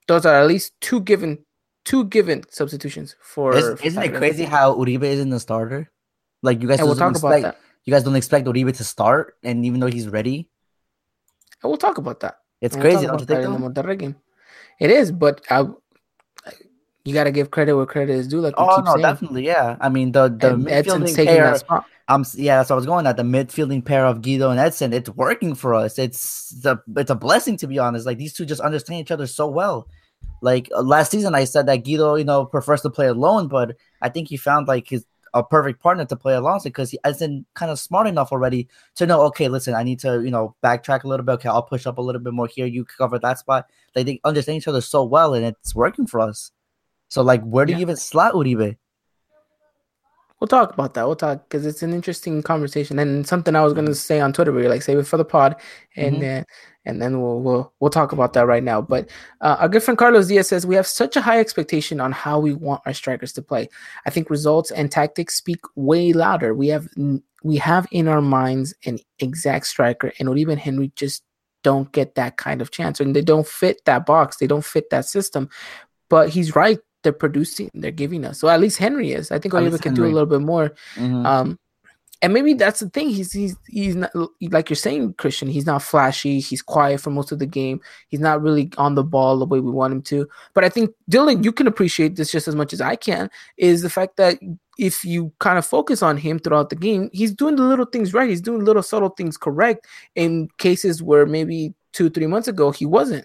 Those 0.08 0.24
are 0.24 0.36
at 0.40 0.46
least 0.46 0.72
two 0.80 1.00
given 1.00 1.44
two 1.84 2.04
given 2.04 2.42
substitutions 2.50 3.16
for. 3.20 3.54
Isn't, 3.54 3.84
isn't 3.84 4.02
it 4.02 4.14
crazy 4.14 4.44
how 4.44 4.74
Uribe 4.74 5.02
isn't 5.04 5.30
the 5.30 5.40
starter? 5.40 5.90
Like 6.42 6.62
you 6.62 6.68
guys 6.68 6.78
And 6.78 6.86
we'll 6.88 6.96
talk 6.96 7.16
about 7.16 7.32
expect 7.34 7.42
that. 7.42 7.65
You 7.86 7.92
guys 7.94 8.02
don't 8.04 8.16
expect 8.16 8.46
Oribe 8.46 8.74
to 8.76 8.84
start, 8.84 9.36
and 9.42 9.64
even 9.64 9.80
though 9.80 9.86
he's 9.86 10.08
ready, 10.08 10.48
And 11.62 11.70
we'll 11.70 11.78
talk 11.78 11.98
about 11.98 12.20
that. 12.20 12.38
it's 12.60 12.76
we'll 12.76 12.82
crazy. 12.84 13.06
Don't 13.06 13.20
you 13.20 13.26
think? 13.26 13.44
in 13.44 13.52
the 13.52 13.58
Monterrey 13.58 13.98
game. 13.98 14.16
It 14.78 14.90
is, 14.90 15.10
but 15.12 15.40
I, 15.48 15.64
you 17.04 17.14
got 17.14 17.24
to 17.24 17.30
give 17.30 17.50
credit 17.50 17.74
where 17.76 17.86
credit 17.86 18.12
is 18.14 18.28
due. 18.28 18.40
Like 18.40 18.54
Oh 18.56 18.82
no, 18.84 18.92
saying. 18.92 19.02
definitely, 19.02 19.46
yeah. 19.46 19.76
I 19.80 19.88
mean 19.88 20.12
the 20.12 20.28
the 20.28 20.54
and 20.54 20.66
midfielding 20.66 21.14
taking 21.14 21.26
pair. 21.26 21.56
that. 21.56 21.84
Um, 22.08 22.24
yeah, 22.34 22.58
that's 22.58 22.70
what 22.70 22.74
I 22.74 22.76
was 22.76 22.86
going 22.86 23.06
at. 23.06 23.16
The 23.16 23.22
midfielding 23.24 23.84
pair 23.84 24.06
of 24.06 24.22
Guido 24.22 24.50
and 24.50 24.60
Edson, 24.60 24.92
it's 24.92 25.10
working 25.10 25.54
for 25.54 25.74
us. 25.74 25.98
It's 25.98 26.50
the 26.62 26.78
it's 26.96 27.10
a 27.10 27.14
blessing 27.16 27.56
to 27.58 27.66
be 27.66 27.78
honest. 27.78 28.06
Like 28.06 28.18
these 28.18 28.32
two 28.34 28.44
just 28.46 28.60
understand 28.60 29.00
each 29.00 29.10
other 29.10 29.26
so 29.26 29.46
well. 29.48 29.88
Like 30.42 30.68
uh, 30.74 30.82
last 30.82 31.10
season, 31.12 31.34
I 31.34 31.44
said 31.44 31.66
that 31.66 31.84
Guido, 31.84 32.16
you 32.16 32.24
know, 32.24 32.44
prefers 32.44 32.82
to 32.82 32.90
play 32.90 33.06
alone, 33.06 33.48
but 33.48 33.76
I 34.02 34.08
think 34.08 34.28
he 34.28 34.36
found 34.36 34.68
like 34.68 34.88
his 34.88 35.04
a 35.38 35.44
perfect 35.44 35.82
partner 35.82 36.04
to 36.06 36.16
play 36.16 36.34
alongside 36.34 36.70
because 36.70 36.90
he 36.90 36.98
isn't 37.06 37.46
kind 37.54 37.70
of 37.70 37.78
smart 37.78 38.06
enough 38.06 38.32
already 38.32 38.68
to 38.96 39.06
know. 39.06 39.22
Okay, 39.22 39.48
listen, 39.48 39.74
I 39.74 39.82
need 39.82 39.98
to 40.00 40.22
you 40.22 40.30
know 40.30 40.54
backtrack 40.62 41.04
a 41.04 41.08
little 41.08 41.24
bit. 41.24 41.32
Okay, 41.32 41.48
I'll 41.48 41.62
push 41.62 41.86
up 41.86 41.98
a 41.98 42.02
little 42.02 42.20
bit 42.20 42.32
more 42.32 42.46
here. 42.46 42.66
You 42.66 42.84
cover 42.84 43.18
that 43.18 43.38
spot. 43.38 43.70
Like 43.94 44.06
they 44.06 44.20
understand 44.24 44.56
each 44.58 44.68
other 44.68 44.80
so 44.80 45.04
well, 45.04 45.34
and 45.34 45.44
it's 45.44 45.74
working 45.74 46.06
for 46.06 46.20
us. 46.20 46.50
So 47.08 47.22
like, 47.22 47.42
where 47.42 47.66
do 47.66 47.72
Yeah. 47.72 47.78
you 47.78 47.82
even 47.82 47.96
slot 47.96 48.34
Uribe? 48.34 48.76
We'll 50.40 50.48
talk 50.48 50.74
about 50.74 50.92
that. 50.94 51.06
We'll 51.06 51.16
talk 51.16 51.48
because 51.48 51.64
it's 51.64 51.82
an 51.82 51.94
interesting 51.94 52.42
conversation 52.42 52.98
and 52.98 53.26
something 53.26 53.56
I 53.56 53.62
was 53.62 53.72
gonna 53.72 53.94
say 53.94 54.20
on 54.20 54.32
Twitter. 54.32 54.52
Where 54.52 54.62
you're 54.62 54.70
like, 54.70 54.82
save 54.82 54.98
it 54.98 55.06
for 55.06 55.16
the 55.16 55.24
pod, 55.24 55.56
and 55.96 56.22
uh, 56.22 56.44
and 56.86 57.02
then 57.02 57.20
we'll 57.20 57.40
we'll 57.40 57.72
we'll 57.80 57.90
talk 57.90 58.12
about 58.12 58.32
that 58.32 58.46
right 58.46 58.62
now. 58.62 58.80
But 58.80 59.10
uh, 59.40 59.56
our 59.60 59.68
good 59.68 59.82
friend 59.82 59.98
Carlos 59.98 60.28
Diaz 60.28 60.48
says 60.48 60.66
we 60.66 60.76
have 60.76 60.86
such 60.86 61.16
a 61.16 61.20
high 61.20 61.40
expectation 61.40 62.00
on 62.00 62.12
how 62.12 62.38
we 62.38 62.54
want 62.54 62.80
our 62.86 62.94
strikers 62.94 63.32
to 63.34 63.42
play. 63.42 63.68
I 64.06 64.10
think 64.10 64.30
results 64.30 64.70
and 64.70 64.90
tactics 64.90 65.34
speak 65.34 65.60
way 65.74 66.12
louder. 66.12 66.54
We 66.54 66.68
have 66.68 66.88
we 67.42 67.56
have 67.56 67.86
in 67.90 68.08
our 68.08 68.22
minds 68.22 68.74
an 68.86 68.98
exact 69.18 69.66
striker, 69.66 70.12
and 70.18 70.28
Oribe 70.28 70.48
and 70.48 70.60
Henry 70.60 70.92
just 70.96 71.22
don't 71.62 71.90
get 71.92 72.14
that 72.14 72.36
kind 72.36 72.62
of 72.62 72.70
chance, 72.70 73.00
and 73.00 73.14
they 73.14 73.22
don't 73.22 73.46
fit 73.46 73.84
that 73.84 74.06
box. 74.06 74.36
They 74.36 74.46
don't 74.46 74.64
fit 74.64 74.90
that 74.90 75.04
system. 75.04 75.48
But 76.08 76.28
he's 76.28 76.54
right. 76.54 76.78
They're 77.02 77.12
producing. 77.12 77.70
They're 77.74 77.90
giving 77.90 78.24
us. 78.24 78.38
So 78.40 78.48
at 78.48 78.60
least 78.60 78.78
Henry 78.78 79.12
is. 79.12 79.30
I 79.30 79.38
think 79.38 79.54
Oribe 79.54 79.80
can 79.80 79.94
do 79.94 80.04
a 80.04 80.06
little 80.06 80.26
bit 80.26 80.40
more. 80.40 80.72
Mhm. 80.96 81.26
Um, 81.26 81.58
and 82.26 82.34
maybe 82.34 82.54
that's 82.54 82.80
the 82.80 82.90
thing. 82.90 83.10
He's 83.10 83.32
he's 83.32 83.56
he's 83.68 83.94
not 83.94 84.10
like 84.50 84.68
you're 84.68 84.74
saying, 84.74 85.14
Christian. 85.14 85.46
He's 85.46 85.64
not 85.64 85.80
flashy. 85.80 86.40
He's 86.40 86.60
quiet 86.60 87.00
for 87.00 87.10
most 87.10 87.30
of 87.30 87.38
the 87.38 87.46
game. 87.46 87.80
He's 88.08 88.18
not 88.18 88.42
really 88.42 88.68
on 88.78 88.96
the 88.96 89.04
ball 89.04 89.38
the 89.38 89.46
way 89.46 89.60
we 89.60 89.70
want 89.70 89.92
him 89.92 90.02
to. 90.02 90.28
But 90.52 90.64
I 90.64 90.68
think 90.68 90.90
Dylan, 91.08 91.44
you 91.44 91.52
can 91.52 91.68
appreciate 91.68 92.16
this 92.16 92.32
just 92.32 92.48
as 92.48 92.56
much 92.56 92.72
as 92.72 92.80
I 92.80 92.96
can. 92.96 93.30
Is 93.58 93.82
the 93.82 93.88
fact 93.88 94.16
that 94.16 94.40
if 94.76 95.04
you 95.04 95.32
kind 95.38 95.56
of 95.56 95.64
focus 95.64 96.02
on 96.02 96.16
him 96.16 96.40
throughout 96.40 96.68
the 96.68 96.74
game, 96.74 97.10
he's 97.12 97.32
doing 97.32 97.54
the 97.54 97.62
little 97.62 97.86
things 97.86 98.12
right. 98.12 98.28
He's 98.28 98.40
doing 98.40 98.64
little 98.64 98.82
subtle 98.82 99.10
things 99.10 99.36
correct 99.36 99.86
in 100.16 100.48
cases 100.58 101.00
where 101.00 101.26
maybe 101.26 101.74
two 101.92 102.10
three 102.10 102.26
months 102.26 102.48
ago 102.48 102.72
he 102.72 102.86
wasn't. 102.86 103.24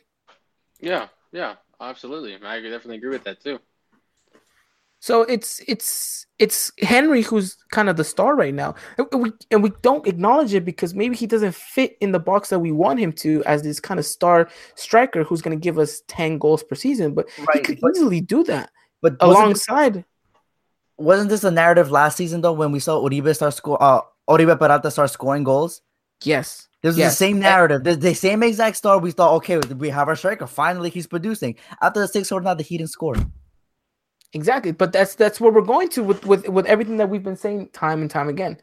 Yeah, 0.80 1.08
yeah, 1.32 1.56
absolutely. 1.80 2.36
I 2.36 2.62
definitely 2.62 2.98
agree 2.98 3.10
with 3.10 3.24
that 3.24 3.44
too. 3.44 3.58
So 5.04 5.24
it's 5.24 5.60
it's 5.68 6.28
it's 6.38 6.72
Henry 6.80 7.24
who's 7.24 7.58
kind 7.72 7.90
of 7.90 7.98
the 7.98 8.04
star 8.04 8.36
right 8.36 8.54
now, 8.54 8.76
and 9.00 9.08
we 9.24 9.32
and 9.50 9.64
we 9.64 9.72
don't 9.82 10.06
acknowledge 10.06 10.54
it 10.54 10.64
because 10.64 10.94
maybe 10.94 11.16
he 11.16 11.26
doesn't 11.26 11.56
fit 11.56 11.98
in 12.02 12.12
the 12.12 12.20
box 12.20 12.50
that 12.50 12.60
we 12.60 12.72
want 12.72 13.00
him 13.00 13.12
to 13.14 13.44
as 13.46 13.64
this 13.64 13.80
kind 13.80 14.00
of 14.00 14.06
star 14.06 14.48
striker 14.76 15.24
who's 15.24 15.42
going 15.42 15.58
to 15.58 15.62
give 15.62 15.80
us 15.80 16.04
ten 16.08 16.38
goals 16.38 16.62
per 16.64 16.76
season. 16.76 17.16
But 17.16 17.28
he 17.54 17.60
could 17.62 17.80
but- 17.82 17.96
easily 17.96 18.22
do 18.22 18.44
that 18.44 18.70
But 19.02 19.14
this, 19.20 19.28
alongside. 19.28 20.06
wasn't 20.98 21.30
this 21.32 21.44
a 21.44 21.50
narrative 21.50 21.90
last 21.90 22.16
season 22.16 22.42
though 22.42 22.54
when 22.54 22.72
we 22.72 22.80
saw 22.80 23.00
Oribe 23.02 23.34
start 23.34 23.56
score 23.56 23.82
uh 23.82 24.02
Oribe 24.30 24.56
Peralta 24.60 24.92
start 24.92 25.10
scoring 25.10 25.44
goals? 25.44 25.82
Yes, 26.24 26.68
This 26.84 26.92
is 26.94 27.00
Yes. 27.00 27.14
the 27.14 27.18
same 27.26 27.40
narrative. 27.40 27.84
The, 27.84 27.96
the 27.96 28.14
same 28.14 28.44
exact 28.44 28.78
star. 28.78 29.00
We 29.00 29.10
thought, 29.10 29.34
okay, 29.38 29.58
we 29.78 29.90
have 29.90 30.08
our 30.08 30.16
striker. 30.16 30.46
Finally, 30.46 30.92
he's 30.92 31.08
producing. 31.08 31.56
After 31.82 32.02
the 32.02 32.08
six 32.08 32.32
or 32.32 32.40
not, 32.42 32.60
the 32.60 32.64
he 32.64 32.78
didn't 32.78 32.92
score. 32.92 33.16
Exactly. 34.34 34.72
But 34.72 34.92
that's 34.92 35.16
that's 35.16 35.40
where 35.40 35.52
we're 35.52 35.62
going 35.62 35.90
to 35.90 36.04
with 36.04 36.26
with 36.26 36.48
with 36.48 36.66
everything 36.66 36.98
that 36.98 37.10
we've 37.10 37.24
been 37.24 37.38
saying 37.38 37.70
time 37.74 38.02
and 38.02 38.10
time 38.10 38.30
again. 38.30 38.58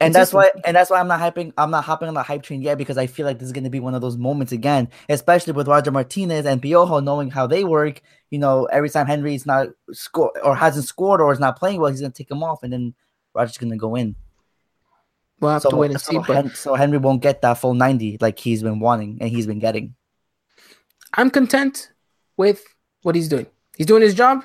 And 0.00 0.12
that's 0.12 0.32
why, 0.34 0.50
and 0.64 0.76
that's 0.76 0.90
why 0.90 0.98
I'm 0.98 1.06
not 1.08 1.20
hyping. 1.20 1.52
I'm 1.56 1.70
not 1.70 1.84
hopping 1.84 2.08
on 2.08 2.14
the 2.14 2.22
hype 2.22 2.42
train 2.42 2.60
yet 2.60 2.76
because 2.76 2.98
I 2.98 3.06
feel 3.06 3.24
like 3.24 3.38
this 3.38 3.46
is 3.46 3.52
going 3.52 3.64
to 3.64 3.70
be 3.70 3.80
one 3.80 3.94
of 3.94 4.02
those 4.02 4.16
moments 4.18 4.52
again, 4.52 4.88
especially 5.08 5.52
with 5.52 5.68
Roger 5.68 5.92
Martinez 5.92 6.46
and 6.46 6.60
Piojo 6.60 7.02
knowing 7.02 7.30
how 7.30 7.46
they 7.46 7.64
work. 7.64 8.02
You 8.30 8.40
know, 8.40 8.64
every 8.66 8.90
time 8.90 9.06
Henry's 9.06 9.46
not 9.46 9.68
score 9.92 10.32
or 10.42 10.56
hasn't 10.56 10.86
scored 10.86 11.20
or 11.20 11.32
is 11.32 11.38
not 11.38 11.58
playing 11.58 11.80
well, 11.80 11.90
he's 11.90 12.00
going 12.00 12.12
to 12.12 12.16
take 12.16 12.30
him 12.30 12.42
off, 12.42 12.62
and 12.64 12.72
then 12.72 12.94
Roger's 13.34 13.56
going 13.56 13.70
to 13.70 13.78
go 13.78 13.94
in. 13.94 14.16
We'll 15.40 15.52
have 15.52 15.62
So, 15.62 15.70
to 15.70 15.76
wait 15.76 15.92
and 15.92 16.00
so, 16.00 16.10
see. 16.12 16.18
But 16.18 16.36
Hen- 16.36 16.54
so 16.54 16.74
Henry 16.74 16.98
won't 16.98 17.22
get 17.22 17.40
that 17.42 17.54
full 17.54 17.74
90 17.74 18.18
like 18.20 18.38
he's 18.38 18.62
been 18.62 18.80
wanting 18.80 19.18
and 19.20 19.30
he's 19.30 19.46
been 19.46 19.58
getting. 19.58 19.94
I'm 21.14 21.30
content 21.30 21.92
with 22.36 22.64
what 23.02 23.14
he's 23.14 23.28
doing. 23.28 23.46
He's 23.76 23.86
doing 23.86 24.02
his 24.02 24.14
job. 24.14 24.44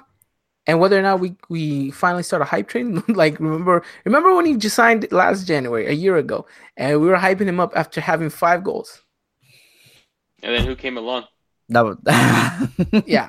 And 0.70 0.80
whether 0.80 1.00
or 1.00 1.02
not 1.02 1.20
we, 1.20 1.36
we 1.50 1.90
finally 1.90 2.22
start 2.22 2.44
a 2.44 2.46
hype 2.46 2.68
train, 2.68 3.04
like 3.08 3.40
remember 3.40 3.82
remember 4.06 4.36
when 4.36 4.46
he 4.46 4.56
just 4.56 4.76
signed 4.76 5.12
last 5.12 5.48
January, 5.48 5.88
a 5.88 5.94
year 5.94 6.16
ago, 6.18 6.46
and 6.78 7.02
we 7.02 7.08
were 7.08 7.18
hyping 7.18 7.48
him 7.48 7.60
up 7.60 7.74
after 7.76 8.00
having 8.00 8.30
five 8.30 8.64
goals. 8.64 9.02
And 10.44 10.54
then 10.56 10.68
who 10.68 10.76
came 10.76 10.96
along? 10.96 11.24
That 11.70 11.86
would. 11.86 11.98
Yeah. 13.08 13.28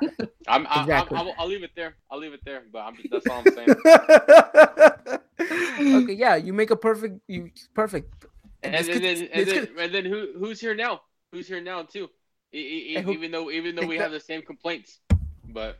I'm, 0.48 0.66
I, 0.66 0.82
Exactly. 0.82 1.16
I'm, 1.16 1.28
I'll, 1.28 1.34
I'll 1.38 1.46
leave 1.48 1.62
it 1.62 1.70
there. 1.74 1.94
I'll 2.10 2.18
leave 2.18 2.34
it 2.34 2.44
there. 2.44 2.62
But 2.70 2.80
I'm, 2.80 2.94
that's 3.10 3.26
all 3.26 3.42
I'm 3.42 3.54
saying. 3.54 3.70
okay, 6.04 6.12
yeah, 6.12 6.36
you 6.36 6.52
make 6.52 6.70
a 6.70 6.76
perfect 6.76 7.20
you 7.26 7.50
perfect. 7.72 8.26
And, 8.62 8.74
This 8.74 8.88
and, 8.88 9.02
then, 9.02 9.28
and, 9.32 9.46
then, 9.48 9.68
and 9.78 9.94
then 9.94 10.04
who 10.04 10.34
who's 10.38 10.60
here 10.60 10.74
now? 10.74 11.00
Who's 11.32 11.48
here 11.48 11.62
now 11.62 11.84
too? 11.84 12.10
E- 12.52 12.58
e- 12.92 12.96
And 12.96 13.06
who- 13.06 13.12
even 13.12 13.30
though 13.30 13.50
even 13.50 13.76
though 13.76 13.86
we 13.86 13.96
have 13.96 14.12
the 14.12 14.20
same 14.20 14.42
complaints, 14.42 15.00
but 15.48 15.78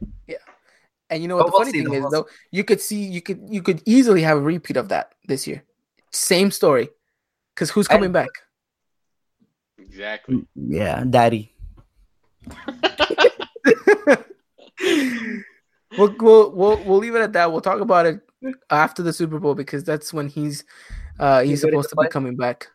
And 1.10 1.20
you 1.22 1.28
know 1.28 1.36
what 1.36 1.46
But 1.46 1.46
the 1.46 1.52
we'll 1.52 1.60
funny 1.62 1.72
see, 1.72 1.78
thing 1.84 1.88
though, 1.90 1.96
is 1.98 2.02
we'll 2.02 2.10
though, 2.22 2.28
you 2.52 2.64
could 2.64 2.80
see 2.80 3.02
you 3.04 3.20
could 3.20 3.40
you 3.48 3.62
could 3.62 3.82
easily 3.84 4.22
have 4.22 4.38
a 4.38 4.40
repeat 4.40 4.76
of 4.76 4.88
that 4.88 5.12
this 5.26 5.46
year. 5.46 5.64
Same 6.12 6.50
story. 6.50 6.88
Cause 7.56 7.70
who's 7.70 7.88
coming 7.88 8.04
And- 8.06 8.12
back? 8.14 8.28
exactly. 9.78 10.46
yeah, 10.54 11.02
daddy. 11.08 11.52
we'll, 15.98 16.14
we'll 16.18 16.50
we'll 16.52 16.84
we'll 16.84 16.98
leave 16.98 17.14
it 17.14 17.20
at 17.22 17.32
that. 17.34 17.50
We'll 17.50 17.60
talk 17.60 17.80
about 17.80 18.06
it 18.06 18.20
after 18.70 19.02
the 19.02 19.12
Super 19.12 19.38
Bowl 19.38 19.54
because 19.54 19.84
that's 19.84 20.12
when 20.12 20.28
he's 20.28 20.64
uh 21.18 21.40
he's 21.40 21.50
He's 21.50 21.60
supposed 21.62 21.90
to 21.90 21.96
to 21.96 22.02
be 22.02 22.08
coming 22.08 22.36
back. 22.36 22.68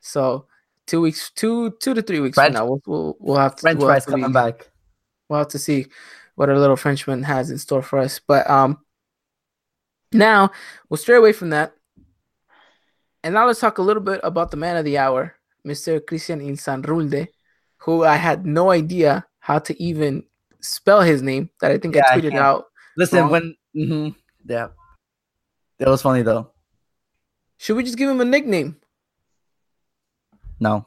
So 0.00 0.46
two 0.86 1.00
weeks, 1.00 1.30
two 1.30 1.72
two 1.80 1.94
to 1.94 2.02
three 2.02 2.20
weeks 2.20 2.36
French- 2.36 2.54
from 2.56 2.66
now, 2.66 2.66
we'll 2.66 2.82
we'll, 2.86 3.16
we'll 3.18 3.36
have 3.38 3.56
to 3.56 3.60
French 3.62 3.78
we'll 3.78 3.88
have 3.88 3.94
fries 3.96 4.04
to 4.06 4.10
coming 4.12 4.28
be- 4.30 4.32
back. 4.34 4.70
we'll 5.28 5.40
have 5.40 5.48
to 5.48 5.58
see 5.58 5.86
what 6.40 6.48
our 6.48 6.58
little 6.58 6.74
Frenchman 6.74 7.22
has 7.24 7.50
in 7.50 7.58
store 7.58 7.82
for 7.82 7.98
us. 7.98 8.18
But 8.18 8.48
um, 8.48 8.78
now 10.10 10.50
we'll 10.88 10.96
stray 10.96 11.16
away 11.18 11.34
from 11.34 11.50
that, 11.50 11.74
and 13.22 13.34
now 13.34 13.46
let's 13.46 13.60
talk 13.60 13.76
a 13.76 13.82
little 13.82 14.02
bit 14.02 14.20
about 14.24 14.50
the 14.50 14.56
man 14.56 14.78
of 14.78 14.86
the 14.86 14.96
hour, 14.96 15.36
Mr. 15.68 16.00
Christian 16.00 16.40
Insaurralde, 16.40 17.28
who 17.84 18.04
I 18.04 18.16
had 18.16 18.46
no 18.46 18.70
idea 18.70 19.26
how 19.40 19.58
to 19.58 19.76
even 19.82 20.24
spell 20.60 21.02
his 21.02 21.20
name. 21.20 21.50
That 21.60 21.72
I 21.72 21.76
think 21.76 21.94
Yeah, 21.94 22.04
I 22.08 22.14
I 22.14 22.16
tweeted 22.18 22.30
can't. 22.32 22.40
out. 22.42 22.64
Listen, 22.96 23.20
Wrong. 23.20 23.30
when 23.30 23.56
mhm, 23.76 24.14
yeah, 24.48 24.68
that 25.76 25.88
was 25.88 26.00
funny 26.00 26.22
though. 26.22 26.52
Should 27.58 27.76
we 27.76 27.84
just 27.84 27.98
give 27.98 28.08
him 28.08 28.22
a 28.22 28.24
nickname 28.24 28.80
No, 30.58 30.86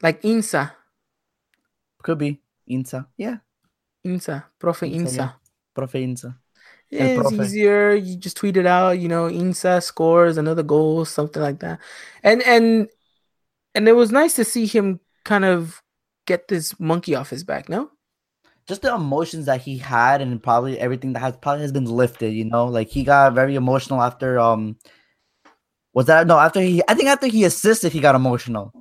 like 0.00 0.22
Insa? 0.22 0.70
could 2.04 2.18
be 2.18 2.40
Insa. 2.70 3.06
Yeah, 3.16 3.38
Insa, 4.04 4.44
Profe 4.60 4.92
Insa. 4.92 5.34
Profe 5.76 6.02
Insa. 6.04 6.36
Yeah, 6.90 7.04
it's 7.04 7.30
Profe. 7.30 7.44
easier. 7.44 7.94
You 7.94 8.16
just 8.16 8.36
tweet 8.36 8.56
it 8.56 8.66
out, 8.66 8.98
you 8.98 9.08
know, 9.08 9.24
Insa 9.28 9.82
scores 9.82 10.36
another 10.36 10.62
goal, 10.62 11.04
something 11.04 11.42
like 11.42 11.60
that. 11.60 11.80
And 12.22 12.42
and 12.42 12.88
and 13.74 13.88
it 13.88 13.92
was 13.92 14.12
nice 14.12 14.34
to 14.34 14.44
see 14.44 14.66
him 14.66 15.00
kind 15.24 15.44
of 15.44 15.82
get 16.26 16.48
this 16.48 16.78
monkey 16.78 17.14
off 17.14 17.30
his 17.30 17.44
back, 17.44 17.68
no? 17.68 17.90
Just 18.66 18.82
the 18.82 18.94
emotions 18.94 19.46
that 19.46 19.60
he 19.60 19.76
had, 19.76 20.22
and 20.22 20.42
probably 20.42 20.78
everything 20.78 21.12
that 21.14 21.20
has 21.20 21.36
probably 21.36 21.62
has 21.62 21.72
been 21.72 21.84
lifted. 21.84 22.32
You 22.32 22.44
know, 22.44 22.66
like 22.66 22.88
he 22.88 23.04
got 23.04 23.34
very 23.34 23.56
emotional 23.56 24.02
after 24.02 24.38
um. 24.38 24.76
Was 25.92 26.06
that 26.06 26.26
no? 26.26 26.38
After 26.38 26.60
he, 26.60 26.82
I 26.88 26.94
think 26.94 27.08
after 27.08 27.26
he 27.26 27.44
assisted, 27.44 27.92
he 27.92 28.00
got 28.00 28.14
emotional. 28.14 28.72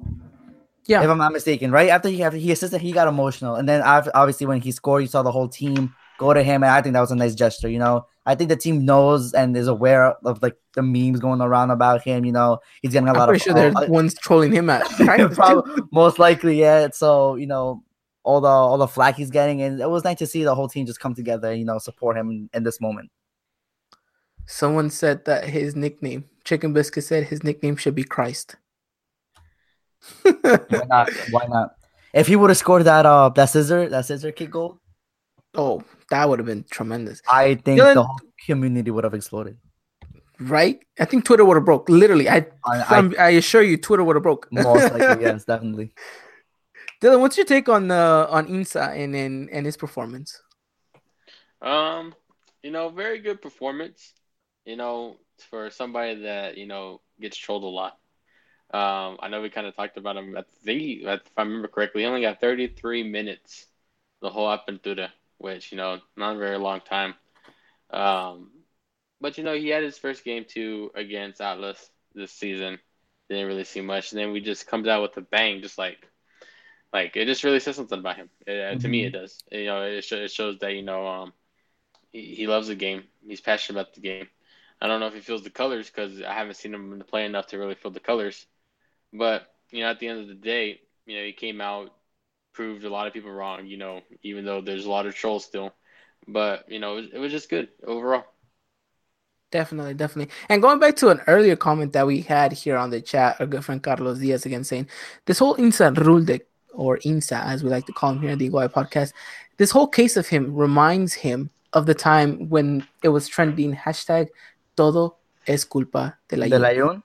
Yeah. 0.86 1.04
if 1.04 1.10
I'm 1.10 1.18
not 1.18 1.32
mistaken, 1.32 1.72
right 1.72 1.90
after 1.90 2.10
he 2.10 2.24
after 2.24 2.38
he 2.38 2.52
assisted, 2.52 2.82
he 2.82 2.92
got 2.92 3.08
emotional, 3.08 3.56
and 3.56 3.68
then 3.68 3.82
obviously 3.82 4.48
when 4.48 4.62
he 4.62 4.72
scored, 4.72 5.04
you 5.04 5.08
saw 5.08 5.24
the 5.24 5.32
whole 5.32 5.48
team 5.48 5.94
go 6.18 6.34
to 6.34 6.44
him, 6.44 6.64
and 6.64 6.72
I 6.72 6.82
think 6.82 6.94
that 6.94 7.02
was 7.02 7.12
a 7.12 7.16
nice 7.16 7.36
gesture. 7.36 7.70
You 7.70 7.80
know, 7.80 8.06
I 8.26 8.36
think 8.36 8.50
the 8.50 8.56
team 8.56 8.86
knows 8.86 9.34
and 9.34 9.56
is 9.56 9.68
aware 9.68 10.14
of 10.26 10.42
like 10.42 10.56
the 10.74 10.82
memes 10.82 11.20
going 11.20 11.42
around 11.42 11.72
about 11.72 12.04
him. 12.04 12.26
You 12.26 12.32
know, 12.32 12.60
he's 12.82 12.92
getting 12.92 13.08
a 13.08 13.12
I'm 13.12 13.18
lot 13.18 13.30
pretty 13.30 13.42
of 13.42 13.44
sure 13.44 13.54
they're 13.54 13.78
uh, 13.78 13.88
ones 13.88 14.16
trolling 14.16 14.52
him 14.52 14.70
at. 14.70 14.86
Probably, 15.36 15.84
most 15.92 16.20
likely, 16.20 16.60
yeah. 16.60 16.90
So 16.92 17.36
you 17.36 17.48
know, 17.48 17.84
all 18.24 18.42
the 18.42 18.48
all 18.48 18.78
the 18.78 18.88
flack 18.88 19.16
he's 19.16 19.32
getting, 19.32 19.62
and 19.62 19.82
it 19.82 19.90
was 19.90 20.04
nice 20.04 20.20
to 20.20 20.28
see 20.28 20.44
the 20.44 20.56
whole 20.56 20.68
team 20.68 20.86
just 20.86 21.00
come 21.00 21.16
together, 21.16 21.50
and, 21.50 21.60
you 21.60 21.66
know, 21.66 21.78
support 21.78 22.18
him 22.18 22.30
in, 22.30 22.50
in 22.54 22.64
this 22.64 22.80
moment. 22.80 23.10
Someone 24.46 24.90
said 24.90 25.24
that 25.26 25.46
his 25.46 25.76
nickname, 25.76 26.26
Chicken 26.44 26.74
Biscuit 26.74 27.06
said 27.06 27.26
his 27.26 27.44
nickname 27.44 27.78
should 27.78 27.96
be 27.96 28.04
Christ. 28.04 28.58
Why 30.24 30.86
not? 30.90 31.10
Why 31.32 31.46
not? 31.48 31.76
If 32.14 32.28
he 32.28 32.36
would 32.36 32.50
have 32.50 32.58
scored 32.58 32.84
that 32.86 33.06
uh 33.06 33.30
that 33.30 33.46
scissor 33.50 33.90
that 33.90 34.06
scissor 34.06 34.32
kick 34.32 34.52
goal, 34.52 34.80
oh, 35.56 35.84
that 36.10 36.28
would 36.30 36.40
have 36.40 36.46
been 36.46 36.64
tremendous, 36.70 37.22
I 37.32 37.56
think 37.56 37.80
Dylan- 37.82 37.96
the 37.96 38.04
whole 38.04 38.20
community 38.46 38.92
would 38.92 39.04
have 39.04 39.14
exploded. 39.14 39.58
right? 40.40 40.80
I 41.00 41.06
think 41.06 41.26
Twitter 41.26 41.46
would 41.46 41.56
have 41.58 41.66
broke. 41.66 41.90
Literally, 41.90 42.28
I, 42.30 42.46
I, 42.66 42.74
I 42.82 42.96
I'm- 42.96 43.14
assure 43.38 43.62
you, 43.64 43.78
Twitter 43.78 44.04
would 44.04 44.16
have 44.16 44.24
broke. 44.24 44.48
most 44.52 44.94
likely, 44.94 45.24
yes, 45.26 45.46
definitely. 45.46 45.94
Dylan, 47.02 47.20
what's 47.22 47.36
your 47.38 47.46
take 47.46 47.68
on 47.70 47.92
uh, 47.92 48.28
on 48.30 48.48
Insa 48.48 48.96
and, 48.96 49.16
and 49.16 49.50
and 49.50 49.66
his 49.66 49.76
performance? 49.78 50.40
Um, 51.62 52.14
you 52.62 52.72
know, 52.72 52.90
very 52.90 53.20
good 53.20 53.42
performance. 53.42 54.14
You 54.66 54.76
know, 54.78 55.18
for 55.50 55.70
somebody 55.70 56.22
that 56.24 56.58
you 56.58 56.68
know 56.68 57.02
gets 57.20 57.38
trolled 57.38 57.64
a 57.64 57.68
lot. 57.68 57.98
Um, 58.74 59.18
I 59.22 59.30
know 59.30 59.42
we 59.42 59.50
kind 59.52 59.68
of 59.68 59.76
talked 59.76 59.98
about 59.98 60.18
him. 60.18 60.38
I 60.38 60.44
think 60.66 61.04
if 61.04 61.22
I 61.38 61.44
remember 61.44 61.70
correctly, 61.70 62.04
he 62.04 62.08
only 62.08 62.22
got 62.22 62.42
33 62.42 63.04
minutes 63.04 63.68
the 64.22 64.30
whole 64.32 64.48
Apertura, 64.50 65.10
which 65.38 65.72
you 65.72 65.78
know, 65.78 66.00
not 66.18 66.36
a 66.36 66.40
very 66.40 66.58
long 66.58 66.82
time. 66.82 67.16
Um, 67.92 68.52
but 69.22 69.38
you 69.38 69.44
know, 69.44 69.56
he 69.56 69.70
had 69.70 69.84
his 69.84 69.98
first 69.98 70.24
game 70.26 70.46
too 70.48 70.92
against 70.96 71.42
Atlas 71.42 71.92
this 72.16 72.32
season. 72.32 72.80
Didn't 73.30 73.48
really 73.48 73.66
see 73.66 73.82
much, 73.82 74.12
and 74.12 74.20
then 74.20 74.32
we 74.32 74.42
just 74.42 74.68
comes 74.68 74.88
out 74.88 75.02
with 75.04 75.18
a 75.18 75.22
bang, 75.22 75.62
just 75.62 75.78
like, 75.78 75.98
like 76.94 77.16
it 77.18 77.26
just 77.26 77.44
really 77.44 77.60
says 77.60 77.76
something 77.76 78.00
about 78.00 78.18
him. 78.18 78.30
Uh, 78.48 78.76
To 78.76 78.90
me, 78.90 79.04
it 79.06 79.12
does. 79.14 79.44
You 79.52 79.66
know, 79.66 79.84
it, 79.84 80.06
it 80.12 80.32
shows 80.32 80.60
that 80.60 80.74
you 80.74 80.84
know, 80.84 81.08
um, 81.08 81.34
he, 82.12 82.36
he 82.36 82.48
loves 82.48 82.68
the 82.70 82.76
game. 82.76 83.04
He's 83.28 83.42
passionate 83.42 83.80
about 83.82 83.94
the 83.96 84.02
game. 84.02 84.28
I 84.82 84.88
don't 84.88 85.00
know 85.00 85.08
if 85.08 85.14
he 85.14 85.22
feels 85.22 85.44
the 85.44 85.50
colors 85.50 85.90
because 85.90 86.22
I 86.22 86.34
haven't 86.34 86.56
seen 86.56 86.74
him 86.74 87.04
play 87.08 87.26
enough 87.26 87.48
to 87.48 87.58
really 87.58 87.76
feel 87.76 87.92
the 87.92 88.00
colors. 88.00 88.46
But 89.14 89.48
you 89.72 89.82
know, 89.82 89.90
at 89.90 90.00
the 90.00 90.08
end 90.08 90.20
of 90.20 90.28
the 90.28 90.34
day, 90.34 90.82
you 91.06 91.18
know, 91.18 91.24
he 91.24 91.32
came 91.32 91.62
out, 91.62 91.94
proved 92.54 92.84
a 92.84 92.90
lot 92.90 93.08
of 93.08 93.14
people 93.14 93.32
wrong. 93.32 93.66
You 93.68 93.78
know, 93.78 94.02
even 94.24 94.46
though 94.46 94.62
there's 94.62 94.86
a 94.86 94.90
lot 94.90 95.06
of 95.06 95.16
trolls 95.16 95.46
still, 95.46 95.74
but 96.28 96.66
you 96.70 96.80
know, 96.80 96.98
it 96.98 97.02
was, 97.02 97.10
it 97.14 97.20
was 97.20 97.32
just 97.32 97.50
good 97.50 97.70
overall. 97.86 98.26
Definitely, 99.52 99.94
definitely. 99.94 100.34
And 100.50 100.64
going 100.64 100.80
back 100.80 100.96
to 100.96 101.10
an 101.10 101.22
earlier 101.28 101.56
comment 101.56 101.94
that 101.94 102.08
we 102.08 102.22
had 102.22 102.54
here 102.54 102.76
on 102.76 102.90
the 102.90 103.00
chat, 103.00 103.40
our 103.40 103.46
good 103.46 103.64
friend 103.64 103.84
Carlos 103.84 104.18
Diaz 104.18 104.48
again 104.48 104.64
saying 104.64 104.90
this 105.26 105.38
whole 105.38 105.56
Insa 105.58 105.96
rule 105.96 106.24
deck 106.24 106.42
or 106.74 106.98
Insa 107.06 107.46
as 107.46 107.64
we 107.64 107.70
like 107.70 107.86
to 107.86 107.94
call 107.94 108.14
him 108.14 108.22
here 108.22 108.32
at 108.32 108.40
the 108.40 108.46
Eagle 108.46 108.60
Eye 108.60 108.68
podcast, 108.68 109.14
this 109.58 109.70
whole 109.70 109.88
case 109.88 110.18
of 110.18 110.28
him 110.28 110.56
reminds 110.56 111.14
him 111.14 111.52
of 111.72 111.86
the 111.86 111.94
time 111.94 112.50
when 112.50 112.88
it 113.04 113.10
was 113.10 113.28
trending 113.28 113.76
hashtag 113.76 114.30
todo 114.76 115.18
es 115.46 115.66
culpa 115.66 116.18
de 116.30 116.38
la 116.38 116.48
The 116.48 116.74
Juve." 116.74 117.04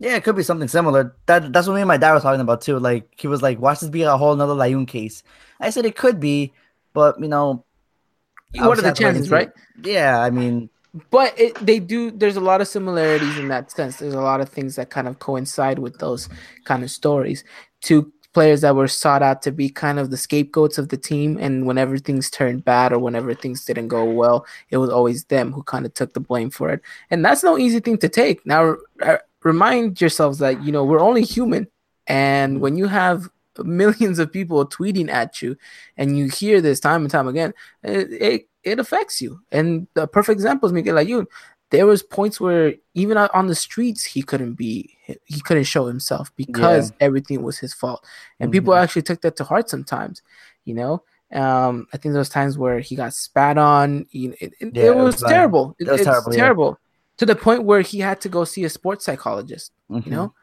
Yeah, 0.00 0.14
it 0.16 0.24
could 0.24 0.36
be 0.36 0.42
something 0.44 0.68
similar. 0.68 1.16
That 1.26 1.52
that's 1.52 1.66
what 1.66 1.74
me 1.74 1.80
and 1.80 1.88
my 1.88 1.96
dad 1.96 2.14
were 2.14 2.20
talking 2.20 2.40
about 2.40 2.60
too. 2.60 2.78
Like 2.78 3.12
he 3.18 3.26
was 3.26 3.42
like, 3.42 3.58
"Watch 3.60 3.80
this 3.80 3.90
be 3.90 4.02
a 4.02 4.16
whole 4.16 4.32
another 4.32 4.54
Layun 4.54 4.86
case." 4.86 5.22
I 5.60 5.70
said 5.70 5.84
it 5.86 5.96
could 5.96 6.20
be, 6.20 6.52
but 6.94 7.18
you 7.20 7.28
know, 7.28 7.64
What 8.60 8.78
are 8.78 8.82
the 8.82 8.84
obviously 8.84 8.86
I 8.86 8.88
have 8.88 8.98
to 8.98 9.04
wait 9.04 9.16
and 9.16 9.26
chances, 9.26 9.30
right? 9.30 9.50
Yeah, 9.82 10.20
I 10.20 10.30
mean, 10.30 10.70
But 11.10 11.38
it, 11.38 11.54
they 11.64 11.80
do. 11.80 12.10
There's 12.10 12.36
a 12.36 12.40
lot 12.40 12.60
of 12.60 12.68
similarities 12.68 13.38
in 13.38 13.48
that 13.48 13.70
sense. 13.70 13.98
There's 13.98 14.14
a 14.14 14.20
lot 14.20 14.40
of 14.40 14.48
things 14.48 14.76
that 14.76 14.90
kind 14.90 15.06
of 15.08 15.18
coincide 15.18 15.78
with 15.78 15.98
those 15.98 16.28
kind 16.64 16.82
of 16.82 16.90
stories. 16.90 17.44
Two 17.82 18.12
players 18.34 18.62
that 18.62 18.74
were 18.76 18.88
sought 18.88 19.22
out 19.22 19.42
to 19.42 19.52
be 19.52 19.68
kind 19.68 19.98
of 19.98 20.10
the 20.10 20.16
scapegoats 20.16 20.78
of 20.78 20.88
the 20.88 20.96
team, 20.96 21.36
and 21.38 21.66
whenever 21.66 21.98
things 21.98 22.30
turned 22.30 22.64
bad 22.64 22.92
or 22.92 22.98
whenever 22.98 23.34
things 23.34 23.64
didn't 23.64 23.88
go 23.88 24.04
well, 24.04 24.46
it 24.70 24.78
was 24.78 24.90
always 24.90 25.24
them 25.24 25.52
who 25.52 25.62
kind 25.62 25.84
of 25.86 25.94
took 25.94 26.14
the 26.14 26.20
blame 26.20 26.50
for 26.50 26.70
it. 26.70 26.80
And 27.10 27.24
that's 27.24 27.44
no 27.44 27.58
easy 27.58 27.80
thing 27.80 27.98
to 27.98 28.08
take. 28.08 28.44
Now, 28.46 28.76
remind 29.44 30.00
yourselves 30.00 30.38
that 30.38 30.62
you 30.64 30.72
know 30.72 30.84
we're 30.84 31.00
only 31.00 31.22
human, 31.22 31.68
and 32.06 32.60
when 32.60 32.76
you 32.76 32.86
have 32.86 33.28
millions 33.58 34.18
of 34.18 34.32
people 34.32 34.66
tweeting 34.66 35.08
at 35.10 35.42
you, 35.42 35.56
and 35.96 36.16
you 36.18 36.28
hear 36.28 36.60
this 36.60 36.80
time 36.80 37.02
and 37.02 37.10
time 37.10 37.28
again, 37.28 37.52
it, 37.82 38.12
it 38.12 38.48
it 38.64 38.78
affects 38.78 39.20
you. 39.22 39.40
And 39.52 39.86
the 39.94 40.06
perfect 40.06 40.36
example 40.36 40.66
is 40.66 40.72
Miguel 40.72 40.96
Layun. 40.96 41.26
There 41.70 41.86
was 41.86 42.02
points 42.02 42.40
where 42.40 42.74
even 42.94 43.18
on 43.18 43.46
the 43.46 43.54
streets 43.54 44.02
he 44.02 44.22
couldn't 44.22 44.54
be 44.54 44.96
he 45.24 45.40
couldn't 45.40 45.64
show 45.64 45.86
himself 45.86 46.32
because 46.36 46.92
everything 47.00 47.42
was 47.42 47.58
his 47.58 47.74
fault. 47.74 48.04
And 48.40 48.50
people 48.50 48.72
Mhm. 48.72 48.82
actually 48.82 49.02
took 49.02 49.20
that 49.20 49.36
to 49.36 49.44
heart 49.44 49.68
sometimes, 49.68 50.22
you 50.64 50.74
know. 50.74 51.02
Um, 51.30 51.86
I 51.92 51.98
think 51.98 52.14
there 52.14 52.20
was 52.20 52.30
times 52.30 52.56
where 52.56 52.80
he 52.80 52.96
got 52.96 53.12
spat 53.12 53.58
on. 53.58 54.06
You 54.12 54.28
know, 54.30 54.34
it, 54.40 54.54
it, 54.60 54.74
Yeah, 54.74 54.84
it 54.84 54.86
it 54.92 54.96
was, 54.96 55.14
was 55.16 55.22
bad. 55.24 55.28
terrible. 55.28 55.76
It 55.78 55.88
was 55.88 56.00
it's 56.00 56.06
yeah. 56.06 56.20
terrible 56.36 56.78
to 57.18 57.26
the 57.26 57.36
point 57.36 57.64
where 57.64 57.82
he 57.82 57.98
had 57.98 58.20
to 58.22 58.28
go 58.28 58.44
see 58.44 58.64
a 58.64 58.70
sports 58.70 59.04
psychologist 59.04 59.72
mhm. 59.90 60.04
you 60.06 60.12
know? 60.12 60.34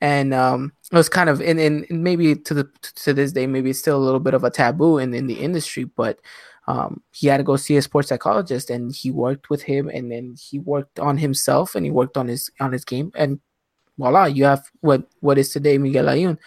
And 0.00 0.34
um 0.34 0.72
it 0.90 0.96
was 0.96 1.08
kind 1.08 1.30
of 1.30 1.40
and, 1.40 1.60
and 1.60 1.86
and 1.88 2.02
maybe 2.02 2.34
to 2.34 2.54
the 2.54 2.64
to 2.96 3.14
this 3.14 3.32
day 3.32 3.46
maybe 3.46 3.70
it's 3.70 3.78
still 3.78 3.96
a 3.96 4.02
little 4.02 4.20
bit 4.20 4.34
of 4.34 4.42
a 4.42 4.50
taboo 4.50 4.98
in, 4.98 5.14
in 5.14 5.28
the 5.28 5.38
industry 5.38 5.84
but 5.84 6.18
um 6.66 7.00
he 7.12 7.28
had 7.28 7.36
to 7.38 7.44
go 7.44 7.56
see 7.56 7.76
a 7.76 7.82
sports 7.82 8.08
psychologist 8.08 8.68
and 8.70 8.92
he 8.94 9.12
worked 9.12 9.48
with 9.48 9.62
him 9.62 9.88
and 9.88 10.10
then 10.10 10.34
he 10.36 10.58
worked 10.58 10.98
on 10.98 11.18
himself 11.18 11.76
and 11.76 11.84
he 11.86 11.92
worked 11.92 12.16
on 12.16 12.26
his 12.26 12.50
on 12.60 12.72
his 12.72 12.84
game. 12.84 13.12
And 13.14 13.38
voila 13.98 14.24
you 14.24 14.44
have 14.44 14.64
what 14.80 15.04
what 15.20 15.38
is 15.38 15.50
today 15.50 15.78
Miguel 15.78 16.06
Layun 16.06 16.38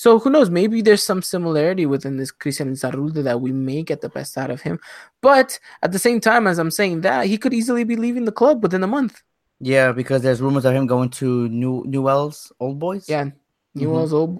so 0.00 0.08
who 0.20 0.28
knows 0.34 0.48
maybe 0.60 0.80
there's 0.82 1.02
some 1.10 1.22
similarity 1.22 1.84
within 1.94 2.14
this 2.16 2.30
Christian 2.42 2.70
Zarulde 2.80 3.22
that 3.28 3.40
we 3.44 3.50
may 3.52 3.80
get 3.90 4.00
the 4.00 4.08
best 4.18 4.32
out 4.42 4.50
of 4.54 4.60
him 4.66 4.76
but 5.20 5.58
at 5.84 5.92
the 5.92 5.98
same 6.06 6.20
time 6.20 6.46
as 6.50 6.58
I'm 6.58 6.70
saying 6.80 7.02
that 7.06 7.26
he 7.30 7.36
could 7.42 7.54
easily 7.60 7.84
be 7.84 7.96
leaving 7.96 8.24
the 8.24 8.36
club 8.40 8.56
within 8.64 8.82
a 8.88 8.92
month 8.96 9.14
Yeah, 9.60 9.92
because 10.00 10.20
there's 10.24 10.40
rumors 10.40 10.64
of 10.64 10.72
him 10.78 10.86
going 10.94 11.10
to 11.20 11.28
New 11.62 11.84
Newell's 11.92 12.38
Old 12.64 12.78
Boys. 12.80 13.04
Yeah. 13.14 13.26
Newell's 13.74 14.12
old 14.18 14.32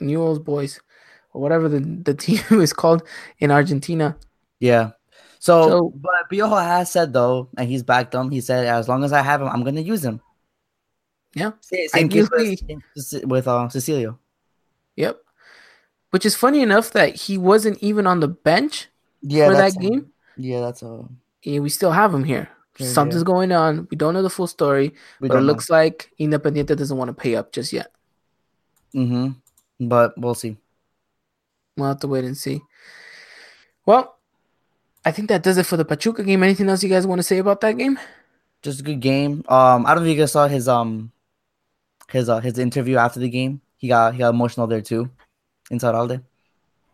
Newell's 0.00 0.40
boys, 0.52 0.72
or 1.32 1.38
whatever 1.44 1.66
the, 1.74 1.78
the 2.08 2.14
team 2.24 2.42
is 2.66 2.72
called 2.74 3.00
in 3.38 3.50
Argentina. 3.54 4.06
Yeah. 4.58 4.98
So, 5.38 5.54
So- 5.68 5.92
but 5.94 6.26
Piojo 6.30 6.58
has 6.58 6.90
said 6.90 7.12
though, 7.14 7.48
and 7.56 7.70
he's 7.70 7.84
backed 7.86 8.12
him. 8.18 8.30
He 8.34 8.40
said, 8.42 8.66
as 8.66 8.88
long 8.90 9.04
as 9.06 9.12
I 9.14 9.22
have 9.22 9.40
him, 9.42 9.48
I'm 9.48 9.62
gonna 9.62 9.86
use 9.94 10.02
him. 10.04 10.18
Yeah. 11.38 11.52
Same, 11.60 11.88
same 11.94 12.08
case 12.08 12.28
with, 12.34 13.24
with 13.32 13.46
uh, 13.46 13.68
Cecilio. 13.70 14.18
Yep. 14.96 15.18
Which 16.10 16.24
is 16.26 16.36
funny 16.36 16.62
enough 16.62 16.92
that 16.92 17.14
he 17.14 17.38
wasn't 17.38 17.78
even 17.82 18.06
on 18.06 18.20
the 18.20 18.28
bench 18.28 18.88
Yeah, 19.22 19.48
for 19.48 19.54
that 19.54 19.74
game. 19.78 20.12
Yeah, 20.36 20.60
that's 20.60 20.82
a. 20.82 21.04
Yeah, 21.42 21.60
we 21.60 21.68
still 21.68 21.92
have 21.92 22.14
him 22.14 22.24
here. 22.24 22.48
Yeah, 22.78 22.88
Something's 22.88 23.22
yeah. 23.22 23.26
going 23.26 23.52
on. 23.52 23.86
We 23.90 23.96
don't 23.96 24.14
know 24.14 24.22
the 24.22 24.30
full 24.30 24.46
story, 24.46 24.94
We 25.20 25.28
but 25.28 25.38
it 25.38 25.42
looks 25.42 25.70
like 25.70 26.10
Independiente 26.18 26.76
doesn't 26.76 26.96
want 26.96 27.08
to 27.08 27.14
pay 27.14 27.36
up 27.36 27.52
just 27.52 27.72
yet. 27.72 27.92
Mm-hmm. 28.94 29.88
But 29.88 30.14
we'll 30.16 30.34
see. 30.34 30.56
We'll 31.76 31.88
have 31.88 32.00
to 32.00 32.08
wait 32.08 32.24
and 32.24 32.36
see. 32.36 32.62
Well, 33.86 34.16
I 35.04 35.10
think 35.12 35.28
that 35.28 35.42
does 35.42 35.58
it 35.58 35.66
for 35.66 35.76
the 35.76 35.84
Pachuca 35.84 36.24
game. 36.24 36.42
Anything 36.42 36.68
else 36.68 36.82
you 36.82 36.88
guys 36.88 37.06
want 37.06 37.18
to 37.18 37.22
say 37.24 37.38
about 37.38 37.60
that 37.60 37.76
game? 37.76 37.98
Just 38.62 38.80
a 38.80 38.82
good 38.82 39.00
game. 39.00 39.44
Um, 39.48 39.84
I 39.84 39.94
don't 39.94 40.04
know 40.04 40.10
if 40.10 40.16
you 40.16 40.22
guys 40.22 40.32
saw 40.32 40.48
his 40.48 40.66
um, 40.68 41.12
his 42.10 42.28
uh, 42.28 42.40
his 42.40 42.58
interview 42.58 42.96
after 42.96 43.20
the 43.20 43.28
game. 43.28 43.60
He 43.84 43.88
got 43.88 44.14
he 44.14 44.20
got 44.20 44.30
emotional 44.32 44.66
there 44.66 44.80
too, 44.80 45.10
Insaurralde. 45.70 46.22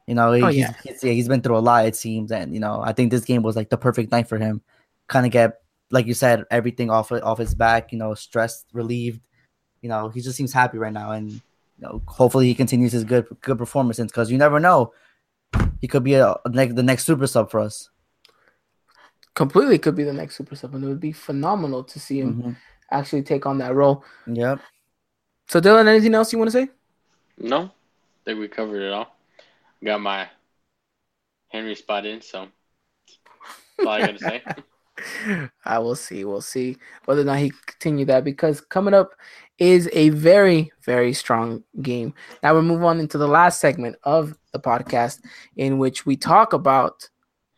You 0.08 0.16
know, 0.16 0.30
Oh, 0.32 0.48
he's, 0.48 0.56
yeah. 0.56 0.72
he's, 0.82 1.04
yeah, 1.04 1.12
he's 1.12 1.28
been 1.28 1.40
through 1.40 1.56
a 1.56 1.60
lot 1.70 1.86
it 1.86 1.94
seems, 1.94 2.32
and 2.32 2.52
you 2.52 2.58
know, 2.58 2.80
I 2.82 2.92
think 2.92 3.12
this 3.12 3.24
game 3.24 3.42
was 3.42 3.54
like 3.54 3.70
the 3.70 3.76
perfect 3.78 4.10
night 4.10 4.26
for 4.28 4.38
him. 4.38 4.60
Kind 5.06 5.24
of 5.24 5.30
get 5.30 5.60
like 5.92 6.06
you 6.06 6.14
said, 6.14 6.42
everything 6.50 6.90
off 6.90 7.12
off 7.12 7.38
his 7.38 7.54
back. 7.54 7.92
You 7.92 7.98
know, 7.98 8.14
stress 8.14 8.64
relieved. 8.72 9.20
You 9.82 9.88
know, 9.88 10.08
he 10.08 10.20
just 10.20 10.36
seems 10.36 10.52
happy 10.52 10.78
right 10.78 10.92
now, 10.92 11.12
and 11.12 11.30
you 11.30 11.40
know, 11.78 12.02
hopefully 12.08 12.46
he 12.48 12.54
continues 12.56 12.90
his 12.90 13.04
good 13.04 13.28
good 13.40 13.56
performances 13.56 14.06
because 14.06 14.32
you 14.32 14.36
never 14.36 14.58
know, 14.58 14.92
he 15.80 15.86
could 15.86 16.02
be 16.02 16.14
a, 16.14 16.34
like 16.52 16.74
the 16.74 16.82
next 16.82 17.04
super 17.04 17.28
sub 17.28 17.52
for 17.52 17.60
us. 17.60 17.88
Completely 19.36 19.78
could 19.78 19.94
be 19.94 20.02
the 20.02 20.12
next 20.12 20.34
super 20.36 20.56
sub, 20.56 20.74
and 20.74 20.82
it 20.82 20.88
would 20.88 20.98
be 20.98 21.12
phenomenal 21.12 21.84
to 21.84 22.00
see 22.00 22.18
him 22.18 22.42
Mhm. 22.42 22.56
actually 22.90 23.22
take 23.22 23.46
on 23.46 23.58
that 23.58 23.76
role. 23.76 24.02
Yep. 24.26 24.58
So, 25.48 25.60
Dylan, 25.60 25.86
anything 25.86 26.14
else 26.14 26.32
you 26.32 26.38
want 26.38 26.50
to 26.50 26.58
say? 26.58 26.68
No, 27.40 27.62
I 27.64 27.70
think 28.24 28.38
we 28.40 28.48
covered 28.48 28.82
it 28.82 28.92
all. 28.92 29.16
Got 29.82 30.00
my 30.00 30.28
Henry 31.48 31.74
spot 31.74 32.04
in, 32.06 32.20
so 32.20 32.48
that's 33.78 33.86
all 33.86 33.88
I 33.88 34.00
gotta 34.00 34.18
say. 34.18 34.42
I 35.64 35.78
will 35.78 35.94
see. 35.96 36.24
We'll 36.24 36.42
see 36.42 36.76
whether 37.06 37.22
or 37.22 37.24
not 37.24 37.38
he 37.38 37.50
can 37.50 37.58
continue 37.66 38.04
that 38.06 38.22
because 38.24 38.60
coming 38.60 38.92
up 38.92 39.12
is 39.58 39.88
a 39.94 40.10
very, 40.10 40.70
very 40.84 41.14
strong 41.14 41.64
game. 41.80 42.12
Now 42.42 42.54
we 42.54 42.60
move 42.62 42.84
on 42.84 43.00
into 43.00 43.16
the 43.16 43.28
last 43.28 43.60
segment 43.60 43.96
of 44.04 44.36
the 44.52 44.58
podcast 44.58 45.20
in 45.56 45.78
which 45.78 46.04
we 46.04 46.16
talk 46.16 46.52
about 46.52 47.08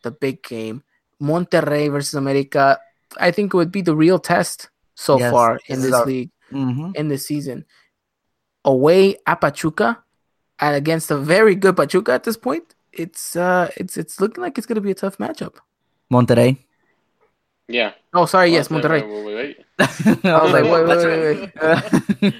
the 0.04 0.12
big 0.12 0.42
game, 0.44 0.84
Monterrey 1.20 1.90
versus 1.90 2.14
America. 2.14 2.78
I 3.18 3.32
think 3.32 3.52
it 3.52 3.56
would 3.56 3.72
be 3.72 3.82
the 3.82 3.96
real 3.96 4.18
test 4.20 4.70
so 4.94 5.18
Yes, 5.18 5.32
far 5.32 5.58
in 5.66 5.76
this 5.80 5.86
this 5.90 5.94
our- 5.94 6.06
league 6.06 6.30
Mm-hmm. 6.52 6.90
in 6.96 7.08
this 7.08 7.26
season. 7.26 7.64
Away 8.64 9.16
at 9.26 9.40
Pachuca, 9.40 10.02
and 10.60 10.76
against 10.76 11.10
a 11.10 11.16
very 11.16 11.54
good 11.54 11.76
Pachuca 11.76 12.12
at 12.12 12.24
this 12.24 12.36
point, 12.36 12.74
it's 12.92 13.34
uh 13.36 13.70
it's 13.76 13.96
it's 13.96 14.20
looking 14.20 14.42
like 14.42 14.58
it's 14.58 14.66
gonna 14.66 14.80
be 14.80 14.92
a 14.92 14.94
tough 14.94 15.18
matchup. 15.18 15.56
Monterrey. 16.12 16.58
Yeah. 17.68 17.92
Oh, 18.12 18.26
sorry, 18.26 18.52
yes, 18.52 18.68
Monterrey. 18.68 19.02
Wait, 19.02 19.24
wait, 19.24 19.34
wait. 19.34 19.56
I 20.26 20.42
was 20.42 20.52
like, 20.52 20.64
wait, 20.64 20.86
that's 20.86 21.04
wait, 21.04 22.22
right. 22.22 22.34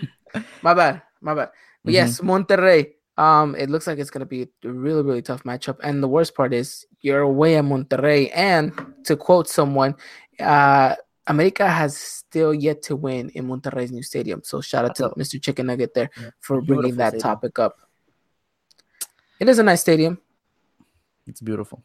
My 0.63 0.75
bad, 0.75 1.03
my 1.21 1.35
bad. 1.35 1.51
But 1.85 1.91
Mhm. 1.91 1.95
yes, 1.95 2.21
Monterrey. 2.21 2.93
Um, 3.19 3.55
it 3.57 3.69
looks 3.69 3.87
like 3.87 3.99
it's 3.99 4.11
gonna 4.11 4.27
be 4.27 4.49
a 4.65 4.69
really, 4.69 5.03
really 5.03 5.23
tough 5.23 5.43
matchup. 5.45 5.79
And 5.83 6.03
the 6.03 6.09
worst 6.09 6.35
part 6.35 6.55
is 6.55 6.87
you're 7.01 7.21
away 7.21 7.57
at 7.57 7.65
Monterrey. 7.65 8.31
And 8.35 8.73
to 9.05 9.17
quote 9.17 9.49
someone, 9.49 9.97
uh, 10.41 10.97
America 11.27 11.69
has 11.69 11.97
still 11.97 12.53
yet 12.53 12.83
to 12.83 12.97
win 12.97 13.31
in 13.31 13.47
Monterrey's 13.47 13.93
new 13.93 14.03
stadium. 14.03 14.43
So 14.45 14.61
shout 14.61 14.85
out 14.85 14.95
to 14.97 15.13
That's 15.17 15.35
Mr. 15.35 15.41
Chicken 15.41 15.67
Nugget 15.67 15.95
there 15.95 16.11
Yeah. 16.21 16.31
for 16.41 16.61
bringing 16.61 16.83
Beautiful 16.95 16.97
that 16.99 17.09
stadium. 17.11 17.23
topic 17.23 17.59
up. 17.59 17.79
It 19.41 19.49
is 19.49 19.59
a 19.59 19.63
nice 19.63 19.81
stadium. 19.81 20.19
it's 21.27 21.41
beautiful. 21.41 21.83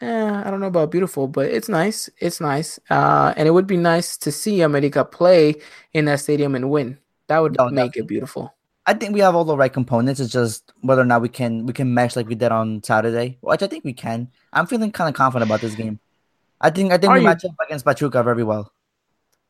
Eh, 0.00 0.42
I 0.44 0.50
don't 0.50 0.60
know 0.60 0.66
about 0.66 0.90
beautiful, 0.90 1.26
but 1.28 1.46
it's 1.46 1.68
nice. 1.68 2.10
It's 2.18 2.40
nice. 2.40 2.78
Uh, 2.90 3.32
and 3.36 3.46
it 3.48 3.52
would 3.52 3.66
be 3.66 3.76
nice 3.76 4.16
to 4.18 4.30
see 4.32 4.60
America 4.60 5.04
play 5.04 5.54
in 5.92 6.04
that 6.06 6.20
stadium 6.20 6.54
and 6.54 6.70
win. 6.70 6.98
That 7.28 7.38
would 7.40 7.56
No, 7.56 7.70
make 7.70 7.96
it 7.96 8.06
beautiful. 8.06 8.52
I 8.86 8.92
think 8.94 9.14
we 9.14 9.20
have 9.20 9.34
all 9.34 9.44
the 9.44 9.56
right 9.56 9.72
components. 9.72 10.20
It's 10.20 10.30
just 10.32 10.72
whether 10.82 11.00
or 11.00 11.06
not 11.06 11.22
we 11.22 11.28
can 11.30 11.64
we 11.64 11.72
can 11.72 11.94
mesh 11.94 12.16
like 12.16 12.28
we 12.28 12.34
did 12.34 12.52
on 12.52 12.82
Saturday, 12.84 13.38
which 13.40 13.62
I 13.62 13.66
think 13.66 13.82
we 13.84 13.94
can. 13.94 14.28
I'm 14.52 14.66
feeling 14.66 14.92
kind 14.92 15.08
of 15.08 15.14
confident 15.14 15.48
about 15.48 15.60
this 15.62 15.74
game. 15.74 15.98
I 16.64 16.70
think 16.72 16.92
I 16.92 16.96
think 16.96 17.10
Are 17.12 17.14
we 17.14 17.20
you? 17.20 17.28
match 17.28 17.44
up 17.44 17.52
against 17.60 17.84
Pachuca 17.84 18.22
very 18.24 18.42
well. 18.42 18.72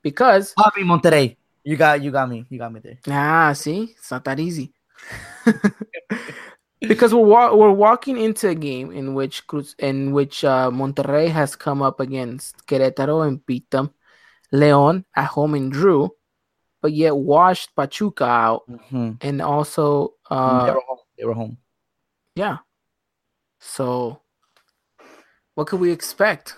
Because 0.02 0.52
Javi 0.58 0.82
Monterrey, 0.82 1.36
you 1.62 1.76
got 1.78 2.02
you 2.02 2.10
got 2.10 2.28
me, 2.28 2.44
you 2.50 2.58
got 2.58 2.72
me 2.74 2.80
there. 2.82 2.98
ah, 3.08 3.52
see, 3.54 3.94
it's 3.96 4.10
not 4.10 4.24
that 4.26 4.40
easy. 4.42 4.74
because 6.80 7.14
we're 7.14 7.24
wa- 7.24 7.54
we're 7.54 7.70
walking 7.72 8.18
into 8.18 8.48
a 8.48 8.54
game 8.54 8.90
in 8.92 9.14
which 9.14 9.46
Cruz 9.46 9.74
in 9.78 10.12
which 10.12 10.44
uh, 10.44 10.70
Monterrey 10.70 11.30
has 11.30 11.56
come 11.56 11.80
up 11.82 12.00
against 12.00 12.66
Querétaro 12.66 13.26
and 13.26 13.44
beat 13.46 13.70
them, 13.70 13.94
Leon 14.52 15.04
at 15.16 15.26
home 15.26 15.54
and 15.54 15.70
drew, 15.72 16.10
but 16.82 16.92
yet 16.92 17.16
washed 17.16 17.70
Pachuca 17.76 18.24
out 18.26 18.62
Mhm. 18.68 19.16
and 19.22 19.40
also 19.40 20.14
they 20.30 20.34
uh, 20.36 20.74
were 20.74 20.82
home. 20.86 20.98
They 21.16 21.24
were 21.24 21.34
home. 21.34 21.56
yeah. 22.34 22.58
So, 23.60 24.20
what 25.54 25.66
could 25.68 25.80
we 25.80 25.90
expect? 25.90 26.56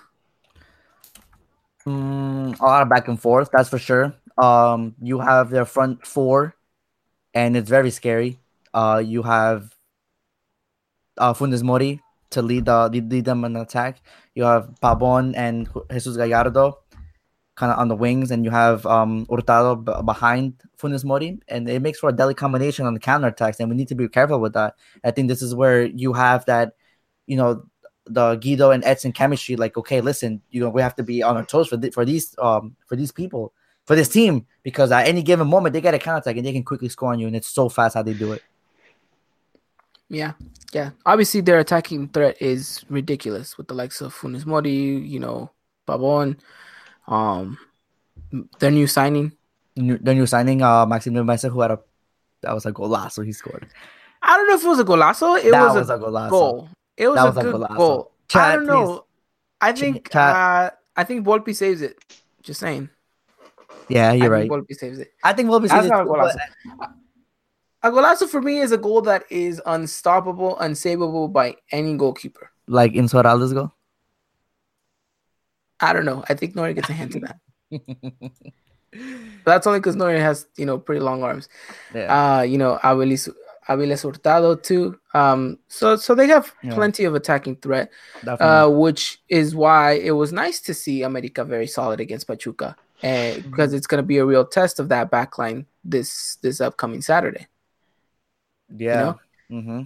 Mm, 1.86 2.58
a 2.58 2.64
lot 2.64 2.82
of 2.82 2.88
back 2.88 3.08
and 3.08 3.20
forth, 3.20 3.48
that's 3.52 3.68
for 3.68 3.78
sure. 3.78 4.14
Um, 4.38 4.94
you 5.00 5.20
have 5.20 5.50
their 5.50 5.64
front 5.64 6.06
four, 6.06 6.56
and 7.34 7.56
it's 7.56 7.70
very 7.70 7.90
scary. 7.90 8.40
Uh, 8.74 9.02
you 9.04 9.22
have 9.22 9.74
uh 11.18 11.32
Funes 11.32 11.62
Mori 11.62 12.00
to 12.30 12.42
lead 12.42 12.66
the 12.66 12.88
lead, 12.88 13.10
lead 13.10 13.24
them 13.24 13.44
in 13.44 13.56
attack. 13.56 14.02
You 14.34 14.44
have 14.44 14.70
Pabon 14.82 15.34
and 15.36 15.68
Jesus 15.90 16.16
Gallardo 16.16 16.78
kind 17.56 17.72
of 17.72 17.78
on 17.78 17.88
the 17.88 17.96
wings, 17.96 18.30
and 18.30 18.44
you 18.44 18.50
have 18.50 18.84
um 18.86 19.26
Hurtado 19.30 19.76
b- 19.76 19.92
behind 20.04 20.54
Funes 20.78 21.04
Mori, 21.04 21.38
and 21.48 21.68
it 21.68 21.80
makes 21.82 22.00
for 22.00 22.10
a 22.10 22.12
deadly 22.12 22.34
combination 22.34 22.86
on 22.86 22.94
the 22.94 23.00
counter 23.00 23.28
attacks, 23.28 23.60
and 23.60 23.70
we 23.70 23.76
need 23.76 23.88
to 23.88 23.94
be 23.94 24.08
careful 24.08 24.40
with 24.40 24.54
that. 24.54 24.74
I 25.04 25.10
think 25.12 25.28
this 25.28 25.42
is 25.42 25.54
where 25.54 25.84
you 25.86 26.12
have 26.12 26.44
that, 26.46 26.74
you 27.26 27.36
know, 27.36 27.64
the 28.06 28.36
Guido 28.36 28.70
and 28.70 28.84
Edson 28.84 29.12
chemistry. 29.12 29.56
Like, 29.56 29.76
okay, 29.76 30.00
listen, 30.00 30.40
you 30.50 30.60
know, 30.60 30.70
we 30.70 30.82
have 30.82 30.96
to 30.96 31.02
be 31.02 31.22
on 31.22 31.36
our 31.36 31.44
toes 31.44 31.68
for 31.68 31.76
th- 31.76 31.94
for 31.94 32.04
these 32.04 32.34
um 32.38 32.76
for 32.86 32.96
these 32.96 33.12
people 33.12 33.52
for 33.84 33.94
this 33.94 34.08
team 34.08 34.46
because 34.62 34.90
at 34.92 35.06
any 35.06 35.22
given 35.22 35.46
moment 35.46 35.72
they 35.72 35.80
get 35.80 35.94
a 35.94 35.98
counter 35.98 36.18
attack 36.18 36.36
and 36.36 36.46
they 36.46 36.52
can 36.52 36.64
quickly 36.64 36.88
score 36.88 37.12
on 37.12 37.18
you, 37.18 37.26
and 37.26 37.36
it's 37.36 37.48
so 37.48 37.68
fast 37.68 37.94
how 37.94 38.02
they 38.02 38.14
do 38.14 38.32
it. 38.32 38.42
Yeah, 40.08 40.32
yeah. 40.72 40.90
Obviously, 41.04 41.40
their 41.40 41.58
attacking 41.58 42.08
threat 42.08 42.36
is 42.40 42.84
ridiculous 42.88 43.58
with 43.58 43.68
the 43.68 43.74
likes 43.74 44.00
of 44.00 44.14
Funes 44.14 44.46
Mori, 44.46 44.70
you 44.70 45.18
know, 45.18 45.50
Pabon, 45.86 46.38
um, 47.08 47.58
their 48.58 48.70
new 48.70 48.86
signing. 48.86 49.32
New, 49.74 49.98
the 49.98 50.14
new 50.14 50.26
signing, 50.26 50.62
uh, 50.62 50.86
Maxime 50.86 51.14
Meza, 51.14 51.50
who 51.50 51.60
had 51.60 51.72
a 51.72 51.80
that 52.42 52.54
was 52.54 52.66
a 52.66 52.72
golazo 52.72 53.24
he 53.24 53.32
scored. 53.32 53.66
I 54.22 54.36
don't 54.36 54.48
know 54.48 54.54
if 54.54 54.64
it 54.64 54.68
was 54.68 54.80
a 54.80 54.84
golazo. 54.84 55.42
It 55.42 55.52
was, 55.52 55.74
was 55.74 55.90
a, 55.90 55.94
a 55.94 55.98
golazo. 55.98 56.30
goal. 56.30 56.68
It 56.96 57.08
was, 57.08 57.16
That 57.16 57.22
a 57.24 57.26
was 57.28 57.36
a 57.36 57.42
good 57.42 57.54
golazo. 57.54 57.76
goal. 57.76 58.12
I 58.34 58.56
don't 58.56 58.66
know. 58.66 59.04
I 59.60 59.72
think 59.72 60.10
chat. 60.10 60.34
uh, 60.36 60.70
I 60.96 61.04
think 61.04 61.24
Volpe 61.26 61.54
saves 61.54 61.82
it. 61.82 61.98
Just 62.42 62.60
saying. 62.60 62.88
Yeah, 63.88 64.12
you're 64.12 64.26
I 64.26 64.40
right. 64.40 64.50
think 64.50 64.66
Volpe 64.66 64.74
saves 64.76 64.98
it. 64.98 65.12
I 65.22 65.32
think 65.32 65.48
we'll 65.48 65.60
be 65.60 65.68
That's 65.68 65.82
seeing 65.86 65.92
not 65.92 66.06
a 66.06 66.10
golazo. 66.10 66.36
A 67.82 67.90
golazo 67.90 68.28
for 68.28 68.40
me 68.42 68.58
is 68.58 68.72
a 68.72 68.78
goal 68.78 69.00
that 69.02 69.24
is 69.30 69.60
unstoppable, 69.66 70.56
unsavable 70.60 71.32
by 71.32 71.56
any 71.70 71.96
goalkeeper. 71.96 72.50
like 72.66 72.94
in 72.94 73.06
Suarez's 73.08 73.52
goal. 73.52 73.72
I 75.78 75.92
don't 75.92 76.04
know. 76.06 76.24
I 76.28 76.34
think 76.34 76.54
Nori 76.54 76.74
gets 76.74 76.88
a 76.88 76.92
hand 76.94 77.12
to 77.12 77.20
that. 77.20 77.38
But 79.44 79.52
that's 79.52 79.66
only 79.66 79.78
because 79.78 79.94
Nori 79.94 80.18
has, 80.18 80.46
you 80.56 80.64
know, 80.64 80.78
pretty 80.78 81.00
long 81.02 81.22
arms. 81.22 81.48
yeah. 81.94 82.38
uh, 82.38 82.42
you 82.42 82.56
know, 82.56 82.78
Aviles, 82.82 83.28
Aviles 83.68 84.02
Hurtado 84.02 84.54
too. 84.54 84.98
Um, 85.14 85.58
so 85.68 85.96
so 85.96 86.14
they 86.14 86.28
have 86.28 86.52
Yeah. 86.62 86.74
plenty 86.74 87.04
of 87.04 87.14
attacking 87.14 87.56
threat, 87.56 87.90
uh, 88.44 88.68
which 88.70 89.20
is 89.28 89.54
why 89.54 89.92
it 89.92 90.12
was 90.12 90.32
nice 90.32 90.60
to 90.62 90.74
see 90.74 91.02
America 91.02 91.44
very 91.44 91.66
solid 91.66 92.00
against 92.00 92.26
Pachuca, 92.26 92.76
because 93.42 93.72
it's 93.74 93.86
going 93.86 94.02
to 94.02 94.06
be 94.06 94.18
a 94.18 94.24
real 94.24 94.44
test 94.44 94.78
of 94.80 94.88
that 94.88 95.10
backline 95.10 95.66
this 95.84 96.36
this 96.42 96.60
upcoming 96.60 97.02
Saturday. 97.02 97.46
yeah. 98.76 99.02
know? 99.50 99.60
hmm 99.60 99.82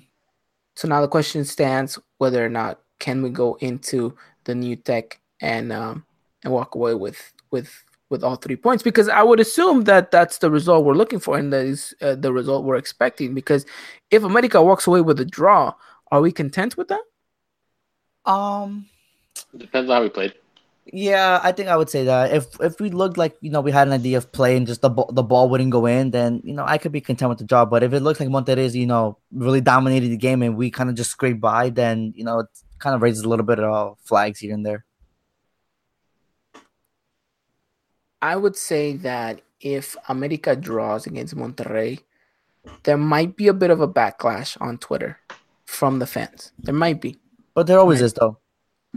So 0.77 0.89
now 0.89 1.01
the 1.01 1.09
question 1.09 1.45
stands 1.45 1.99
whether 2.19 2.45
or 2.45 2.49
not 2.49 2.81
can 2.99 3.23
we 3.23 3.31
go 3.31 3.57
into 3.61 4.15
the 4.45 4.55
new 4.55 4.77
tech 4.77 5.21
and 5.41 5.73
um, 5.73 6.05
and 6.45 6.53
walk 6.53 6.75
away 6.75 6.95
with 6.95 7.33
with 7.51 7.71
with 8.11 8.25
all 8.25 8.37
three 8.37 8.57
points 8.57 8.83
because 8.83 9.09
I 9.09 9.23
would 9.23 9.41
assume 9.41 9.85
that 9.85 10.11
that's 10.11 10.39
the 10.39 10.51
result 10.51 10.85
we're 10.85 10.95
looking 10.95 11.21
for 11.21 11.39
and 11.39 11.53
that 11.53 11.65
is 11.65 11.95
uh, 12.03 12.17
the 12.17 12.33
result 12.33 12.65
we're 12.65 12.77
expecting 12.77 13.35
because 13.35 13.65
if 14.11 14.25
America 14.25 14.63
walks 14.63 14.87
away 14.87 15.01
with 15.01 15.21
a 15.21 15.25
draw, 15.25 15.73
are 16.11 16.21
we 16.21 16.33
content 16.33 16.77
with 16.77 16.89
that? 16.89 17.03
Um. 18.27 18.87
Depends 19.57 19.89
on 19.89 19.97
how 19.97 20.03
we 20.03 20.11
played. 20.11 20.35
Yeah, 20.93 21.41
I 21.43 21.53
think 21.53 21.69
I 21.69 21.77
would 21.77 21.89
say 21.89 22.05
that 22.05 22.33
if 22.33 22.47
if 22.61 22.81
we 22.81 22.91
looked 22.91 23.17
like 23.17 23.37
you 23.41 23.51
know 23.51 23.61
we 23.61 23.71
had 23.71 23.87
an 23.87 23.93
idea 23.93 24.19
of 24.19 24.33
play 24.33 24.57
and 24.57 24.67
just 24.67 24.83
the 24.83 24.91
ball 24.91 25.11
the 25.13 25.23
ball 25.23 25.49
wouldn't 25.49 25.71
go 25.71 25.87
in, 25.87 26.11
then 26.11 26.41
you 26.43 26.53
know 26.53 26.65
I 26.67 26.79
could 26.79 26.91
be 26.91 27.01
content 27.01 27.29
with 27.29 27.39
the 27.39 27.45
job. 27.45 27.71
But 27.71 27.83
if 27.85 27.93
it 27.93 28.01
looks 28.01 28.19
like 28.19 28.29
Monterrey's 28.29 28.75
you 28.75 28.87
know 28.87 29.19
really 29.33 29.61
dominated 29.61 30.09
the 30.09 30.17
game 30.17 30.43
and 30.43 30.57
we 30.57 30.71
kind 30.71 30.91
of 30.91 30.97
just 30.97 31.11
scraped 31.11 31.41
by, 31.41 31.71
then 31.71 32.13
you 32.17 32.25
know 32.25 32.41
it 32.41 32.47
kind 32.81 32.97
of 32.97 33.03
raises 33.03 33.23
a 33.23 33.29
little 33.29 33.47
bit 33.47 33.61
of 33.61 33.99
flags 34.01 34.41
here 34.41 34.53
and 34.53 34.67
there. 34.67 34.85
I 38.23 38.37
would 38.37 38.57
say 38.57 38.97
that 38.99 39.41
if 39.61 39.97
America 40.09 40.57
draws 40.57 41.07
against 41.07 41.37
Monterrey, 41.37 42.01
there 42.85 42.97
might 42.99 43.37
be 43.37 43.49
a 43.49 43.55
bit 43.55 43.71
of 43.71 43.81
a 43.81 43.89
backlash 43.89 44.57
on 44.61 44.79
Twitter 44.79 45.19
from 45.65 45.99
the 45.99 46.07
fans. 46.07 46.53
There 46.59 46.75
might 46.75 47.01
be. 47.01 47.19
But 47.55 47.67
there 47.67 47.79
always 47.79 48.01
is 48.03 48.13
though. 48.13 48.39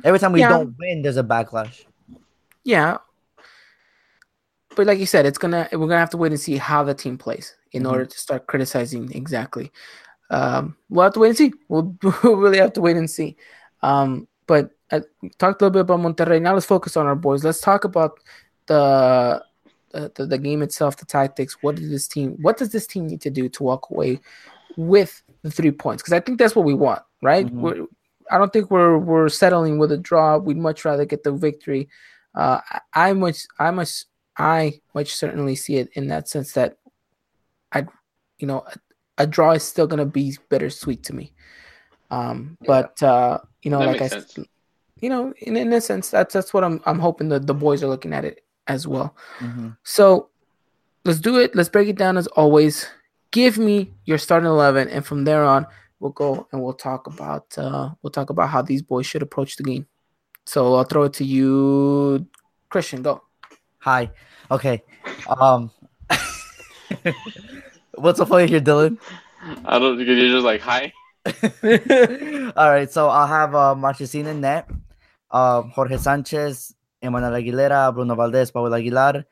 Every 0.03 0.19
time 0.19 0.31
we 0.33 0.39
Yeah. 0.41 0.49
don't 0.49 0.75
win, 0.79 1.01
there's 1.01 1.17
a 1.17 1.23
backlash. 1.23 1.85
Yeah. 2.63 2.97
But 4.75 4.87
like 4.87 4.99
you 4.99 5.05
said, 5.05 5.25
it's 5.25 5.37
gonna 5.37 5.67
we're 5.71 5.87
gonna 5.87 5.99
have 5.99 6.09
to 6.11 6.17
wait 6.17 6.31
and 6.31 6.39
see 6.39 6.57
how 6.57 6.83
the 6.83 6.93
team 6.93 7.17
plays 7.17 7.55
in 7.71 7.83
Mhm. 7.83 7.91
order 7.91 8.05
to 8.05 8.17
start 8.17 8.47
criticizing 8.47 9.11
exactly. 9.13 9.71
Um, 10.29 10.75
we'll 10.89 11.03
have 11.03 11.13
to 11.13 11.19
wait 11.19 11.29
and 11.29 11.37
see. 11.37 11.53
We'll, 11.67 11.95
we'll 12.23 12.37
really 12.37 12.57
have 12.57 12.73
to 12.73 12.81
wait 12.81 12.97
and 12.97 13.09
see. 13.09 13.37
Um, 13.81 14.27
but 14.47 14.71
I 14.91 15.01
talked 15.37 15.61
a 15.61 15.65
little 15.65 15.69
bit 15.71 15.81
about 15.81 15.99
Monterrey. 15.99 16.41
Now 16.41 16.53
let's 16.53 16.65
focus 16.65 16.97
on 16.97 17.05
our 17.05 17.15
boys. 17.15 17.43
Let's 17.43 17.61
talk 17.61 17.83
about 17.83 18.19
the 18.68 19.44
the, 19.94 20.26
the, 20.26 20.38
game 20.38 20.61
itself, 20.61 20.98
the 20.98 21.06
tactics. 21.06 21.57
What 21.61 21.76
does 21.76 21.90
this 21.90 22.07
team? 22.07 22.38
What 22.41 22.57
does 22.57 22.72
this 22.72 22.88
team 22.88 23.07
need 23.07 23.22
to 23.22 23.30
do 23.30 23.48
to 23.49 23.64
walk 23.64 23.90
away 23.91 24.19
with 24.76 25.22
the 25.44 25.52
three 25.52 25.72
points? 25.72 26.02
Because 26.02 26.14
I 26.14 26.19
think 26.19 26.40
that's 26.40 26.56
what 26.56 26.65
we 26.65 26.73
want, 26.73 27.03
right? 27.22 27.45
Mhm. 27.45 27.52
We're, 27.52 27.85
I 28.31 28.38
don't 28.38 28.52
think 28.52 28.72
we're 28.72 28.98
we're 28.98 29.30
settling 29.30 29.77
with 29.77 29.91
a 29.91 29.98
draw. 29.98 30.38
We'd 30.38 30.57
much 30.57 30.85
rather 30.85 31.06
get 31.06 31.23
the 31.23 31.31
victory. 31.31 31.90
Uh, 32.34 32.60
I, 32.94 33.10
I 33.10 33.14
much 33.14 33.45
I 33.60 33.69
much 33.72 34.06
I 34.38 34.81
much 34.95 35.14
certainly 35.14 35.56
see 35.56 35.76
it 35.76 35.90
in 35.94 36.07
that 36.07 36.27
sense 36.27 36.53
that 36.53 36.77
I, 37.72 37.85
you 38.40 38.48
know, 38.48 38.65
a, 38.68 39.23
a 39.23 39.27
draw 39.27 39.52
is 39.52 39.64
still 39.64 39.85
gonna 39.85 40.06
be 40.06 40.38
bittersweet 40.49 41.03
to 41.03 41.15
me. 41.15 41.34
Um, 42.10 42.57
but 42.65 43.02
uh, 43.03 43.40
you 43.61 43.69
know, 43.69 43.80
That 43.80 43.88
like 43.88 44.02
I, 44.02 44.07
sense. 44.07 44.40
you 44.99 45.10
know, 45.10 45.34
in, 45.41 45.56
in 45.56 45.72
a 45.73 45.81
sense, 45.81 46.10
that's 46.10 46.34
that's 46.34 46.53
what 46.53 46.64
I'm 46.64 46.81
I'm 46.85 46.99
hoping 46.99 47.30
that 47.30 47.45
the 47.45 47.53
boys 47.53 47.84
are 47.84 47.88
looking 47.88 48.14
at 48.14 48.26
it 48.26 48.42
as 48.68 48.88
well. 48.88 49.15
Mhm. 49.40 49.77
So 49.84 50.30
let's 51.06 51.19
do 51.19 51.38
it. 51.40 51.56
Let's 51.56 51.69
break 51.69 51.88
it 51.88 51.98
down 51.98 52.18
as 52.18 52.27
always. 52.27 52.88
Give 53.31 53.57
me 53.57 53.94
your 54.06 54.18
starting 54.18 54.49
eleven, 54.49 54.88
and 54.90 55.06
from 55.06 55.23
there 55.26 55.44
on, 55.44 55.65
we'll 55.99 56.11
go 56.11 56.48
and 56.52 56.61
we'll 56.61 56.73
talk 56.73 57.07
about 57.07 57.57
uh, 57.57 57.90
we'll 58.02 58.11
talk 58.11 58.30
about 58.30 58.49
how 58.49 58.61
these 58.61 58.81
boys 58.81 59.06
should 59.06 59.22
approach 59.22 59.56
the 59.56 59.64
game. 59.64 59.88
So 60.45 60.76
I'll 60.76 60.84
throw 60.84 61.03
it 61.03 61.14
to 61.14 61.23
you, 61.26 62.27
Christian. 62.69 63.02
Go. 63.02 63.23
Hi. 63.80 64.11
Okay. 64.52 64.84
Um. 65.27 65.72
What's 67.95 68.19
so 68.19 68.26
funny 68.26 68.48
here, 68.48 68.61
Dylan? 68.61 68.98
I 69.65 69.80
don't 69.80 69.98
think 69.98 70.07
you're 70.07 70.30
just 70.30 70.45
like 70.45 70.61
hi. 70.61 70.94
All 72.56 72.69
right, 72.69 72.91
so 72.91 73.07
I'll 73.07 73.27
have 73.27 73.56
uh, 73.56 73.76
Marchesín 73.76 74.26
in 74.27 74.41
net, 74.41 74.69
uh, 75.31 75.61
Jorge 75.61 75.98
Sanchez, 75.98 76.76
Emmanuel 77.03 77.34
Aguilera, 77.34 77.93
Bruno 77.93 78.15
Valdez, 78.15 78.51
Paul 78.51 78.73
Aguilar, 78.73 79.25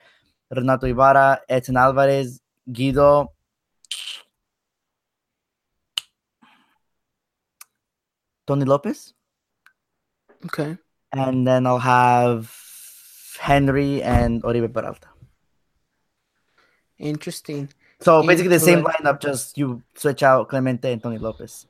Renato 0.52 0.86
Ibarra, 0.86 1.42
Edson 1.48 1.78
Alvarez, 1.78 2.42
Guido, 2.72 3.32
Tony 8.46 8.66
Lopez, 8.66 9.14
Okay. 10.46 10.78
and 11.14 11.48
then 11.48 11.66
I'll 11.66 11.80
have 11.80 12.52
Henry 13.40 14.02
and 14.04 14.44
Oribe 14.44 14.74
Peralta. 14.74 15.08
Interesting. 16.98 17.70
So 18.02 18.26
basically 18.26 18.50
the 18.50 18.60
same 18.60 18.84
lineup, 18.84 19.20
just 19.22 19.58
you 19.58 19.82
switch 19.96 20.24
out 20.24 20.50
Clemente 20.50 20.92
and 20.92 21.02
Tony 21.02 21.18
Lopez. 21.18 21.68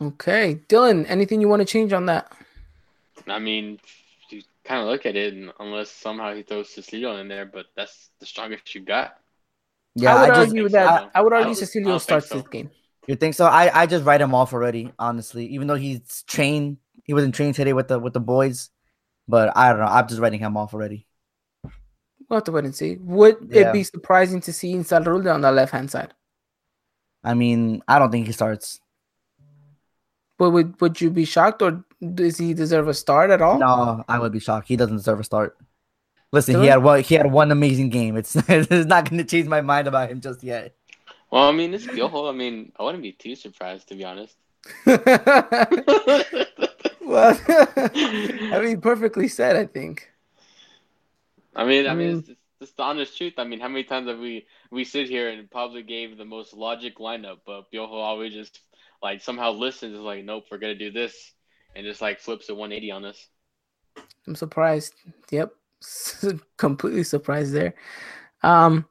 Okay. 0.00 0.60
Dylan, 0.68 1.04
anything 1.08 1.40
you 1.40 1.48
want 1.48 1.60
to 1.60 1.66
change 1.66 1.92
on 1.92 2.06
that? 2.06 2.30
I 3.26 3.38
mean, 3.38 3.64
you 3.74 3.78
kind 4.70 4.82
of 4.82 4.88
look 4.88 5.04
at 5.04 5.16
it, 5.16 5.34
and 5.34 5.50
unless 5.58 5.90
somehow 5.90 6.32
he 6.32 6.42
throws 6.42 6.68
Cecilio 6.68 7.20
in 7.20 7.26
there, 7.26 7.44
but 7.44 7.66
that's 7.76 8.10
the 8.20 8.26
strongest 8.26 8.72
you 8.74 8.82
got. 8.82 9.14
Yeah, 9.96 10.14
I 10.14 10.20
would 10.20 10.30
I, 10.30 10.34
just 10.34 10.48
argue 10.48 10.68
that 10.68 11.00
so. 11.02 11.10
I, 11.12 11.22
would 11.22 11.32
argue 11.32 11.50
I 11.50 11.54
Cecilio 11.54 12.00
starts 12.00 12.28
so. 12.28 12.36
this 12.36 12.46
game. 12.48 12.70
you 13.08 13.16
think 13.16 13.34
so? 13.34 13.46
I, 13.46 13.82
I 13.82 13.86
just 13.86 14.04
write 14.04 14.20
him 14.20 14.32
off 14.32 14.52
already, 14.52 14.92
honestly. 14.96 15.46
Even 15.46 15.66
though 15.66 15.74
he's 15.74 16.22
trained, 16.22 16.76
he 17.02 17.12
wasn't 17.14 17.34
trained 17.34 17.56
today 17.56 17.72
with 17.72 17.88
the 17.88 17.98
with 17.98 18.12
the 18.12 18.20
boys, 18.20 18.70
but 19.26 19.56
I 19.56 19.70
don't 19.70 19.80
know. 19.80 19.86
I'm 19.86 20.06
just 20.06 20.20
writing 20.20 20.38
him 20.38 20.56
off 20.56 20.72
already. 20.72 21.08
We'll 22.28 22.36
have 22.36 22.44
to 22.44 22.52
wait 22.52 22.64
and 22.64 22.74
see. 22.74 22.96
Would 23.00 23.48
Yeah. 23.50 23.70
it 23.70 23.72
be 23.72 23.82
surprising 23.82 24.40
to 24.42 24.52
see 24.52 24.74
Insaurralde 24.74 25.34
on 25.34 25.40
the 25.40 25.50
left 25.50 25.72
hand 25.72 25.90
side? 25.90 26.14
I 27.24 27.34
mean, 27.34 27.82
I 27.88 27.98
don't 27.98 28.12
think 28.12 28.26
he 28.28 28.32
starts. 28.32 28.78
But 30.40 30.50
would 30.52 30.80
would 30.82 31.00
you 31.02 31.10
be 31.12 31.26
shocked, 31.26 31.62
or 31.62 31.84
does 32.16 32.38
he 32.38 32.54
deserve 32.54 32.88
a 32.88 32.94
start 32.94 33.30
at 33.30 33.42
all? 33.42 33.58
No, 33.60 34.04
I 34.08 34.18
would 34.18 34.32
be 34.32 34.40
shocked. 34.40 34.68
He 34.68 34.76
doesn't 34.76 34.96
deserve 34.98 35.20
a 35.20 35.24
start. 35.24 35.56
Listen, 36.32 36.54
Really? 36.54 36.58
he 36.58 36.68
had 36.68 36.82
one. 36.82 37.00
He 37.02 37.14
had 37.16 37.30
one 37.30 37.52
amazing 37.52 37.90
game. 37.90 38.16
It's 38.16 38.36
it's 38.48 38.86
not 38.86 39.08
going 39.10 39.18
to 39.18 39.24
change 39.24 39.48
my 39.48 39.60
mind 39.62 39.88
about 39.88 40.10
him 40.10 40.20
just 40.22 40.42
yet. 40.44 40.74
Well, 41.30 41.48
I 41.48 41.52
mean, 41.52 41.74
it's 41.74 41.86
Piojo. 41.88 42.28
I 42.28 42.32
mean, 42.32 42.72
I 42.78 42.84
wouldn't 42.84 43.02
be 43.02 43.12
too 43.12 43.34
surprised 43.36 43.88
to 43.88 43.94
be 43.96 44.04
honest. 44.04 44.36
well, 44.86 44.98
I 47.46 48.60
mean, 48.62 48.80
perfectly 48.80 49.28
said. 49.28 49.56
I 49.56 49.66
think. 49.66 50.10
I 51.54 51.64
mean, 51.64 51.86
I 51.86 51.90
I 51.90 51.94
mean, 51.94 51.96
mean- 51.96 52.18
it's, 52.20 52.28
it's, 52.30 52.40
it's 52.60 52.72
the 52.72 52.82
honest 52.82 53.16
truth. 53.16 53.34
I 53.38 53.44
mean, 53.44 53.60
how 53.60 53.68
many 53.68 53.84
times 53.84 54.08
have 54.08 54.18
we 54.18 54.46
we 54.70 54.84
sit 54.84 55.08
here 55.08 55.28
and 55.30 55.50
probably 55.50 55.82
gave 55.82 56.16
the 56.16 56.24
most 56.24 56.54
logic 56.54 56.98
lineup, 56.98 57.38
but 57.46 57.70
Piojo 57.72 57.90
always 57.92 58.32
just 58.34 58.60
like 59.02 59.22
somehow 59.22 59.52
listens, 59.52 59.94
is 59.94 60.00
like, 60.00 60.24
nope, 60.24 60.44
we're 60.50 60.58
gonna 60.58 60.74
do 60.74 60.90
this, 60.90 61.32
and 61.74 61.84
just 61.84 62.00
like 62.00 62.20
flips 62.20 62.48
a 62.48 62.54
180 62.54 62.90
on 62.90 63.04
us. 63.04 63.28
I'm 64.26 64.34
surprised. 64.34 64.94
Yep, 65.30 65.52
completely 66.56 67.04
surprised 67.04 67.52
there. 67.52 67.74
Um, 68.42 68.86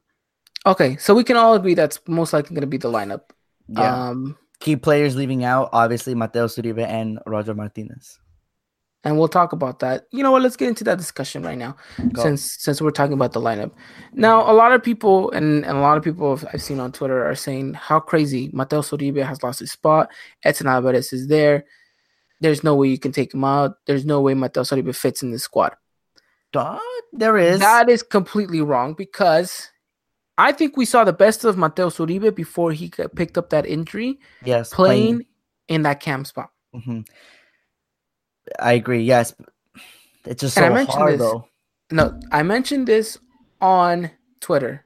okay, 0.66 0.98
so 0.98 1.14
we 1.14 1.24
can 1.24 1.38
all 1.38 1.54
agree 1.54 1.74
that's 1.74 2.00
most 2.08 2.34
likely 2.34 2.56
going 2.56 2.62
to 2.62 2.68
be 2.68 2.78
the 2.78 2.92
lineup. 2.92 3.22
Yeah. 3.68 4.10
Um, 4.10 4.38
Key 4.60 4.76
players 4.76 5.16
leaving 5.16 5.46
out, 5.46 5.70
obviously 5.72 6.14
Mateo 6.16 6.46
Uribe 6.46 6.86
and 6.86 7.20
Roger 7.26 7.54
Martinez. 7.54 8.20
And 9.06 9.18
we'll 9.18 9.30
talk 9.30 9.54
about 9.54 9.80
that. 9.80 10.08
You 10.12 10.24
know 10.24 10.32
what? 10.32 10.42
Let's 10.42 10.58
get 10.58 10.68
into 10.68 10.84
that 10.84 10.98
discussion 10.98 11.42
right 11.44 11.58
now, 11.58 11.78
Go. 12.12 12.22
since 12.22 12.44
since 12.60 12.82
we're 12.82 12.92
talking 12.92 13.14
about 13.14 13.32
the 13.32 13.40
lineup. 13.40 13.72
Now, 14.14 14.42
a 14.50 14.52
lot 14.52 14.74
of 14.74 14.84
people 14.84 15.32
and, 15.32 15.66
and 15.66 15.78
a 15.78 15.82
lot 15.82 15.98
of 15.98 16.04
people 16.04 16.38
I've- 16.52 16.60
seen 16.60 16.82
on 16.82 16.92
Twitter 16.92 17.26
are 17.26 17.36
saying 17.36 17.76
how 17.76 18.02
crazy 18.02 18.50
Mateo 18.52 18.82
Uribe 18.82 19.24
has 19.26 19.42
lost 19.42 19.60
his 19.62 19.72
spot. 19.72 20.12
Edson 20.44 20.68
Alvarez 20.68 21.14
is 21.14 21.28
there. 21.30 21.64
There's 22.42 22.62
no 22.64 22.76
way 22.76 22.90
you 22.90 23.00
can 23.00 23.14
take 23.14 23.34
him 23.34 23.44
out. 23.46 23.76
There's 23.86 24.06
no 24.06 24.20
way 24.20 24.34
Mateo 24.34 24.64
Uribe 24.64 24.94
fits 24.94 25.24
in 25.24 25.32
the 25.32 25.40
squad. 25.40 25.76
Duh, 26.52 26.78
there 27.14 27.38
is. 27.38 27.60
That 27.60 27.90
is 27.90 28.04
completely 28.04 28.60
wrong 28.60 28.96
because 28.96 29.70
I 30.38 30.52
think 30.52 30.76
we 30.76 30.84
saw 30.84 31.06
the 31.06 31.14
best 31.14 31.46
of 31.46 31.58
Mateo 31.58 31.88
Uribe 31.90 32.36
before 32.36 32.74
he 32.74 32.92
picked 33.16 33.38
up 33.38 33.50
that 33.52 33.66
injury 33.66 34.20
yes, 34.44 34.74
playing 34.74 35.26
in 35.70 35.84
that 35.84 36.02
cam 36.02 36.26
spot. 36.26 36.50
Mhm. 36.76 37.08
I 38.60 38.74
agree. 38.74 39.04
Yes, 39.04 39.34
it's 40.26 40.42
just 40.42 40.58
And 40.58 40.88
so 40.88 40.94
hard 40.94 41.14
this. 41.14 41.22
though. 41.22 41.48
No, 41.92 42.20
I 42.32 42.44
mentioned 42.44 42.88
this 42.88 43.18
on 43.62 44.12
Twitter. 44.42 44.86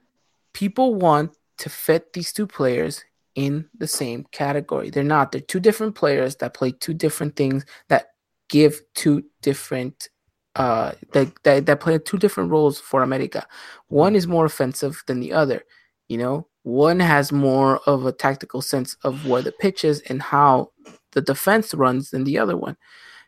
People 0.52 0.94
want 0.94 1.36
to 1.58 1.68
fit 1.70 2.12
these 2.12 2.32
two 2.32 2.46
players 2.46 3.04
in 3.34 3.68
the 3.78 3.86
same 3.86 4.26
category. 4.32 4.90
They're 4.90 5.02
not. 5.02 5.32
They're 5.32 5.40
two 5.40 5.60
different 5.60 5.94
players 5.94 6.36
that 6.36 6.54
play 6.54 6.72
two 6.72 6.94
different 6.94 7.36
things 7.36 7.64
that 7.88 8.06
give 8.48 8.80
two 8.94 9.24
different 9.42 10.08
uh 10.56 10.92
that 11.12 11.32
that, 11.42 11.66
that 11.66 11.80
play 11.80 11.98
two 11.98 12.18
different 12.18 12.50
roles 12.50 12.78
for 12.78 13.02
America. 13.02 13.46
One 13.88 14.14
is 14.14 14.26
more 14.26 14.44
offensive 14.44 15.02
than 15.06 15.20
the 15.20 15.32
other. 15.32 15.64
You 16.08 16.18
know, 16.18 16.46
one 16.62 17.00
has 17.00 17.32
more 17.32 17.78
of 17.86 18.06
a 18.06 18.12
tactical 18.12 18.62
sense 18.62 18.96
of 19.02 19.26
where 19.26 19.42
the 19.42 19.52
pitch 19.52 19.84
is 19.84 20.00
and 20.02 20.22
how 20.22 20.70
the 21.12 21.20
defense 21.20 21.74
runs 21.74 22.10
than 22.10 22.24
the 22.24 22.38
other 22.38 22.56
one. 22.56 22.76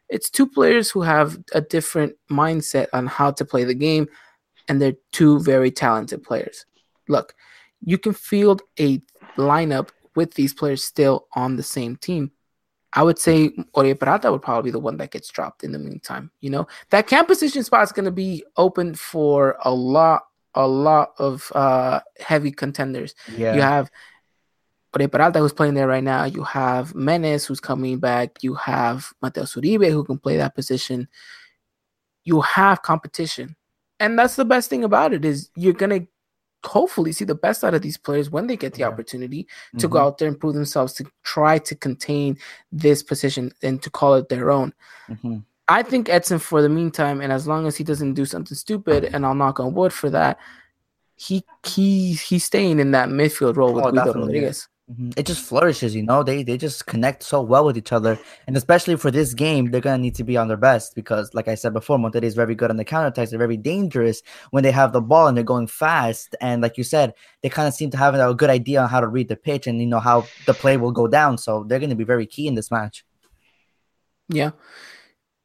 It's 0.09 0.31
two 0.31 0.47
players 0.47 0.91
who 0.91 1.03
have 1.03 1.39
a 1.53 1.61
different 1.61 2.15
mindset 2.31 2.87
on 2.93 3.07
how 3.07 3.33
to 3.33 3.45
play 3.45 3.65
the 3.65 3.74
game, 3.74 4.09
and 4.69 4.81
they're 4.81 4.97
two 5.12 5.41
very 5.41 5.70
talented 5.70 6.23
players. 6.23 6.66
Look, 7.09 7.35
you 7.81 7.99
can 7.99 8.12
field 8.12 8.62
a 8.78 9.03
lineup 9.37 9.91
with 10.15 10.35
these 10.35 10.55
players 10.55 10.83
still 10.83 11.27
on 11.35 11.57
the 11.57 11.62
same 11.62 11.97
team. 11.97 12.33
I 12.93 13.03
would 13.03 13.19
say 13.19 13.51
Oribe 13.74 14.01
Peralta 14.01 14.33
would 14.33 14.43
probably 14.43 14.69
be 14.69 14.73
the 14.73 14.78
one 14.81 14.97
that 14.97 15.11
gets 15.11 15.28
dropped 15.28 15.62
in 15.62 15.73
the 15.73 15.78
meantime. 15.78 16.31
You 16.41 16.51
know, 16.51 16.66
that 16.91 17.07
camp 17.07 17.28
position 17.28 17.62
spot 17.62 17.85
is 17.85 17.93
going 17.93 18.07
to 18.07 18.11
be 18.11 18.43
open 18.57 18.95
for 18.95 19.59
a 19.65 19.73
lot, 19.73 20.23
a 20.55 20.66
lot 20.66 21.12
of 21.19 21.53
uh, 21.55 22.01
heavy 22.19 22.51
contenders. 22.51 23.15
Yeah. 23.37 23.55
You 23.55 23.61
have 23.61 23.91
Oribe 24.97 25.12
Peralta 25.12 25.39
who's 25.39 25.52
playing 25.52 25.74
there 25.74 25.86
right 25.86 26.02
now. 26.02 26.24
You 26.24 26.43
have 26.43 26.94
Menez 26.94 27.47
who's 27.47 27.60
coming 27.60 27.98
back. 27.98 28.43
You 28.43 28.55
have 28.55 29.12
Mateo 29.20 29.44
Uribe 29.44 29.90
who 29.90 30.05
can 30.05 30.18
play 30.18 30.36
that 30.39 30.55
position. 30.55 31.09
You 32.24 32.40
have 32.40 32.82
competition, 32.82 33.55
and 34.01 34.18
that's 34.18 34.36
the 34.36 34.44
best 34.44 34.68
thing 34.70 34.85
about 34.85 35.12
it 35.12 35.24
is 35.24 35.51
you're 35.55 35.73
gonna 35.74 36.01
hopefully 36.64 37.12
see 37.12 37.24
the 37.24 37.35
best 37.35 37.62
out 37.62 37.74
of 37.74 37.82
these 37.82 37.97
players 37.98 38.31
when 38.31 38.47
they 38.48 38.56
get 38.56 38.73
the 38.74 38.81
Yeah. 38.81 38.89
opportunity 38.89 39.47
to 39.78 39.86
go 39.86 39.98
Mhm, 39.98 40.02
out 40.02 40.18
there 40.18 40.27
and 40.28 40.40
prove 40.40 40.55
themselves 40.55 40.94
to 40.94 41.05
try 41.23 41.59
to 41.59 41.74
contain 41.77 42.36
this 42.73 43.02
position 43.05 43.52
and 43.62 43.81
to 43.82 43.90
call 43.90 44.14
it 44.14 44.28
their 44.28 44.51
own. 44.51 44.73
mhm. 45.09 45.44
I 45.68 45.82
think 45.82 46.09
Edson, 46.09 46.39
for 46.39 46.62
the 46.62 46.68
meantime, 46.68 47.20
and 47.20 47.32
as 47.32 47.47
long 47.47 47.66
as 47.66 47.77
he 47.77 47.85
doesn't 47.85 48.14
do 48.14 48.24
something 48.24 48.56
stupid, 48.56 49.05
and 49.12 49.24
I'll 49.27 49.35
knock 49.35 49.60
on 49.60 49.74
wood 49.74 49.93
for 49.93 50.10
that, 50.10 50.39
he 51.16 51.44
he 51.64 52.14
he's 52.14 52.44
staying 52.44 52.78
in 52.81 52.90
that 52.93 53.09
midfield 53.09 53.56
role 53.56 53.73
with 53.74 53.85
Oh, 53.85 53.90
Guido. 53.93 54.12
Rodriguez. 54.14 54.68
Mhm. 54.91 55.15
It 55.17 55.27
just 55.27 55.45
flourishes, 55.45 55.97
you 55.97 56.05
know. 56.05 56.23
They 56.23 56.45
they 56.45 56.57
just 56.57 56.87
connect 56.87 57.25
so 57.25 57.43
well 57.43 57.65
with 57.65 57.77
each 57.77 57.93
other, 57.93 58.17
and 58.47 58.57
especially 58.57 58.95
for 58.97 59.11
this 59.11 59.35
game, 59.35 59.71
they're 59.73 59.81
gonna 59.81 59.99
need 59.99 60.15
to 60.15 60.23
be 60.23 60.37
on 60.37 60.47
their 60.47 60.57
best 60.57 60.95
because, 60.95 61.35
like 61.35 61.49
I 61.49 61.57
said 61.57 61.73
before, 61.73 61.99
Monterrey 61.99 62.23
is 62.23 62.37
very 62.37 62.55
good 62.55 62.71
on 62.71 62.77
the 62.77 62.85
counterattacks. 62.85 63.31
They're 63.31 63.39
very 63.39 63.57
dangerous 63.57 64.23
when 64.53 64.63
they 64.63 64.71
have 64.71 64.93
the 64.93 65.01
ball 65.01 65.27
and 65.27 65.37
they're 65.37 65.43
going 65.43 65.67
fast. 65.67 66.37
And 66.41 66.63
like 66.63 66.79
you 66.79 66.85
said, 66.85 67.15
they 67.43 67.49
kind 67.49 67.67
of 67.67 67.75
seem 67.75 67.91
to 67.91 67.97
have 67.97 68.15
a 68.15 68.33
good 68.35 68.51
idea 68.51 68.81
on 68.81 68.89
how 68.89 69.01
to 69.01 69.09
read 69.09 69.27
the 69.29 69.35
pitch 69.37 69.67
and 69.67 69.81
you 69.81 69.87
know 69.87 69.99
how 69.99 70.27
the 70.47 70.55
play 70.55 70.77
will 70.77 70.93
go 70.93 71.09
down. 71.09 71.37
So 71.39 71.65
they're 71.65 71.81
gonna 71.81 71.97
be 71.97 72.05
very 72.05 72.27
key 72.27 72.47
in 72.47 72.55
this 72.55 72.71
match. 72.71 73.05
Yeah. 74.29 74.53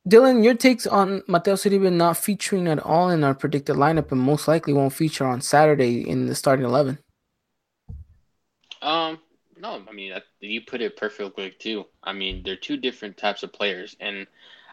Dylan, 0.07 0.43
your 0.43 0.55
takes 0.55 0.85
on 0.85 1.23
Mateo 1.27 1.55
Uribe 1.55 1.91
not 1.91 2.17
featuring 2.17 2.67
at 2.67 2.79
all 2.79 3.09
in 3.09 3.23
our 3.23 3.35
predicted 3.35 3.75
lineup 3.75 4.11
and 4.11 4.21
most 4.21 4.47
likely 4.47 4.73
won't 4.73 4.93
feature 4.93 5.25
on 5.25 5.41
Saturday 5.41 6.07
in 6.07 6.27
the 6.27 6.35
starting 6.35 6.65
11. 6.65 6.99
Um, 8.81 9.19
no, 9.61 9.81
I 9.87 9.93
mean 9.93 10.13
you 10.39 10.61
put 10.61 10.81
it 10.81 10.97
perfectly 10.97 11.51
too. 11.51 11.85
I 12.03 12.13
mean 12.13 12.41
they're 12.43 12.55
two 12.55 12.77
different 12.77 13.17
types 13.17 13.43
of 13.43 13.53
players, 13.53 13.95
and 13.99 14.27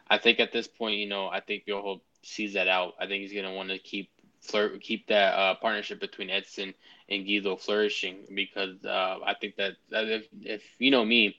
I 0.08 0.18
think 0.18 0.40
at 0.40 0.52
this 0.52 0.66
point, 0.66 0.96
you 0.96 1.08
know, 1.08 1.28
I 1.28 1.40
think 1.40 1.66
Piojo 1.66 2.00
sees 2.22 2.54
that 2.54 2.68
out. 2.68 2.94
I 2.98 3.06
think 3.06 3.22
he's 3.22 3.34
gonna 3.34 3.54
want 3.54 3.68
to 3.68 3.78
keep 3.78 4.10
flirt, 4.40 4.80
keep 4.80 5.06
that 5.08 5.34
uh, 5.34 5.54
partnership 5.56 6.00
between 6.00 6.30
Edson 6.30 6.74
and 7.08 7.24
Guido 7.26 7.56
flourishing 7.56 8.24
because 8.34 8.84
uh, 8.84 9.18
I 9.24 9.34
think 9.34 9.56
that, 9.56 9.74
that 9.90 10.08
if 10.08 10.26
if 10.42 10.62
you 10.78 10.90
know 10.90 11.04
me, 11.04 11.36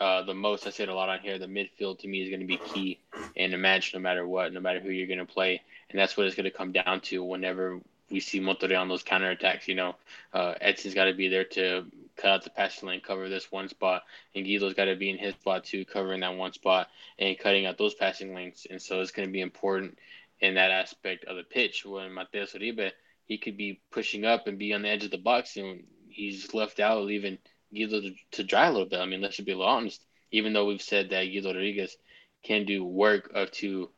uh, 0.00 0.22
the 0.22 0.34
most 0.34 0.66
I 0.66 0.70
said 0.70 0.88
a 0.88 0.94
lot 0.94 1.08
on 1.08 1.20
here, 1.20 1.38
the 1.38 1.46
midfield 1.46 2.00
to 2.00 2.08
me 2.08 2.22
is 2.22 2.28
going 2.28 2.40
to 2.40 2.46
be 2.46 2.56
key 2.56 2.98
in 3.36 3.54
a 3.54 3.58
match, 3.58 3.94
no 3.94 4.00
matter 4.00 4.26
what, 4.26 4.52
no 4.52 4.60
matter 4.60 4.80
who 4.80 4.90
you're 4.90 5.06
going 5.06 5.18
to 5.18 5.32
play, 5.32 5.62
and 5.90 5.98
that's 5.98 6.16
what 6.16 6.26
it's 6.26 6.36
going 6.36 6.44
to 6.44 6.50
come 6.50 6.72
down 6.72 7.00
to 7.02 7.22
whenever 7.22 7.80
we 8.10 8.20
see 8.20 8.40
Monterrey 8.40 8.80
on 8.80 8.88
those 8.88 9.04
counterattacks. 9.04 9.68
You 9.68 9.76
know, 9.76 9.96
uh, 10.32 10.54
Edson's 10.60 10.94
got 10.94 11.04
to 11.04 11.14
be 11.14 11.28
there 11.28 11.44
to 11.44 11.86
cut 12.20 12.30
out 12.30 12.44
the 12.44 12.50
passing 12.50 12.88
lane, 12.88 13.00
cover 13.00 13.28
this 13.28 13.50
one 13.50 13.68
spot, 13.68 14.02
and 14.34 14.44
Guido's 14.44 14.74
got 14.74 14.86
to 14.86 14.96
be 14.96 15.10
in 15.10 15.18
his 15.18 15.34
spot 15.34 15.64
too, 15.64 15.84
covering 15.84 16.20
that 16.20 16.36
one 16.36 16.52
spot 16.52 16.88
and 17.18 17.38
cutting 17.38 17.66
out 17.66 17.78
those 17.78 17.94
passing 17.94 18.34
lanes. 18.34 18.66
And 18.68 18.80
so 18.80 19.00
it's 19.00 19.10
going 19.10 19.28
to 19.28 19.32
be 19.32 19.40
important 19.40 19.98
in 20.40 20.54
that 20.54 20.70
aspect 20.70 21.24
of 21.24 21.36
the 21.36 21.42
pitch. 21.42 21.84
When 21.84 22.12
Mateo 22.12 22.44
Uribe, 22.44 22.92
he 23.24 23.38
could 23.38 23.56
be 23.56 23.80
pushing 23.90 24.24
up 24.24 24.46
and 24.46 24.58
be 24.58 24.72
on 24.72 24.82
the 24.82 24.88
edge 24.88 25.04
of 25.04 25.10
the 25.10 25.18
box, 25.18 25.56
and 25.56 25.84
he's 26.08 26.52
left 26.52 26.80
out, 26.80 27.04
leaving 27.04 27.38
Guido 27.72 28.00
to, 28.00 28.14
to 28.32 28.44
dry 28.44 28.66
a 28.66 28.72
little 28.72 28.88
bit. 28.88 29.00
I 29.00 29.06
mean, 29.06 29.20
let's 29.20 29.40
be 29.40 29.52
honest. 29.52 30.04
Even 30.32 30.52
though 30.52 30.66
we've 30.66 30.82
said 30.82 31.10
that 31.10 31.24
Guido 31.24 31.48
Rodriguez 31.48 31.96
can 32.42 32.64
do 32.64 32.84
work 32.84 33.32
up 33.34 33.50
to 33.52 33.90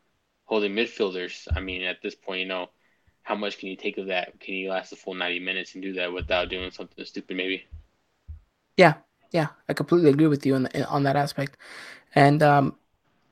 holding 0.45 0.73
midfielders, 0.73 1.47
I 1.55 1.61
mean, 1.61 1.83
at 1.83 2.03
this 2.03 2.15
point, 2.15 2.41
you 2.41 2.47
know, 2.47 2.71
how 3.23 3.35
much 3.35 3.59
can 3.59 3.69
you 3.69 3.77
take 3.77 3.99
of 3.99 4.09
that? 4.09 4.41
Can 4.41 4.55
you 4.55 4.71
last 4.71 4.91
the 4.91 4.97
full 4.97 5.15
90 5.15 5.41
minutes 5.41 5.75
and 5.75 5.83
do 5.83 5.93
that 5.95 6.13
without 6.13 6.49
doing 6.49 6.71
something 6.71 7.05
stupid, 7.05 7.37
maybe? 7.37 7.65
Yeah, 8.77 8.95
yeah, 9.33 9.49
I 9.69 9.75
completely 9.75 10.11
agree 10.11 10.27
with 10.27 10.47
you 10.47 10.55
on 10.55 10.65
the, 10.65 10.87
on 10.87 11.03
that 11.05 11.17
aspect. 11.17 11.57
And 12.15 12.43
um, 12.43 12.77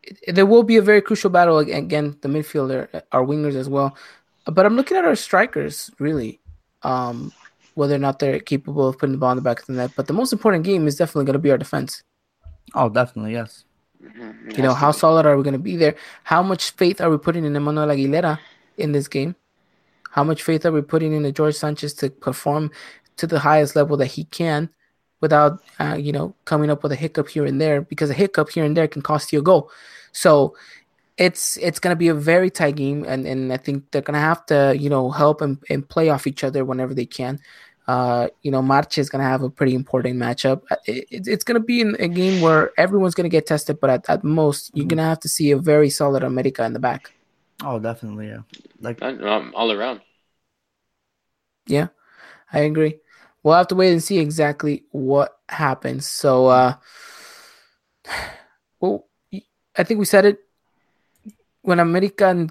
it, 0.02 0.34
there 0.34 0.46
will 0.46 0.62
be 0.62 0.76
a 0.76 0.82
very 0.82 1.02
crucial 1.02 1.30
battle 1.30 1.58
again, 1.58 2.16
the 2.20 2.28
midfielder, 2.28 3.02
our 3.12 3.24
wingers 3.24 3.54
as 3.54 3.68
well. 3.68 3.96
But 4.46 4.66
I'm 4.66 4.76
looking 4.76 4.96
at 4.96 5.04
our 5.04 5.16
strikers 5.16 5.90
really, 5.98 6.40
um, 6.82 7.32
whether 7.74 7.94
or 7.94 7.98
not 7.98 8.18
they're 8.18 8.40
capable 8.40 8.88
of 8.88 8.98
putting 8.98 9.12
the 9.12 9.18
ball 9.18 9.30
in 9.30 9.36
the 9.36 9.42
back 9.42 9.60
of 9.60 9.66
the 9.66 9.74
net. 9.74 9.92
But 9.94 10.06
the 10.06 10.12
most 10.12 10.32
important 10.32 10.64
game 10.64 10.86
is 10.86 10.96
definitely 10.96 11.26
going 11.26 11.34
to 11.34 11.38
be 11.38 11.50
our 11.50 11.58
defense. 11.58 12.02
Oh, 12.74 12.88
definitely, 12.88 13.32
yes. 13.32 13.64
Mm-hmm. 14.02 14.52
You 14.52 14.62
know, 14.62 14.74
how 14.74 14.92
solid 14.92 15.26
are 15.26 15.36
we 15.36 15.42
going 15.42 15.52
to 15.52 15.58
be 15.58 15.76
there? 15.76 15.94
How 16.24 16.42
much 16.42 16.70
faith 16.70 17.00
are 17.00 17.10
we 17.10 17.18
putting 17.18 17.44
in 17.44 17.54
Emmanuel 17.54 17.88
Aguilera 17.88 18.38
in 18.78 18.92
this 18.92 19.08
game? 19.08 19.36
How 20.10 20.24
much 20.24 20.42
faith 20.42 20.64
are 20.64 20.72
we 20.72 20.80
putting 20.80 21.12
in 21.12 21.32
George 21.34 21.54
Sanchez 21.54 21.94
to 21.94 22.10
perform 22.10 22.70
to 23.18 23.26
the 23.26 23.38
highest 23.38 23.76
level 23.76 23.96
that 23.98 24.06
he 24.06 24.24
can 24.24 24.70
without, 25.20 25.62
uh, 25.78 25.96
you 25.98 26.12
know, 26.12 26.34
coming 26.44 26.70
up 26.70 26.82
with 26.82 26.92
a 26.92 26.96
hiccup 26.96 27.28
here 27.28 27.46
and 27.46 27.60
there? 27.60 27.82
Because 27.82 28.10
a 28.10 28.14
hiccup 28.14 28.50
here 28.50 28.64
and 28.64 28.76
there 28.76 28.88
can 28.88 29.02
cost 29.02 29.32
you 29.32 29.38
a 29.38 29.42
goal. 29.42 29.70
So 30.12 30.56
it's 31.16 31.56
it's 31.58 31.78
going 31.78 31.92
to 31.92 31.98
be 31.98 32.08
a 32.08 32.14
very 32.14 32.50
tight 32.50 32.76
game, 32.76 33.04
and, 33.06 33.26
and 33.26 33.52
I 33.52 33.58
think 33.58 33.90
they're 33.90 34.02
going 34.02 34.14
to 34.14 34.20
have 34.20 34.46
to, 34.46 34.74
you 34.78 34.88
know, 34.88 35.10
help 35.10 35.40
and, 35.42 35.58
and 35.68 35.86
play 35.88 36.08
off 36.08 36.26
each 36.26 36.42
other 36.42 36.64
whenever 36.64 36.94
they 36.94 37.06
can. 37.06 37.38
Uh, 37.86 38.28
you 38.42 38.50
know, 38.50 38.62
Marche 38.62 38.98
is 38.98 39.10
going 39.10 39.22
to 39.22 39.28
have 39.28 39.42
a 39.42 39.50
pretty 39.50 39.74
important 39.74 40.16
matchup. 40.16 40.62
Uh, 40.70 40.76
it, 40.86 41.06
it, 41.10 41.28
it's 41.28 41.44
going 41.44 41.60
to 41.60 41.64
be 41.64 41.80
in 41.80 41.96
a 41.98 42.06
game 42.06 42.40
where 42.40 42.70
everyone's 42.78 43.14
going 43.14 43.24
to 43.24 43.36
get 43.36 43.46
tested, 43.46 43.80
but 43.80 43.90
at, 43.90 44.08
at 44.08 44.22
most, 44.22 44.70
you're 44.74 44.84
mm-hmm. 44.84 44.90
going 44.90 44.98
to 44.98 45.04
have 45.04 45.20
to 45.20 45.28
see 45.28 45.50
a 45.50 45.58
very 45.58 45.90
solid 45.90 46.22
America 46.22 46.64
in 46.64 46.72
the 46.72 46.78
back. 46.78 47.12
Oh, 47.64 47.78
definitely, 47.78 48.28
yeah. 48.28 48.42
Like 48.80 49.02
um, 49.02 49.52
all 49.56 49.72
around. 49.72 50.00
Yeah, 51.66 51.88
I 52.52 52.60
agree. 52.60 52.98
We'll 53.42 53.54
have 53.54 53.68
to 53.68 53.74
wait 53.74 53.92
and 53.92 54.02
see 54.02 54.18
exactly 54.18 54.84
what 54.90 55.38
happens. 55.48 56.06
So, 56.06 56.46
uh, 56.46 56.74
well, 58.80 59.06
I 59.76 59.84
think 59.84 59.98
we 59.98 60.04
said 60.04 60.24
it 60.26 60.38
when 61.62 61.80
American 61.80 62.50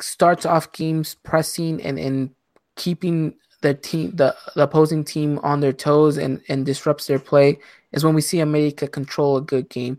starts 0.00 0.46
off 0.46 0.72
games 0.72 1.16
pressing 1.22 1.82
and, 1.82 1.98
and 1.98 2.30
keeping 2.76 3.34
the 3.60 3.74
team 3.74 4.14
the, 4.14 4.36
the 4.54 4.62
opposing 4.62 5.04
team 5.04 5.38
on 5.42 5.60
their 5.60 5.72
toes 5.72 6.16
and, 6.16 6.40
and 6.48 6.64
disrupts 6.64 7.06
their 7.06 7.18
play 7.18 7.58
is 7.92 8.04
when 8.04 8.14
we 8.14 8.20
see 8.20 8.40
America 8.40 8.86
control 8.86 9.36
a 9.36 9.42
good 9.42 9.68
game. 9.68 9.98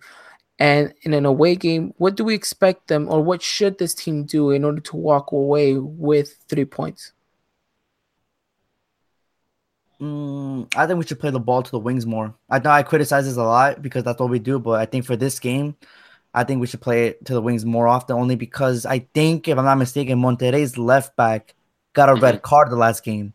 And 0.59 0.93
in 1.03 1.13
an 1.13 1.25
away 1.25 1.55
game, 1.55 1.93
what 1.97 2.15
do 2.15 2.23
we 2.23 2.35
expect 2.35 2.87
them 2.87 3.07
or 3.09 3.21
what 3.21 3.41
should 3.41 3.77
this 3.77 3.93
team 3.93 4.25
do 4.25 4.51
in 4.51 4.65
order 4.65 4.81
to 4.81 4.95
walk 4.97 5.31
away 5.31 5.77
with 5.77 6.35
three 6.49 6.65
points? 6.65 7.13
Mm, 10.01 10.73
I 10.75 10.87
think 10.87 10.97
we 10.97 11.05
should 11.05 11.19
play 11.19 11.29
the 11.29 11.39
ball 11.39 11.61
to 11.61 11.71
the 11.71 11.79
wings 11.79 12.05
more. 12.05 12.33
I 12.49 12.59
know 12.59 12.69
I 12.69 12.83
criticize 12.83 13.25
this 13.25 13.37
a 13.37 13.43
lot 13.43 13.81
because 13.81 14.03
that's 14.03 14.19
what 14.19 14.29
we 14.29 14.39
do, 14.39 14.57
but 14.59 14.79
I 14.79 14.85
think 14.85 15.05
for 15.05 15.15
this 15.15 15.39
game, 15.39 15.75
I 16.33 16.43
think 16.43 16.61
we 16.61 16.67
should 16.67 16.81
play 16.81 17.07
it 17.07 17.25
to 17.25 17.33
the 17.33 17.41
wings 17.41 17.65
more 17.65 17.87
often 17.87 18.15
only 18.15 18.35
because 18.35 18.85
I 18.85 18.99
think, 19.13 19.47
if 19.47 19.57
I'm 19.57 19.65
not 19.65 19.77
mistaken, 19.77 20.19
Monterrey's 20.19 20.77
left 20.77 21.15
back 21.15 21.55
got 21.93 22.09
a 22.09 22.15
red 22.15 22.35
mm-hmm. 22.35 22.43
card 22.43 22.69
the 22.69 22.75
last 22.75 23.03
game. 23.03 23.33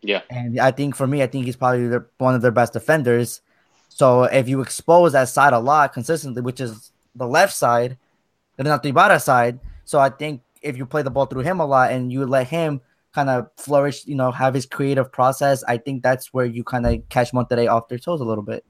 Yeah. 0.00 0.22
And 0.30 0.58
I 0.58 0.72
think 0.72 0.96
for 0.96 1.06
me, 1.06 1.22
I 1.22 1.26
think 1.26 1.44
he's 1.44 1.56
probably 1.56 1.86
their, 1.86 2.06
one 2.18 2.34
of 2.34 2.42
their 2.42 2.50
best 2.50 2.72
defenders. 2.72 3.40
So 3.88 4.24
if 4.24 4.48
you 4.48 4.60
expose 4.60 5.12
that 5.12 5.28
side 5.28 5.52
a 5.52 5.58
lot 5.58 5.92
consistently, 5.92 6.42
which 6.42 6.60
is 6.60 6.90
the 7.14 7.26
left 7.26 7.54
side, 7.54 7.98
the 8.56 8.64
not 8.64 8.82
the 8.82 8.88
Ibarra 8.88 9.20
side. 9.20 9.60
So 9.84 9.98
I 9.98 10.08
think 10.08 10.40
if 10.62 10.76
you 10.76 10.86
play 10.86 11.02
the 11.02 11.10
ball 11.10 11.26
through 11.26 11.42
him 11.42 11.60
a 11.60 11.66
lot 11.66 11.92
and 11.92 12.12
you 12.12 12.26
let 12.26 12.48
him 12.48 12.80
kind 13.12 13.28
of 13.28 13.48
flourish, 13.56 14.06
you 14.06 14.14
know, 14.14 14.30
have 14.30 14.54
his 14.54 14.66
creative 14.66 15.12
process, 15.12 15.62
I 15.64 15.78
think 15.78 16.02
that's 16.02 16.32
where 16.32 16.46
you 16.46 16.64
kind 16.64 16.86
of 16.86 17.08
catch 17.08 17.32
Monterrey 17.32 17.70
off 17.70 17.88
their 17.88 17.98
toes 17.98 18.20
a 18.20 18.24
little 18.24 18.44
bit. 18.44 18.64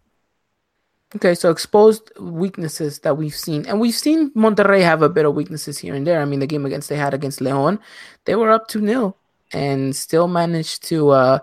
Okay, 1.14 1.34
so 1.34 1.50
exposed 1.50 2.10
weaknesses 2.18 3.00
that 3.00 3.16
we've 3.18 3.36
seen, 3.36 3.66
and 3.66 3.78
we've 3.78 3.94
seen 3.94 4.30
Monterrey 4.32 4.80
have 4.80 5.02
a 5.02 5.10
bit 5.10 5.26
of 5.26 5.34
weaknesses 5.34 5.78
here 5.78 5.94
and 5.94 6.06
there. 6.06 6.22
I 6.22 6.24
mean, 6.24 6.40
the 6.40 6.46
game 6.46 6.64
against 6.64 6.88
they 6.88 6.96
had 6.96 7.12
against 7.12 7.40
Leon, 7.42 7.80
they 8.24 8.34
were 8.34 8.50
up 8.50 8.66
two 8.68 8.80
0 8.80 9.14
and 9.52 9.94
still 9.94 10.26
managed 10.26 10.82
to 10.84 11.10
uh 11.10 11.38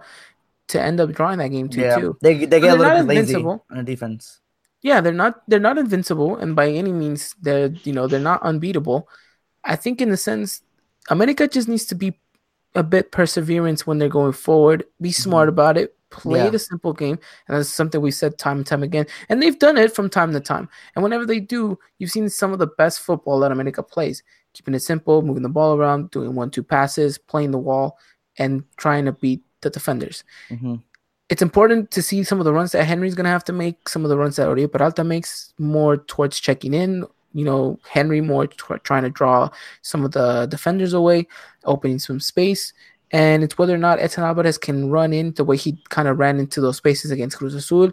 to 0.70 0.82
end 0.82 1.00
up 1.00 1.12
drawing 1.12 1.38
that 1.38 1.50
game 1.50 1.70
two 1.70 1.82
yeah, 1.82 1.98
two. 1.98 2.18
They 2.22 2.46
they 2.46 2.60
get 2.60 2.78
a 2.78 2.82
little 2.82 3.06
bit 3.06 3.06
lazy 3.06 3.36
on 3.36 3.62
the 3.70 3.84
defense. 3.84 4.42
Yeah, 4.82 5.02
they're 5.02 5.14
not 5.14 5.44
they're 5.48 5.60
not 5.60 5.78
invincible, 5.78 6.38
and 6.38 6.56
by 6.56 6.70
any 6.70 6.92
means 6.92 7.36
they're 7.42 7.70
you 7.84 7.94
know 7.94 8.08
they're 8.08 8.20
not 8.20 8.42
unbeatable. 8.42 9.08
I 9.64 9.76
think 9.76 10.02
in 10.02 10.10
the 10.10 10.18
sense 10.18 10.64
America 11.10 11.48
just 11.48 11.68
needs 11.68 11.86
to 11.88 11.96
be 11.96 12.20
a 12.76 12.84
bit 12.84 13.12
perseverance 13.12 13.88
when 13.88 13.98
they're 13.98 14.10
going 14.10 14.34
forward. 14.34 14.86
Be 15.02 15.12
smart 15.12 15.46
mm-hmm. 15.46 15.54
about 15.54 15.78
it. 15.78 15.96
Play 16.12 16.40
yeah. 16.40 16.50
the 16.50 16.58
simple 16.58 16.92
game, 16.92 17.20
and 17.48 17.56
that's 17.58 17.70
something 17.70 18.02
we 18.02 18.10
said 18.10 18.40
time 18.40 18.58
and 18.58 18.66
time 18.66 18.82
again. 18.82 19.06
And 19.30 19.44
they've 19.44 19.60
done 19.60 19.78
it 19.78 19.94
from 19.94 20.10
time 20.10 20.34
to 20.34 20.40
time. 20.40 20.68
And 20.96 21.04
whenever 21.04 21.24
they 21.24 21.40
do, 21.40 21.78
you've 22.00 22.10
seen 22.10 22.30
some 22.30 22.52
of 22.52 22.58
the 22.58 22.66
best 22.66 23.02
football 23.02 23.40
that 23.42 23.52
America 23.52 23.84
plays. 23.84 24.24
Keeping 24.54 24.74
it 24.74 24.80
simple, 24.80 25.22
moving 25.22 25.44
the 25.44 25.50
ball 25.50 25.78
around, 25.78 26.10
doing 26.10 26.34
one-two 26.34 26.64
passes, 26.64 27.20
playing 27.20 27.52
the 27.52 27.60
wall, 27.60 28.00
and 28.40 28.64
trying 28.78 29.06
to 29.06 29.12
beat 29.12 29.44
the 29.62 29.70
defenders. 29.70 30.24
Mm-hmm. 30.50 30.78
It's 31.30 31.44
important 31.44 31.92
to 31.92 32.02
see 32.02 32.24
some 32.24 32.40
of 32.40 32.46
the 32.46 32.54
runs 32.54 32.72
that 32.72 32.86
Henry's 32.86 33.14
going 33.14 33.26
to 33.26 33.30
have 33.30 33.44
to 33.44 33.54
make, 33.54 33.88
some 33.88 34.04
of 34.04 34.10
the 34.10 34.18
runs 34.18 34.38
that 34.38 34.48
Oribe 34.48 34.72
Peralta 34.72 35.04
makes 35.04 35.54
more 35.60 35.98
towards 35.98 36.40
checking 36.40 36.74
in, 36.74 37.06
you 37.34 37.46
know, 37.46 37.80
Henry 37.88 38.22
more 38.22 38.48
t- 38.48 38.58
trying 38.84 39.04
to 39.04 39.10
draw 39.10 39.50
some 39.82 40.04
of 40.04 40.12
the 40.12 40.46
defenders 40.48 40.94
away, 40.94 41.28
opening 41.66 42.00
some 42.00 42.20
space. 42.20 42.74
And 43.12 43.44
it's 43.44 43.58
whether 43.58 43.74
or 43.74 43.80
not 43.80 44.00
Edson 44.00 44.24
Alvarez 44.24 44.58
can 44.58 44.90
run 44.90 45.14
in 45.14 45.34
the 45.34 45.44
way 45.44 45.58
he 45.58 45.82
kind 45.90 46.08
of 46.08 46.20
ran 46.20 46.40
into 46.40 46.62
those 46.62 46.78
spaces 46.78 47.12
against 47.12 47.38
Cruz 47.38 47.56
Azul. 47.56 47.92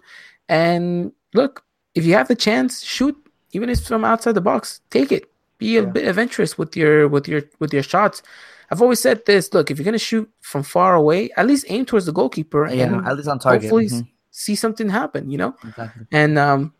And 0.48 1.12
look, 1.32 1.64
if 1.94 2.04
you 2.04 2.14
have 2.14 2.28
the 2.28 2.34
chance, 2.34 2.82
shoot, 2.82 3.16
even 3.52 3.70
if 3.70 3.78
it's 3.78 3.88
from 3.88 4.04
outside 4.04 4.32
the 4.32 4.40
box, 4.40 4.80
take 4.90 5.12
it. 5.12 5.30
Be 5.58 5.78
a 5.78 5.82
yeah. 5.82 5.88
bit 5.88 6.06
adventurous 6.06 6.58
with 6.58 6.76
your 6.76 7.08
with 7.08 7.26
your 7.26 7.42
with 7.60 7.72
your 7.72 7.82
shots. 7.82 8.22
I've 8.70 8.82
always 8.82 9.00
said 9.00 9.24
this. 9.24 9.54
Look, 9.54 9.70
if 9.70 9.78
you're 9.78 9.86
gonna 9.86 9.98
shoot 9.98 10.30
from 10.42 10.62
far 10.62 10.94
away, 10.94 11.30
at 11.38 11.46
least 11.46 11.64
aim 11.68 11.86
towards 11.86 12.04
the 12.04 12.12
goalkeeper. 12.12 12.68
Yeah, 12.68 13.00
at 13.06 13.16
least 13.16 13.28
on 13.28 13.38
target. 13.38 13.62
Hopefully, 13.62 13.86
mm-hmm. 13.86 14.00
see 14.30 14.54
something 14.54 14.90
happen. 14.90 15.30
You 15.30 15.38
know. 15.38 15.56
Exactly. 15.64 16.06
And 16.12 16.38
um, 16.38 16.74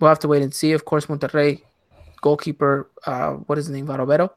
we'll 0.00 0.08
have 0.08 0.20
to 0.20 0.28
wait 0.28 0.42
and 0.42 0.54
see. 0.54 0.72
Of 0.72 0.86
course, 0.86 1.06
Monterrey 1.06 1.60
goalkeeper, 2.22 2.90
uh, 3.06 3.32
what 3.32 3.58
is 3.58 3.66
his 3.66 3.74
name, 3.74 3.86
Barovero. 3.86 4.30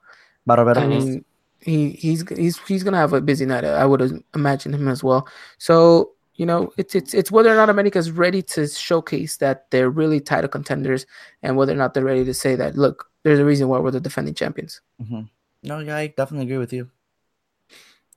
Barovero. 0.48 0.78
I 0.78 0.88
mean, 0.88 1.24
he 1.62 1.92
he's 1.92 2.28
he's 2.30 2.60
he's 2.60 2.84
gonna 2.84 2.98
have 2.98 3.14
a 3.14 3.22
busy 3.22 3.46
night. 3.46 3.64
I 3.64 3.86
would 3.86 4.24
imagine 4.36 4.74
him 4.74 4.90
as 4.90 5.04
well. 5.04 5.28
So 5.58 6.12
you 6.36 6.46
know, 6.46 6.74
it's 6.78 6.94
it's 6.94 7.14
it's 7.14 7.32
whether 7.32 7.52
or 7.52 7.56
not 7.56 7.70
America 7.70 7.98
is 7.98 8.12
ready 8.12 8.42
to 8.42 8.68
showcase 8.68 9.38
that 9.38 9.72
they're 9.72 9.90
really 9.90 10.20
title 10.20 10.50
contenders, 10.50 11.06
and 11.42 11.56
whether 11.56 11.72
or 11.72 11.78
not 11.78 11.94
they're 11.94 12.04
ready 12.04 12.26
to 12.26 12.34
say 12.34 12.56
that 12.56 12.76
look, 12.76 13.10
there's 13.24 13.40
a 13.40 13.46
reason 13.46 13.70
why 13.70 13.80
we're 13.80 13.92
the 13.92 14.00
defending 14.00 14.34
champions. 14.34 14.82
Mm-hmm. 15.02 15.22
No, 15.64 15.80
yeah, 15.80 15.96
I 15.96 16.08
definitely 16.08 16.46
agree 16.46 16.58
with 16.58 16.74
you. 16.74 16.92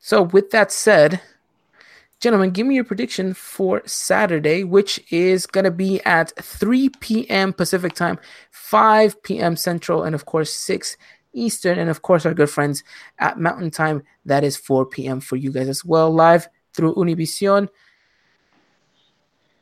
So 0.00 0.22
with 0.22 0.50
that 0.50 0.72
said, 0.72 1.20
Gentlemen, 2.20 2.50
give 2.50 2.66
me 2.66 2.74
your 2.74 2.84
prediction 2.84 3.32
for 3.32 3.80
Saturday, 3.86 4.64
which 4.64 5.00
is 5.12 5.46
going 5.46 5.64
to 5.64 5.70
be 5.70 6.00
at 6.04 6.32
3 6.42 6.88
p.m. 7.00 7.52
Pacific 7.52 7.94
time, 7.94 8.18
5 8.50 9.22
p.m. 9.22 9.56
Central, 9.56 10.02
and 10.02 10.16
of 10.16 10.24
course, 10.24 10.50
6 10.50 10.96
Eastern. 11.32 11.78
And 11.78 11.88
of 11.88 12.02
course, 12.02 12.26
our 12.26 12.34
good 12.34 12.50
friends 12.50 12.82
at 13.20 13.38
Mountain 13.38 13.70
Time, 13.70 14.02
that 14.24 14.42
is 14.42 14.56
4 14.56 14.86
p.m. 14.86 15.20
for 15.20 15.36
you 15.36 15.52
guys 15.52 15.68
as 15.68 15.84
well, 15.84 16.12
live 16.12 16.48
through 16.74 16.96
Univision. 16.96 17.68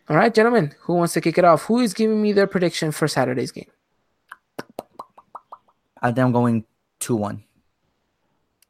All 0.09 0.17
right, 0.17 0.33
gentlemen, 0.33 0.75
who 0.81 0.95
wants 0.95 1.13
to 1.15 1.21
kick 1.21 1.37
it 1.37 1.45
off? 1.45 1.65
Who 1.65 1.81
is 1.81 1.93
giving 1.93 2.23
me 2.23 2.33
their 2.33 2.47
prediction 2.47 2.91
for 2.91 3.07
Saturday's 3.07 3.53
game? 3.53 3.71
I 6.01 6.13
think 6.13 6.19
I'm 6.19 6.33
going 6.33 6.65
2 7.01 7.17
1. 7.17 7.45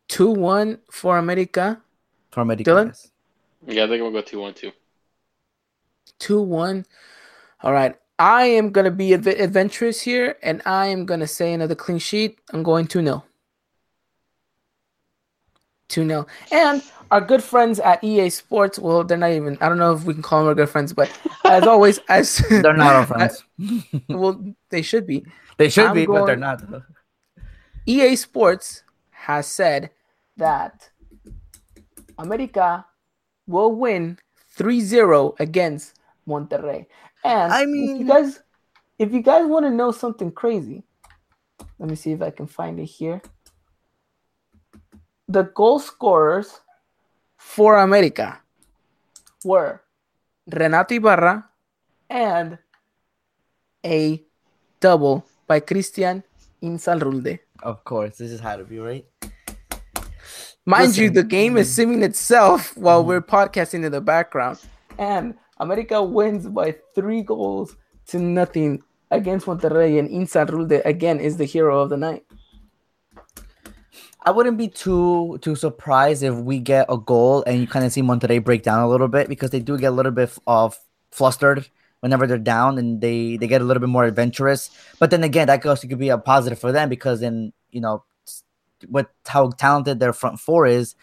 2 0.09 0.31
1 0.31 0.79
for 0.91 1.19
America. 1.19 1.83
For 2.33 2.41
America. 2.41 2.69
Dylan? 2.69 2.87
Yes. 2.87 3.11
Yeah, 3.67 3.85
I 3.85 3.89
think 3.89 4.03
I'm 4.03 4.13
gonna 4.13 4.13
go 4.13 4.23
two 4.23 4.41
one 4.41 4.55
two. 4.55 4.73
Two 6.19 6.41
one. 6.41 6.87
All 7.63 7.73
right. 7.73 7.97
I 8.19 8.45
am 8.45 8.71
gonna 8.71 8.91
be 8.91 9.13
a 9.13 9.19
adventurous 9.19 10.01
here, 10.01 10.37
and 10.43 10.63
I 10.65 10.87
am 10.87 11.05
gonna 11.05 11.27
say 11.27 11.53
another 11.53 11.75
clean 11.75 11.99
sheet. 11.99 12.39
I'm 12.53 12.63
going 12.63 12.87
two 12.87 13.03
0 13.03 13.25
2 15.89 16.07
0 16.07 16.27
And 16.51 16.83
our 17.11 17.21
good 17.21 17.43
friends 17.43 17.79
at 17.81 18.03
EA 18.03 18.31
Sports, 18.31 18.79
well, 18.79 19.05
they're 19.05 19.19
not 19.19 19.31
even, 19.31 19.57
I 19.61 19.69
don't 19.69 19.79
know 19.79 19.93
if 19.93 20.05
we 20.05 20.15
can 20.15 20.23
call 20.23 20.41
them 20.41 20.49
our 20.49 20.55
good 20.55 20.69
friends, 20.69 20.93
but 20.93 21.11
as 21.45 21.63
always, 21.67 21.99
as 22.09 22.39
they're 22.49 22.77
not 22.77 22.95
our 22.95 23.07
friends. 23.13 23.45
well, 24.09 24.43
they 24.71 24.83
should 24.83 25.07
be. 25.07 25.25
They 25.59 25.69
should 25.69 25.87
I'm 25.87 25.95
be, 25.95 26.07
going, 26.07 26.21
but 26.21 26.27
they're 26.27 26.37
not. 26.37 26.63
EA 27.87 28.17
Sports 28.17 28.83
has 29.11 29.47
said 29.47 29.91
that 30.37 30.91
America 32.19 32.85
will 33.47 33.73
win 33.73 34.19
3-0 34.57 35.39
against 35.41 35.99
Monterrey. 36.29 36.87
And 37.25 37.53
I 37.53 37.63
if 37.63 38.01
you 38.01 38.07
guys, 38.07 38.41
if 38.99 39.13
you 39.13 39.23
guys 39.23 39.47
want 39.47 39.67
to 39.67 39.71
know 39.71 39.93
something 39.93 40.31
crazy, 40.31 40.85
let 41.79 41.89
me 41.89 41.97
see 41.97 42.13
if 42.13 42.23
I 42.23 42.31
can 42.31 42.47
find 42.47 42.79
it 42.81 42.87
here. 42.87 43.21
The 45.29 45.43
goal 45.43 45.79
scorers 45.79 46.61
for 47.37 47.79
America 47.79 48.41
were 49.45 49.83
Renato 50.47 50.95
Ibarra 50.95 51.45
and 52.09 52.59
a 53.85 54.23
double 54.81 55.27
by 55.47 55.61
Christian 55.61 56.23
Insaurralde. 56.63 57.41
Of 57.63 57.85
course, 57.85 58.19
this 58.19 58.31
is 58.31 58.41
how 58.41 58.57
to 58.57 58.65
be 58.65 58.79
right. 58.79 59.07
Mind 60.67 60.97
you, 60.97 61.11
the 61.11 61.23
game 61.23 61.57
is 61.57 61.69
simming 61.71 62.03
itself 62.03 62.77
while 62.77 63.03
Mhm. 63.03 63.07
we're 63.07 63.21
podcasting 63.21 63.85
in 63.85 63.93
the 63.93 64.01
background. 64.01 64.59
And 64.99 65.35
America 65.59 66.03
wins 66.03 66.49
by 66.49 66.75
three 66.95 67.23
goals 67.23 67.77
to 68.09 68.19
nothing 68.19 68.83
against 69.13 69.47
Monterrey. 69.47 69.99
And 69.99 70.09
Insaurralde, 70.11 70.85
again, 70.85 71.21
is 71.21 71.37
the 71.37 71.45
hero 71.45 71.81
of 71.81 71.91
the 71.91 71.97
night. 71.97 72.25
I 74.25 74.33
wouldn't 74.33 74.59
be 74.59 74.67
too 74.67 75.39
too 75.41 75.55
surprised 75.55 76.25
if 76.25 76.35
we 76.35 76.59
get 76.59 76.87
a 76.89 76.99
goal 76.99 77.45
and 77.47 77.61
you 77.61 77.69
kind 77.69 77.85
of 77.85 77.93
see 77.93 78.03
Monterrey 78.03 78.43
break 78.43 78.65
down 78.65 78.81
a 78.83 78.89
little 78.89 79.07
bit 79.07 79.29
because 79.29 79.51
they 79.51 79.61
do 79.61 79.79
get 79.79 79.93
a 79.93 79.95
little 79.95 80.11
bit 80.11 80.37
of 80.49 80.81
flustered 81.13 81.69
whenever 82.01 82.27
they're 82.27 82.37
down 82.55 82.77
and 82.77 83.01
they 83.01 83.37
they 83.37 83.47
get 83.47 83.63
a 83.63 83.65
little 83.65 83.81
bit 83.81 83.89
more 83.89 84.03
adventurous. 84.03 84.69
But 84.99 85.11
then 85.13 85.23
again, 85.23 85.47
that 85.47 85.65
also 85.65 85.87
could 85.87 86.01
be 86.01 86.09
a 86.09 86.19
positive 86.19 86.59
for 86.59 86.73
them 86.73 86.89
because 86.89 87.21
then 87.21 87.53
you 87.71 87.81
know 87.81 88.03
what 88.89 89.11
how 89.27 89.51
talented 89.51 90.01
their 90.01 90.13
front 90.13 90.41
four 90.41 90.67
is, 90.67 90.95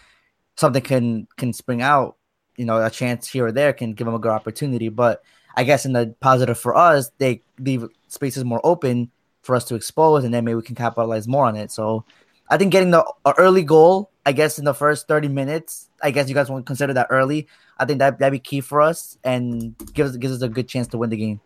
something 0.55 0.81
can 0.81 1.27
can 1.37 1.53
spring 1.53 1.81
out. 1.81 2.17
You 2.57 2.65
know, 2.65 2.83
a 2.83 2.89
chance 2.89 3.27
here 3.27 3.47
or 3.47 3.51
there 3.51 3.73
can 3.73 3.93
give 3.93 4.05
them 4.05 4.13
a 4.13 4.19
good 4.19 4.31
opportunity. 4.31 4.89
But 4.89 5.23
I 5.55 5.63
guess 5.63 5.85
in 5.85 5.93
the 5.93 6.15
positive 6.19 6.57
for 6.57 6.75
us, 6.75 7.09
they 7.17 7.41
leave 7.59 7.87
spaces 8.07 8.43
more 8.43 8.61
open 8.63 9.09
for 9.41 9.55
us 9.55 9.65
to 9.65 9.75
expose, 9.75 10.23
and 10.23 10.33
then 10.33 10.45
maybe 10.45 10.55
we 10.55 10.61
can 10.61 10.75
capitalize 10.75 11.27
more 11.27 11.45
on 11.45 11.55
it. 11.55 11.71
So 11.71 12.05
I 12.49 12.57
think 12.57 12.71
getting 12.71 12.91
the 12.91 13.05
early 13.37 13.63
goal, 13.63 14.11
I 14.25 14.31
guess 14.31 14.59
in 14.59 14.65
the 14.65 14.73
first 14.73 15.07
30 15.07 15.27
minutes, 15.27 15.89
I 16.01 16.11
guess 16.11 16.29
you 16.29 16.35
guys 16.35 16.49
won't 16.49 16.65
consider 16.65 16.93
that 16.93 17.07
early. 17.09 17.47
I 17.77 17.85
think 17.85 17.99
that 17.99 18.19
that'd 18.19 18.31
be 18.31 18.39
key 18.39 18.61
for 18.61 18.81
us 18.81 19.17
and 19.23 19.75
gives 19.93 20.15
gives 20.17 20.35
us 20.35 20.41
a 20.41 20.49
good 20.49 20.67
chance 20.67 20.87
to 20.89 20.97
win 20.97 21.09
the 21.09 21.17
game. 21.17 21.41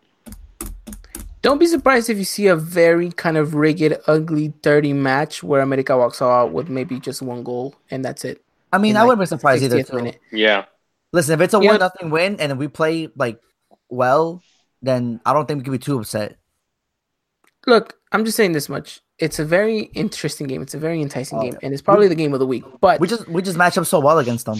Don't 1.40 1.58
be 1.58 1.66
surprised 1.66 2.10
if 2.10 2.18
you 2.18 2.24
see 2.24 2.48
a 2.48 2.56
very 2.56 3.10
kind 3.12 3.36
of 3.36 3.54
rigged, 3.54 3.96
ugly, 4.06 4.52
dirty 4.62 4.92
match 4.92 5.42
where 5.42 5.60
America 5.60 5.96
walks 5.96 6.20
out 6.20 6.52
with 6.52 6.68
maybe 6.68 6.98
just 6.98 7.22
one 7.22 7.42
goal 7.44 7.74
and 7.90 8.04
that's 8.04 8.24
it. 8.24 8.42
I 8.72 8.78
mean, 8.78 8.90
in, 8.90 8.96
I 8.96 9.00
like, 9.00 9.08
wouldn't 9.08 9.20
be 9.22 9.26
surprised 9.26 9.62
either. 9.62 9.82
too. 9.82 9.96
minute. 9.96 10.20
Yeah. 10.32 10.64
Listen, 11.12 11.34
if 11.34 11.40
it's 11.40 11.54
a 11.54 11.60
Yeah. 11.62 11.70
one 11.70 11.80
nothing 11.80 12.10
win 12.10 12.40
and 12.40 12.58
we 12.58 12.68
play 12.68 13.08
like 13.16 13.40
well, 13.88 14.42
then 14.82 15.20
I 15.24 15.32
don't 15.32 15.46
think 15.46 15.58
we 15.58 15.64
can 15.64 15.72
be 15.72 15.78
too 15.78 15.98
upset. 15.98 16.36
Look, 17.66 17.94
I'm 18.12 18.24
just 18.24 18.36
saying 18.36 18.52
this 18.52 18.68
much. 18.68 19.00
It's 19.18 19.38
a 19.38 19.44
very 19.44 19.90
interesting 19.94 20.46
game. 20.46 20.62
It's 20.62 20.74
a 20.74 20.78
very 20.78 21.00
enticing 21.02 21.38
Oh, 21.38 21.42
game, 21.42 21.58
and 21.62 21.72
it's 21.72 21.82
probably 21.82 22.08
the 22.08 22.14
game 22.14 22.32
of 22.32 22.40
the 22.40 22.46
week. 22.46 22.64
But 22.80 23.00
We 23.00 23.08
just 23.08 23.26
we 23.28 23.42
just 23.42 23.56
match 23.58 23.76
up 23.78 23.86
so 23.86 24.00
well 24.00 24.18
against 24.18 24.46
them. 24.46 24.58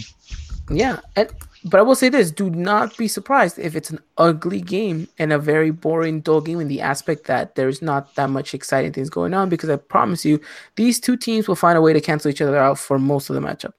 Yeah, 0.71 1.01
and 1.17 1.31
but 1.65 1.79
I 1.81 1.83
will 1.83 1.95
say 1.95 2.09
this: 2.09 2.31
do 2.31 2.51
not 2.51 2.97
be 2.97 3.09
surprised 3.09 3.59
if 3.59 3.75
it's 3.75 3.91
an 3.91 4.01
ugly 4.19 4.61
game 4.61 5.09
and 5.19 5.33
a 5.33 5.39
very 5.39 5.71
boring, 5.71 6.21
dull 6.21 6.41
game 6.41 6.61
in 6.61 6.69
the 6.69 6.81
aspect 6.81 7.25
that 7.27 7.55
there's 7.55 7.81
not 7.83 8.15
that 8.17 8.31
much 8.31 8.55
exciting 8.55 8.93
things 8.93 9.09
going 9.11 9.35
on. 9.35 9.49
Because 9.49 9.71
I 9.71 9.77
promise 9.77 10.25
you, 10.25 10.41
these 10.77 11.01
two 11.01 11.17
teams 11.17 11.49
will 11.49 11.57
find 11.57 11.79
a 11.79 11.81
way 11.81 11.93
to 11.93 12.01
cancel 12.01 12.31
each 12.31 12.41
other 12.43 12.57
out 12.57 12.79
for 12.79 12.99
most 12.99 13.31
of 13.31 13.35
the 13.35 13.41
matchup. 13.41 13.73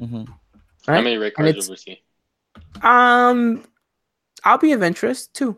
Mhm. 0.00 0.26
How 0.86 1.00
many 1.00 1.16
red 1.16 1.34
cards 1.34 1.50
it's- 1.50 1.68
will 1.68 1.74
we 1.74 1.76
see? 1.78 2.02
Um, 2.82 3.64
I'll 4.44 4.58
be 4.58 4.72
adventurous 4.72 5.26
too. 5.28 5.56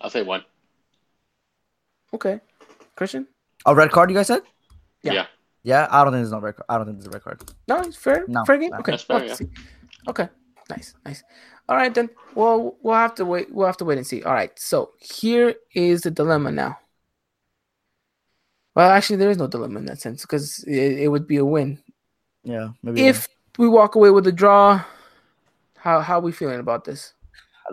I'll 0.00 0.10
say 0.10 0.22
one. 0.22 0.44
Okay, 2.14 2.40
Christian. 2.96 3.26
A 3.64 3.74
red 3.74 3.90
card, 3.90 4.10
you 4.10 4.16
guys 4.16 4.26
said? 4.28 4.42
Yeah. 5.02 5.12
Yeah. 5.12 5.26
Yeah, 5.64 5.88
I 5.90 6.04
don't 6.04 6.12
think 6.12 6.20
there's 6.20 6.30
no 6.30 6.38
red 6.40 6.54
card. 6.54 6.66
I 6.68 6.76
don't 6.76 6.86
think 6.86 6.98
there's 6.98 7.08
a 7.08 7.10
red 7.10 7.24
card. 7.24 7.42
No, 7.66 7.80
it's 7.80 7.96
fair. 7.96 8.24
No, 8.28 8.44
fair 8.44 8.58
game. 8.58 8.70
no. 8.70 8.78
Okay, 8.78 8.92
That's 8.92 9.02
fair, 9.02 9.18
have 9.20 9.28
to 9.30 9.36
see. 9.36 9.50
Okay, 10.08 10.28
nice, 10.70 10.94
nice. 11.04 11.24
All 11.68 11.76
right 11.76 11.92
then. 11.92 12.10
Well, 12.34 12.76
we'll 12.82 12.94
have 12.94 13.14
to 13.16 13.24
wait. 13.24 13.52
We'll 13.52 13.66
have 13.66 13.76
to 13.78 13.84
wait 13.84 13.98
and 13.98 14.06
see. 14.06 14.22
All 14.22 14.32
right. 14.34 14.56
So 14.58 14.92
here 15.00 15.54
is 15.74 16.02
the 16.02 16.10
dilemma 16.12 16.52
now. 16.52 16.78
Well, 18.74 18.90
actually, 18.90 19.16
there 19.16 19.30
is 19.30 19.38
no 19.38 19.48
dilemma 19.48 19.80
in 19.80 19.86
that 19.86 20.00
sense 20.00 20.22
because 20.22 20.62
it, 20.64 20.98
it 21.00 21.08
would 21.08 21.26
be 21.26 21.38
a 21.38 21.44
win 21.44 21.82
Yeah, 22.44 22.70
maybe. 22.82 23.06
if 23.06 23.26
we 23.58 23.68
walk 23.68 23.94
away 23.96 24.10
with 24.10 24.26
a 24.26 24.32
draw. 24.32 24.84
How 25.78 26.00
how 26.00 26.20
we 26.20 26.32
feeling 26.32 26.60
about 26.60 26.84
this? 26.84 27.14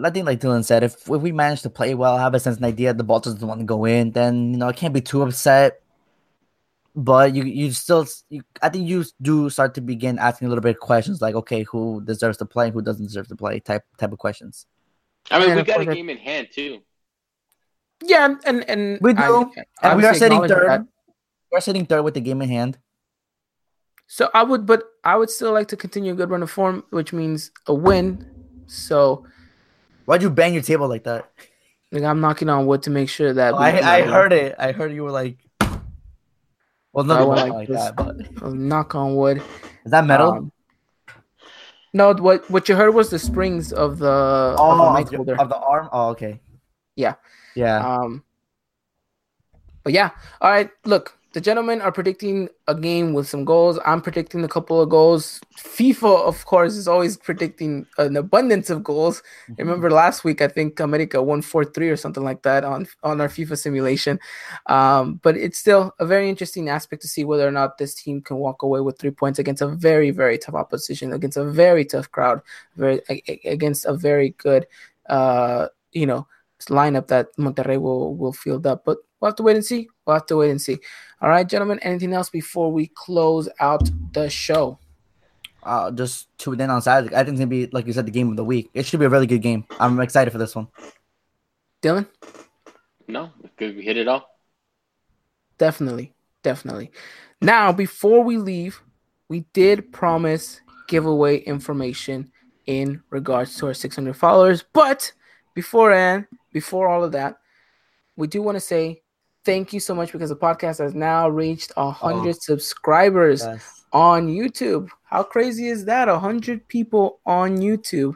I 0.04 0.10
think, 0.10 0.26
like 0.26 0.40
Dylan 0.40 0.64
said, 0.66 0.82
if, 0.84 0.96
if 1.08 1.22
we 1.22 1.32
manage 1.32 1.62
to 1.64 1.70
play 1.70 1.94
well, 1.94 2.18
have 2.18 2.34
a 2.34 2.40
sense 2.40 2.56
and 2.58 2.66
idea, 2.66 2.94
the 2.96 3.04
ball 3.04 3.20
doesn't 3.20 3.46
want 3.48 3.60
to 3.60 3.66
go 3.66 3.86
in, 3.86 4.12
then 4.12 4.52
you 4.52 4.58
know 4.58 4.68
I 4.68 4.74
can't 4.74 4.94
be 4.94 5.02
too 5.02 5.22
upset. 5.22 5.83
But 6.96 7.34
you 7.34 7.44
you 7.44 7.72
still, 7.72 8.06
you, 8.30 8.44
I 8.62 8.70
think 8.70 8.88
you 8.88 9.04
do 9.22 9.50
start 9.50 9.74
to 9.76 9.82
begin 9.82 10.20
asking 10.20 10.46
a 10.46 10.50
little 10.50 10.62
bit 10.62 10.76
of 10.76 10.80
questions 10.80 11.22
like, 11.22 11.34
okay, 11.36 11.64
who 11.64 12.02
deserves 12.06 12.38
to 12.38 12.46
play, 12.46 12.70
who 12.70 12.82
doesn't 12.84 13.04
deserve 13.04 13.28
to 13.30 13.36
play, 13.36 13.60
type 13.60 13.84
type 13.98 14.12
of 14.12 14.20
questions. 14.20 14.68
I 15.32 15.40
mean, 15.40 15.50
And 15.50 15.56
we 15.56 15.62
of 15.62 15.68
got 15.68 15.82
a 15.82 15.86
game 15.86 16.10
in 16.10 16.18
hand 16.18 16.50
too. 16.54 16.82
Yeah, 18.04 18.36
and 18.46 18.70
and 18.70 19.00
We 19.02 19.14
do, 19.14 19.52
and 19.82 19.98
we 19.98 20.06
are 20.06 20.14
sitting 20.14 20.46
third. 20.48 20.70
that. 20.70 20.86
We're 21.52 21.62
sitting 21.62 21.86
third 21.86 22.04
with 22.04 22.14
the 22.14 22.22
game 22.22 22.42
in 22.42 22.50
hand. 22.50 22.78
So 24.08 24.30
I 24.34 24.44
would, 24.44 24.66
but 24.66 24.84
I 25.04 25.16
would 25.16 25.30
still 25.30 25.54
like 25.54 25.70
to 25.70 25.78
continue 25.78 26.14
a 26.14 26.16
good 26.16 26.30
run 26.30 26.44
of 26.44 26.52
form, 26.52 26.84
which 26.92 27.14
means 27.14 27.52
a 27.66 27.74
win. 27.74 28.30
So 28.68 29.26
Why'd 30.06 30.22
you 30.22 30.30
bang 30.30 30.54
your 30.54 30.62
table 30.64 30.88
like 30.88 31.06
that? 31.06 31.32
like, 31.92 32.04
I'm 32.04 32.20
knocking 32.20 32.50
on 32.50 32.66
wood 32.66 32.84
to 32.84 32.90
make 32.90 33.08
sure 33.08 33.34
that 33.34 33.54
Oh, 33.54 33.58
I, 33.58 34.00
I 34.00 34.02
heard 34.02 34.34
it. 34.34 34.56
I 34.60 34.72
heard 34.74 34.92
you 34.92 35.04
were 35.04 35.12
like, 35.12 35.38
well, 36.94 37.12
I 37.12 37.20
no, 37.20 37.28
went 37.28 37.42
like, 37.42 37.50
like 37.50 37.54
like 37.54 37.68
this. 37.68 37.82
that. 37.84 37.96
But 37.96 38.44
Uh, 38.44 38.50
knock 38.54 38.96
on 38.96 39.16
wood. 39.16 39.42
is 39.86 39.92
that 39.92 40.06
metal? 40.06 40.32
Um, 40.32 40.52
no, 41.94 42.14
what 42.14 42.50
what 42.50 42.70
you 42.70 42.76
heard 42.76 42.94
was 42.96 43.10
the 43.10 43.20
springs 43.20 43.72
of 43.74 44.00
the, 44.00 44.08
of 44.08 44.58
the 44.58 44.62
oh, 44.64 44.96
of 44.98 45.26
the, 45.26 45.42
of 45.42 45.50
the 45.50 45.58
arm. 45.58 45.90
Oh, 45.92 46.10
okay. 46.10 46.40
Yeah. 46.96 47.16
Yeah. 47.56 47.78
Um, 47.86 48.24
but 49.84 49.94
yeah, 49.94 50.12
all 50.42 50.50
right. 50.50 50.70
Look, 50.86 51.18
the 51.34 51.42
gentlemen 51.42 51.82
are 51.82 51.92
predicting 51.92 52.48
a 52.68 52.76
game 52.76 53.14
with 53.14 53.28
some 53.28 53.44
goals. 53.44 53.80
I'm 53.86 54.02
predicting 54.02 54.44
a 54.44 54.48
couple 54.48 54.80
of 54.80 54.90
goals. 54.90 55.42
FIFA, 55.58 56.28
of 56.28 56.46
course, 56.46 56.76
is 56.76 56.88
always 56.88 57.18
predicting 57.18 57.88
an 57.98 58.16
abundance 58.16 58.70
of 58.70 58.84
goals. 58.84 59.24
Mm-hmm. 59.50 59.54
Remember 59.58 59.90
last 59.90 60.24
week, 60.24 60.44
I 60.44 60.48
think 60.48 60.80
America 60.80 61.22
won 61.24 61.42
four 61.42 61.66
three 61.66 61.90
or 61.90 61.98
something 61.98 62.24
like 62.24 62.44
that 62.44 62.64
on 62.64 62.86
on 63.02 63.20
our 63.20 63.28
FIFA 63.28 63.58
simulation. 63.58 64.20
Um, 64.68 65.20
but 65.24 65.36
it's 65.36 65.58
still 65.58 65.96
a 66.00 66.06
very 66.06 66.30
interesting 66.30 66.70
aspect 66.70 67.02
to 67.02 67.08
see 67.08 67.24
whether 67.24 67.48
or 67.48 67.52
not 67.52 67.80
this 67.80 67.96
team 67.96 68.22
can 68.22 68.38
walk 68.38 68.62
away 68.62 68.82
with 68.82 69.00
three 69.00 69.12
points 69.12 69.40
against 69.40 69.64
a 69.64 69.68
very 69.68 70.12
very 70.12 70.38
tough 70.38 70.56
opposition, 70.56 71.14
against 71.14 71.38
a 71.38 71.46
very 71.46 71.84
tough 71.84 72.12
crowd, 72.12 72.42
very 72.78 73.02
against 73.44 73.86
a 73.86 73.94
very 73.94 74.36
good, 74.38 74.68
uh, 75.10 75.68
you 75.94 76.06
know, 76.06 76.28
lineup 76.70 77.08
that 77.08 77.36
Monterrey 77.38 77.82
will 77.82 78.16
will 78.16 78.34
field 78.34 78.68
up. 78.68 78.86
But 78.86 79.00
we'll 79.24 79.30
have 79.30 79.38
to 79.38 79.44
wait 79.44 79.56
and 79.56 79.64
see. 79.64 79.88
We'll 80.06 80.16
have 80.18 80.26
to 80.26 80.36
wait 80.36 80.52
and 80.52 80.62
see. 80.62 80.80
All 81.22 81.30
right, 81.30 81.48
gentlemen. 81.48 81.80
Anything 81.80 82.12
else 82.12 82.30
before 82.30 82.72
we 82.74 82.88
close 82.94 83.48
out 83.62 83.90
the 84.12 84.30
show? 84.30 84.78
uh, 85.64 85.90
just 85.92 86.28
tune 86.38 86.60
in 86.60 86.70
on 86.70 86.82
Saturday. 86.82 87.16
I 87.16 87.20
think 87.24 87.36
it's 87.36 87.40
gonna 87.40 87.48
be 87.48 87.68
like 87.68 87.88
you 87.88 87.94
said, 87.94 88.06
the 88.06 88.12
game 88.12 88.30
of 88.30 88.36
the 88.36 88.44
week. 88.44 88.70
It 88.74 88.86
should 88.86 89.00
be 89.00 89.06
a 89.06 89.10
really 89.10 89.28
good 89.28 89.42
game. 89.42 89.64
I'm 89.80 89.98
excited 90.02 90.32
for 90.32 90.38
this 90.38 90.54
one. 90.56 90.68
Dylan, 91.82 92.06
No, 93.08 93.30
good. 93.56 93.78
We 93.78 93.82
hit 93.84 93.96
it 93.96 94.10
all. 94.10 94.28
definitely, 95.58 96.14
definitely. 96.42 96.92
Now, 97.42 97.72
before 97.72 98.24
we 98.24 98.38
leave, 98.38 98.82
we 99.30 99.46
did 99.54 99.92
promise 99.94 100.60
giveaway 100.90 101.38
information 101.40 102.30
in 102.66 103.02
regards 103.10 103.56
to 103.58 103.68
our 103.68 103.74
600 103.74 104.16
followers. 104.18 104.66
But 104.74 105.14
beforehand, 105.54 106.28
before 106.52 106.90
all 106.90 107.04
of 107.06 107.14
that, 107.14 107.38
we 108.18 108.28
do 108.28 108.42
want 108.42 108.56
to 108.58 108.62
say 108.62 109.02
thank 109.46 109.74
you 109.74 109.80
so 109.80 109.94
much 109.96 110.12
because 110.12 110.30
the 110.30 110.36
podcast 110.36 110.80
has 110.80 110.94
now 110.94 111.30
reached 111.30 111.72
a 111.78 111.90
hundred 111.92 112.42
subscribers. 112.42 113.42
Yes. 113.44 113.80
on 113.94 114.28
YouTube. 114.28 114.90
How 115.04 115.22
crazy 115.22 115.68
is 115.68 115.86
that? 115.86 116.10
A 116.10 116.18
hundred 116.18 116.68
people 116.68 117.20
on 117.26 117.58
YouTube. 117.58 118.16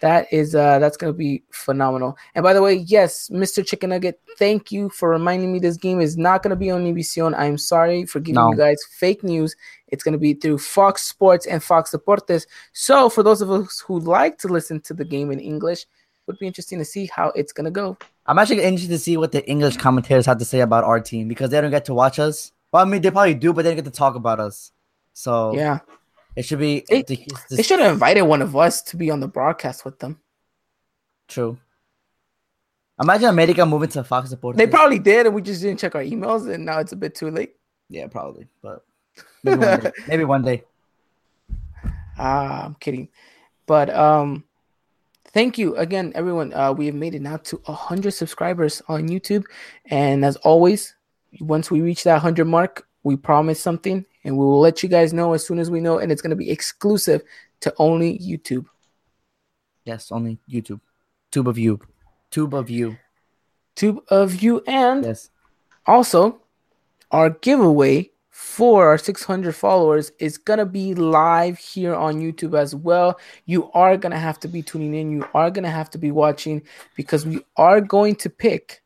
That 0.00 0.26
is 0.30 0.54
uh 0.54 0.78
that's 0.78 0.96
gonna 0.96 1.12
be 1.14 1.42
phenomenal. 1.50 2.16
And 2.34 2.42
by 2.42 2.52
the 2.52 2.62
way, 2.62 2.74
yes, 2.74 3.28
Mr. 3.30 3.66
Chicken 3.66 3.90
Nugget, 3.90 4.20
thank 4.38 4.70
you 4.70 4.88
for 4.90 5.08
reminding 5.08 5.52
me 5.52 5.58
this 5.58 5.78
game 5.78 6.00
is 6.00 6.16
not 6.16 6.42
gonna 6.42 6.54
be 6.54 6.70
on 6.70 6.84
Univision. 6.84 7.34
I'm 7.36 7.58
sorry 7.58 8.04
for 8.06 8.20
giving 8.20 8.34
No. 8.34 8.50
you 8.50 8.56
guys 8.56 8.78
fake 8.98 9.24
news. 9.24 9.56
It's 9.88 10.04
gonna 10.04 10.18
be 10.18 10.34
through 10.34 10.58
Fox 10.58 11.02
Sports 11.02 11.46
and 11.46 11.64
Fox 11.64 11.90
Deportes. 11.92 12.46
So 12.72 13.08
for 13.08 13.22
those 13.22 13.40
of 13.42 13.50
us 13.50 13.80
who 13.86 13.98
like 13.98 14.38
to 14.38 14.48
listen 14.48 14.80
to 14.82 14.94
the 14.94 15.04
game 15.04 15.30
in 15.32 15.40
English, 15.40 15.86
would 16.26 16.38
be 16.38 16.46
interesting 16.46 16.78
to 16.78 16.84
see 16.84 17.06
how 17.06 17.30
it's 17.34 17.52
gonna 17.52 17.70
go. 17.70 17.96
I'm 18.28 18.38
actually 18.38 18.62
interested 18.62 18.92
to 18.94 18.98
see 18.98 19.16
what 19.16 19.32
the 19.32 19.46
English 19.48 19.76
commentators 19.76 20.26
have 20.26 20.38
to 20.38 20.44
say 20.44 20.60
about 20.60 20.84
our 20.84 21.00
team 21.00 21.28
because 21.28 21.50
they 21.50 21.60
don't 21.60 21.70
get 21.70 21.84
to 21.86 21.94
watch 21.94 22.18
us. 22.18 22.52
Well, 22.72 22.82
I 22.84 22.88
mean, 22.88 23.00
they 23.00 23.10
probably 23.10 23.34
do, 23.34 23.52
but 23.52 23.62
they 23.62 23.70
don't 23.70 23.76
get 23.76 23.84
to 23.84 23.90
talk 23.90 24.14
about 24.16 24.40
us. 24.40 24.72
So 25.12 25.54
Yeah. 25.54 25.78
it 26.34 26.44
should 26.44 26.58
be 26.58 26.84
They- 26.88 27.02
the- 27.02 27.26
They 27.50 27.62
should 27.62 27.78
have 27.80 27.92
invited 27.92 28.22
one 28.22 28.42
of 28.42 28.54
us 28.56 28.82
to 28.82 28.96
be 28.96 29.10
on 29.10 29.20
the 29.20 29.28
broadcast 29.28 29.84
with 29.84 29.98
them. 30.00 30.20
true. 31.28 31.58
Imagine 33.00 33.28
America 33.28 33.66
moving 33.66 33.90
to 33.90 34.02
Fox 34.02 34.30
Sports. 34.30 34.56
They 34.56 34.66
probably 34.66 34.98
did, 34.98 35.26
and 35.26 35.34
we 35.34 35.42
just 35.42 35.60
didn't 35.60 35.78
check 35.78 35.94
our 35.94 36.02
emails, 36.02 36.48
and 36.52 36.64
now 36.64 36.78
it's 36.78 36.92
a 36.92 36.96
bit 36.96 37.14
too 37.14 37.30
late. 37.30 37.54
Yeah, 37.90 38.06
probably. 38.06 38.48
But 38.62 38.84
maybe 39.44 39.58
one 39.58 39.80
day. 39.80 39.92
maybe 40.08 40.24
one 40.24 40.42
day. 40.42 40.64
Ah, 42.18 42.64
I'm 42.64 42.74
kidding. 42.76 43.08
But 43.66 43.90
um 43.94 44.44
thank 45.36 45.58
you 45.58 45.76
again, 45.76 46.12
everyone. 46.14 46.54
Uh 46.54 46.72
we 46.72 46.86
have 46.86 46.94
made 46.94 47.14
it 47.14 47.20
now 47.20 47.36
to 47.36 47.60
hundred 47.68 48.12
subscribers 48.12 48.80
on 48.88 49.08
YouTube. 49.12 49.44
And 49.90 50.24
as 50.24 50.36
always, 50.36 50.96
once 51.40 51.70
we 51.70 51.82
reach 51.82 52.04
that 52.04 52.22
hundred 52.22 52.46
mark, 52.46 52.88
we 53.04 53.16
promise 53.16 53.60
something 53.60 54.06
and 54.24 54.32
we 54.38 54.44
will 54.44 54.60
let 54.60 54.82
you 54.82 54.88
guys 54.88 55.12
know 55.12 55.34
as 55.34 55.46
soon 55.46 55.58
as 55.58 55.70
we 55.70 55.80
know, 55.80 55.98
and 55.98 56.10
it's 56.10 56.22
gonna 56.22 56.40
be 56.44 56.50
exclusive 56.50 57.20
to 57.60 57.68
only 57.76 58.18
YouTube. 58.18 58.64
Yes, 59.84 60.10
only 60.10 60.38
YouTube. 60.48 60.80
Tube 61.30 61.48
of 61.48 61.58
you. 61.58 61.80
Tube 62.30 62.54
of 62.54 62.70
you. 62.70 62.96
Tube 63.76 64.00
of 64.08 64.42
you 64.42 64.62
and 64.66 65.04
Yes. 65.04 65.28
also 65.84 66.40
our 67.10 67.28
giveaway 67.28 68.10
for 68.36 68.88
our 68.88 68.98
600 68.98 69.54
followers 69.54 70.12
is 70.18 70.36
going 70.36 70.58
to 70.58 70.66
be 70.66 70.94
live 70.94 71.56
here 71.56 71.94
on 71.94 72.20
YouTube 72.20 72.54
as 72.54 72.74
well. 72.74 73.18
You 73.46 73.70
are 73.72 73.96
going 73.96 74.12
to 74.12 74.18
have 74.18 74.38
to 74.40 74.46
be 74.46 74.60
tuning 74.60 74.94
in. 74.94 75.10
You 75.10 75.26
are 75.32 75.50
going 75.50 75.64
to 75.64 75.70
have 75.70 75.88
to 75.92 75.98
be 75.98 76.10
watching 76.10 76.60
because 76.96 77.24
we 77.24 77.40
are 77.56 77.80
going 77.80 78.14
to 78.16 78.28
pick 78.28 78.82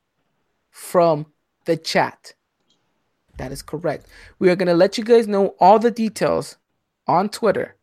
from 0.70 1.26
the 1.64 1.76
chat. 1.76 2.32
That 3.38 3.50
is 3.50 3.60
correct. 3.60 4.06
We 4.38 4.50
are 4.50 4.56
going 4.56 4.68
to 4.68 4.74
let 4.74 4.96
you 4.96 5.02
guys 5.02 5.26
know 5.26 5.56
all 5.58 5.80
the 5.80 5.90
details 5.90 6.56
on 7.08 7.28
Twitter 7.28 7.74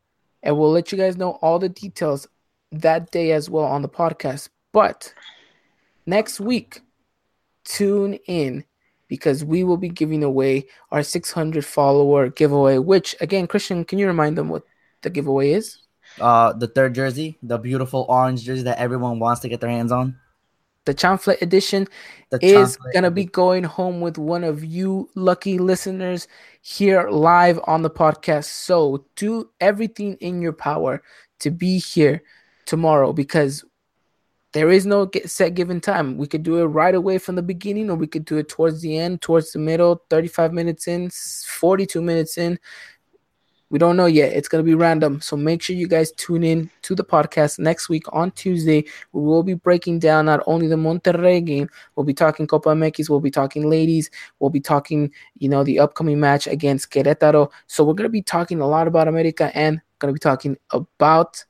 and 0.43 0.57
we'll 0.57 0.71
let 0.71 0.93
you 0.93 0.97
guys 0.97 1.17
know 1.17 1.31
all 1.41 1.59
the 1.59 1.67
details 1.67 2.29
that 2.71 3.11
day 3.11 3.33
as 3.33 3.49
well 3.49 3.65
on 3.65 3.81
the 3.81 3.89
podcast. 3.89 4.47
But 4.71 5.13
next 6.05 6.39
week, 6.39 6.79
tune 7.65 8.13
in 8.25 8.63
because 9.07 9.43
we 9.45 9.63
will 9.63 9.77
be 9.77 9.89
giving 9.89 10.23
away 10.23 10.67
our 10.91 11.03
600 11.03 11.65
follower 11.65 12.29
giveaway. 12.29 12.77
Which, 12.77 13.15
again, 13.21 13.47
Christian, 13.47 13.85
can 13.85 13.99
you 13.99 14.07
remind 14.07 14.37
them 14.37 14.49
what 14.49 14.63
the 15.01 15.09
giveaway 15.09 15.51
is? 15.51 15.79
Uh, 16.19 16.53
the 16.53 16.67
third 16.67 16.95
jersey, 16.95 17.37
the 17.43 17.57
beautiful 17.57 18.05
orange 18.09 18.43
jersey 18.43 18.63
that 18.63 18.79
everyone 18.79 19.19
wants 19.19 19.41
to 19.41 19.49
get 19.49 19.61
their 19.61 19.69
hands 19.69 19.91
on. 19.91 20.15
The 20.85 20.95
Chanfle 20.95 21.39
edition 21.41 21.85
The 22.29 22.39
is 22.41 22.75
chocolate- 22.77 22.93
gonna 22.93 23.11
be 23.11 23.25
going 23.25 23.65
home 23.65 23.99
with 23.99 24.17
one 24.17 24.45
of 24.45 24.63
you 24.63 25.09
lucky 25.15 25.57
listeners 25.57 26.29
here 26.61 27.09
live 27.09 27.59
on 27.65 27.81
the 27.81 27.89
podcast. 27.89 28.45
So 28.45 29.05
do 29.17 29.49
everything 29.59 30.15
in 30.21 30.41
your 30.41 30.53
power 30.53 31.03
to 31.39 31.51
be 31.51 31.77
here 31.77 32.23
tomorrow 32.65 33.11
because 33.11 33.65
there 34.53 34.71
is 34.71 34.85
no 34.85 35.09
set 35.25 35.55
given 35.55 35.81
time. 35.81 36.17
We 36.17 36.27
could 36.27 36.43
do 36.43 36.57
it 36.57 36.65
right 36.65 36.95
away 36.95 37.17
from 37.17 37.35
the 37.35 37.41
beginning, 37.41 37.89
or 37.89 37.95
we 37.95 38.07
could 38.07 38.25
do 38.25 38.37
it 38.37 38.49
towards 38.49 38.81
the 38.81 38.97
end, 38.97 39.21
towards 39.21 39.51
the 39.51 39.59
middle, 39.59 40.03
35 40.09 40.53
minutes 40.53 40.87
in, 40.87 41.09
42 41.09 42.01
minutes 42.01 42.37
in. 42.37 42.57
We 43.69 43.79
don't 43.79 43.97
know 43.97 44.05
yet. 44.05 44.31
It's 44.31 44.47
going 44.47 44.63
to 44.63 44.65
be 44.65 44.75
random. 44.75 45.19
So 45.19 45.35
make 45.35 45.61
sure 45.61 45.75
you 45.75 45.89
guys 45.89 46.13
tune 46.13 46.43
in 46.45 46.69
to 46.83 46.95
the 46.95 47.03
podcast 47.03 47.59
next 47.59 47.89
week 47.89 48.03
on 48.13 48.31
Tuesday. 48.31 48.85
We 49.11 49.21
will 49.21 49.43
be 49.43 49.55
breaking 49.55 49.99
down 49.99 50.27
not 50.27 50.41
only 50.47 50.67
the 50.67 50.77
Monterrey 50.77 51.43
game, 51.43 51.69
we'll 51.95 52.05
be 52.05 52.13
talking 52.13 52.47
Copa 52.47 52.69
MX, 52.69 53.09
we'll 53.09 53.19
be 53.19 53.29
talking 53.29 53.69
ladies, 53.69 54.09
we'll 54.39 54.49
be 54.49 54.61
talking, 54.61 55.11
you 55.37 55.49
know, 55.49 55.65
the 55.65 55.79
upcoming 55.79 56.17
match 56.17 56.47
against 56.47 56.91
Querétaro. 56.91 57.51
So 57.67 57.83
we're 57.83 57.93
going 57.93 58.03
to 58.03 58.09
be 58.09 58.21
talking 58.21 58.61
a 58.61 58.67
lot 58.67 58.87
about 58.87 59.09
America 59.09 59.51
and 59.53 59.81
going 59.99 60.13
to 60.13 60.13
be 60.13 60.19
talking 60.19 60.55
about 60.71 61.43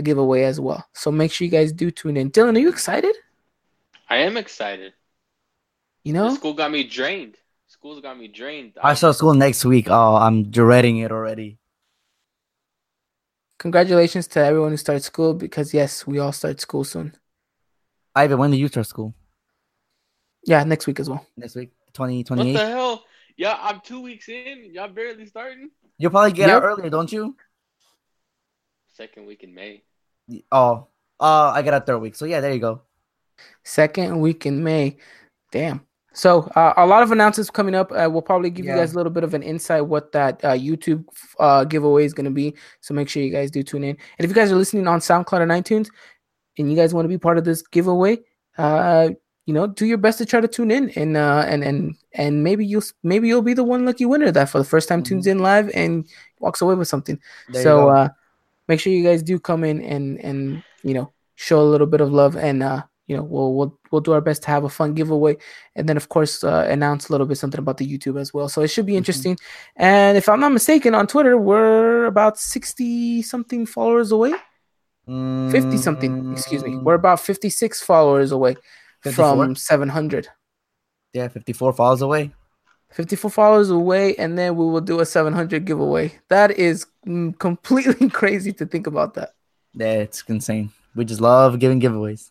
the 0.00 0.08
giveaway 0.10 0.42
as 0.44 0.58
well. 0.58 0.82
So 0.94 1.12
make 1.12 1.30
sure 1.30 1.44
you 1.44 1.50
guys 1.50 1.72
do 1.72 1.90
tune 1.90 2.16
in. 2.16 2.30
Dylan, 2.30 2.56
are 2.56 2.60
you 2.60 2.68
excited? 2.70 3.14
I 4.08 4.16
am 4.18 4.36
excited. 4.36 4.94
You 6.04 6.12
The 6.14 6.18
know, 6.18 6.34
school 6.34 6.54
got 6.54 6.70
me 6.70 6.84
drained. 6.84 7.36
School's 7.68 8.00
got 8.00 8.18
me 8.18 8.28
drained. 8.28 8.72
I 8.82 8.94
start 8.94 9.16
school 9.16 9.34
next 9.34 9.64
week. 9.64 9.86
Oh, 9.88 10.16
I'm 10.16 10.50
dreading 10.50 10.98
it 10.98 11.12
already. 11.12 11.58
congratulations 13.58 14.26
to 14.26 14.40
everyone 14.40 14.70
who 14.70 14.76
started 14.78 15.04
school 15.04 15.34
because 15.34 15.74
yes, 15.74 16.06
we 16.06 16.18
all 16.18 16.32
start 16.32 16.60
school 16.60 16.82
soon. 16.84 17.14
Ivan, 18.14 18.38
when 18.38 18.50
do 18.50 18.56
you 18.56 18.68
start 18.68 18.86
school? 18.86 19.14
Yeah, 20.46 20.64
next 20.64 20.86
week 20.86 20.98
as 20.98 21.08
well. 21.10 21.24
Next 21.36 21.54
week, 21.54 21.70
twenty 21.92 22.24
twenty 22.24 22.50
eight. 22.50 22.54
what 22.54 22.60
the 22.62 22.68
hell? 22.68 23.04
Yeah, 23.36 23.56
I'm 23.60 23.80
two 23.80 24.00
weeks 24.00 24.28
in. 24.28 24.70
Y'all 24.72 24.88
barely 24.88 25.26
starting. 25.26 25.70
You'll 25.98 26.10
probably 26.10 26.32
get 26.32 26.48
Yep. 26.48 26.56
out 26.56 26.62
earlier, 26.64 26.90
don't 26.90 27.12
you? 27.12 27.36
Second 28.96 29.26
week 29.26 29.44
in 29.44 29.54
May. 29.54 29.82
Oh, 30.52 30.88
uh, 31.18 31.52
I 31.54 31.62
got 31.62 31.74
a 31.74 31.80
third 31.80 31.98
week. 31.98 32.14
So 32.14 32.24
yeah, 32.24 32.40
there 32.40 32.52
you 32.52 32.60
go. 32.60 32.82
Second 33.64 34.20
week 34.20 34.46
in 34.46 34.62
May. 34.62 34.96
Damn. 35.52 35.86
So 36.12 36.42
uh, 36.56 36.74
a 36.76 36.86
lot 36.86 37.02
of 37.02 37.12
announcements 37.12 37.50
coming 37.50 37.74
up. 37.74 37.92
Uh, 37.92 38.08
we'll 38.10 38.22
probably 38.22 38.50
give 38.50 38.66
you 38.66 38.74
guys 38.74 38.92
a 38.94 38.96
little 38.96 39.12
bit 39.12 39.22
of 39.22 39.32
an 39.34 39.42
insight 39.42 39.86
what 39.86 40.10
that 40.12 40.44
uh, 40.44 40.52
YouTube 40.52 41.04
uh, 41.38 41.64
giveaway 41.64 42.04
is 42.04 42.12
going 42.12 42.24
to 42.24 42.32
be. 42.32 42.54
So 42.80 42.94
make 42.94 43.08
sure 43.08 43.22
you 43.22 43.30
guys 43.30 43.50
do 43.50 43.62
tune 43.62 43.84
in. 43.84 43.90
And 43.90 44.24
if 44.24 44.28
you 44.28 44.34
guys 44.34 44.50
are 44.50 44.56
listening 44.56 44.88
on 44.88 44.98
SoundCloud 44.98 45.42
and 45.42 45.52
iTunes, 45.52 45.88
and 46.58 46.70
you 46.70 46.76
guys 46.76 46.92
want 46.92 47.04
to 47.04 47.08
be 47.08 47.18
part 47.18 47.38
of 47.38 47.44
this 47.44 47.62
giveaway, 47.62 48.18
uh, 48.58 49.10
you 49.46 49.54
know, 49.54 49.66
do 49.66 49.86
your 49.86 49.98
best 49.98 50.18
to 50.18 50.26
try 50.26 50.40
to 50.40 50.48
tune 50.48 50.70
in 50.70 50.90
and 50.90 51.16
uh, 51.16 51.44
and 51.46 51.64
and 51.64 51.96
and 52.14 52.44
maybe 52.44 52.66
you'll 52.66 52.82
maybe 53.02 53.28
you'll 53.28 53.42
be 53.42 53.54
the 53.54 53.64
one 53.64 53.84
lucky 53.84 54.04
winner 54.04 54.30
that 54.30 54.48
for 54.48 54.58
the 54.58 54.64
first 54.64 54.88
time 54.88 55.02
tunes 55.02 55.26
in 55.26 55.38
live 55.38 55.70
and 55.74 56.08
walks 56.40 56.60
away 56.60 56.74
with 56.74 56.88
something. 56.88 57.18
There 57.48 57.62
so 57.62 57.88
uh, 57.88 58.08
make 58.70 58.80
sure 58.80 58.92
you 58.92 59.02
guys 59.10 59.22
do 59.22 59.36
come 59.38 59.62
in 59.70 59.82
and 59.94 60.04
and 60.28 60.62
you 60.88 60.94
know 60.94 61.06
show 61.34 61.58
a 61.60 61.70
little 61.72 61.90
bit 61.94 62.00
of 62.00 62.12
love 62.20 62.36
and 62.36 62.62
uh, 62.62 62.82
you 63.08 63.16
know 63.16 63.24
we'll 63.32 63.52
we'll 63.56 63.72
we'll 63.90 64.00
do 64.06 64.12
our 64.16 64.20
best 64.28 64.42
to 64.44 64.50
have 64.54 64.64
a 64.64 64.68
fun 64.78 64.94
giveaway 64.94 65.34
and 65.76 65.88
then 65.88 65.96
of 65.96 66.06
course 66.14 66.44
uh, 66.44 66.64
announce 66.70 67.08
a 67.08 67.12
little 67.12 67.26
bit 67.26 67.38
something 67.42 67.58
about 67.64 67.78
the 67.78 67.86
YouTube 67.92 68.18
as 68.20 68.32
well. 68.32 68.48
So 68.48 68.62
it 68.62 68.68
should 68.68 68.86
be 68.86 68.96
interesting. 68.96 69.34
And 69.76 70.16
if 70.16 70.28
I'm 70.28 70.40
not 70.40 70.52
mistaken, 70.52 70.94
on 70.94 71.06
Twitter 71.06 71.36
we're 71.36 72.06
about 72.06 72.38
sixty 72.38 73.22
something 73.22 73.66
followers 73.66 74.12
away. 74.12 74.32
50 75.50 75.76
something, 75.78 76.32
excuse 76.32 76.62
me. 76.62 76.76
We're 76.76 76.94
about 76.94 77.18
56 77.18 77.82
followers 77.82 78.30
away 78.30 78.54
54? 79.02 79.44
from 79.44 79.56
700. 79.56 80.28
yeah, 81.12 81.26
54 81.26 81.72
falls 81.72 82.00
away. 82.02 82.30
54 82.90 83.30
followers 83.30 83.70
away, 83.70 84.16
and 84.16 84.36
then 84.36 84.56
we 84.56 84.64
will 84.64 84.80
do 84.80 85.00
a 85.00 85.06
700 85.06 85.64
giveaway. 85.64 86.12
That 86.28 86.52
is 86.52 86.86
mm, 87.06 87.38
completely 87.38 88.08
crazy 88.10 88.52
to 88.54 88.66
think 88.66 88.86
about 88.86 89.14
that. 89.14 89.34
Yeah, 89.74 89.92
it's 89.94 90.22
insane. 90.26 90.70
We 90.94 91.04
just 91.04 91.20
love 91.20 91.58
giving 91.58 91.80
giveaways. 91.80 92.30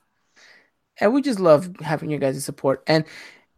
And 1.00 1.14
we 1.14 1.22
just 1.22 1.40
love 1.40 1.70
having 1.80 2.10
your 2.10 2.20
guys' 2.20 2.44
support. 2.44 2.84
And 2.88 3.06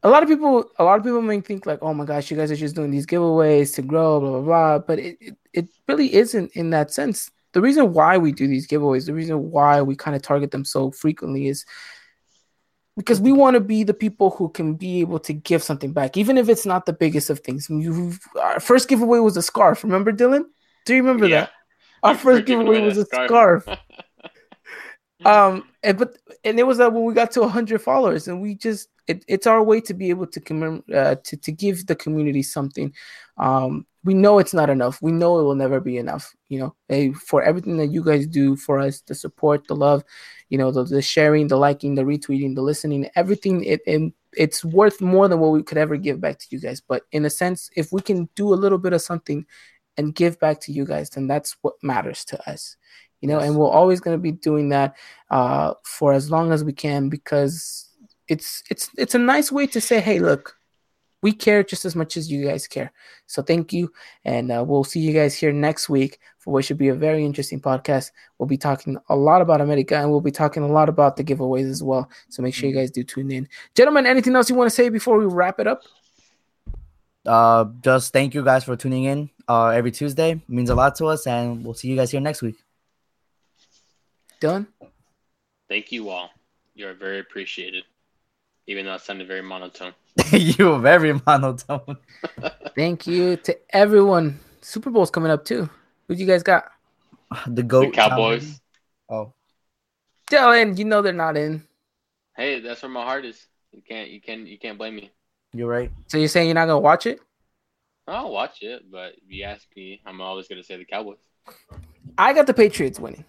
a 0.03 0.09
lot 0.09 0.21
of 0.21 0.29
people, 0.29 0.69
a 0.77 0.83
lot 0.83 0.99
of 0.99 1.03
people 1.03 1.21
may 1.21 1.41
think 1.41 1.65
like, 1.65 1.79
"Oh 1.81 1.93
my 1.93 2.05
gosh, 2.05 2.29
you 2.29 2.37
guys 2.37 2.51
are 2.51 2.55
just 2.55 2.75
doing 2.75 2.91
these 2.91 3.05
giveaways 3.07 3.73
to 3.75 3.81
grow, 3.81 4.19
blah 4.19 4.29
blah 4.29 4.41
blah." 4.41 4.79
But 4.79 4.99
it, 4.99 5.17
it, 5.19 5.37
it 5.53 5.67
really 5.87 6.13
isn't 6.13 6.51
in 6.53 6.69
that 6.71 6.91
sense. 6.91 7.31
The 7.53 7.61
reason 7.61 7.93
why 7.93 8.17
we 8.17 8.31
do 8.31 8.47
these 8.47 8.67
giveaways, 8.67 9.05
the 9.05 9.13
reason 9.13 9.51
why 9.51 9.81
we 9.81 9.95
kind 9.95 10.15
of 10.15 10.21
target 10.21 10.51
them 10.51 10.65
so 10.65 10.91
frequently 10.91 11.47
is 11.47 11.65
because 13.01 13.19
we 13.19 13.31
want 13.31 13.55
to 13.55 13.59
be 13.59 13.83
the 13.83 13.95
people 13.95 14.29
who 14.29 14.47
can 14.49 14.75
be 14.75 15.01
able 15.01 15.17
to 15.21 15.33
give 15.33 15.63
something 15.63 15.91
back, 15.91 16.17
even 16.17 16.37
if 16.37 16.49
it's 16.49 16.67
not 16.67 16.85
the 16.85 16.93
biggest 16.93 17.31
of 17.31 17.39
things. 17.39 17.67
You, 17.67 18.13
our 18.39 18.59
first 18.59 18.87
giveaway 18.87 19.17
was 19.17 19.35
a 19.37 19.41
scarf. 19.41 19.83
Remember, 19.83 20.11
Dylan? 20.11 20.43
Do 20.85 20.93
you 20.93 21.01
remember 21.01 21.25
Yeah. 21.27 21.41
that? 21.41 21.51
Our 22.03 22.15
first 22.15 22.45
giveaway 22.45 22.79
was 22.81 22.97
a 22.97 23.05
scarf. 23.05 23.67
Um, 25.25 25.65
and 25.83 25.99
but 25.99 26.17
and 26.43 26.59
it 26.59 26.63
was 26.63 26.79
that 26.79 26.93
when 26.93 27.03
we 27.05 27.13
got 27.13 27.29
to 27.33 27.47
hundred 27.47 27.79
followers, 27.81 28.27
and 28.27 28.41
we 28.41 28.55
just 28.55 28.89
it, 29.07 29.23
it's 29.27 29.45
our 29.45 29.61
way 29.61 29.79
to 29.81 29.93
be 29.93 30.09
able 30.09 30.25
to 30.25 30.39
commem- 30.39 30.83
uh, 30.91 31.15
to 31.23 31.37
to 31.37 31.51
give 31.51 31.85
the 31.85 31.95
community 31.95 32.41
something. 32.41 32.91
Um, 33.37 33.85
we 34.03 34.15
know 34.15 34.39
it's 34.39 34.53
not 34.53 34.71
enough. 34.71 34.99
We 34.99 35.11
know 35.11 35.39
it 35.39 35.43
will 35.43 35.53
never 35.53 35.79
be 35.79 35.97
enough. 35.97 36.33
You 36.49 36.59
know, 36.59 36.75
eh, 36.89 37.11
for 37.13 37.43
everything 37.43 37.77
that 37.77 37.91
you 37.91 38.03
guys 38.03 38.25
do 38.25 38.55
for 38.55 38.79
us, 38.79 39.01
the 39.01 39.13
support, 39.13 39.67
the 39.67 39.75
love, 39.75 40.03
you 40.51 40.59
know, 40.59 40.69
the, 40.69 40.83
the 40.83 41.01
sharing, 41.01 41.47
the 41.47 41.57
liking, 41.57 41.95
the 41.95 42.03
retweeting, 42.03 42.53
the 42.53 42.61
listening, 42.61 43.09
everything. 43.15 43.63
It 43.63 43.81
and 43.87 44.13
it's 44.33 44.63
worth 44.63 45.01
more 45.01 45.27
than 45.27 45.39
what 45.39 45.51
we 45.51 45.63
could 45.63 45.79
ever 45.79 45.97
give 45.97 46.21
back 46.21 46.37
to 46.37 46.47
you 46.51 46.59
guys. 46.59 46.79
But 46.79 47.03
in 47.11 47.25
a 47.25 47.29
sense, 47.31 47.71
if 47.75 47.91
we 47.91 48.01
can 48.01 48.29
do 48.35 48.53
a 48.53 48.61
little 48.61 48.77
bit 48.77 48.93
of 48.93 49.01
something 49.01 49.47
and 49.97 50.13
give 50.13 50.39
back 50.39 50.59
to 50.61 50.71
you 50.71 50.85
guys, 50.85 51.09
then 51.09 51.25
that's 51.25 51.57
what 51.63 51.73
matters 51.81 52.23
to 52.25 52.49
us 52.49 52.77
you 53.21 53.27
know, 53.27 53.39
and 53.39 53.55
we're 53.55 53.69
always 53.69 53.99
going 53.99 54.17
to 54.17 54.21
be 54.21 54.31
doing 54.31 54.69
that 54.69 54.97
uh, 55.29 55.75
for 55.83 56.11
as 56.11 56.29
long 56.29 56.51
as 56.51 56.63
we 56.63 56.73
can 56.73 57.07
because 57.07 57.89
it's 58.27 58.63
it's 58.69 58.89
it's 58.97 59.15
a 59.15 59.19
nice 59.19 59.51
way 59.51 59.67
to 59.67 59.79
say, 59.79 59.99
hey, 59.99 60.19
look, 60.19 60.57
we 61.21 61.31
care 61.31 61.63
just 61.63 61.85
as 61.85 61.95
much 61.95 62.17
as 62.17 62.31
you 62.31 62.45
guys 62.45 62.67
care. 62.67 62.91
So 63.27 63.43
thank 63.43 63.71
you, 63.71 63.91
and 64.25 64.51
uh, 64.51 64.63
we'll 64.67 64.83
see 64.83 64.99
you 64.99 65.13
guys 65.13 65.35
here 65.35 65.53
next 65.53 65.87
week 65.87 66.19
for 66.41 66.51
what 66.51 66.65
should 66.65 66.79
be 66.79 66.87
a 66.87 66.95
very 66.95 67.23
interesting 67.23 67.61
podcast. 67.61 68.11
We'll 68.37 68.47
be 68.47 68.57
talking 68.57 68.97
a 69.09 69.15
lot 69.15 69.41
about 69.41 69.61
America, 69.61 69.95
and 69.95 70.09
we'll 70.09 70.21
be 70.21 70.31
talking 70.31 70.63
a 70.63 70.67
lot 70.67 70.89
about 70.89 71.15
the 71.15 71.23
giveaways 71.23 71.69
as 71.69 71.83
well. 71.83 72.09
So 72.29 72.41
make 72.41 72.55
sure 72.55 72.67
you 72.67 72.75
guys 72.75 72.89
do 72.89 73.03
tune 73.03 73.31
in, 73.31 73.47
gentlemen. 73.75 74.07
Anything 74.07 74.35
else 74.35 74.49
you 74.49 74.55
want 74.55 74.69
to 74.69 74.75
say 74.75 74.89
before 74.89 75.17
we 75.19 75.25
wrap 75.25 75.59
it 75.59 75.67
up? 75.67 75.83
Uh, 77.23 77.65
just 77.81 78.11
thank 78.11 78.33
you 78.33 78.43
guys 78.43 78.63
for 78.63 78.75
tuning 78.75 79.03
in 79.03 79.29
uh, 79.47 79.67
every 79.67 79.91
Tuesday. 79.91 80.31
It 80.31 80.49
means 80.49 80.71
a 80.71 80.75
lot 80.75 80.95
to 80.95 81.05
us, 81.05 81.27
and 81.27 81.63
we'll 81.63 81.75
see 81.75 81.87
you 81.87 81.95
guys 81.95 82.09
here 82.09 82.21
next 82.21 82.41
week. 82.41 82.55
Done. 84.39 84.67
Thank 85.69 85.91
you 85.91 86.09
all. 86.09 86.31
You 86.73 86.87
are 86.87 86.95
very 86.95 87.19
appreciated. 87.19 87.83
even 88.65 88.85
though 88.85 88.95
it 88.95 89.01
sounded 89.01 89.27
very 89.27 89.43
monotone. 89.43 89.93
you 90.31 90.69
were 90.69 90.79
very 90.79 91.13
monotone. 91.27 91.97
Thank 92.75 93.05
you 93.05 93.37
to 93.37 93.57
everyone. 93.69 94.39
Super 94.61 94.89
Bowl's 94.89 95.11
coming 95.11 95.31
up 95.31 95.45
too. 95.45 95.69
Who 96.11 96.17
you 96.17 96.25
guys 96.25 96.43
got? 96.43 96.69
The 97.47 97.63
goat. 97.63 97.85
the 97.85 97.91
Cowboys. 97.91 98.59
Oh. 99.07 99.31
Brady? 100.29 100.43
Dylan, 100.43 100.77
you 100.77 100.83
know 100.83 101.01
they're 101.01 101.13
not 101.13 101.37
in. 101.37 101.63
Hey, 102.35 102.59
that's 102.59 102.81
where 102.81 102.91
my 102.91 103.05
heart 103.05 103.23
is. 103.23 103.47
You 103.71 103.81
can't, 103.81 104.09
you 104.09 104.19
can, 104.19 104.45
you 104.45 104.59
can't 104.59 104.77
blame 104.77 104.97
me. 104.97 105.11
You're 105.53 105.69
right. 105.69 105.89
So 106.07 106.17
you're 106.17 106.27
saying 106.27 106.49
you're 106.49 106.55
not 106.55 106.65
gonna 106.65 106.81
watch 106.81 107.05
it? 107.05 107.21
I'll 108.09 108.29
watch 108.29 108.61
it, 108.61 108.91
but 108.91 109.13
if 109.13 109.23
you 109.29 109.45
ask 109.45 109.65
me, 109.73 110.01
I'm 110.05 110.19
always 110.19 110.49
gonna 110.49 110.65
say 110.65 110.75
the 110.75 110.83
Cowboys. 110.83 111.19
I 112.17 112.33
got 112.33 112.45
the 112.45 112.53
Patriots 112.53 112.99
winning. 112.99 113.23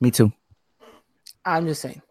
Me 0.00 0.10
too. 0.10 0.32
I'm 1.44 1.68
just 1.68 1.80
saying. 1.80 2.02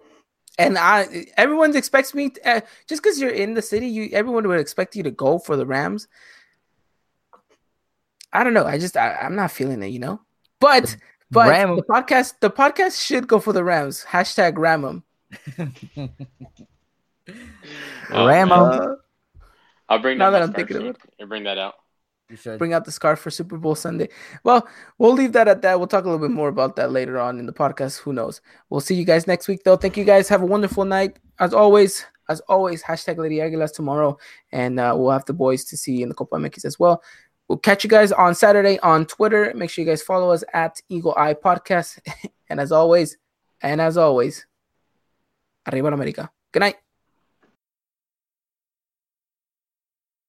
And 0.57 0.77
I, 0.77 1.25
everyone 1.35 1.75
expects 1.75 2.13
me 2.13 2.29
to, 2.29 2.49
uh, 2.49 2.61
just 2.87 3.03
because 3.03 3.19
you're 3.19 3.29
in 3.31 3.55
the 3.55 3.61
city, 3.61 3.87
you 3.87 4.09
everyone 4.13 4.47
would 4.47 4.61
expect 4.61 4.95
you 4.95 5.03
to 5.03 5.11
go 5.11 5.37
for 5.37 5.57
the 5.57 5.65
Rams. 5.65 6.07
I 8.33 8.43
don't 8.43 8.53
know. 8.53 8.65
I 8.65 8.77
just 8.77 8.97
I, 8.97 9.13
I'm 9.15 9.35
not 9.35 9.51
feeling 9.51 9.81
it, 9.83 9.87
you 9.87 9.99
know. 9.99 10.21
But 10.59 10.97
but 11.31 11.49
Ram- 11.49 11.75
the 11.75 11.83
podcast 11.83 12.33
the 12.41 12.49
podcast 12.49 13.03
should 13.03 13.27
go 13.27 13.39
for 13.39 13.53
the 13.53 13.63
Rams. 13.63 14.05
Hashtag 14.07 14.57
Ram 14.57 14.85
'em. 14.85 15.03
Ramo. 18.09 18.69
man. 18.69 18.81
Uh, 18.81 18.95
I'll 19.89 19.99
bring 19.99 20.17
now 20.17 20.31
that, 20.31 20.39
that 20.39 20.47
I'm 20.47 20.53
thinking 20.53 20.77
scarf 20.77 20.95
of 20.95 21.01
sheet 21.01 21.13
and 21.19 21.29
bring 21.29 21.43
that 21.43 21.57
out. 21.57 21.75
You 22.29 22.35
should. 22.35 22.59
bring 22.59 22.73
out 22.73 22.83
the 22.83 22.91
scarf 22.91 23.19
for 23.19 23.31
Super 23.31 23.57
Bowl 23.57 23.75
Sunday. 23.75 24.09
Well, 24.43 24.67
we'll 24.97 25.13
leave 25.13 25.31
that 25.33 25.47
at 25.47 25.61
that. 25.61 25.77
We'll 25.79 25.87
talk 25.87 26.03
a 26.03 26.09
little 26.09 26.25
bit 26.25 26.33
more 26.33 26.49
about 26.49 26.75
that 26.75 26.91
later 26.91 27.17
on 27.19 27.39
in 27.39 27.45
the 27.45 27.53
podcast. 27.53 27.99
Who 27.99 28.11
knows? 28.11 28.41
We'll 28.69 28.81
see 28.81 28.95
you 28.95 29.05
guys 29.05 29.27
next 29.27 29.47
week, 29.47 29.63
though. 29.63 29.77
Thank 29.77 29.95
you 29.95 30.03
guys. 30.03 30.27
Have 30.27 30.41
a 30.41 30.45
wonderful 30.45 30.83
night. 30.83 31.19
As 31.39 31.53
always, 31.53 32.05
as 32.27 32.41
always, 32.41 32.83
hashtag 32.83 33.17
Lady 33.17 33.37
Aguilas 33.37 33.73
tomorrow. 33.73 34.17
And 34.51 34.77
uh, 34.77 34.93
we'll 34.97 35.11
have 35.11 35.23
the 35.23 35.33
boys 35.33 35.63
to 35.65 35.77
see 35.77 36.01
in 36.01 36.09
the 36.09 36.15
Copa 36.15 36.35
MX 36.35 36.65
as 36.65 36.77
well. 36.77 37.01
We'll 37.47 37.57
catch 37.59 37.83
you 37.83 37.89
guys 37.89 38.11
on 38.11 38.35
Saturday 38.35 38.77
on 38.79 39.05
Twitter. 39.05 39.53
Make 39.55 39.69
sure 39.69 39.83
you 39.83 39.89
guys 39.89 40.01
follow 40.01 40.31
us 40.31 40.43
at 40.53 40.81
Eagle 40.89 41.13
Eye 41.15 41.33
Podcast. 41.33 41.99
and 42.49 42.59
as 42.59 42.71
always, 42.71 43.17
and 43.61 43.79
as 43.79 43.97
always, 43.97 44.45
Arriba 45.67 45.89
la 45.89 45.93
America. 45.93 46.31
Good 46.51 46.61
night. 46.61 46.86